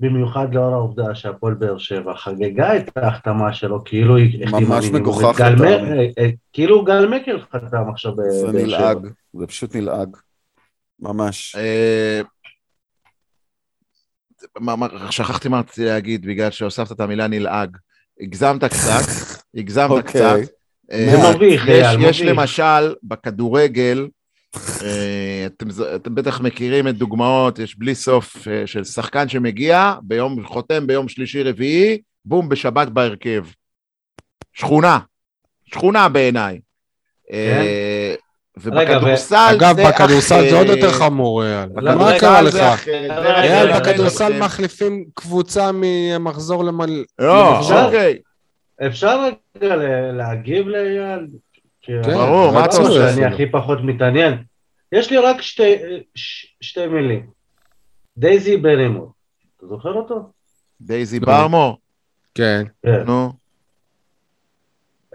במיוחד 0.00 0.54
לאור 0.54 0.74
העובדה 0.74 1.14
שהפועל 1.14 1.54
באר 1.54 1.78
שבע 1.78 2.14
חגגה 2.16 2.76
את 2.76 2.96
ההחתמה 2.96 3.52
שלו, 3.52 3.84
כאילו 3.84 4.16
היא 4.16 4.44
החתימה 4.44 4.76
ממש. 4.76 4.90
מגוחך 4.90 5.40
אה, 5.40 6.26
כאילו 6.52 6.84
גל 6.84 7.06
מקל 7.08 7.40
חתם 7.52 7.90
עכשיו 7.92 8.12
זה 8.16 8.22
בבאר 8.46 8.52
שבע. 8.52 8.62
נלעג, 8.66 8.98
זה 9.34 9.46
פשוט 9.46 9.76
נלעג. 9.76 10.16
ממש. 11.00 11.56
אה, 11.58 12.20
מה- 14.60 14.76
מה- 14.76 14.88
שכחתי 15.12 15.48
מה 15.48 15.58
רציתי 15.58 15.84
להגיד, 15.84 16.26
בגלל 16.26 16.50
שהוספת 16.50 16.92
את 16.92 17.00
המילה 17.00 17.26
נלעג. 17.26 17.76
הגזמת 18.20 18.64
קצת, 18.64 19.36
הגזמת 19.56 19.90
אוקיי. 19.90 20.02
קצת. 20.02 20.52
אה, 20.92 21.08
זה 21.10 21.36
מביך, 21.36 21.64
יש-. 21.68 22.20
למשל, 22.22 22.94
בכדורגל, 23.02 24.08
אתם 25.46 25.70
ז- 25.70 25.80
אתם 25.80 26.14
בטח 26.14 26.40
מכירים 26.40 26.88
את 26.88 26.96
דוגמאות, 26.96 27.58
יש 27.58 27.78
בלי 27.78 27.94
סוף 27.94 28.48
אה, 28.48 28.66
של 28.66 28.84
שחקן 28.84 29.28
שמגיע, 29.28 29.94
ביום, 30.02 30.46
חותם 30.46 30.86
ביום 30.86 31.08
שלישי-רביעי, 31.08 31.98
בום, 32.24 32.48
בשבת 32.48 32.88
בהרכב. 32.88 33.44
שכונה. 34.52 34.98
שכונה 35.66 36.08
בעיניי. 36.08 36.60
אה, 37.32 38.14
ובכדורסל 38.56 39.36
אגב, 39.56 39.76
זה 39.76 39.84
בכדורסל 39.88 40.50
זה 40.50 40.58
עוד. 40.58 40.66
יותר 40.66 40.92
חמור, 40.92 41.44
אייל. 41.44 41.68
מה 41.96 42.18
קרה 42.20 42.42
לך? 42.42 42.56
אייל, 42.88 43.80
בכדורסל. 43.80 44.38
מחליפים 44.40 45.04
קבוצה 45.14 45.70
ממחזור 45.74 46.64
למל... 46.64 47.04
לא, 47.18 47.60
אפשר? 47.60 47.84
אוקיי. 47.84 48.18
אפשר 48.86 49.28
רגע 49.62 49.76
להגיב 50.12 50.68
לאייל? 50.68 51.26
כי- 51.86 51.92
כן, 52.04 52.14
ברור, 52.14 52.52
מה 52.52 52.64
אתה 52.64 52.72
זה 52.72 52.78
רוצה? 52.82 53.12
שאני 53.14 53.24
הכי 53.24 53.50
פחות 53.50 53.78
מתעניין. 53.82 54.42
יש 54.92 55.10
לי 55.10 55.18
רק 55.18 55.42
שתי, 55.42 56.86
מילים. 56.90 57.26
דייזי 58.16 58.56
ברימור. 58.56 59.12
אתה 59.56 59.66
זוכר 59.66 59.92
אותו? 59.92 60.30
דייזי 60.80 61.20
לא. 61.20 61.26
ברמור, 61.26 61.78
כן. 62.34 62.64
כן. 62.82 63.02
נו. 63.06 63.32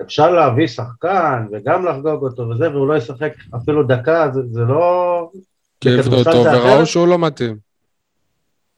אפשר 0.02 0.32
להביא 0.32 0.68
שחקן 0.68 1.46
וגם 1.52 1.86
לחגוג 1.86 2.24
אותו 2.24 2.50
וזה, 2.50 2.70
והוא 2.70 2.88
לא 2.88 2.98
ישחק 2.98 3.34
אפילו 3.56 3.84
דקה, 3.84 4.30
זה, 4.34 4.42
זה 4.52 4.62
לא... 4.62 5.30
כי 5.82 5.90
העבירו 5.90 6.06
בכדורסל 6.18 6.30
אותו 6.38 6.64
וראו? 6.68 6.86
שהוא 6.86 7.08
לא 7.08 7.20
מתאים. 7.20 7.58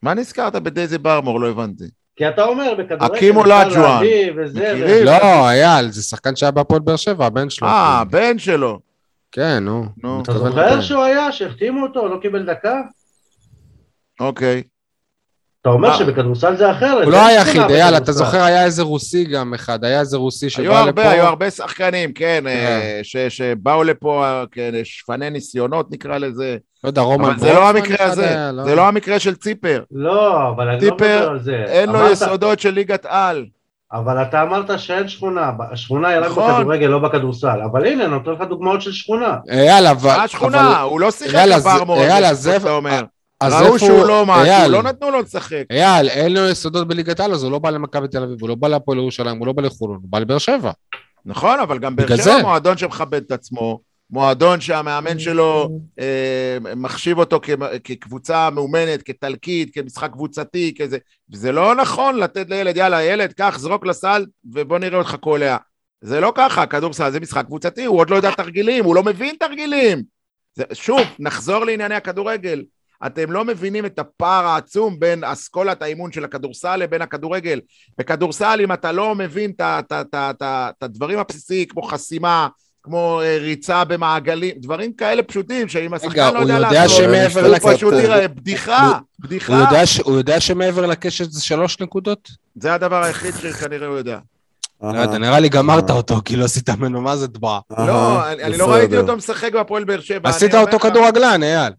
מה 0.01 0.13
נזכרת 0.13 0.55
בדייזי 0.55 0.97
ברמור? 0.97 1.39
לא 1.39 1.49
הבנתי. 1.49 1.83
כי 2.15 2.27
אתה 2.29 2.43
אומר, 2.43 2.73
בכדורגל 2.77 3.15
הקימו 3.15 3.41
אפשר. 3.41 3.81
להביא 3.81 4.31
וזה, 4.37 4.73
מכירים? 4.73 5.05
לא, 5.05 5.49
אייל, 5.49 5.91
זה 5.91 6.03
שחקן 6.03 6.35
שהיה 6.35 6.51
בהפועל 6.51 6.79
באר 6.81 6.95
שבע, 6.95 7.25
הבן 7.25 7.49
שלו. 7.49 7.67
אה, 7.67 7.99
הבן 7.99 8.39
שלו. 8.39 8.79
כן, 9.31 9.57
נו. 9.63 9.85
נו. 10.03 10.21
אתה 10.21 10.33
זוכר. 10.37 10.81
שהוא 10.81 11.03
היה, 11.03 11.31
שהחתימו 11.31 11.83
אותו, 11.85 12.07
לא 12.07 12.17
קיבל 12.21 12.45
דקה? 12.45 12.81
אוקיי. 14.19 14.63
אתה 15.61 15.69
אומר. 15.69 15.93
שבכדורסל 15.97 16.55
זה 16.55 16.71
אחרת. 16.71 17.03
הוא 17.03 17.11
לא 17.11 17.17
אין 17.17 17.37
היחיד, 17.37 17.61
אייל, 17.61 17.97
אתה. 17.97 18.11
זוכר, 18.11 18.41
היה 18.43 18.65
איזה 18.65 18.81
רוסי 18.83 19.23
גם 19.23 19.53
אחד, 19.53 19.83
היה 19.83 19.99
איזה 19.99 20.17
רוסי 20.17 20.45
היו 20.45 20.51
שבא 20.51 20.63
לפה. 20.63 20.79
הרבה, 20.79 21.09
היו 21.11 21.23
הרבה 21.23 21.49
שחקנים, 21.51 22.13
כן, 22.13 22.47
אה, 22.47 22.99
ש- 23.03 23.17
שבאו 23.17 23.83
לפה, 23.83 24.25
אה, 24.25 24.43
כן, 24.51 24.71
שפני 24.83 25.29
ניסיונות 25.29 25.91
נקרא 25.91 26.17
לזה. 26.17 26.57
לא 26.83 26.89
יודע, 26.89 27.01
רומן 27.01 27.29
אבל 27.29 27.39
זה 27.39 27.53
לא 27.53 27.69
המקרה 27.69 28.05
הזה, 28.05 28.29
היה, 28.29 28.51
לא? 28.51 28.63
זה 28.63 28.75
לא 28.75 28.87
המקרה 28.87 29.19
של 29.19 29.35
ציפר. 29.35 29.83
לא, 29.91 30.49
אבל 30.49 30.69
אני 30.69 30.85
לא 30.87 30.95
מדבר 30.95 31.29
על 31.29 31.39
זה. 31.39 31.63
אין 31.67 31.89
לו 31.89 32.11
יסודות 32.11 32.59
של 32.59 32.69
ליגת 32.69 33.05
על. 33.05 33.45
אבל 33.93 34.21
אתה 34.21 34.41
אמרת 34.41 34.79
שאין 34.79 35.07
שכונה, 35.07 35.51
השכונה 35.71 36.07
היא 36.07 36.19
רק 36.19 36.25
נכון. 36.31 36.53
בכדורגל, 36.59 36.87
לא 36.87 36.99
בכדורסל. 36.99 37.61
אבל 37.71 37.85
הנה, 37.85 38.03
אני 38.05 38.11
נותן 38.11 38.31
לך 38.31 38.41
דוגמאות 38.49 38.81
של 38.81 38.91
שכונה. 38.91 39.37
אייל, 39.51 39.87
אבל... 39.87 40.17
מה 40.17 40.23
השכונה? 40.23 40.67
אבל- 40.71 40.89
הוא 40.89 40.99
לא 40.99 41.11
שיחק 41.11 41.45
בברמור 41.57 41.97
אייל, 41.97 42.25
אז 42.25 42.47
איפה- 42.47 42.59
שאתה 42.59 42.71
אומר. 42.71 43.01
אז 43.41 43.53
ראו 43.53 43.79
שהוא 43.79 43.91
הוא- 43.91 44.05
לא 44.07 44.23
משהו, 44.27 44.69
לא 44.71 44.83
נתנו 44.83 45.11
לו 45.11 45.21
לשחק. 45.21 45.63
אייל, 45.71 46.09
אין 46.09 46.33
לו 46.33 46.49
יסודות 46.49 46.87
בליגת 46.87 47.19
העל, 47.19 47.31
אז 47.33 47.43
הוא 47.43 47.51
לא 47.51 47.59
בא 47.59 47.69
למכבי 47.69 48.07
תל 48.07 48.23
אביב, 48.23 48.37
הוא 48.41 48.49
לא 48.49 48.55
בא 48.55 48.67
להפועל 48.67 48.97
ירושלים, 48.97 49.37
הוא 49.37 49.47
לא 49.47 49.53
בא 49.53 49.61
לחולון, 49.61 49.95
הוא 50.01 50.09
בא 50.11 50.19
לבאר 50.19 50.37
שבע. 50.37 50.71
נכון, 51.25 51.59
אבל 51.59 51.79
גם 51.79 51.95
באר 51.95 52.15
שבע. 52.17 52.41
מועדון 52.41 52.77
שמכבד 52.77 53.21
את 53.25 53.31
עצמו, 53.31 53.79
מועדון 54.09 54.61
שהמאמן 54.61 55.19
שלו 55.19 55.79
אה, 55.99 56.57
מחשיב 56.75 57.17
אותו 57.17 57.39
כ- 57.43 57.49
כקבוצה 57.83 58.49
מאומנת, 58.49 59.03
כתלקיט, 59.03 59.79
כמשחק 59.79 60.11
קבוצתי, 60.11 60.73
כזה, 60.79 60.97
וזה 61.31 61.51
לא 61.51 61.75
נכון 61.75 62.19
לתת 62.19 62.49
לילד, 62.49 62.77
יאללה, 62.77 63.03
ילד, 63.03 63.33
קח, 63.33 63.57
זרוק 63.59 63.85
לסל, 63.85 64.25
ובוא 64.53 64.79
נראה 64.79 64.97
אותך 64.97 65.15
קולע. 65.21 65.57
זה 66.01 66.19
לא 66.19 66.31
ככה, 66.35 66.65
כדורסל 66.65 67.11
זה 67.11 67.19
משחק 67.19 67.45
קבוצתי, 67.45 67.85
הוא 67.85 67.99
עוד 67.99 68.09
לא 68.09 68.15
יודע 68.15 68.31
תרגילים, 68.31 68.85
הוא 68.85 68.95
לא 68.95 69.03
מבין 69.03 69.35
תרגילים. 69.39 70.03
זה, 70.55 70.63
שוב, 70.73 71.01
נחזור 71.19 71.65
לענייני 71.65 71.95
הכדורגל. 71.95 72.63
אתם 73.05 73.31
לא 73.31 73.45
מבינים 73.45 73.85
את 73.85 73.99
הפער 73.99 74.45
העצום 74.45 74.99
בין 74.99 75.23
אסכולת 75.23 75.81
האימון 75.81 76.11
של 76.11 76.23
הכדורסל 76.23 76.75
לבין 76.75 77.01
הכדורגל. 77.01 77.61
בכדורסל, 77.97 78.59
אם 78.63 78.73
אתה 78.73 78.91
לא 78.91 79.15
מבין 79.15 79.51
את 79.59 80.81
הדברים 80.81 81.19
הבסיסיים, 81.19 81.65
כמו 81.65 81.81
חסימה, 81.81 82.47
כמו 82.83 83.21
אה, 83.21 83.37
ריצה 83.41 83.83
במעגלים, 83.83 84.51
דברים 84.57 84.93
כאלה 84.93 85.23
פשוטים, 85.23 85.67
שאם 85.67 85.93
השחקן 85.93 86.33
לא 86.33 86.39
יודע 86.39 86.53
יודע 86.53 86.69
לעשות, 86.83 87.01
הוא 87.63 87.73
פשוט 87.73 87.93
אה, 87.93 88.01
יראה 88.03 88.27
בדיחה, 88.27 88.91
בדיחה. 89.19 89.53
הוא 89.53 89.65
יודע 89.65 89.85
ש- 89.85 89.99
הוא 89.99 90.17
יודע 90.17 90.39
שמעבר 90.39 90.85
לקשת 90.85 91.31
זה 91.31 91.43
שלוש 91.43 91.79
נקודות? 91.79 92.29
זה 92.55 92.73
הדבר 92.73 93.03
היחיד 93.03 93.33
שכנראה 93.41 93.87
הוא 93.87 93.97
יודע. 93.97 94.19
לא 94.81 94.99
יודע, 94.99 95.17
נרראה 95.17 95.39
לי 95.39 95.49
גמרת 95.49 95.89
אותו, 95.89 96.15
כאילו 96.25 96.45
עשית 96.45 96.69
ממנו 96.69 97.01
מה 97.01 97.15
זה 97.17 97.27
טבעה. 97.27 97.59
אהה, 97.77 97.87
לא, 97.87 98.31
אני 98.31 98.57
לא. 98.57 98.73
ראיתי 98.73 98.97
אותו 98.97 99.15
משחק 99.17 99.53
בהפועל 99.53 99.83
באר 99.83 99.99
שבע. 100.01 100.29
עשית 100.29 100.55
אותו 100.55 100.79
כדורגלן, 100.79 101.43
אייל. 101.43 101.73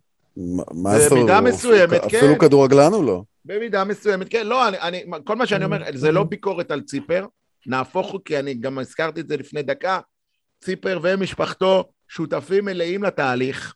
מה- 0.74 0.98
זה? 0.98 1.10
במידה 1.10 1.40
מסוימת, 1.40 2.00
כן. 2.08 2.18
אפילו 2.18 2.38
כדורגלן 2.38 2.92
הוא 2.92 3.04
לא. 3.04 3.22
במידה 3.44 3.84
מסוימת, 3.84 4.26
כן, 4.30 4.46
לא, 4.46 4.68
אני, 4.68 4.76
אני, 4.80 5.02
כל 5.24 5.36
מה 5.36 5.46
שאני 5.46 5.64
אומר, 5.64 5.82
זה 5.94 6.12
לא 6.12 6.24
ביקורת 6.24 6.70
על 6.70 6.80
ציפר, 6.80 7.26
נהפוך 7.66 8.12
הוא, 8.12 8.20
כי 8.24 8.38
אני 8.38 8.54
גם 8.54 8.78
הזכרתי 8.78 9.20
את 9.20 9.28
זה 9.28 9.36
לפני 9.36 9.62
דקה, 9.62 9.98
ציפר 10.64 10.98
ומשפחתו 11.02 11.84
שותפים 12.08 12.64
מלאים 12.64 13.04
לתהליך. 13.04 13.74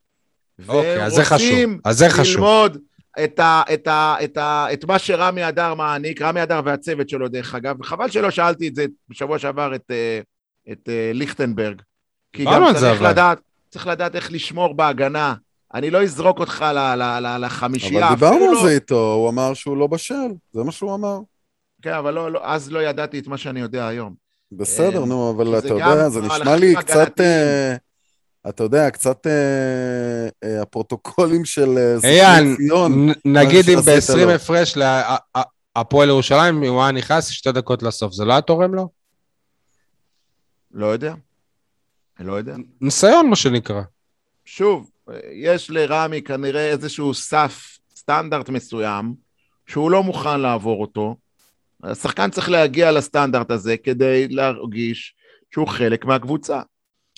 אוקיי, 0.68 1.04
אז 1.04 1.12
זה 1.12 1.24
חשוב, 1.24 1.70
אז 1.84 1.98
זה 1.98 2.08
חשוב. 2.10 2.34
ללמוד 2.36 2.78
את, 3.24 3.38
ה, 3.38 3.62
את, 3.74 3.86
ה, 3.86 4.16
את, 4.24 4.36
ה, 4.36 4.66
את 4.72 4.84
מה 4.84 4.98
שרמי 4.98 5.48
אדר 5.48 5.74
מעניק, 5.74 6.22
רמי 6.22 6.42
אדר 6.42 6.60
והצוות 6.64 7.08
שלו 7.08 7.28
דרך 7.28 7.54
אגב, 7.54 7.80
וחבל 7.80 8.10
שלא 8.10 8.30
שאלתי 8.30 8.68
את 8.68 8.74
זה 8.74 8.86
בשבוע 9.08 9.38
שעבר 9.38 9.74
את, 9.74 9.90
אה, 9.90 10.20
את 10.72 10.88
אה, 10.88 11.10
ליכטנברג. 11.14 11.82
כי 12.32 12.44
גם 12.44 12.62
צריך. 12.74 13.02
לדעת, 13.02 13.40
צריך 13.70 13.86
לדעת 13.86 14.14
איך 14.14 14.32
לשמור 14.32 14.74
בהגנה. 14.74 15.34
אני 15.74 15.90
לא 15.90 16.02
אזרוק 16.02 16.38
אותך 16.38 16.64
ל- 16.74 16.94
ל- 16.94 17.20
ל- 17.26 17.44
לחמישייה. 17.44 18.06
אבל 18.06 18.14
דיברנו 18.14 18.44
על 18.44 18.54
לא- 18.54 18.62
זה 18.62 18.70
איתו, 18.70 19.12
הוא 19.12 19.28
אמר 19.28 19.54
שהוא 19.54 19.76
לא 19.76 19.86
בשל, 19.86 20.28
זה 20.52 20.62
מה 20.62 20.72
שהוא 20.72 20.94
אמר. 20.94 21.18
כן, 21.82 21.92
אבל 21.92 22.14
לא, 22.14 22.32
לא, 22.32 22.40
אז 22.42 22.72
לא 22.72 22.82
ידעתי 22.82 23.18
את 23.18 23.26
מה 23.26 23.36
שאני 23.36 23.60
יודע 23.60 23.86
היום. 23.86 24.27
בסדר, 24.52 25.00
אה, 25.00 25.06
נו, 25.06 25.30
אבל 25.30 25.58
אתה 25.58 25.68
יודע, 25.68 26.08
זה 26.08 26.20
נשמע 26.20 26.56
לי 26.56 26.74
קצת. 26.76 27.20
אה, 27.20 27.76
אתה 28.48 28.62
יודע, 28.64 28.90
קצת 28.90 29.26
אה, 29.26 30.28
אה, 30.44 30.62
הפרוטוקולים 30.62 31.44
של 31.44 31.98
אייל, 32.04 32.56
נגיד 33.24 33.70
אם 33.70 33.82
שעשית 33.82 34.16
ב-20 34.16 34.26
לו. 34.26 34.30
הפרש 34.30 34.76
להפועל 35.76 36.08
ירושלים, 36.08 36.62
הוא 36.62 36.82
היה 36.82 36.92
נכנס 36.92 37.28
שתי 37.28 37.52
דקות 37.52 37.82
לסוף, 37.82 38.12
זה 38.12 38.24
לא 38.24 38.32
היה 38.32 38.40
תורם 38.40 38.74
לו? 38.74 38.88
לא 40.72 40.86
יודע. 40.86 41.14
לא 42.20 42.32
יודע. 42.32 42.56
ניסיון, 42.80 43.30
מה 43.30 43.36
שנקרא. 43.36 43.82
שוב, 44.44 44.90
יש 45.32 45.70
לרמי 45.70 46.22
כנראה 46.22 46.70
איזשהו 46.70 47.14
סף, 47.14 47.78
סטנדרט 47.96 48.48
מסוים, 48.48 49.14
שהוא 49.66 49.90
לא 49.90 50.02
מוכן 50.02 50.40
לעבור 50.40 50.82
אותו. 50.82 51.16
השחקן 51.84 52.30
צריך 52.30 52.50
להגיע 52.50 52.92
לסטנדרט 52.92 53.50
הזה 53.50 53.76
כדי 53.76 54.28
להרגיש 54.28 55.14
שהוא 55.54 55.68
חלק 55.68 56.04
מהקבוצה. 56.04 56.60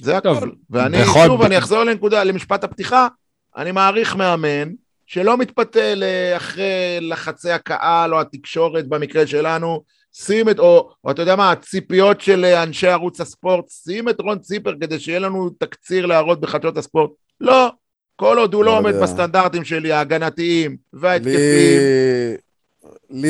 זה 0.03 0.19
טוב, 0.23 0.37
הכל. 0.37 0.51
ואני, 0.71 0.99
בכל- 1.03 1.21
שוב, 1.27 1.43
אני 1.43 1.59
אחזור 1.59 1.85
לנקודה, 1.85 2.25
למשפט 2.25 2.65
הפתיחה, 2.65 3.09
אני 3.57 3.73
מעריך 3.73 4.17
מאמן 4.17 4.69
שלא 5.07 5.37
מתפתה 5.39 5.95
ל- 5.95 6.05
אחרי 6.37 6.99
לחצי 7.01 7.51
הקהל 7.51 8.15
או 8.15 8.21
התקשורת 8.21 8.89
במקרה 8.89 9.27
שלנו, 9.27 9.83
שים 10.13 10.49
את, 10.49 10.59
או, 10.59 10.91
או 11.05 11.11
אתה 11.11 11.23
יודע 11.23 11.37
מה, 11.37 11.51
הציפיות 11.53 12.21
של 12.21 12.45
אנשי 12.45 12.87
ערוץ 12.89 13.21
הספורט, 13.21 13.65
שים 13.69 14.09
את 14.09 14.21
רון 14.21 14.39
ציפר 14.39 14.75
כדי 14.81 14.99
שיהיה 14.99 15.19
לנו 15.19 15.51
תקציר 15.59 16.07
להראות 16.07 16.41
בחדשות 16.41 16.77
הספורט. 16.79 17.11
לא, 17.41 17.73
כל 18.17 18.39
עוד 18.39 18.55
הוא 18.55 18.65
לא 18.65 18.73
לא 18.73 18.79
עומד. 18.79 18.95
בסטנדרטים 19.03 19.65
שלי, 19.65 19.93
ההגנתיים 19.93 20.77
וההתקפיים. 20.93 21.37
לי 21.37 22.37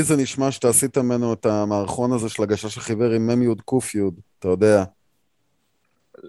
זה 0.01 0.17
נשמע 0.17 0.51
שאתה 0.51 0.69
עשית 0.69 0.99
ממנו 0.99 1.33
את 1.33 1.47
המערכון 1.47 2.13
הזה 2.13 2.29
של 2.29 2.43
הגשש 2.43 2.79
החיוור 2.79 3.13
עם 3.13 3.27
מ"י 3.27 3.55
ק"י, 3.67 3.99
אתה 4.39 4.49
יודע. 4.49 4.85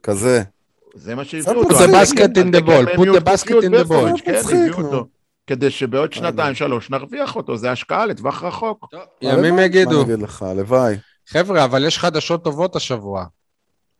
כזה. 0.03 0.43
זה 0.95 1.15
מה 1.15 1.25
שהביאו 1.25 1.73
זה 1.73 1.83
אותו. 1.83 1.93
basket 1.93 2.37
in 2.37 2.55
the 2.55 2.59
תקן 2.59 2.65
ball, 2.65 2.97
put 2.97 3.19
the 3.19 3.23
basket 3.23 3.63
in 3.63 3.71
the 3.71 3.89
ball. 3.89 4.21
כן, 4.25 4.41
הביאו. 4.45 4.77
אותו. 4.77 5.05
כדי 5.47 5.69
שבעוד 5.69 6.13
שנתיים, 6.13 6.55
שלוש, 6.55 6.89
נרוויח 6.89 7.35
אותו, 7.35 7.57
זה 7.57 7.71
השקעה 7.71 8.05
לטווח 8.05 8.43
רחוק. 8.43 8.85
ימים 9.21 9.45
הלוואי, 9.45 9.65
יגידו. 9.65 9.91
מה 9.91 9.95
אני 9.95 10.13
אגיד 10.13 10.23
לך, 10.23 10.43
הלוואי. 10.43 10.95
חבר'ה, 11.27 11.63
אבל 11.65 11.85
יש 11.85 11.99
חדשות 11.99 12.43
טובות 12.43 12.75
השבוע. 12.75 13.25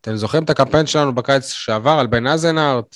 אתם 0.01 0.15
זוכרים 0.15 0.43
את 0.43 0.49
הקמפיין 0.49 0.85
שלנו 0.85 1.15
בקיץ 1.15 1.47
שעבר 1.47 1.91
על 1.91 2.07
בן 2.07 2.27
אזנארט, 2.27 2.95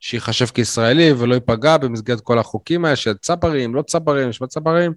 שייחשב 0.00 0.46
כישראלי 0.46 1.12
ולא 1.12 1.34
ייפגע 1.34 1.76
במסגרת 1.76 2.20
כל 2.20 2.38
החוקים 2.38 2.84
האלה 2.84 2.96
של 2.96 3.14
צברים, 3.14 3.74
לא 3.74 3.82
צברים, 3.82 4.28
יש 4.28 4.42
צברים? 4.48 4.92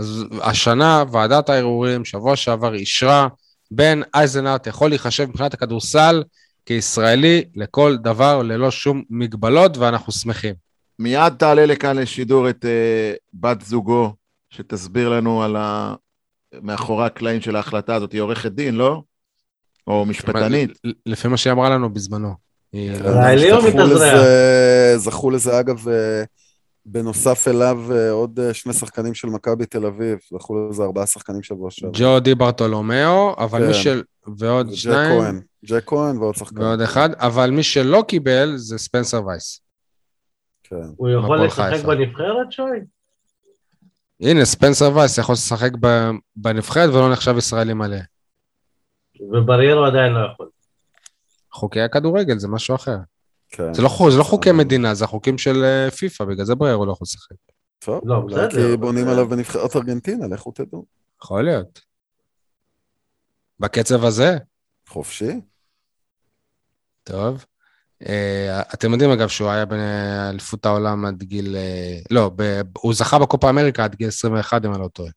אז 0.00 0.24
השנה 0.42 1.04
ועדת 1.12 1.48
הערעורים, 1.48 2.04
שבוע 2.04 2.36
שעבר, 2.36 2.74
אישרה, 2.74 3.28
בן 3.70 4.00
אייזנארט 4.14 4.66
יכול 4.66 4.88
להיחשב 4.88 5.26
מבחינת 5.28 5.54
הכדורסל 5.54 6.22
כישראלי 6.66 7.44
לכל 7.56 7.96
דבר, 7.96 8.42
ללא 8.42 8.70
שום 8.70 9.02
מגבלות, 9.10 9.76
ואנחנו 9.76 10.12
שמחים. 10.12 10.54
מיד 10.98 11.32
תעלה 11.38 11.66
לכאן 11.66 11.96
לשידור 11.98 12.50
את 12.50 12.64
uh, 12.64 13.18
בת 13.34 13.60
זוגו, 13.62 14.12
שתסביר 14.50 15.08
לנו 15.08 15.42
על 15.42 15.56
ה... 15.56 15.94
מאחורי 16.62 17.06
הקלעים 17.06 17.40
של 17.40 17.56
ההחלטה 17.56 17.94
הזאת. 17.94 18.12
היא 18.12 18.20
עורכת 18.20 18.52
דין, 18.52 18.74
לא? 18.74 19.02
או 19.86 20.06
משפטנית. 20.06 20.70
לפי 21.06 21.28
מה 21.28 21.36
שהיא 21.36 21.52
אמרה 21.52 21.70
לנו 21.70 21.92
בזמנו. 21.94 22.34
ישראלי 22.72 23.52
או 23.52 23.60
זכו 23.60 23.68
מתאזרח? 23.68 24.14
לזה- 24.14 24.94
זכו 24.98 25.30
לזה, 25.30 25.60
אגב, 25.60 25.88
אה, 25.88 26.22
בנוסף 26.92 27.48
אליו 27.48 27.78
אה, 27.92 28.10
עוד 28.10 28.40
אה, 28.40 28.54
שני 28.54 28.72
שחקנים 28.72 29.14
של 29.14 29.28
מכבי 29.28 29.66
תל 29.66 29.86
אביב, 29.86 30.18
זכו 30.30 30.68
לזה 30.68 30.82
ארבעה 30.82 31.06
שחקנים 31.06 31.42
שבוע 31.42 31.70
שעבר. 31.70 31.92
ג'ו 31.94 32.20
די 32.20 32.34
ברטולומיאו, 32.34 33.34
אבל 33.38 33.66
מי 33.66 33.72
כן. 33.72 33.78
של... 33.78 34.02
ועוד 34.36 34.68
ג'ק 34.68 34.74
שניים, 34.74 35.20
כהן, 35.20 35.40
ג'ק 35.64 35.84
כהן 35.86 36.18
ועוד 36.18 36.34
שחקן. 36.34 36.62
ועוד 36.62 36.80
אחד, 36.80 37.10
אבל 37.14 37.50
מי 37.50 37.62
שלא 37.62 38.04
קיבל 38.08 38.52
זה 38.56 38.78
ספנסר 38.78 39.26
וייס. 39.26 39.60
כן. 40.62 40.76
הוא 40.96 41.08
יכול 41.10 41.44
לשחק. 41.44 41.84
בנבחרת, 41.84 42.52
שוי? 42.52 42.78
הנה, 44.20 44.44
ספנסר 44.44 44.96
וייס 44.96 45.18
יכול 45.18 45.32
לשחק 45.32 45.70
בנבחרת 46.36 46.90
ולא 46.90 47.12
נחשב 47.12 47.34
ישראלי 47.38 47.74
מלא. 47.74 47.98
ובריירו 49.32 49.84
עדיין 49.84 50.12
לא 50.12 50.26
יכול. 50.32 50.48
חוקי 51.52 51.80
הכדורגל 51.80 52.38
זה 52.38 52.48
משהו 52.48 52.74
אחר. 52.74 52.96
כן. 53.50 53.74
זה 53.74 53.82
לא, 53.82 53.90
זה 54.10 54.18
לא 54.18 54.24
חוקי 54.24 54.50
בסדר. 54.50 54.58
מדינה, 54.58 54.94
זה 54.94 55.04
החוקים 55.04 55.38
של 55.38 55.64
אה, 55.64 55.90
פיפא, 55.90 56.24
בגלל 56.24 56.44
זה 56.44 56.52
הוא 56.52 56.86
לא 56.86 56.92
יכול 56.92 57.04
לשחק. 57.04 57.36
טוב, 57.78 58.00
לא, 58.04 58.16
אולי 58.16 58.34
בסדר, 58.34 58.70
כי 58.70 58.76
בונים 58.76 59.08
עליו 59.08 59.28
בנבחרת 59.28 59.76
ארגנטינה, 59.76 60.26
לכו 60.26 60.52
תדעו. 60.52 60.84
יכול 61.22 61.44
להיות. 61.44 61.80
בקצב 63.60 64.04
הזה, 64.04 64.38
חופשי? 64.88 65.40
טוב. 67.04 67.44
אה, 68.08 68.62
אתם 68.74 68.92
יודעים 68.92 69.10
אגב 69.10 69.28
שהוא 69.28 69.48
היה 69.48 69.64
באליפות 69.64 70.66
העולם 70.66 71.04
עד 71.04 71.22
גיל... 71.22 71.56
אה, 71.56 71.98
לא, 72.10 72.30
ב, 72.36 72.60
הוא 72.78 72.94
זכה 72.94 73.18
בקופה 73.18 73.50
אמריקה 73.50 73.84
עד 73.84 73.94
גיל 73.94 74.08
21 74.08 74.64
אם 74.64 74.72
אני 74.72 74.82
לא 74.82 74.88
טועה. 74.88 75.10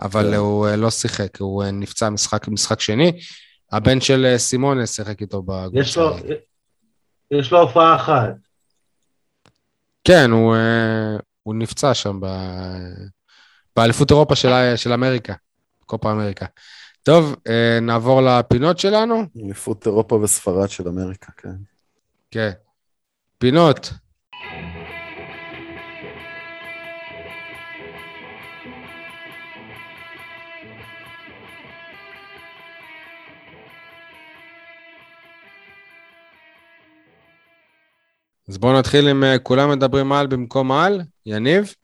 אבל 0.00 0.30
כן. 0.30 0.34
הוא 0.34 0.66
אה, 0.66 0.76
לא 0.76 0.90
שיחק, 0.90 1.40
הוא 1.40 1.62
אה, 1.62 1.70
נפצע 1.70 2.10
משחק, 2.10 2.48
משחק 2.48 2.80
שני. 2.80 3.12
הבן 3.72 4.00
של 4.00 4.24
אה, 4.24 4.38
סימון 4.38 4.86
שיחק 4.86 5.20
איתו 5.20 5.42
בקבוצה. 5.42 6.10
יש 7.32 7.52
לו, 7.52 7.60
הופעה 7.60 7.96
אחת. 7.96 8.34
כן, 10.04 10.30
הוא, 10.30 10.54
אה, 10.54 11.16
הוא 11.42 11.54
נפצע 11.54 11.94
שם 11.94 12.20
ב... 12.20 12.26
באליפות 13.76 14.10
אירופה 14.10 14.36
של, 14.36 14.76
של 14.76 14.92
אמריקה, 14.92 15.34
קופה 15.86 16.12
אמריקה. 16.12 16.46
טוב, 17.02 17.36
אה, 17.48 17.78
נעבור 17.82 18.22
לפינות 18.22 18.78
שלנו. 18.78 19.22
אליפות 19.44 19.86
אירופה 19.86 20.16
וספרד 20.16 20.68
של 20.68 20.88
אמריקה, 20.88 21.32
כן. 21.36 21.54
כן. 22.30 22.50
פינות. 23.38 23.92
אז 38.52 38.58
בואו 38.58 38.78
נתחיל 38.78 39.08
עם 39.08 39.24
אה, 39.24 39.38
כולם 39.38 39.70
מדברים 39.70 40.12
על 40.12 40.26
במקום 40.26 40.72
על. 40.72 41.00
יניב? 41.26 41.74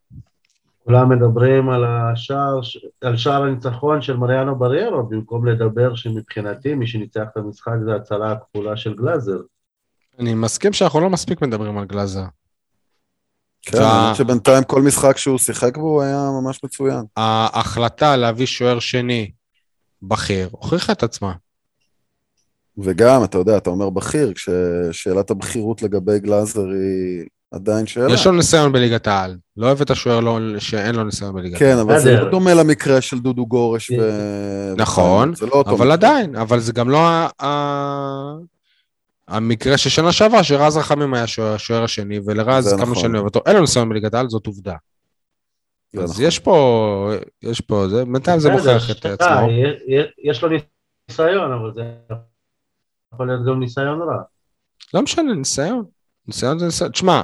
כולם 0.85 1.09
מדברים 1.09 1.69
על 1.69 1.85
השער, 1.85 2.61
על 3.01 3.17
שער 3.17 3.43
הניצחון 3.43 4.03
של 4.03 4.17
מריאנו 4.17 4.59
בריירו, 4.59 5.03
במקום 5.03 5.47
לדבר 5.47 5.95
שמבחינתי 5.95 6.75
מי 6.75 6.87
שניצח 6.87 7.23
את 7.33 7.37
המשחק 7.37 7.73
זה 7.85 7.93
ההצלה 7.93 8.33
הכפולה 8.33 8.77
של 8.77 8.95
גלאזר. 8.95 9.39
אני 10.19 10.35
מסכים 10.35 10.73
שאנחנו 10.73 11.01
לא 11.01 11.11
מספיק 11.11 11.43
מדברים 11.43 11.79
על 11.79 11.85
גלאזר. 11.85 12.25
כן, 13.63 13.79
האמת 13.79 14.17
שבינתיים 14.17 14.65
כל 14.65 14.83
משחק 14.83 15.17
שהוא 15.17 15.39
שיחק 15.39 15.77
בו 15.77 15.89
הוא 15.89 16.03
היה 16.03 16.31
ממש 16.43 16.65
מצוין. 16.65 17.05
ההחלטה 17.17 18.17
להביא 18.17 18.47
שוער 18.47 18.79
שני 18.79 19.31
בכיר 20.03 20.49
הוכיחה 20.51 20.93
את 20.93 21.03
עצמה. 21.03 21.33
וגם, 22.85 23.25
אתה 23.25 23.39
יודע, 23.39 23.57
אתה 23.57 23.71
אומר 23.71 23.91
בכיר, 23.91 24.33
כששאלת 24.33 25.31
הבכירות 25.31 25.83
לגבי 25.83 26.19
גלאזר 26.19 26.61
היא 26.69 27.25
עדיין 27.51 27.87
שאלה. 27.87 28.13
יש 28.15 28.27
לו 28.27 28.33
ניסיון 28.33 28.73
בליגת 28.73 29.07
העל. 29.07 29.37
לא 29.57 29.67
אוהב 29.67 29.81
את 29.81 29.91
השוער 29.91 30.21
לא, 30.21 30.39
שאין 30.59 30.95
לו 30.95 31.05
ניסיון 31.05 31.35
בליגת 31.35 31.59
כן, 31.59 31.67
העל. 31.67 31.79
אבל 31.81 31.99
זה. 31.99 32.21
לא 32.21 32.31
דומה 32.31 32.55
למקרה 32.55 33.01
של 33.01 33.19
דודו 33.19 33.47
גורש 33.47 33.91
ו... 33.91 33.95
נכון, 34.77 35.35
זה 35.35 35.47
לא 35.47 35.53
אותו 35.53 35.71
אבל 35.71 35.77
מקרה. 35.79 35.93
עדיין, 35.93 36.37
אבל 36.37 36.59
זה 36.61 36.73
גם 36.73 36.91
לא 36.91 36.99
ה- 36.99 37.29
ה- 37.43 38.37
המקרה 39.29 39.77
של 39.79 39.91
שנה 39.91 40.13
שעברה, 40.13 40.45
שרז 40.45 40.77
רחמים 40.77 41.15
היה 41.15 41.27
שוער- 41.27 41.55
השוער 41.55 41.85
השני, 41.85 42.21
ולרז 42.25 42.73
כמה 42.73 42.83
נכון. 42.83 42.95
שאני 42.95 43.15
אוהב 43.15 43.25
אותו, 43.25 43.41
אין 43.47 43.55
לו 43.55 43.61
ניסיון 43.61 43.89
בליגת 43.89 44.15
העל, 44.15 44.29
זאת 44.29 44.47
עובדה. 44.47 44.75
אז 45.99 46.11
נכון. 46.11 46.25
יש 46.25 46.39
פה, 46.39 47.13
יש 47.43 47.61
פה, 47.61 47.89
זה, 47.89 48.05
בינתיים 48.05 48.41
זה 48.41 48.51
מוכיח 48.51 48.91
את 48.91 49.07
עצמו. 49.07 49.49
יש 50.25 50.43
לו 50.43 50.49
ניסיון, 51.09 51.53
אבל 51.53 51.73
זה 51.75 51.83
יכול 53.15 53.27
להיות 53.27 53.47
גם 53.47 53.61
ניסיון 53.61 54.03
רע. 54.03 54.23
לא 54.95 55.03
משנה, 55.03 55.35
ניסיון. 55.35 55.85
ניסיון 56.27 56.59
זה 56.59 56.65
ניסיון. 56.67 56.91
תשמע, 56.91 57.21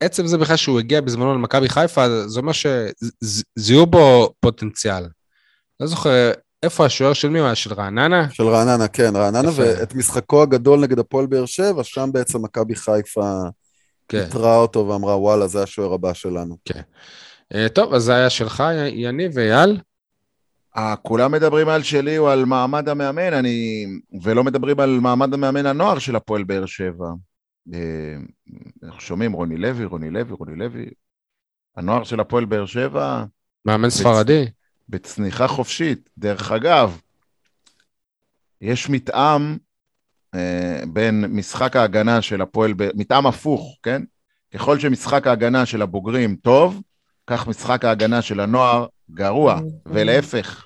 עצם 0.00 0.26
זה 0.26 0.38
בכלל 0.38 0.56
שהוא 0.56 0.78
הגיע 0.78 1.00
בזמנו 1.00 1.34
למכבי 1.34 1.68
חיפה, 1.68 2.28
זה 2.28 2.40
אומר 2.40 2.52
שזיהו 2.52 3.86
בו 3.86 4.32
פוטנציאל. 4.40 5.06
לא 5.80 5.86
זוכר, 5.86 6.32
איפה 6.62 6.86
השוער 6.86 7.12
של 7.12 7.28
מי 7.28 7.38
הוא 7.38 7.46
היה? 7.46 7.54
של 7.54 7.74
רעננה? 7.74 8.30
של 8.30 8.48
רעננה, 8.48 8.88
כן, 8.88 9.16
רעננה, 9.16 9.48
יפה. 9.48 9.62
ואת 9.62 9.94
משחקו 9.94 10.42
הגדול 10.42 10.80
נגד 10.80 10.98
הפועל 10.98 11.26
באר 11.26 11.46
שבע, 11.46 11.84
שם 11.84 12.10
בעצם 12.12 12.42
מכבי 12.42 12.74
חיפה 12.74 13.40
כן. 14.08 14.24
איתרה 14.24 14.56
אותו 14.56 14.88
ואמרה, 14.88 15.16
וואלה, 15.16 15.46
זה 15.46 15.62
השוער 15.62 15.92
הבא 15.92 16.12
שלנו. 16.14 16.56
אה, 17.54 17.68
טוב, 17.68 17.94
אז 17.94 18.02
זה 18.02 18.14
היה 18.14 18.30
שלך, 18.30 18.64
יניב 18.92 19.32
ואייל? 19.34 19.80
כולם 21.02 21.32
מדברים 21.32 21.68
על 21.68 21.82
שלי 21.82 22.18
או 22.18 22.28
על 22.28 22.44
מעמד 22.44 22.88
המאמן, 22.88 23.32
אני... 23.32 23.86
ולא 24.22 24.44
מדברים 24.44 24.80
על 24.80 24.98
מעמד 25.00 25.34
המאמן 25.34 25.66
הנוער 25.66 25.98
של 25.98 26.16
הפועל 26.16 26.44
באר 26.44 26.66
שבע. 26.66 27.06
אה, 27.74 28.16
אנחנו 28.82 29.00
שומעים 29.00 29.32
רוני 29.32 29.56
לוי, 29.56 29.84
רוני 29.84 30.10
לוי, 30.10 30.32
רוני 30.32 30.56
לוי. 30.56 30.86
הנוער 31.76 32.04
של 32.04 32.20
הפועל 32.20 32.44
באר 32.44 32.66
שבע 32.66 33.24
מאמן 33.64 33.90
ספרדי? 33.90 34.46
בצניחה 34.88 35.48
חופשית. 35.48 36.10
דרך 36.18 36.52
אגב, 36.52 37.00
יש 38.60 38.88
מתאם 38.90 39.56
אה, 40.34 40.82
בין 40.92 41.24
משחק 41.24 41.76
ההגנה 41.76 42.22
של 42.22 42.42
הפועל, 42.42 42.72
ב- 42.72 42.90
מתאם 42.94 43.26
הפוך, 43.26 43.78
כן? 43.82 44.02
ככל 44.54 44.78
שמשחק 44.78 45.26
ההגנה 45.26 45.66
של 45.66 45.82
הבוגרים 45.82 46.36
טוב, 46.36 46.82
כך 47.26 47.48
משחק 47.48 47.84
ההגנה 47.84 48.22
של 48.22 48.40
הנוער 48.40 48.86
גרוע, 49.14 49.60
ולהפך. 49.86 50.64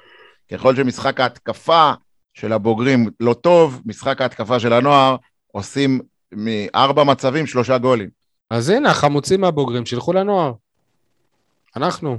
ככל 0.52 0.76
שמשחק 0.76 1.20
ההתקפה 1.20 1.92
של 2.34 2.52
הבוגרים 2.52 3.10
לא 3.20 3.34
טוב, 3.34 3.80
משחק 3.86 4.20
ההתקפה 4.20 4.60
של 4.60 4.72
הנוער 4.72 5.16
עושים 5.52 6.00
מארבע 6.32 7.04
מצבים 7.04 7.46
שלושה 7.46 7.78
גולים. 7.78 8.08
אז 8.50 8.68
הנה, 8.68 8.90
החמוצים 8.90 9.40
מהבוגרים, 9.40 9.86
שילכו 9.86 10.12
לנוער. 10.12 10.52
אנחנו. 11.76 12.18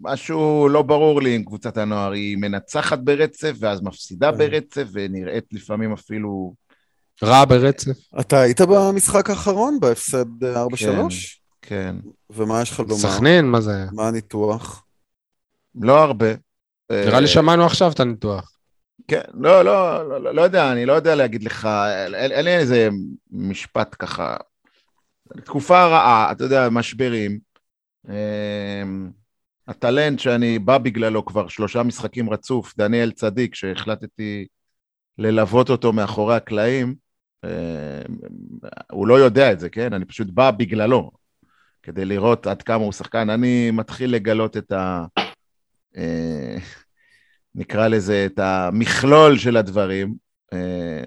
משהו 0.00 0.68
לא 0.68 0.82
ברור 0.82 1.22
לי 1.22 1.34
עם 1.34 1.44
קבוצת 1.44 1.76
הנוער, 1.76 2.12
היא 2.12 2.36
מנצחת 2.36 2.98
ברצף 2.98 3.52
ואז 3.58 3.82
מפסידה 3.82 4.32
כן. 4.32 4.38
ברצף 4.38 4.84
ונראית 4.92 5.44
לפעמים 5.52 5.92
אפילו... 5.92 6.54
רע 7.22 7.44
ברצף. 7.44 7.96
אתה 8.20 8.40
היית 8.40 8.60
במשחק 8.60 9.30
האחרון, 9.30 9.80
בהפסד 9.80 10.44
אה, 10.44 10.64
4-3? 10.64 10.66
כן, 11.62 11.96
ומה 12.30 12.62
יש 12.62 12.70
לך 12.70 12.80
לומר? 12.80 12.94
סכנין, 12.94 13.46
מה 13.46 13.60
זה? 13.60 13.84
מה 13.92 14.08
הניתוח? 14.08 14.84
לא 15.80 16.02
הרבה. 16.04 16.26
נראה 16.90 17.14
אה, 17.14 17.20
לי 17.20 17.26
שמענו 17.26 17.66
עכשיו 17.66 17.92
את 17.92 18.00
הניתוח. 18.00 18.54
כן, 19.08 19.22
לא, 19.34 19.62
לא, 19.62 20.08
לא, 20.08 20.20
לא, 20.20 20.34
לא 20.34 20.42
יודע, 20.42 20.72
אני 20.72 20.86
לא 20.86 20.92
יודע 20.92 21.14
להגיד 21.14 21.42
לך, 21.42 21.68
אין, 22.14 22.44
לי 22.44 22.56
איזה 22.56 22.88
משפט 23.30 23.96
ככה. 23.98 24.36
תקופה 25.44 25.86
רעה, 25.86 26.32
אתה 26.32 26.44
יודע, 26.44 26.68
משברים. 26.70 27.38
אמ, 28.08 29.10
הטלנט 29.68 30.18
שאני 30.18 30.58
בא 30.58 30.78
בגללו 30.78 31.24
כבר 31.24 31.48
שלושה 31.48 31.82
משחקים 31.82 32.30
רצוף, 32.30 32.74
דניאל 32.76 33.10
צדיק, 33.10 33.54
שהחלטתי 33.54 34.46
ללוות 35.18 35.70
אותו 35.70 35.92
מאחורי 35.92 36.36
הקלעים, 36.36 36.94
אמ, 37.44 37.50
הוא 38.92 39.06
לא 39.06 39.14
יודע 39.14 39.52
את 39.52 39.60
זה, 39.60 39.68
כן? 39.68 39.92
אני 39.92 40.04
פשוט 40.04 40.28
בא 40.30 40.50
בגללו, 40.50 41.10
כדי 41.82 42.04
לראות 42.04 42.46
עד 42.46 42.62
כמה 42.62 42.84
הוא 42.84 42.92
שחקן. 42.92 43.30
אני 43.30 43.70
מתחיל 43.70 44.14
לגלות 44.14 44.56
את 44.56 44.72
ה... 44.72 45.04
אה, 45.96 46.56
נקרא 47.54 47.88
לזה, 47.88 48.26
את 48.26 48.38
המכלול 48.38 49.38
של 49.38 49.56
הדברים, 49.56 50.14
אה, 50.52 50.58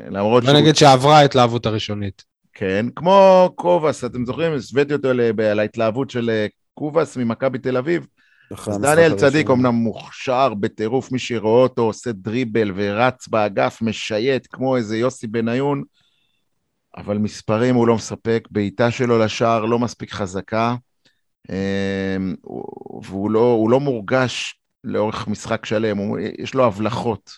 למרות 0.09 0.43
בוא 0.43 0.53
נגיד 0.53 0.75
שעברה 0.75 1.17
ההתלהבות 1.17 1.65
הראשונית. 1.65 2.23
כן, 2.53 2.85
כמו 2.95 3.49
קובאס, 3.55 4.03
אתם 4.03 4.25
זוכרים? 4.25 4.53
השוויתי 4.53 4.93
אותו 4.93 5.07
על 5.51 5.59
ההתלהבות 5.59 6.09
של 6.09 6.29
אה, 6.29 6.47
קובאס 6.73 7.17
ממכבי 7.17 7.57
תל 7.59 7.77
אביב. 7.77 8.07
אחרי 8.53 8.73
אז 8.73 8.81
דניאל. 8.81 9.13
צדיק 9.15 9.49
אמנם 9.49 9.73
מוכשר 9.75 10.53
בטירוף, 10.53 11.11
מי 11.11 11.19
שרואה 11.19 11.63
אותו 11.63 11.81
עושה 11.81 12.11
דריבל 12.11 12.71
ורץ 12.75 13.27
באגף, 13.27 13.81
משייט 13.81 14.47
כמו 14.51 14.75
איזה 14.77 14.97
יוסי 14.97 15.27
בניון, 15.27 15.83
אבל 16.97 17.17
מספרים 17.17 17.75
הוא 17.75 17.87
לא 17.87 17.95
מספק, 17.95 18.47
בעיטה 18.51 18.91
שלו 18.91 19.19
לשער 19.19 19.65
לא 19.65 19.79
מספיק 19.79 20.11
חזקה, 20.11 20.75
הוא- 22.41 23.01
והוא 23.05 23.31
לא, 23.31 23.39
לא 23.69 23.79
מורגש 23.79 24.56
לאורך 24.83 25.27
משחק 25.27 25.65
שלם, 25.65 25.97
יש 26.39 26.53
לו 26.53 26.65
הבלחות. 26.65 27.31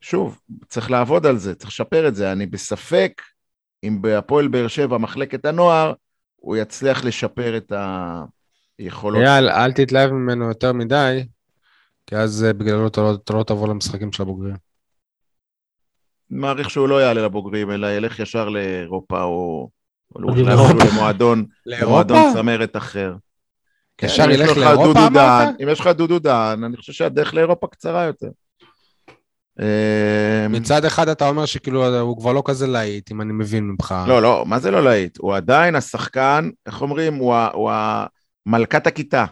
שוב, 0.00 0.40
צריך 0.68 0.90
לעבוד 0.90 1.26
על 1.26 1.36
זה, 1.36 1.54
צריך 1.54 1.70
לשפר 1.70 2.08
את 2.08 2.14
זה. 2.14 2.32
אני 2.32 2.46
בספק 2.46 3.22
אם 3.84 4.02
בהפועל 4.02 4.48
באר 4.48 4.68
שבע, 4.68 4.98
מחלקת 4.98 5.44
הנוער, 5.44 5.92
הוא 6.36 6.56
יצליח 6.56 7.04
לשפר 7.04 7.56
את 7.56 7.72
היכולות. 8.78 9.22
אייל, 9.26 9.48
אל 9.48 9.72
תתלהב 9.72 10.10
ממנו 10.10 10.48
יותר 10.48 10.72
מדי, 10.72 11.26
כי 12.06 12.16
אז 12.16 12.46
בגללו 12.58 12.86
אתה 12.86 13.00
לא- 13.00 13.14
אתה 13.24 13.32
לא 13.32 13.42
תבוא 13.42 13.68
למשחקים 13.68 14.12
של 14.12 14.22
הבוגרים. 14.22 14.56
מעריך 16.30 16.70
שהוא 16.70 16.88
לא 16.88 17.02
יעלה 17.02 17.22
לבוגרים, 17.24 17.70
אלא 17.70 17.86
ילך 17.86 18.18
ישר 18.18 18.48
לאירופה, 18.48 19.22
או 19.22 19.70
או 20.14 20.20
למועדון, 20.20 21.46
למועדון 21.66 22.18
צמרת 22.34 22.76
אחר. 22.76 23.14
כן, 24.00 24.06
ישר 24.06 24.30
ילך 24.30 24.50
לך 24.50 24.56
לאירופה, 24.56 25.06
אמרת? 25.06 25.54
אם 25.62 25.68
יש 25.68 25.80
לך 25.80 25.86
דודו 25.86 26.18
דהן, 26.18 26.64
אני 26.64 26.76
חושב 26.76 26.92
שהדרך 26.92 27.34
לאירופה 27.34 27.66
קצרה 27.66 28.04
יותר. 28.04 28.28
אה, 29.60 30.46
מצד 30.50 30.84
אחד 30.84 31.08
אתה 31.08 31.28
אומר 31.28 31.46
שכאילו 31.46 32.00
הוא 32.00 32.18
כבר 32.18 32.32
לא 32.32 32.42
כזה 32.46 32.66
להיט, 32.66 33.10
אם 33.12 33.20
אני 33.20 33.32
מבין 33.32 33.64
ממך. 33.64 33.94
לא, 34.08 34.22
לא, 34.22 34.44
מה 34.46 34.58
זה 34.58 34.70
לא 34.70 34.84
להיט? 34.84 35.18
הוא 35.18 35.36
עדיין 35.36 35.76
השחקן, 35.76 36.50
איך 36.66 36.82
אומרים? 36.82 37.14
הוא, 37.14 37.34
ה- 37.34 37.50
הוא 37.52 37.70
ה- 37.70 38.06
מלכת 38.46 38.86
הכיתה. 38.86 39.24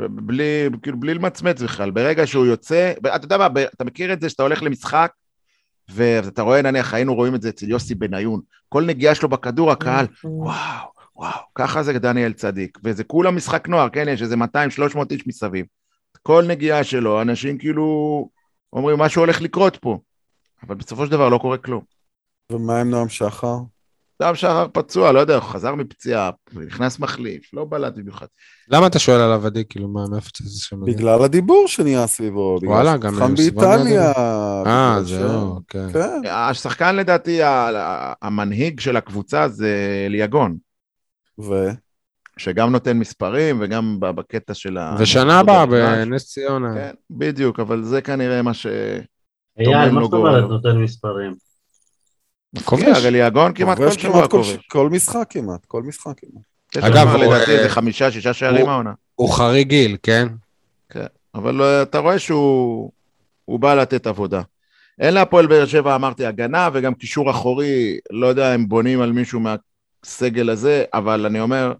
בלי, 0.00 0.44
כאילו, 0.82 1.00
בלי 1.00 1.14
למצמץ 1.14 1.62
בכלל. 1.62 1.90
ברגע 1.90 2.26
שהוא 2.26 2.46
יוצא, 2.46 2.92
אתה 3.14 3.24
יודע 3.24 3.38
מה, 3.38 3.46
אתה 3.74 3.84
מכיר 3.84 4.12
את 4.12 4.20
זה 4.20 4.28
שאתה 4.28 4.42
הולך 4.42 4.62
למשחק, 4.62 5.12
ואתה 5.94 6.42
רואה, 6.42 6.62
נניח, 6.62 6.94
היינו 6.94 7.14
רואים 7.14 7.34
את 7.34 7.42
זה 7.42 7.48
אצל 7.48 7.68
יוסי 7.68 7.94
בניון, 7.94 8.40
כל 8.68 8.84
נגיעה 8.84 9.14
שלו 9.14 9.28
בכדור, 9.28 9.70
הקהל, 9.72 10.06
וואו, 10.24 10.89
וואו, 11.20 11.40
ככה 11.54 11.82
זה 11.82 11.98
דניאל 11.98 12.32
צדיק. 12.32 12.78
וזה 12.84 13.04
כולה 13.04 13.30
משחק 13.30 13.68
נוער, 13.68 13.88
כן, 13.88 14.08
יש 14.08 14.22
איזה 14.22 14.34
200-300 14.34 14.38
איש 15.10 15.26
מסביב. 15.26 15.66
כל 16.22 16.44
נגיעה 16.48 16.84
שלו, 16.84 17.22
אנשים 17.22 17.58
כאילו 17.58 18.28
אומרים, 18.72 18.98
משהו 18.98 19.22
הולך 19.22 19.42
לקרות 19.42 19.76
פה. 19.76 19.98
אבל 20.66 20.74
בסופו 20.74 21.06
של 21.06 21.12
דבר 21.12 21.28
לא 21.28 21.38
קורה 21.38 21.58
כלום. 21.58 21.82
ומה 22.52 22.80
עם 22.80 22.90
נועם 22.90 23.08
שחר? 23.08 23.56
גם 24.22 24.34
שחר 24.34 24.66
פצוע, 24.72 25.12
לא 25.12 25.20
יודע, 25.20 25.34
הוא 25.34 25.42
חזר 25.42 25.74
מפציעה, 25.74 26.30
נכנס 26.52 26.98
מחליף, 26.98 27.54
לא 27.54 27.66
בלט 27.68 27.94
במיוחד. 27.96 28.26
למה 28.68 28.86
אתה 28.86 28.98
שואל 28.98 29.20
עליו, 29.20 29.46
עדי? 29.46 29.64
כאילו, 29.68 29.88
מה, 29.88 30.00
מאיפה 30.10 30.28
אתה 30.28 30.44
שם 30.48 30.76
את 30.76 30.86
זה? 30.86 30.92
בגלל 30.92 31.22
הדיבור 31.22 31.68
שנהיה 31.68 32.06
סביבו. 32.06 32.58
וואלה, 32.62 32.96
גם 32.96 33.14
חם 33.14 33.36
סביבו 33.36 33.60
באיטליה. 33.60 34.12
אה, 34.66 34.98
זהו, 35.02 35.60
כן. 35.68 35.92
כן, 35.92 36.20
השחקן 36.30 36.96
לדעתי, 36.96 37.40
המנהיג 38.22 38.80
של 38.80 38.96
הקבוצה 38.96 39.48
זה 39.48 40.06
ליגון, 40.08 40.56
ו... 41.42 41.70
שגם 42.36 42.72
נותן 42.72 42.98
מספרים 42.98 43.58
וגם 43.60 43.96
בקטע 44.00 44.54
של 44.54 44.78
ה... 44.78 44.96
ושנה 44.98 45.38
הבאה. 45.38 45.66
בנס 45.66 46.26
ציונה. 46.26 46.74
כן, 46.74 46.94
בדיוק, 47.10 47.60
אבל 47.60 47.82
זה 47.82 48.02
כנראה 48.02 48.42
מה 48.42 48.54
ש... 48.54 48.66
אייל, 49.58 49.90
מה 49.90 50.04
זאת 50.04 50.12
אומרת. 50.12 50.44
נותן 50.48 50.76
מספרים? 50.76 51.34
כובש. 52.64 52.82
כן, 52.82 52.94
הרי 52.94 53.10
ליגון 53.10 53.52
כמעט 53.54 53.78
כל 53.78 53.90
שבוע 53.90 54.28
כובש. 54.28 54.56
כל 54.70 54.90
משחק 54.90 55.26
כמעט, 55.30 55.64
כל 55.66 55.82
משחק 55.82 56.12
כמעט. 56.16 56.90
אגב, 56.92 57.16
לדעתי 57.16 57.50
איזה 57.50 57.68
חמישה, 57.68 58.10
שישה 58.10 58.32
שערים 58.32 58.68
העונה. 58.68 58.92
הוא 59.14 59.34
חריג 59.34 59.68
גיל, 59.68 59.96
כן? 60.02 60.28
אבל 61.34 61.62
אה, 61.62 61.82
אתה 61.82 61.98
רואה 61.98 62.18
שהוא 62.18 62.90
הוא 63.44 63.60
בא 63.60 63.74
לתת 63.74 64.06
עבודה. 64.06 64.42
אין 64.98 65.14
להפועל 65.14 65.46
באר 65.46 65.66
שבע, 65.66 65.94
אמרתי, 65.94 66.26
הגנה 66.26 66.68
וגם 66.72 66.94
קישור 66.94 67.30
אחורי, 67.30 67.98
לא 68.10 68.26
יודע 68.26 68.54
אם 68.54 68.68
בונים 68.68 69.00
על 69.00 69.12
מישהו 69.12 69.40
מהסגל 70.04 70.50
הזה, 70.50 70.84
אבל 70.94 71.26
אני 71.26 71.40
אומר, 71.40 71.72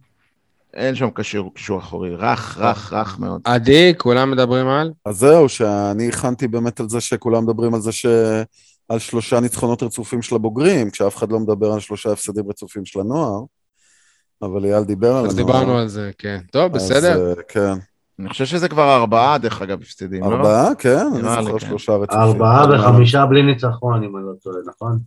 אין 0.75 0.95
שם 0.95 1.11
קישור, 1.11 1.55
קישור 1.55 1.79
אחורי, 1.79 2.15
רך, 2.15 2.59
רך, 2.59 2.93
רך 2.93 3.19
מאוד. 3.19 3.41
עדי, 3.45 3.93
כולם 3.99 4.31
מדברים 4.31 4.69
על? 4.69 4.93
אז 5.05 5.17
זהו, 5.17 5.49
שאני 5.49 6.09
הכנתי 6.09 6.49
באמת 6.49 6.81
על 6.81 6.89
זה 6.89 7.01
שכולם 7.01 7.45
מדברים 7.45 7.75
על 7.75 7.81
זה 7.81 7.93
ש... 7.93 8.07
על 8.89 8.99
שלושה 8.99 9.41
ניצחונות 9.41 9.83
רצופים 9.83 10.23
של 10.23 10.35
הבוגרים, 10.35 10.91
כשאף 10.91 11.17
אחד 11.17 11.33
לא 11.33 11.41
מדבר 11.41 11.73
על 11.73 11.81
שלושה 11.81 12.13
הפסדים 12.13 12.45
רצופים 12.49 12.85
של 12.85 13.01
הנוער, 13.01 13.41
אבל 14.43 14.65
אייל 14.65 14.85
דיבר 14.85 15.17
על 15.17 15.27
אז 15.27 15.39
הנוער. 15.39 15.53
דיברנו 15.53 15.79
על 15.79 15.89
זה, 15.89 16.11
כן. 16.19 16.41
טוב, 16.53 16.77
אז, 16.77 16.83
בסדר. 16.85 17.29
אה, 17.29 17.43
כן. 17.49 17.73
אני 18.21 18.29
חושב 18.29 18.45
שזה 18.47 18.69
כבר 18.69 18.97
ארבעה, 18.97 19.39
דרך 19.39 19.63
אגב, 19.63 19.81
הפסדים, 19.83 20.21
לא? 20.23 20.27
ארבעה, 20.27 20.75
כן, 20.75 21.07
אני 21.15 21.23
זוכר 21.23 21.59
כן. 21.59 21.67
שלושה 21.69 21.93
רצופים. 21.93 22.21
ארבעה 22.21 22.67
וחמישה 22.71 23.27
בלי 23.27 23.43
ניצחון, 23.43 24.05
אם 24.05 24.17
אני 24.17 24.25
לא 24.27 24.33
טועה, 24.43 24.57
נכון? 24.67 24.99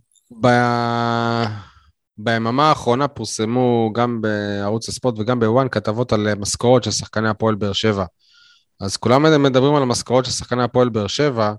ביממה 2.18 2.68
האחרונה 2.68 3.08
פורסמו 3.08 3.90
גם 3.94 4.20
בערוץ 4.20 4.88
הספורט 4.88 5.18
וגם 5.18 5.40
בוואן 5.40 5.68
כתבות 5.68 6.12
על 6.12 6.28
אה, 6.28 6.34
משכורות 6.34 6.84
של 6.84 6.90
שחקני 6.90 7.28
הפועל 7.28 7.54
באר 7.54 7.72
שבע. 7.72 8.04
אז 8.80 8.96
כולם 8.96 9.42
מדברים 9.42 9.74
על 9.74 9.82
המשכורות 9.82 10.24
של 10.24 10.30
שחקני 10.30 10.62
הפועל 10.62 10.88
באר 10.88 11.06
שבע, 11.06 11.52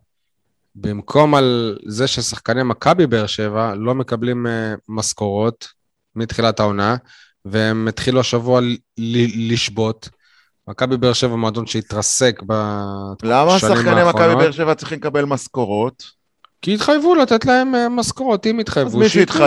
במקום 0.75 1.35
על 1.35 1.77
זה 1.85 2.07
ששחקני 2.07 2.63
מכבי 2.63 3.07
באר 3.07 3.27
שבע 3.27 3.75
לא 3.75 3.95
מקבלים 3.95 4.47
אה, 4.47 4.73
משכורות 4.89 5.67
מתחילת 6.15 6.59
העונה, 6.59 6.95
והם 7.45 7.87
התחילו 7.87 8.19
השבוע 8.19 8.61
לשבות. 9.37 10.09
מכבי 10.67 10.97
באר 10.97 11.13
שבע 11.13 11.35
מועדון 11.35 11.67
שהתרסק 11.67 12.41
בשנים 12.41 13.31
למה 13.31 13.59
שחקני 13.59 13.81
מכבי 13.81 14.01
האחרונות. 14.01 14.37
באר 14.37 14.51
שבע 14.51 14.75
צריכים 14.75 14.99
לקבל 14.99 15.25
משכורות? 15.25 16.03
כי 16.61 16.73
התחייבו 16.73 17.15
לתת 17.15 17.45
להם 17.45 17.75
אה, 17.75 17.89
משכורות, 17.89 18.45
אם 18.45 18.59
התחייבו. 18.59 18.89
אז 18.89 18.95
מי 18.95 19.09
שייתנו. 19.09 19.45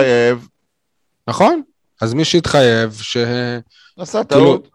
נכון. 1.28 1.62
אז 2.00 2.14
מי 2.14 2.24
שהתחייב, 2.24 2.92
שהם 2.92 3.60
עשה 3.98 4.24
כאילו, 4.24 4.58
טעות. 4.58 4.68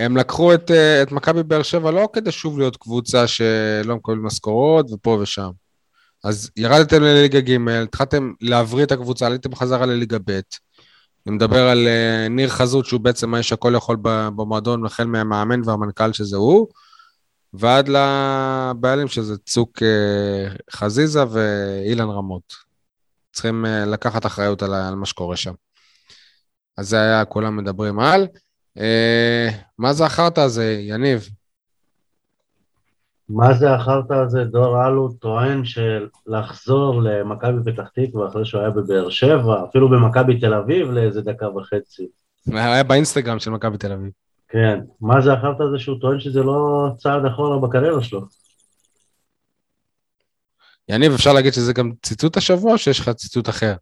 לקחו 0.00 0.54
את, 0.54 0.70
אה, 0.70 1.02
את 1.02 1.12
מכבי 1.12 1.42
באר 1.42 1.62
שבע 1.62 1.90
לא 1.90 2.08
כדי 2.12 2.32
שוב 2.32 2.58
להיות 2.58 2.76
קבוצה 2.76 3.26
שלא 3.26 3.96
מקבלים 3.96 4.26
משכורות 4.26 4.92
ופה 4.92 5.18
ושם. 5.22 5.50
אז 6.24 6.50
ירדתם 6.56 7.02
לליגה 7.02 7.40
ג', 7.40 7.68
התחלתם 7.68 8.32
להבריא 8.40 8.84
את 8.84 8.92
הקבוצה, 8.92 9.26
עליתם 9.26 9.54
חזרה 9.54 9.86
לליגה 9.86 10.18
ב'. 10.24 10.40
אני 11.26 11.34
מדבר 11.34 11.68
על 11.68 11.88
אה, 11.88 12.28
ניר 12.28 12.48
חזות, 12.48 12.86
שהוא 12.86 13.00
בעצם 13.00 13.34
האיש 13.34 13.52
הכל 13.52 13.72
יכול 13.76 13.96
במועדון, 14.02 14.86
החל 14.86 15.04
מהמאמן 15.04 15.60
והמנכ"ל 15.64 16.12
שזה 16.12 16.36
הוא, 16.36 16.66
ועד 17.52 17.88
לבעלים 17.88 19.08
שזה 19.08 19.38
צוק 19.38 19.82
אה, 19.82 20.54
חזיזה 20.72 21.24
ואילן 21.30 22.08
רמות. 22.08 22.54
צריכים 23.32 23.66
אה, 23.66 23.84
לקחת 23.84 24.26
אחריות 24.26 24.62
על, 24.62 24.74
על 24.74 24.94
מה 24.94 25.06
שקורה 25.06 25.36
שם. 25.36 25.52
אז 26.78 26.88
זה 26.88 27.00
היה, 27.00 27.24
כולם 27.24 27.56
מדברים 27.56 27.98
על. 27.98 28.26
אה, 28.78 29.48
מה 29.78 29.92
זה 29.92 30.04
החרטא 30.04 30.40
הזה, 30.40 30.78
יניב? 30.80 31.28
מה 33.28 33.54
זה 33.54 33.74
החרטא 33.74 34.12
הזה? 34.12 34.44
דור 34.44 34.86
אלו 34.86 35.08
טוען 35.12 35.62
שלחזור 35.64 37.02
למכבי 37.02 37.72
פתח 37.72 37.88
תקווה 37.94 38.28
אחרי 38.28 38.44
שהוא 38.44 38.60
היה 38.60 38.70
בבאר 38.70 39.10
שבע, 39.10 39.64
אפילו 39.68 39.88
במכבי 39.90 40.40
תל 40.40 40.54
אביב 40.54 40.90
לאיזה 40.90 41.22
דקה 41.22 41.48
וחצי. 41.48 42.08
היה 42.52 42.82
באינסטגרם 42.82 43.38
של 43.38 43.50
מכבי 43.50 43.78
תל 43.78 43.92
אביב. 43.92 44.10
כן, 44.48 44.80
מה 45.00 45.20
זה 45.20 45.32
החרטא 45.32 45.62
הזה 45.62 45.78
שהוא 45.78 46.00
טוען 46.00 46.20
שזה 46.20 46.42
לא 46.42 46.88
צעד 46.98 47.24
אחורה 47.24 47.58
בקריירה 47.58 48.02
שלו? 48.02 48.20
יניב, 50.88 51.12
אפשר 51.12 51.32
להגיד 51.32 51.52
שזה 51.52 51.72
גם 51.72 51.92
ציטוט 52.02 52.36
השבוע, 52.36 52.72
או 52.72 52.78
שיש 52.78 53.00
לך 53.00 53.08
ציטוט 53.08 53.48
אחר? 53.48 53.74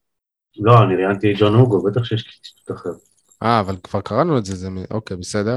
לא, 0.58 0.82
אני 0.82 0.96
ראיינתי 0.96 1.32
את 1.32 1.36
ג'ון 1.38 1.54
הוגו, 1.54 1.82
בטח 1.82 2.04
שיש 2.04 2.40
ציטוט 2.42 2.76
אחר. 2.76 2.90
אה, 3.42 3.60
אבל 3.60 3.76
כבר 3.82 4.00
קראנו 4.00 4.38
את 4.38 4.44
זה, 4.44 4.56
זה... 4.56 4.70
מ- 4.70 4.84
אוקיי, 4.90 5.16
בסדר. 5.16 5.56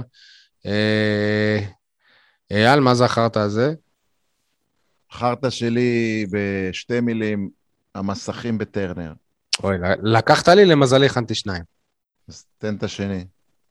אה, 0.65 1.59
אייל, 2.51 2.79
מה 2.79 2.95
זה 2.95 3.05
החרטא 3.05 3.39
הזה? 3.39 3.73
חרטא 5.11 5.49
שלי 5.49 6.25
בשתי 6.31 6.99
מילים, 6.99 7.49
המסכים 7.95 8.57
בטרנר. 8.57 9.13
אוי, 9.63 9.77
לקחת 10.03 10.47
לי, 10.47 10.65
למזלי 10.65 11.05
הכנתי 11.05 11.35
שניים. 11.35 11.63
אז 12.27 12.45
תן 12.57 12.75
את 12.75 12.83
השני. 12.83 13.25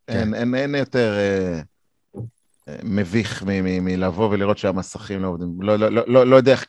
כן. 0.07 0.19
אין, 0.19 0.35
אין, 0.35 0.55
אין 0.55 0.75
יותר 0.75 1.15
אה, 1.19 1.61
אה, 2.69 2.77
מביך 2.83 3.45
מלבוא 3.47 4.29
ולראות 4.29 4.59
שהמסכים 4.59 5.23
לא 5.23 5.29
עובדים. 5.29 5.63
לא, 5.63 5.77
לא, 5.77 5.89
לא, 5.89 6.03
לא, 6.07 6.27
לא, 6.27 6.37
יודע 6.37 6.53
איך, 6.53 6.67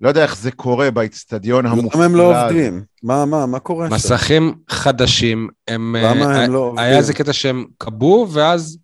לא 0.00 0.08
יודע 0.08 0.22
איך 0.22 0.36
זה 0.36 0.50
קורה 0.50 0.90
באצטדיון 0.90 1.66
המופלא. 1.66 1.90
למה 1.94 2.04
הם 2.04 2.16
לא. 2.16 2.42
עובדים? 2.44 2.84
מה, 3.02 3.24
מה, 3.24 3.46
מה 3.46 3.58
קורה 3.58 3.88
שם? 3.88 3.94
מסכים 3.94 4.54
חדשים, 4.70 5.48
הם... 5.68 5.96
אה, 5.96 6.14
למה 6.14 6.36
הם 6.38 6.52
לא 6.52 6.58
עובדים? 6.58 6.78
היה 6.78 6.98
איזה 6.98 7.14
קטע 7.14 7.32
שהם 7.32 7.64
כבו, 7.80 8.28
ואז 8.30 8.78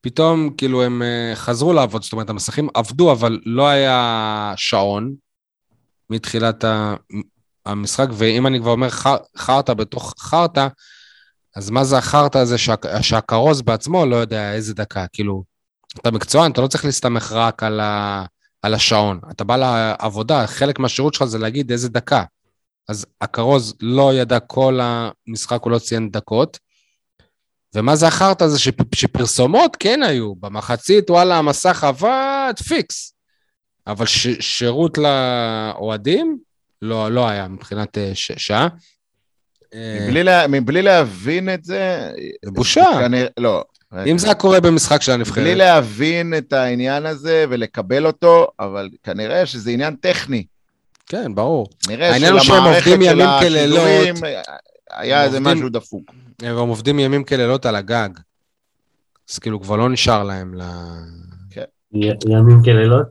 פתאום 0.00 0.50
כאילו 0.56 0.82
הם 0.82 1.02
אה, 1.02 1.32
חזרו 1.34 1.72
לעבוד, 1.72 2.02
זאת 2.02 2.12
אומרת, 2.12 2.30
המסכים 2.30 2.68
עבדו, 2.74 3.12
אבל 3.12 3.40
לא 3.46 3.68
היה 3.68 4.52
שעון 4.56 5.14
מתחילת 6.10 6.64
המשחק, 7.66 8.06
ואם 8.12 8.46
אני 8.46 8.60
כבר 8.60 8.70
אומר 8.70 8.90
ח- 8.90 9.06
חרטא 9.36 9.74
בתוך 9.74 10.14
חרטא, 10.18 10.68
אז 11.56 11.70
מה 11.70 11.84
זה 11.84 11.98
החרטא 11.98 12.38
הזה 12.38 12.58
שה- 12.58 13.02
שהכרוז 13.02 13.62
בעצמו 13.62 14.06
לא 14.06 14.16
יודע 14.16 14.52
איזה 14.52 14.74
דקה, 14.74 15.06
כאילו, 15.12 15.44
אתה 16.00 16.10
מקצוען, 16.10 16.50
אתה 16.52 16.60
לא 16.60 16.66
צריך 16.66 16.84
להסתמך 16.84 17.32
רק 17.32 17.62
על, 17.62 17.80
ה, 17.80 18.24
על 18.64 18.74
השעון. 18.74 19.20
אתה 19.30 19.44
בא 19.44 19.56
לעבודה, 19.56 20.46
חלק 20.46 20.78
מהשירות 20.78 21.14
שלך 21.14 21.24
זה 21.24 21.38
להגיד 21.38 21.70
איזה 21.70 21.88
דקה. 21.88 22.24
אז 22.88 23.06
הכרוז 23.20 23.74
לא 23.80 24.14
ידע 24.14 24.40
כל 24.40 24.80
המשחק, 24.82 25.62
הוא 25.62 25.72
לא 25.72 25.78
ציין 25.78 26.10
דקות. 26.10 26.58
ומה 27.74 27.96
זה 27.96 28.06
החרטא 28.08 28.44
הזה 28.44 28.58
שפ- 28.58 28.94
שפרסומות 28.94 29.76
כן 29.80 30.02
היו, 30.02 30.34
במחצית 30.34 31.10
וואלה 31.10 31.38
המסך 31.38 31.84
עבד 31.84 32.54
פיקס, 32.68 33.14
אבל 33.86 34.06
ש, 34.06 34.26
שירות 34.40 34.98
לאוהדים 34.98 36.38
לא, 36.82 37.10
לא 37.10 37.28
היה 37.28 37.48
מבחינת 37.48 37.98
אה, 37.98 38.10
ש, 38.14 38.32
שעה. 38.36 38.68
מבלי, 39.74 40.22
לה, 40.22 40.46
מבלי 40.48 40.82
להבין 40.82 41.54
את 41.54 41.64
זה... 41.64 42.10
זה 42.44 42.50
בושה. 42.50 42.84
כנראה, 43.00 43.26
לא. 43.38 43.64
אם 44.06 44.18
זה 44.18 44.26
היה 44.26 44.34
קורה 44.34 44.60
במשחק 44.60 45.02
של 45.02 45.12
הנבחרת. 45.12 45.44
בלי 45.44 45.54
להבין 45.54 46.34
את 46.38 46.52
העניין 46.52 47.06
הזה 47.06 47.44
ולקבל 47.48 48.06
אותו, 48.06 48.46
אבל 48.60 48.88
כנראה 49.02 49.46
שזה 49.46 49.70
עניין 49.70 49.96
טכני. 49.96 50.44
כן, 51.06 51.34
ברור. 51.34 51.66
נראה 51.88 52.12
העניין 52.12 52.32
הוא 52.32 52.40
שהם 52.40 52.56
שלמערכת 52.56 52.86
עובדים 52.86 53.02
של 53.02 53.10
ימים 53.10 53.26
השידורים 53.28 54.14
כלילות. 54.16 54.46
היה 54.90 55.24
איזה 55.24 55.36
עובדים- 55.38 55.56
משהו 55.58 55.68
דפוק. 55.68 56.10
הם 56.42 56.56
עובדים 56.68 56.98
ימים 56.98 57.24
כלילות 57.24 57.66
על 57.66 57.76
הגג. 57.76 58.08
אז 59.32 59.38
כאילו 59.38 59.60
כבר 59.62 59.76
לא 59.76 59.88
נשאר 59.88 60.22
להם 60.22 60.54
ל... 60.54 60.62
י- 61.94 62.10
ימים 62.28 62.62
כלילות? 62.64 63.06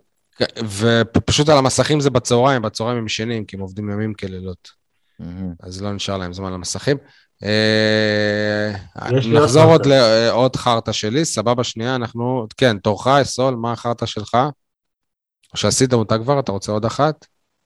ופשוט 0.80 1.50
על 1.50 1.58
המסכים 1.58 2.00
זה 2.00 2.10
בצהריים, 2.10 2.62
בצהריים 2.62 2.98
הם 2.98 3.06
ישנים, 3.06 3.46
כי 3.46 3.56
הם 3.56 3.62
עובדים 3.62 3.90
ימים 3.90 4.14
כלילות. 4.14 4.84
אז 5.60 5.82
לא 5.82 5.94
נשאר 5.94 6.18
להם 6.18 6.34
זמן 6.34 6.54
למסכים. 6.54 6.98
אה, 7.44 8.72
נחזור 9.34 9.64
עוד. 9.64 9.86
לעוד 9.86 10.56
חרטא 10.56 10.92
שלי, 10.92 11.26
סבבה, 11.26 11.64
שנייה, 11.64 11.96
אנחנו... 11.96 12.48
כן, 12.58 12.78
תורך, 12.78 13.08
סול, 13.24 13.56
מה 13.56 13.72
החרטא 13.72 14.06
שלך? 14.06 14.38
או 15.54 15.58
שעשית 15.58 15.94
אותה 15.94 16.18
כבר, 16.18 16.40
אתה 16.40 16.52
רוצה 16.52 16.72
עוד 16.72 16.86
אחת? 16.86 17.26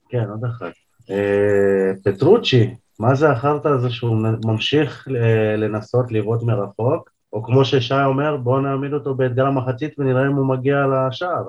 כן, 0.09 0.23
עוד 0.29 0.45
אחת. 0.45 0.71
אה, 1.09 1.91
פטרוצ'י, 2.03 2.73
מה 2.99 3.15
זה 3.15 3.29
החרטא 3.29 3.67
הזה 3.67 3.89
שהוא 3.89 4.17
ממשיך 4.45 5.07
אה, 5.07 5.55
לנסות 5.57 6.11
לבעוט 6.11 6.43
מרחוק? 6.43 7.09
או 7.33 7.43
כמו 7.43 7.65
ששי 7.65 8.03
אומר, 8.05 8.37
בואו 8.37 8.61
נעמיד 8.61 8.93
אותו 8.93 9.15
באתגר 9.15 9.45
המחצית 9.45 9.99
ונראה 9.99 10.27
אם 10.27 10.33
הוא 10.33 10.45
מגיע 10.45 10.75
לשער. 11.09 11.43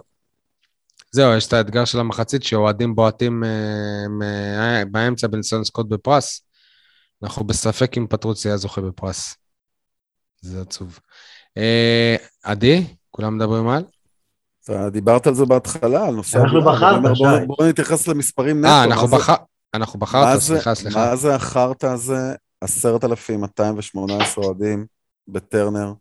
זהו, 1.11 1.37
יש 1.37 1.47
את 1.47 1.53
האתגר 1.53 1.85
של 1.85 2.01
המחצית, 2.01 2.43
שאוהדים 2.43 2.95
בועטים 2.95 3.43
באמצע 4.91 5.27
בניסיון 5.27 5.61
לזכות 5.61 5.89
בפרס. 5.89 6.48
אנחנו 7.23 7.45
בספק 7.45 7.99
אם 7.99 8.07
פטרוצי 8.11 8.49
היה 8.49 8.57
זוכה 8.57 8.81
בפרס. 8.81 9.35
זה 10.41 10.61
עצוב. 10.61 10.99
אה, 11.57 12.17
עדי, 12.43 12.87
כולם 13.11 13.37
מדברים 13.37 13.69
על? 13.69 13.85
אתה 14.65 14.91
דיברת 14.91 15.27
על 15.27 15.35
זה 15.35 15.45
בהתחלה, 15.47 16.07
על 16.07 16.15
נושא... 16.15 16.39
אנחנו 16.39 16.61
בוא- 17.03 17.15
שי. 17.41 17.47
בוא 17.47 17.67
נתייחס 17.69 18.09
למספרים 18.09 18.59
נטו. 18.61 18.69
אה, 18.69 18.85
אנחנו 18.85 19.09
זה- 19.09 19.17
בח- 19.17 19.31
אנחנו 19.75 19.99
מה 19.99 20.07
בחרטא, 20.07 20.37
זה- 20.37 20.41
סליחה, 20.55 20.75
סליחה. 20.75 20.99
מה 21.11 21.17
זה 21.17 21.35
החרטא 21.35 21.87
הזה? 21.87 22.35
10,218 22.61 24.45
אוהדים 24.45 24.87
בטרנר, 25.29 25.93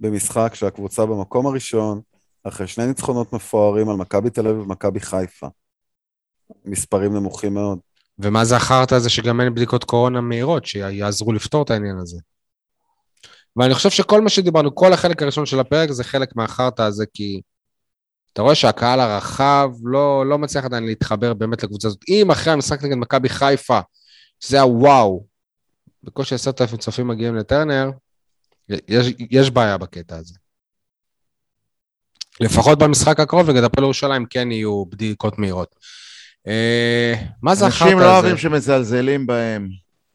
במשחק 0.00 0.54
שהקבוצה 0.54 1.06
במקום 1.06 1.46
הראשון, 1.46 2.00
אחרי 2.44 2.66
שני 2.66 2.86
ניצחונות 2.86 3.32
מפוארים 3.32 3.88
על 3.90 3.96
מכבי 3.96 4.30
תל 4.30 4.48
אביב 4.48 4.60
ומכבי 4.62 5.00
חיפה. 5.00 5.46
מספרים 6.64 7.14
נמוכים 7.14 7.54
מאוד. 7.54 7.78
ומה 8.18 8.44
זה 8.44 8.56
החרטא 8.56 8.94
הזה 8.94 9.10
שגם 9.10 9.40
אין 9.40 9.54
בדיקות 9.54 9.84
קורונה 9.84 10.20
מהירות, 10.20 10.66
שיעזרו 10.66 11.32
לפתור 11.32 11.62
את 11.62 11.70
העניין 11.70 11.98
הזה. 11.98 12.16
ואני 13.56 13.74
חושב 13.74 13.90
שכל 13.90 14.20
מה 14.20 14.28
שדיברנו, 14.28 14.74
כל 14.74 14.92
החלק 14.92 15.22
הראשון 15.22 15.46
של 15.46 15.60
הפרק 15.60 15.90
זה 15.90 16.04
חלק 16.04 16.36
מהחרטא 16.36 16.82
הזה, 16.82 17.04
כי 17.14 17.40
אתה 18.32 18.42
רואה 18.42 18.54
שהקהל 18.54 19.00
הרחב 19.00 19.70
לא, 19.82 20.26
לא 20.26 20.38
מצליח 20.38 20.64
עדיין 20.64 20.86
להתחבר 20.86 21.34
באמת 21.34 21.62
לקבוצה 21.62 21.88
הזאת. 21.88 22.00
אם 22.08 22.30
אחרי 22.30 22.52
המשחק 22.52 22.82
נגד 22.82 22.96
מכבי 22.96 23.28
חיפה, 23.28 23.80
שזה 24.40 24.56
היה 24.56 24.66
וואו, 24.66 25.26
בקושי 26.02 26.34
עשרת 26.34 26.60
אלפים 26.60 26.78
צופים 26.78 27.08
מגיעים 27.08 27.36
לטרנר, 27.36 27.90
יש, 28.68 29.06
יש 29.30 29.50
בעיה 29.50 29.78
בקטע 29.78 30.16
הזה. 30.16 30.34
לפחות 32.40 32.78
במשחק 32.78 33.20
הקרוב 33.20 33.50
נגד 33.50 33.64
הפועל 33.64 33.84
ירושלים 33.84 34.26
כן 34.26 34.52
יהיו 34.52 34.84
בדיקות 34.86 35.38
מהירות. 35.38 35.76
אה, 36.46 37.14
מה 37.42 37.54
זה 37.54 37.66
החרטא 37.66 37.84
הזה? 37.84 37.94
אנשים 37.94 37.98
לא 37.98 38.14
אוהבים 38.14 38.36
שמזלזלים 38.36 39.26
בהם, 39.26 39.68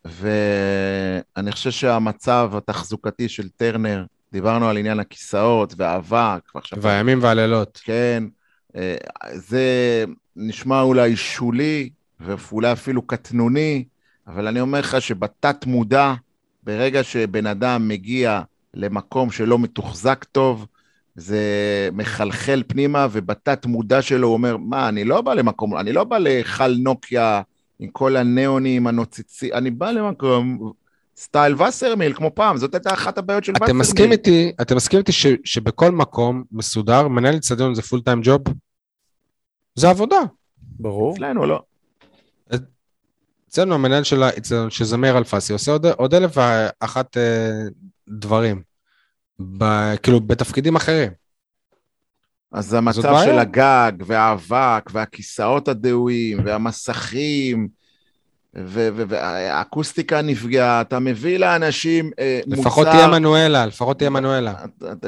ואני 0.05 1.51
חושב 1.51 1.71
שהמצב 1.71 2.51
התחזוקתי 2.57 3.29
של 3.29 3.49
טרנר 3.49 4.05
דיברנו 4.31 4.69
על 4.69 4.77
עניין 4.77 4.99
הכיסאות 4.99 5.73
והאבק, 5.77 6.41
ועכשיו... 6.55 6.81
והימים 6.81 7.19
והלילות. 7.21 7.81
כן, 7.83 8.23
אה, 8.75 8.95
זה 9.33 9.65
נשמע 10.35 10.81
אולי 10.81 11.15
שולי, 11.15 11.89
ואולי 12.19 12.71
אפילו 12.71 13.01
קטנוני, 13.01 13.83
אבל 14.27 14.47
אני 14.47 14.59
אומר 14.59 14.79
לך 14.79 15.01
שבתת 15.01 15.65
מודע, 15.65 16.13
ברגע 16.63 17.03
שבן 17.03 17.47
אדם 17.47 17.87
מגיע 17.87 18.41
למקום 18.73 19.31
שלא 19.31 19.59
מתוחזק 19.59 20.25
טוב, 20.31 20.67
זה 21.15 21.39
מחלחל 21.93 22.63
פנימה, 22.67 23.07
ובתת 23.11 23.65
מודע 23.65 24.01
שלו 24.01 24.27
הוא 24.27 24.33
אומר, 24.33 24.57
מה, 24.57 24.89
אני 24.89 25.03
לא 25.03 25.21
בא 25.21 25.33
למקום, 25.33 25.77
אני 25.77 25.93
לא 25.93 26.03
בא 26.03 26.17
להיכל 26.17 26.75
נוקיה 26.75 27.41
עם 27.79 27.89
כל 27.89 28.15
הניאונים 28.15 28.87
הנוצצים, 28.87 29.53
אני 29.53 29.71
בא 29.71 29.91
למקום 29.91 30.71
style 31.17 31.61
וסרמיל, 31.61 32.13
כמו 32.13 32.31
פעם, 32.35 32.57
זאת 32.57 32.73
הייתה 32.73 32.93
אחת 32.93 33.17
הבעיות 33.17 33.43
של 33.43 33.51
אתם 33.51 33.63
וסרמיל. 33.63 33.81
מסכים 33.81 34.11
איתי, 34.11 34.51
אתם 34.61 34.75
מסכים 34.75 34.99
איתי 34.99 35.11
ש, 35.11 35.25
שבכל 35.43 35.91
מקום 35.91 36.43
מסודר, 36.51 37.07
מנהל 37.07 37.35
אצטדיון 37.35 37.75
זה 37.75 37.81
full 37.81 38.01
time 38.01 38.21
job? 38.23 38.41
זה 39.75 39.89
עבודה. 39.89 40.19
ברור. 40.79 41.13
אצלנו 41.13 41.45
לא. 41.45 41.61
אצלנו 43.49 43.75
המנהל 43.75 44.03
של 44.03 44.23
האצטדיון, 44.23 44.69
שזה 44.69 44.97
מאיר 44.97 45.17
אלפסי, 45.17 45.53
עושה 45.53 45.71
עוד, 45.71 45.85
עוד 45.85 46.13
אלף 46.13 46.31
ואחת 46.37 47.17
אה, 47.17 47.49
דברים. 48.09 48.61
ב, 49.57 49.95
כאילו, 49.95 50.19
בתפקידים 50.19 50.75
אחרים. 50.75 51.11
אז 52.51 52.73
המצב. 52.73 53.21
של 53.25 53.39
הגג, 53.39 53.91
והאבק, 54.05 54.89
והכיסאות 54.93 55.67
הדהויים, 55.67 56.45
והמסכים, 56.45 57.67
והאקוסטיקה 58.53 60.21
נפגעה, 60.21 60.81
אתה 60.81 60.99
מביא 60.99 61.37
לאנשים 61.37 62.11
אה, 62.19 62.41
מוצר... 62.47 62.61
לפחות 62.61 62.87
תהיה 62.87 63.07
מנואלה, 63.07 63.65
לפחות 63.65 63.97
תהיה 63.97 64.09
מנואלה. 64.09 64.53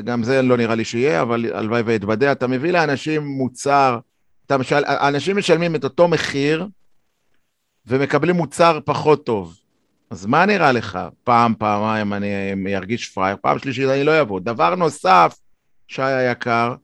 גם 0.04 0.24
זה 0.24 0.42
לא 0.42 0.58
נראה 0.58 0.76
לי 0.76 0.86
שיהיה, 0.86 1.22
אבל 1.22 1.46
הלוואי 1.54 1.82
ואתבדה. 1.86 2.32
אתה 2.32 2.48
מביא 2.48 2.72
לאנשים 2.72 3.26
מוצר, 3.26 4.00
אתה 4.46 4.58
משל... 4.58 4.84
אנשים 4.88 5.38
משלמים 5.38 5.76
את 5.76 5.84
אותו 5.84 6.08
מחיר 6.08 6.68
ומקבלים 7.88 8.36
מוצר 8.36 8.80
פחות 8.86 9.26
טוב. 9.26 9.58
אז 10.14 10.26
מה 10.26 10.46
נראה 10.46 10.72
לך? 10.72 11.00
פעם, 11.24 11.54
פעמיים 11.58 12.14
אני 12.14 12.76
ארגיש 12.76 13.10
פראייר, 13.10 13.38
פעם 13.42 13.60
שלישית 13.60 13.90
אני 13.90 14.04
לא 14.04 14.22
אבוא. 14.22 14.40
דבר 14.40 14.76
נוסף, 14.76 15.38
שי 15.88 16.02
היקר, 16.02 16.76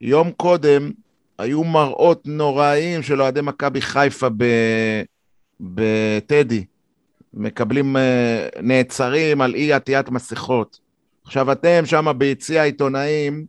יום 0.00 0.30
קודם 0.30 0.90
היו 1.38 1.64
מראות 1.64 2.26
נוראיים 2.26 3.02
של 3.02 3.22
אוהדי 3.22 3.40
מכבי 3.40 3.80
חיפה. 3.80 4.26
בטדי. 5.60 6.64
מקבלים, 7.34 7.96
אה, 7.96 8.48
נעצרים 8.62 9.40
על 9.40 9.54
אי 9.54 9.72
עטיית 9.72 10.08
מסכות. 10.08 10.78
עכשיו 11.24 11.52
אתם 11.52 11.82
שם 11.86 12.12
ביציע 12.18 12.62
העיתונאים, 12.62 13.46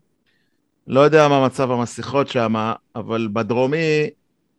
לא 0.87 0.99
יודע 0.99 1.27
מה 1.27 1.45
מצב 1.45 1.71
המסכות 1.71 2.27
שם, 2.27 2.55
אבל 2.95 3.27
בדרומי 3.33 4.09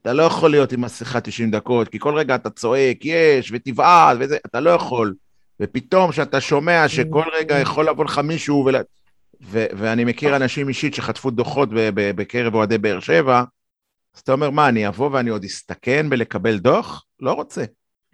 אתה 0.07 0.15
לא 0.15 0.23
יכול 0.23 0.51
להיות 0.51 0.73
עם 0.73 0.81
מסכה 0.81 1.21
90 1.21 1.51
דקות, 1.51 1.89
כי 1.89 1.99
כל 1.99 2.15
רגע 2.15 2.35
אתה 2.35 2.51
צועק, 2.51 2.97
יש, 3.05 3.51
ותבעט, 3.55 4.17
וזה, 4.21 4.37
אתה 4.47 4.61
לא 4.61 4.71
יכול. 4.71 5.15
ופתאום 5.61 6.11
כשאתה 6.11 6.41
שומע 6.41 6.89
שכל 6.89 7.23
רגע 7.39 7.59
יכול 7.59 7.89
לבוא 7.89 8.05
לך 8.05 8.19
מישהו, 8.19 8.65
ול... 8.67 8.77
ו- 9.43 9.67
ואני 9.77 10.05
מכיר 10.05 10.37
אנשים 10.37 10.69
אישית 10.69 10.95
שחטפו 10.95 11.31
דוחות 11.31 11.69
ב- 11.71 11.75
ב- 11.95 12.11
בקרב 12.17 12.55
אוהדי 12.55 12.79
באר 12.79 13.01
שבע, 13.01 13.43
אז 14.17 14.21
אתה 14.21 14.33
אומר, 14.33 14.51
מה, 14.51 14.69
אני 14.69 14.89
אבוא 14.89 15.11
ואני 15.13 15.31
עוד 15.31 15.45
אסתכן 15.45 16.11
בלקבל 16.11 16.59
דוח? 16.59 17.05
לא 17.21 17.33
רוצה. 17.33 17.65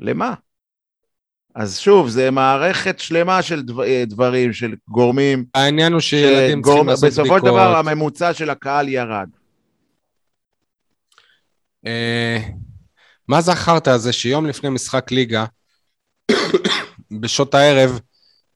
למה? 0.00 0.34
אז 1.54 1.78
שוב, 1.78 2.08
זה 2.08 2.30
מערכת 2.30 2.98
שלמה 2.98 3.42
של 3.42 3.62
דבר, 3.62 3.84
דברים, 4.06 4.52
של 4.52 4.74
גורמים, 4.88 5.44
העניין 5.54 5.92
הוא 5.92 6.00
שילדים 6.00 6.58
שגורם- 6.58 6.62
צריכים 6.74 6.88
לעשות 6.88 7.04
בסופו 7.08 7.22
בדיקות. 7.22 7.40
של 7.42 7.46
דבר 7.48 7.76
הממוצע 7.76 8.32
של 8.34 8.50
הקהל 8.50 8.88
ירד. 8.88 9.28
אה, 11.86 12.38
מה 13.28 13.40
זה 13.40 13.52
החרטא 13.52 13.90
הזה 13.90 14.12
שיום 14.12 14.46
לפני 14.46 14.70
משחק 14.70 15.10
ליגה, 15.10 15.44
בשעות 17.20 17.54
הערב, 17.54 18.00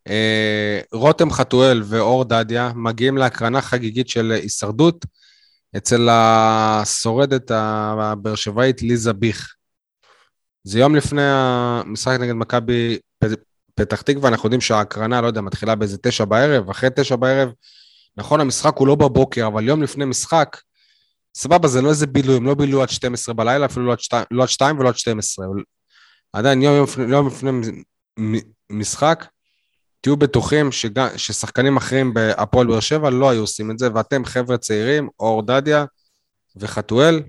אה, 0.09 0.81
רותם 0.93 1.31
חתואל 1.31 1.82
ואור 1.85 2.24
דדיה 2.24 2.73
מגיעים 2.74 3.16
להקרנה 3.16 3.62
חגיגית 3.62 4.09
של 4.09 4.32
הישרדות 4.32 5.07
אצל 5.77 6.09
השורדת 6.11 7.51
הבאר 7.51 8.35
שבעית 8.35 8.82
ליזה 8.82 9.12
ביך. 9.12 9.55
זה 10.65 10.78
יום 10.78 10.97
לפני 10.97 11.23
המשחק 11.24 12.16
נגד 12.20 12.32
מכבי 12.32 12.98
פתח 13.74 14.03
תקווה, 14.03 14.28
אנחנו 14.28 14.47
יודעים 14.47 14.61
שההקרנה, 14.61 15.20
לא 15.20 15.27
יודע, 15.27 15.40
מתחילה 15.40 15.74
באיזה 15.74 15.98
תשע 15.98 16.24
בערב, 16.24 16.70
אחרי 16.70 16.89
תשע 16.97 17.16
בערב, 17.16 17.53
נכון, 18.16 18.40
המשחק 18.40 18.77
הוא 18.77 18.86
לא 18.86 18.94
בבוקר, 18.94 19.47
אבל 19.47 19.69
יום 19.69 19.82
לפני 19.82 20.05
משחק, 20.05 20.57
סבבה, 21.37 21.69
זה 21.69 21.83
לא 21.83 21.89
איזה 21.89 22.07
בילוי, 22.07 22.37
הם 22.37 22.47
לא 22.47 22.55
בילו 22.55 22.83
עד 22.83 22.89
12 22.89 23.35
בלילה, 23.35 23.67
אפילו 23.67 23.87
לא 23.87 23.93
עד 23.93 24.01
2, 24.01 24.25
לא 24.31 24.43
עד 24.43 24.49
2 24.49 24.79
ולא 24.79 24.89
עד 24.89 24.97
12. 24.97 25.47
אבל 25.47 25.63
עדיין, 26.33 26.63
יום, 26.63 26.75
יום, 26.75 26.85
לפני- 26.85 27.13
יום 27.13 27.27
לפני 27.27 27.51
משחק, 28.71 29.27
תהיו 30.01 30.17
בטוחים 30.17 30.73
שגם, 30.73 31.09
ששחקנים 31.17 31.77
אחרים 31.77 32.15
בהפועל 32.15 32.67
באר 32.67 32.81
שבע 32.81 33.11
לא 33.11 33.31
היו 33.31 33.41
עושים 33.41 33.71
את 33.71 33.79
זה, 33.79 33.89
ואתם 33.95 34.25
חבר'ה 34.25 34.59
צעירים, 34.59 35.09
אור 35.21 35.43
דדיה 35.43 35.85
וחתואל, 36.57 37.23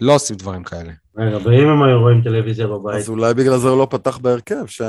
לא 0.00 0.14
עושים 0.14 0.36
דברים 0.36 0.64
כאלה. 0.64 0.92
רגע, 1.16 1.36
ואם 1.36 1.68
הם 1.68 1.82
היו 1.82 2.00
רואים 2.00 2.22
טלוויזיה 2.22 2.66
בבית? 2.66 2.96
אז 2.96 3.08
אולי 3.08 3.34
בגלל 3.34 3.58
זה 3.58 3.68
הוא 3.68 3.78
לא 3.78 3.86
פתח 3.90 4.18
בהרכב, 4.18 4.66
שי. 4.66 4.84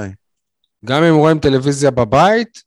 גם 0.85 1.03
אם 1.03 1.15
רואים 1.15 1.39
טלוויזיה 1.39 1.91
בבית, 1.91 2.63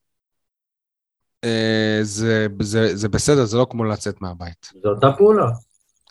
זה, 2.02 2.46
זה, 2.60 2.96
זה 2.96 3.08
בסדר, 3.08 3.44
זה 3.44 3.56
לא 3.56 3.66
כמו 3.70 3.84
לצאת 3.84 4.20
מהבית. 4.20 4.72
זו 4.82 4.88
אותה 4.88 5.12
פעולה. 5.18 5.46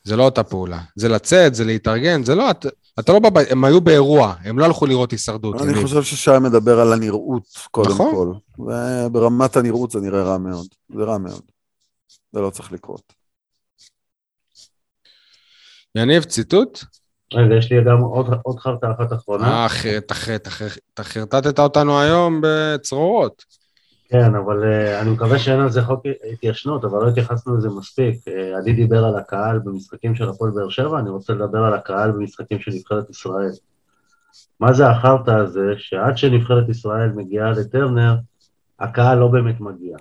זה 0.04 0.16
לא 0.16 0.24
אותה 0.24 0.44
פעולה. 0.44 0.80
זה 0.96 1.10
לצאת, 1.10 1.56
זה 1.56 1.66
להתארגן, 1.66 2.24
זה 2.24 2.36
לא, 2.36 2.52
אתה, 2.52 2.70
אתה 3.00 3.12
לא 3.14 3.20
בבית, 3.20 3.52
הם 3.52 3.64
היו 3.66 3.82
באירוע, 3.82 4.34
הם 4.44 4.60
לא 4.60 4.66
הלכו 4.66 4.86
לראות 4.86 5.12
הישרדות. 5.12 5.62
אני. 5.62 5.84
חושב 5.84 6.04
ששי 6.04 6.32
מדבר 6.42 6.80
על 6.80 6.94
הנראות, 6.94 7.44
קודם 7.72 7.92
נכון. 7.92 8.16
כל. 8.58 8.64
וברמת 8.64 9.56
הנראות 9.56 9.92
זה 9.92 10.00
נראה 10.00 10.24
רע 10.24 10.38
מאוד. 10.38 10.68
זה 10.96 11.04
רע 11.04 11.18
מאוד. 11.18 11.42
זה 12.34 12.40
לא 12.40 12.50
צריך 12.50 12.72
לקרות. 12.72 13.14
יניב, 15.96 16.24
ציטוט? 16.24 16.84
רגע, 17.34 17.56
יש 17.56 17.72
לי 17.72 17.78
גם 17.86 18.02
עוד, 18.02 18.26
עוד 18.44 18.60
חרטא 18.60 18.86
אחת 19.00 19.14
אחרונה. 19.14 19.48
אה, 19.48 19.66
אחי, 19.66 19.98
אתה 19.98 20.14
ח- 20.14 20.30
אתה 20.30 20.50
ח- 20.50 20.78
אתה 20.94 21.04
חרטטת 21.04 21.60
אותנו 21.60 22.00
היום 22.02 22.42
בצרורות. 22.44 23.46
כן, 24.12 24.36
אבל 24.36 24.64
uh, 24.64 25.02
אני 25.02 25.10
מקווה 25.10 25.40
שאין 25.40 25.60
על 25.60 25.70
זה 25.70 25.82
חוק 25.82 26.02
התיישנות, 26.34 26.86
אבל 26.86 27.04
לא 27.04 27.10
התייחסנו 27.10 27.58
לזה 27.58 27.70
מספיק. 27.70 28.16
Uh, 28.28 28.58
עדי 28.58 28.74
דיבר 28.74 29.06
על 29.06 29.18
הקהל 29.18 29.60
במשחקים 29.60 30.16
של 30.16 30.30
הפועל 30.30 30.52
באר 30.52 30.70
שבע, 30.70 31.00
אני 31.00 31.10
רוצה 31.10 31.34
לדבר 31.34 31.64
על 31.64 31.74
הקהל 31.74 32.12
במשחקים 32.12 32.60
של 32.60 32.72
נבחרת 32.72 33.10
ישראל. 33.10 33.52
מה 34.60 34.74
זה 34.74 34.90
החרטא 34.90 35.32
הזה, 35.32 35.74
שעד 35.78 36.18
שנבחרת 36.18 36.70
ישראל 36.70 37.12
מגיעה 37.12 37.52
לטרנר, 37.52 38.16
הקהל 38.80 39.18
לא 39.18 39.28
באמת 39.28 39.60
מגיע. 39.60 39.98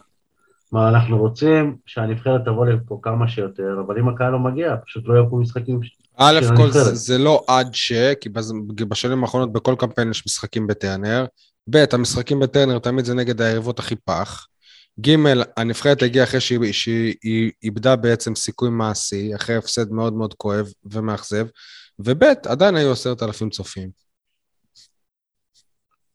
כלומר, 0.71 0.89
אנחנו 0.89 1.19
רוצים 1.19 1.77
שהנבחרת 1.87 2.45
תבוא 2.45 2.67
לפה 2.67 2.99
כמה 3.03 3.29
שיותר, 3.29 3.77
אבל 3.87 3.99
אם 3.99 4.09
הקהל 4.09 4.33
לא 4.33 4.39
מגיע, 4.39 4.77
פשוט 4.87 5.05
לא 5.07 5.15
יהיו 5.15 5.37
משחקים 5.37 5.83
ש- 5.83 5.99
א', 6.17 6.41
של 6.41 6.57
כל 6.57 6.63
הנבחרת. 6.63 6.85
זה, 6.85 6.95
זה 6.95 7.19
לא 7.19 7.45
עד 7.49 7.75
ש, 7.75 7.93
כי 8.21 8.29
בשנים 8.89 9.23
האחרונות 9.23 9.53
בכל 9.53 9.75
קמפיין 9.79 10.11
יש 10.11 10.27
משחקים 10.27 10.67
בטרנר. 10.67 11.25
ב', 11.69 11.85
המשחקים 11.93 12.41
בטרנר 12.41 12.79
תמיד 12.79 13.05
זה 13.05 13.15
נגד 13.15 13.41
היריבות 13.41 13.79
הכי 13.79 13.97
פח. 13.97 14.47
ג', 15.01 15.17
הנבחרת 15.57 16.03
הגיעה 16.03 16.25
אחרי 16.25 16.41
שהיא, 16.41 16.73
שהיא 16.73 17.51
איבדה 17.63 17.97
בעצם 17.97 18.35
סיכוי 18.35 18.71
מעשי, 18.71 19.35
אחרי 19.35 19.57
הפסד 19.57 19.91
מאוד 19.91 20.13
מאוד 20.13 20.35
כואב 20.35 20.67
ומאכזב. 20.85 21.47
וב', 21.99 22.23
עדיין 22.47 22.77
היו 22.77 22.93
עשרת 22.93 23.23
אלפים 23.23 23.51
צופים. 23.51 23.91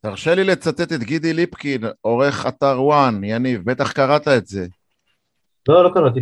תרשה 0.00 0.34
לי 0.34 0.44
לצטט 0.44 0.92
את 0.92 1.02
גידי 1.02 1.32
ליפקין, 1.32 1.84
עורך 2.00 2.46
אתר 2.46 2.82
וואן, 2.82 3.24
יניב, 3.24 3.70
בטח 3.70 3.92
קראת 3.92 4.28
את 4.28 4.46
זה. 4.46 4.66
לא, 5.68 5.84
לא 5.84 5.90
קראתי. 5.94 6.20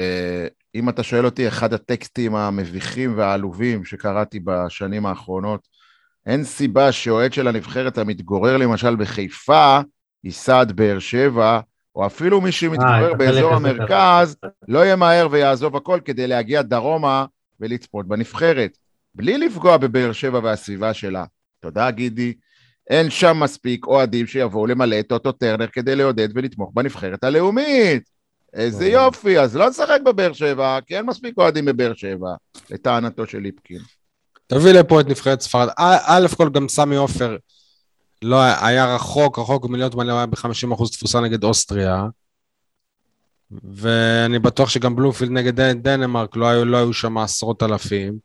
אה, 0.00 0.46
אם 0.74 0.88
אתה 0.88 1.02
שואל 1.02 1.24
אותי, 1.24 1.48
אחד 1.48 1.72
הטקסטים 1.72 2.34
המביכים 2.34 3.18
והעלובים 3.18 3.84
שקראתי 3.84 4.40
בשנים 4.40 5.06
האחרונות, 5.06 5.68
אין 6.26 6.44
סיבה 6.44 6.92
שאוהד 6.92 7.32
של 7.32 7.48
הנבחרת 7.48 7.98
המתגורר 7.98 8.56
למשל 8.56 8.96
בחיפה, 8.96 9.80
ייסע 10.24 10.60
עד 10.60 10.72
באר 10.72 10.98
שבע, 10.98 11.60
או 11.96 12.06
אפילו 12.06 12.40
מי 12.40 12.46
אה, 12.46 12.52
שמתגורר 12.52 13.12
את 13.12 13.18
באזור 13.18 13.54
המרכז. 13.54 14.36
לא 14.68 14.92
ימהר 14.92 15.28
ויעזוב 15.30 15.76
הכל 15.76 16.00
כדי 16.04 16.26
להגיע 16.26 16.62
דרומה 16.62 17.26
ולצפות 17.60 18.08
בנבחרת, 18.08 18.78
בלי 19.14 19.38
לפגוע 19.38 19.76
בבאר 19.76 20.12
שבע 20.12 20.40
והסביבה 20.42 20.94
שלה. 20.94 21.24
תודה, 21.60 21.90
גידי. 21.90 22.32
אין 22.90 23.10
שם 23.10 23.36
מספיק 23.40 23.86
אוהדים 23.86 24.26
שיבואו 24.26 24.66
למלא 24.66 25.00
את 25.00 25.12
אוטו 25.12 25.32
טרנר 25.32 25.66
כדי 25.66 25.96
לעודד 25.96 26.28
ולתמוך 26.34 26.70
בנבחרת 26.74 27.24
הלאומית. 27.24 28.14
איזה. 28.54 28.86
יופי, 28.86 29.38
אז 29.38 29.56
לא 29.56 29.68
נשחק 29.68 29.98
בבאר 30.04 30.32
שבע, 30.32 30.78
כי 30.86 30.96
אין 30.96 31.06
מספיק 31.06 31.38
אוהדים 31.38 31.64
בבאר 31.64 31.94
שבע, 31.94 32.34
לטענתו 32.70 33.26
של 33.26 33.38
ליפקין. 33.38 33.80
תביא 34.46 34.72
לפה 34.72 35.00
את 35.00 35.08
נבחרת 35.08 35.40
ספרד. 35.40 35.68
א- 35.78 36.26
כל 36.36 36.48
גם 36.50 36.68
סמי 36.68 36.96
עופר 36.96 37.36
לא, 38.22 38.36
היה 38.60 38.94
רחוק, 38.94 39.38
רחוק 39.38 39.66
מלהיות 39.68 39.94
מלא, 39.94 40.12
היה 40.12 40.26
ב-50% 40.26 40.92
תפוסה 40.92 41.20
נגד 41.20 41.44
אוסטריה. 41.44 42.04
ואני 43.74 44.38
בטוח 44.38 44.68
שגם 44.68 44.96
בלומפילד 44.96 45.30
נגד 45.30 45.60
דנ- 45.60 45.74
דנמרק 45.82 46.36
לא 46.36 46.46
היו, 46.46 46.64
לא 46.64 46.76
היו 46.76 46.92
שם 46.92 47.18
עשרות 47.18 47.62
אלפים. 47.62 48.18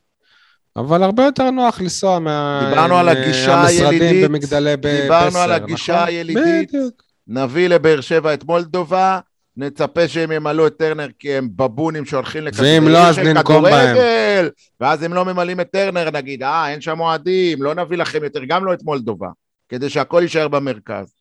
אבל 0.75 1.03
הרבה 1.03 1.23
יותר 1.25 1.51
נוח 1.51 1.81
לנסוע 1.81 2.19
מה... 2.19 2.65
דיברנו 2.69 2.97
על 2.97 3.09
הגישה 3.09 3.65
הילידית, 3.65 4.23
במגדלי 4.25 4.77
ב- 4.77 4.81
דיברנו 5.01 5.37
על 5.39 5.51
הגישה 5.51 5.93
נכון? 5.95 6.07
הילידית. 6.07 6.69
בדיוק. 6.69 7.03
נביא 7.27 7.67
לבאר 7.67 8.01
שבע 8.01 8.33
את 8.33 8.43
מולדובה, 8.43 9.19
נצפה 9.59 10.07
שהם 10.07 10.31
ימלאו 10.31 10.67
את 10.67 10.77
טרנר 10.77 11.07
כי 11.19 11.33
הם 11.33 11.49
בבונים 11.55 12.05
שהולכים 12.05 12.43
ואם 12.53 12.87
לא, 12.87 12.97
אז 12.97 13.15
של 13.15 13.23
ננקום 13.23 13.63
בהם. 13.63 13.95
כדורגל, 13.95 14.49
ואז 14.79 15.03
הם 15.03 15.13
לא 15.13 15.25
ממלאים 15.25 15.59
את 15.59 15.71
טרנר, 15.71 16.11
נגיד, 16.11 16.43
אה, 16.43 16.71
אין 16.71 16.81
שם 16.81 16.99
אוהדים, 16.99 17.63
לא 17.63 17.75
נביא 17.75 17.97
לכם 17.97 18.23
יותר, 18.23 18.43
גם 18.47 18.65
לא 18.65 18.73
את 18.73 18.83
מולדובה, 18.83 19.27
כדי 19.69 19.89
שהכל 19.89 20.19
יישאר 20.21 20.47
במרכז. 20.47 21.13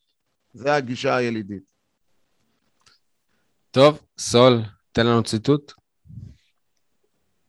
זה 0.52 0.74
הגישה 0.74 1.16
הילידית. 1.16 1.62
טוב, 3.70 4.00
סול, 4.18 4.62
תן 4.92 5.06
לנו 5.06 5.22
ציטוט. 5.22 5.72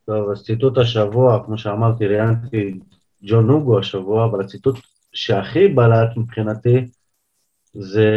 טוב, 0.06 0.30
אז 0.30 0.44
ציטוט 0.44 0.78
השבוע, 0.78 1.44
כמו 1.46 1.58
שאמרתי, 1.58 2.06
ראיינתי 2.06 2.78
ג'ון 3.22 3.46
נוגו 3.46 3.78
השבוע, 3.78 4.24
אבל 4.24 4.40
הציטוט 4.40 4.76
שהכי 5.12 5.68
בלט 5.68 6.16
מבחינתי, 6.16 6.86
זה, 7.74 8.08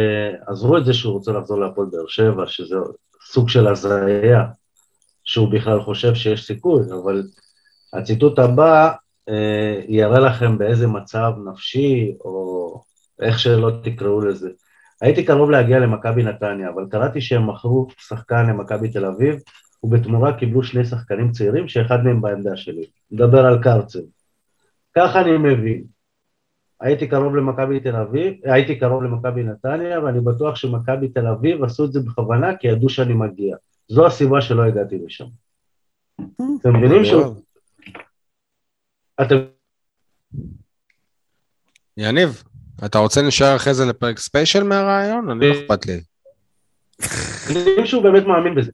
עזבו 0.46 0.78
את 0.78 0.84
זה 0.84 0.94
שהוא 0.94 1.12
רוצה 1.12 1.32
לחזור 1.32 1.60
להפועל 1.60 1.88
באר 1.92 2.06
שבע, 2.06 2.46
שזה 2.46 2.76
סוג 3.24 3.48
של 3.48 3.66
הזיה, 3.66 4.44
שהוא 5.24 5.52
בכלל 5.52 5.80
חושב 5.80 6.14
שיש 6.14 6.46
סיכוי, 6.46 6.82
אבל 7.02 7.22
הציטוט 7.92 8.38
הבא 8.38 8.92
אה, 9.28 9.80
יראה 9.88 10.20
לכם 10.20 10.58
באיזה 10.58 10.86
מצב 10.86 11.32
נפשי, 11.44 12.14
או 12.20 12.80
איך 13.20 13.38
שלא 13.38 13.70
תקראו 13.82 14.20
לזה. 14.20 14.50
הייתי 15.00 15.24
קרוב 15.24 15.50
להגיע 15.50 15.78
למכבי 15.78 16.22
נתניה, 16.22 16.70
אבל 16.70 16.84
קראתי 16.90 17.20
שהם 17.20 17.50
מכרו 17.50 17.86
שחקן 17.98 18.46
למכבי 18.46 18.88
תל 18.88 19.04
אביב, 19.04 19.36
ובתמורה 19.82 20.38
קיבלו 20.38 20.62
שני 20.62 20.84
שחקנים 20.84 21.30
צעירים, 21.32 21.68
שאחד 21.68 22.04
מהם 22.04 22.20
בעמדה 22.20 22.56
שלי. 22.56 22.86
מדבר 23.10 23.46
על 23.46 23.62
קרצב. 23.62 23.98
ככה 24.96 25.20
אני 25.20 25.36
מבין. 25.36 25.93
הייתי 26.84 27.08
קרוב 27.08 27.36
למכבי 27.36 27.80
תל 27.80 27.96
אביב, 27.96 28.34
הייתי 28.44 28.78
קרוב 28.78 29.02
למכבי 29.02 29.42
נתניה, 29.42 30.00
ואני 30.00 30.20
בטוח 30.20 30.56
שמכבי 30.56 31.08
תל 31.08 31.26
אביב 31.26 31.64
עשו 31.64 31.84
את 31.84 31.92
זה 31.92 32.00
בכוונה, 32.00 32.56
כי 32.56 32.66
ידעו 32.66 32.88
שאני 32.88 33.14
מגיע. 33.14 33.56
זו 33.88 34.06
הסיבה 34.06 34.40
שלא 34.40 34.62
הגעתי 34.62 34.98
לשם. 35.06 35.24
אתם 36.60 36.76
מבינים 36.76 37.04
שהוא... 37.04 37.34
אתם... 39.22 39.36
יניב, 41.96 42.42
אתה 42.84 42.98
רוצה 42.98 43.22
להישאר 43.22 43.56
אחרי 43.56 43.74
זה 43.74 43.84
לפרק 43.84 44.18
ספיישל 44.18 44.62
מהרעיון? 44.62 45.30
אני 45.30 45.48
לא 45.48 45.54
אכפת 45.54 45.86
לי. 45.86 46.00
מבינים 47.50 47.86
שהוא 47.86 48.02
באמת 48.02 48.24
מאמין 48.26 48.54
בזה. 48.54 48.70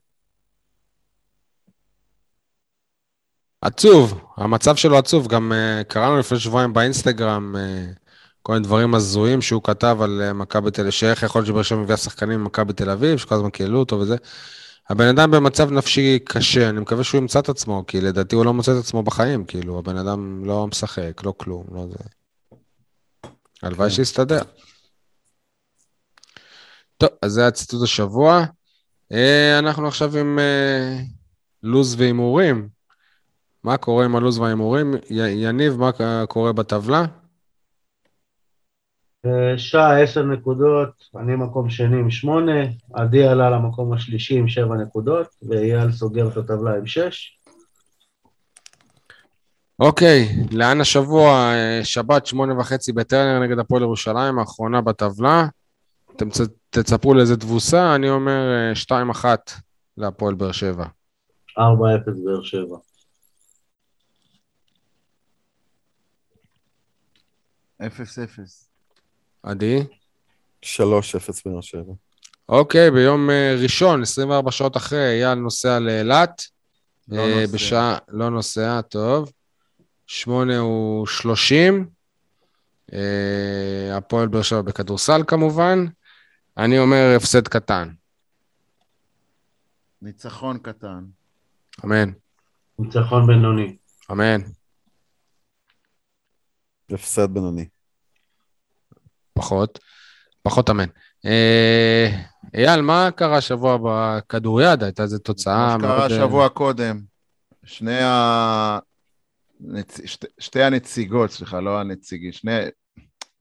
עצוב, 3.61 4.21
המצב 4.37 4.75
שלו 4.75 4.97
עצוב, 4.97 5.27
גם 5.27 5.51
uh, 5.51 5.83
קראנו 5.83 6.19
לפני 6.19 6.39
שבועיים 6.39 6.73
באינסטגרם 6.73 7.55
uh, 7.55 8.00
כל 8.43 8.53
מיני 8.53 8.63
דברים 8.63 8.95
הזויים 8.95 9.41
שהוא 9.41 9.63
כתב 9.63 9.97
על 10.01 10.21
uh, 10.29 10.33
מכבי 10.33 10.71
תל 10.71 10.81
אביב, 10.81 10.91
שאיך 10.91 11.23
יכול 11.23 11.39
להיות 11.39 11.47
שבאר 11.47 11.63
שבע 11.63 11.79
מביאה 11.79 11.97
שחקנים 11.97 12.43
ממכבי 12.43 12.73
תל 12.73 12.89
אביב, 12.89 13.17
שכל 13.17 13.35
הזמן 13.35 13.49
קיללו 13.49 13.79
אותו 13.79 13.99
וזה. 13.99 14.15
הבן 14.89 15.07
אדם 15.07 15.31
במצב 15.31 15.71
נפשי 15.71 16.19
קשה, 16.25 16.69
אני 16.69 16.79
מקווה 16.79 17.03
שהוא 17.03 17.21
ימצא 17.21 17.39
את 17.39 17.49
עצמו, 17.49 17.83
כי 17.87 18.01
לדעתי 18.01 18.35
הוא 18.35 18.45
לא 18.45 18.53
מוצא 18.53 18.71
את 18.71 18.77
עצמו 18.77 19.03
בחיים, 19.03 19.45
כאילו, 19.45 19.79
הבן 19.79 19.97
אדם 19.97 20.45
לא 20.45 20.67
משחק, 20.67 21.21
לא 21.23 21.33
כלום, 21.37 21.65
לא 21.71 21.85
זה. 21.87 21.97
הלוואי 23.63 23.89
כן. 23.89 23.95
שיסתדר. 23.95 24.41
טוב, 26.97 27.09
אז 27.21 27.31
זה 27.31 27.47
הציטוט 27.47 27.83
השבוע. 27.83 28.45
אה, 29.11 29.59
אנחנו 29.59 29.87
עכשיו 29.87 30.17
עם 30.17 30.39
אה, 30.39 30.97
לוז 31.63 31.95
והימורים. 31.97 32.69
מה 33.63 33.77
קורה 33.77 34.05
עם 34.05 34.15
הלו"ז 34.15 34.37
וההימורים? 34.37 34.93
יניב, 35.09 35.77
מה 35.77 35.91
קורה 36.27 36.53
בטבלה? 36.53 37.05
אה, 39.25 39.57
שעה 39.57 40.01
עשר 40.01 40.23
נקודות, 40.23 40.89
אני 41.19 41.35
מקום 41.35 41.69
שני 41.69 41.99
עם 41.99 42.11
שמונה, 42.11 42.61
עדי 42.93 43.27
עלה 43.27 43.49
למקום 43.49 43.93
השלישי 43.93 44.37
עם 44.37 44.47
שבע 44.47 44.75
נקודות, 44.75 45.27
ואייל 45.41 45.91
סוגר 45.91 46.27
את 46.27 46.37
הטבלה 46.37 46.75
עם 46.75 46.85
שש. 46.85 47.37
אוקיי, 49.79 50.27
לאן 50.51 50.81
השבוע? 50.81 51.31
אה, 51.31 51.79
שבת, 51.83 52.25
שמונה 52.25 52.59
וחצי 52.59 52.91
בטרנר 52.91 53.39
נגד 53.39 53.59
הפועל 53.59 53.81
ירושלים, 53.81 54.39
האחרונה 54.39 54.81
בטבלה. 54.81 55.47
אתם 56.15 56.27
תצפו 56.69 57.13
לאיזה 57.13 57.37
תבוסה, 57.37 57.95
אני 57.95 58.09
אומר 58.09 58.69
אה, 58.69 58.75
שתיים 58.75 59.09
אחת 59.09 59.51
להפועל 59.97 60.35
באר 60.35 60.51
שבע. 60.51 60.85
ארבע 61.57 61.95
אפס 61.95 62.13
באר 62.25 62.43
שבע. 62.43 62.77
אפס 67.85 68.19
אפס. 68.19 68.70
עדי? 69.43 69.83
3-0 70.65 70.67
באר 71.45 71.61
שבע. 71.61 71.93
אוקיי, 72.49 72.91
ביום 72.91 73.29
אה, 73.29 73.55
ראשון, 73.61 74.01
24 74.01 74.51
שעות 74.51 74.77
אחרי, 74.77 75.23
אייל 75.23 75.33
נוסע 75.33 75.79
לאילת. 75.79 76.41
לא 77.07 77.21
אה, 77.21 77.41
נוסע. 77.41 77.53
בשעה, 77.53 77.97
לא 78.07 78.29
נוסע, 78.29 78.81
טוב. 78.81 79.31
שמונה 80.07 80.57
הוא 80.57 81.07
שלושים. 81.07 81.89
אה, 82.93 83.97
הפועל 83.97 84.27
באר 84.27 84.41
שבע 84.41 84.61
בכדורסל 84.61 85.21
כמובן. 85.27 85.85
אני 86.57 86.79
אומר 86.79 87.13
הפסד 87.17 87.47
קטן. 87.47 87.89
ניצחון 90.01 90.57
קטן. 90.57 91.05
אמן, 91.85 92.11
ניצחון 92.79 93.27
בינוני. 93.27 93.77
אמן. 94.11 94.41
הפסד 96.89 97.33
בינוני. 97.33 97.67
פחות, 99.33 99.79
פחות 100.43 100.69
אמן. 100.69 100.87
אה, 101.25 102.17
אייל, 102.53 102.81
מה 102.81 103.09
קרה 103.15 103.37
השבוע 103.37 103.77
בכדוריד? 103.83 104.83
הייתה 104.83 105.03
איזו 105.03 105.19
תוצאה 105.19 105.77
מה 105.77 105.83
שקרה 105.83 105.97
מאוד... 105.97 106.11
אה, 106.11 106.17
שבוע 106.17 106.49
קודם. 106.49 106.99
שני 107.65 107.99
ה... 108.03 108.79
נצ... 109.59 109.99
שתי, 110.05 110.27
שתי 110.39 110.63
הנציגות, 110.63 111.31
סליחה, 111.31 111.59
לא 111.59 111.79
הנציגי, 111.79 112.31
שני... 112.31 112.57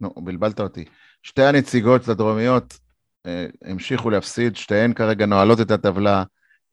נו, 0.00 0.14
בלבלת 0.16 0.60
אותי. 0.60 0.84
שתי 1.22 1.42
הנציגות 1.42 2.08
הדרומיות 2.08 2.78
אה, 3.26 3.46
המשיכו 3.64 4.10
להפסיד, 4.10 4.56
שתיהן 4.56 4.92
כרגע 4.92 5.26
נועלות 5.26 5.60
את 5.60 5.70
הטבלה 5.70 6.24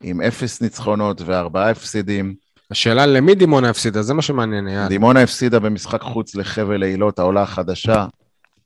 עם 0.04 0.22
אפס 0.22 0.62
ניצחונות 0.62 1.22
וארבעה 1.22 1.70
הפסידים. 1.70 2.36
השאלה 2.72 3.06
למי 3.06 3.36
דימונה 3.36 3.70
הפסידה, 3.70 4.02
זה 4.02 4.14
מה 4.14 4.22
שמעניין, 4.22 4.68
אייל. 4.68 4.88
דימונה 4.88 5.22
הפסידה 5.22 5.60
במשחק 5.60 6.02
חוץ 6.02 6.36
לחבל 6.36 6.84
אילות, 6.84 7.20
העולה 7.20 7.42
החדשה. 7.42 8.06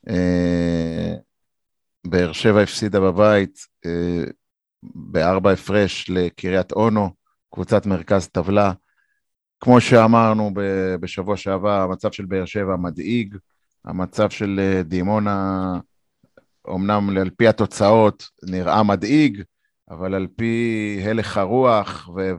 אה, 0.09 1.15
באר 2.07 2.31
שבע 2.31 2.61
הפסידה 2.61 2.99
בבית 2.99 3.59
אה, 3.85 4.23
בארבע 4.83 5.51
הפרש 5.51 6.09
לקריית 6.09 6.71
אונו, 6.71 7.09
קבוצת 7.53 7.85
מרכז 7.85 8.27
טבלה. 8.27 8.71
כמו 9.59 9.81
שאמרנו 9.81 10.51
בשבוע 10.99 11.37
שעבר, 11.37 11.81
המצב 11.81 12.11
של 12.11 12.25
באר 12.25 12.45
שבע 12.45 12.75
מדאיג, 12.75 13.35
המצב 13.85 14.29
של 14.29 14.59
אה, 14.59 14.83
דימונה, 14.83 15.79
אמנם 16.69 17.17
על 17.17 17.29
פי 17.29 17.47
התוצאות 17.47 18.29
נראה 18.43 18.83
מדאיג, 18.83 19.43
אבל 19.89 20.15
על 20.15 20.27
פי 20.35 20.99
הלך 21.05 21.37
הרוח 21.37 22.09
ו- 22.15 22.31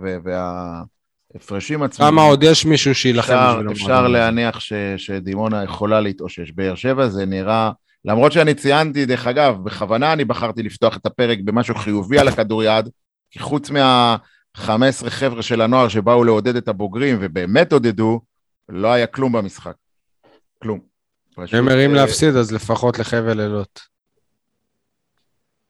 וההפרשים 1.34 1.82
עצמם... 1.82 2.06
כמה 2.06 2.22
עוד 2.22 2.42
יש 2.42 2.64
מישהו 2.64 2.94
שיילחם 2.94 3.32
אפשר, 3.32 3.56
בשביל 3.59 3.72
אפשר 3.72 3.84
המועדון 3.84 4.14
הזה? 4.14 4.18
להניח 4.18 4.60
ש, 4.60 4.72
שדימונה 4.96 5.64
יכולה 5.64 6.00
להתאושש. 6.00 6.50
באר 6.50 6.74
שבע 6.74 7.09
זה 7.09 7.26
נראה, 7.26 7.70
למרות 8.04 8.32
שאני 8.32 8.54
ציינתי, 8.54 9.06
דרך 9.06 9.26
אגב, 9.26 9.64
בכוונה 9.64 10.12
אני 10.12 10.24
בחרתי 10.24 10.62
לפתוח 10.62 10.96
את 10.96 11.06
הפרק 11.06 11.38
במשהו 11.44 11.74
חיובי 11.74 12.18
על 12.18 12.28
הכדוריד, 12.28 12.88
כי 13.30 13.38
חוץ 13.38 13.70
מה-15 13.70 14.60
חבר'ה 15.09 15.42
של 15.42 15.60
הנוער 15.60 15.88
שבאו 15.88 16.24
לעודד 16.24 16.56
את 16.56 16.68
הבוגרים, 16.68 17.18
ובאמת 17.20 17.72
עודדו, 17.72 18.20
לא 18.68 18.92
היה 18.92 19.06
כלום 19.06 19.32
במשחק. 19.32 19.74
כלום. 20.62 20.80
הם 21.52 21.64
מרים 21.64 21.90
אה, 21.90 21.96
להפסיד, 21.96 22.36
אז 22.36 22.52
לפחות 22.52 22.98
לחבל 22.98 23.40
אילות. 23.40 23.80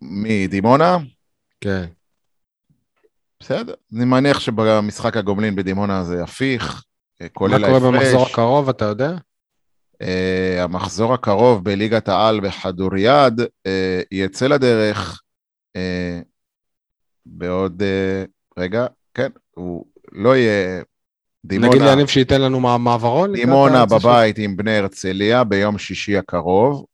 מדימונה? 0.02 0.98
כן. 1.60 1.84
בסדר. 3.43 3.74
אני 3.97 4.05
מניח 4.05 4.40
שבמשחק 4.40 5.16
הגומלין 5.16 5.56
בדימונה 5.56 6.05
זה 6.05 6.23
הפיך, 6.23 6.85
אה, 7.23 7.28
כולל 7.28 7.59
מה 7.59 7.66
קורה 7.66 7.74
ההפרש. 7.74 7.94
במחזור 7.94 8.27
הקרוב, 8.27 8.69
אתה 8.69 8.85
יודע? 8.85 9.12
Uh, 10.02 10.06
המחזור 10.60 11.14
הקרוב 11.14 11.64
בליגת 11.64 12.09
העל 12.09 12.40
בכדוריד 12.40 13.40
uh, 13.40 13.70
יצא 14.12 14.47
לדרך 14.47 15.23
uh, 15.77 15.81
בעוד... 17.27 17.82
Uh, 17.82 18.31
רגע, 18.59 18.86
כן, 19.14 19.28
הוא 19.51 19.85
לא 20.12 20.36
יהיה... 20.36 20.82
נגיד 21.44 21.60
דימונה, 21.70 21.90
ליניב 21.90 22.06
שייתן 22.06 22.40
לנו 22.40 22.60
מעברון? 22.78 23.32
דימונה 23.32 23.86
בבית 23.86 24.39
עם 24.39 24.56
בני 24.56 24.77
הרצליה 24.77 25.44
ביום 25.44 25.78
שישי 25.78 26.16
הקרוב. 26.16 26.85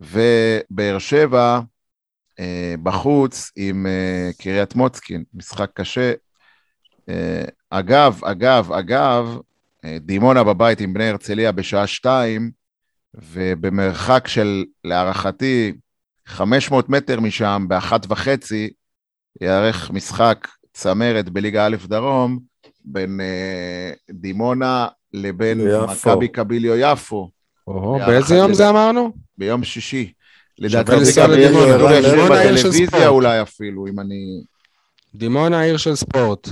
ובאר 0.00 0.98
שבע 0.98 1.38
אה, 1.38 1.60
בחוץ 2.82 3.52
עם 3.56 3.86
אה, 3.86 4.30
קריית 4.38 4.74
מוצקין, 4.74 5.24
משחק 5.34 5.70
קשה. 5.74 6.12
אה, 7.08 7.44
אגב, 7.70 8.20
אגב, 8.24 8.72
אגב, 8.72 9.38
אה, 9.84 9.98
דימונה 10.00 10.44
בבית 10.44 10.80
עם 10.80 10.94
בני 10.94 11.08
הרצליה 11.08 11.52
בשעה 11.52 11.86
שתיים, 11.86 12.50
ובמרחק 13.14 14.28
של, 14.28 14.64
להערכתי, 14.84 15.72
500 16.26 16.88
מטר 16.88 17.20
משם, 17.20 17.64
באחת 17.68 18.06
וחצי, 18.08 18.70
ייערך 19.40 19.90
משחק 19.90 20.48
צמרת 20.72 21.28
בליגה 21.28 21.66
א' 21.66 21.76
דרום, 21.84 22.38
בין 22.84 23.20
אה, 23.20 23.92
דימונה 24.10 24.88
לבין. 25.12 25.60
מכבי 25.90 26.28
קביליו 26.28 26.76
יפו, 26.76 27.30
או, 27.66 27.98
באיזה 28.06 28.34
יום 28.34 28.54
זה 28.54 28.68
אמרנו? 28.68 29.12
ביום 29.38 29.64
שישי. 29.64 30.12
לדעתי 30.58 30.92
לנסוע 30.92 31.24
גם 31.24 31.30
לדימונה. 31.30 31.76
דימונה 31.76 32.40
עיר 32.40 32.56
של 32.56 32.68
בטלוויזיה 32.68 32.86
ספורט. 32.86 33.06
אולי 33.06 33.42
אפילו, 33.42 33.86
אם 33.86 34.00
אני... 34.00 34.42
דימונה 35.14 35.62
עיר 35.62 35.76
של 35.76 35.94
ספורט. 35.94 36.48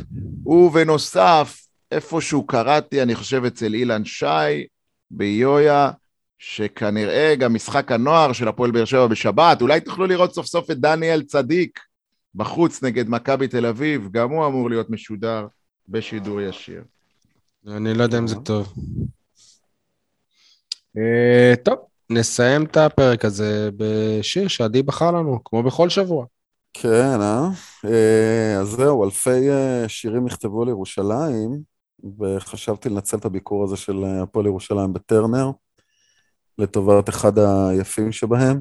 ובנוסף, 0.47 1.61
איפשהו 1.93 2.47
קראתי, 2.47 3.03
אני 3.03 3.15
חושב 3.15 3.45
אצל 3.45 3.75
אילן 3.75 4.05
שי, 4.05 4.67
ביויה, 5.11 5.91
שכנראה 6.39 7.35
גם 7.39 7.55
משחק 7.55 7.93
הנוער 7.93 8.33
של 8.33 8.49
הפועל 8.49 8.71
באר 8.71 8.85
שבע 8.85 9.07
בשבת, 9.07 9.63
אולי 9.63 9.81
תוכלו 9.81 10.07
לראות 10.07 10.35
סוף 10.35 10.47
סוף 10.47 10.71
את 10.71 10.79
דניאל 10.79 11.23
צדיק 11.23 11.81
בחוץ 12.35 12.83
נגד 12.83 13.09
מכבי 13.09 13.49
תל 13.49 13.67
אביב, 13.67 14.09
גם 14.13 14.31
הוא 14.31 14.47
אמור 14.47 14.71
להיות 14.71 14.91
משודר 14.91 15.47
בשידור 15.89 16.41
ישיר. 16.41 16.83
אני 17.67 17.95
לא 17.95 18.03
יודע 18.03 18.19
אם 18.19 18.27
זה 18.27 18.37
טוב. 18.37 18.75
אה, 20.97 21.55
טוב, 21.65 21.79
נסיים 22.15 22.65
את 22.65 22.77
הפרק 22.77 23.25
הזה 23.25 23.71
בשיר 23.77 24.49
שעדי 24.49 24.83
בחר 24.83 25.11
לנו, 25.11 25.39
כמו 25.45 25.63
בכל 25.63 25.89
שבוע. 25.89 26.27
כן, 26.75 27.21
אה? 27.21 27.49
אה, 27.85 28.61
אז 28.61 28.69
זהו, 28.69 29.05
אלפי 29.05 29.51
אה, 29.51 29.89
שירים 29.89 30.25
נכתבו 30.25 30.63
על 30.63 30.69
ירושלים, 30.69 31.63
וחשבתי 32.21 32.89
לנצל 32.89 33.17
את 33.17 33.25
הביקור 33.25 33.65
הזה 33.65 33.77
של 33.77 34.05
אה, 34.05 34.23
הפועל 34.23 34.47
ירושלים 34.47 34.93
בטרנר, 34.93 35.51
לטובת 36.59 37.09
אחד 37.09 37.39
היפים 37.39 38.13
שבהם, 38.13 38.61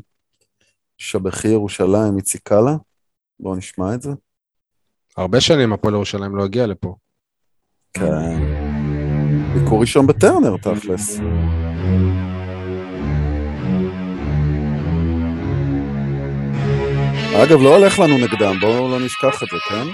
שבחי 0.97 1.47
ירושלים 1.47 2.17
איציק 2.17 2.41
קאלה. 2.43 2.75
בואו 3.39 3.55
נשמע 3.55 3.93
את 3.93 4.01
זה. 4.01 4.11
הרבה 5.17 5.41
שנים 5.41 5.73
הפועל 5.73 5.93
ירושלים 5.93 6.35
לא 6.35 6.43
הגיע 6.43 6.67
לפה. 6.67 6.95
כן. 7.93 8.39
ביקור 9.53 9.81
ראשון 9.81 10.07
בטרנר, 10.07 10.57
תכלס. 10.57 11.19
אגב, 17.35 17.61
לא 17.61 17.75
הולך 17.77 17.99
לנו 17.99 18.17
נגדם, 18.17 18.59
בואו 18.59 18.91
לא 18.91 18.99
נשכח 18.99 19.43
את 19.43 19.47
זה, 19.51 19.57
כן? 19.69 19.87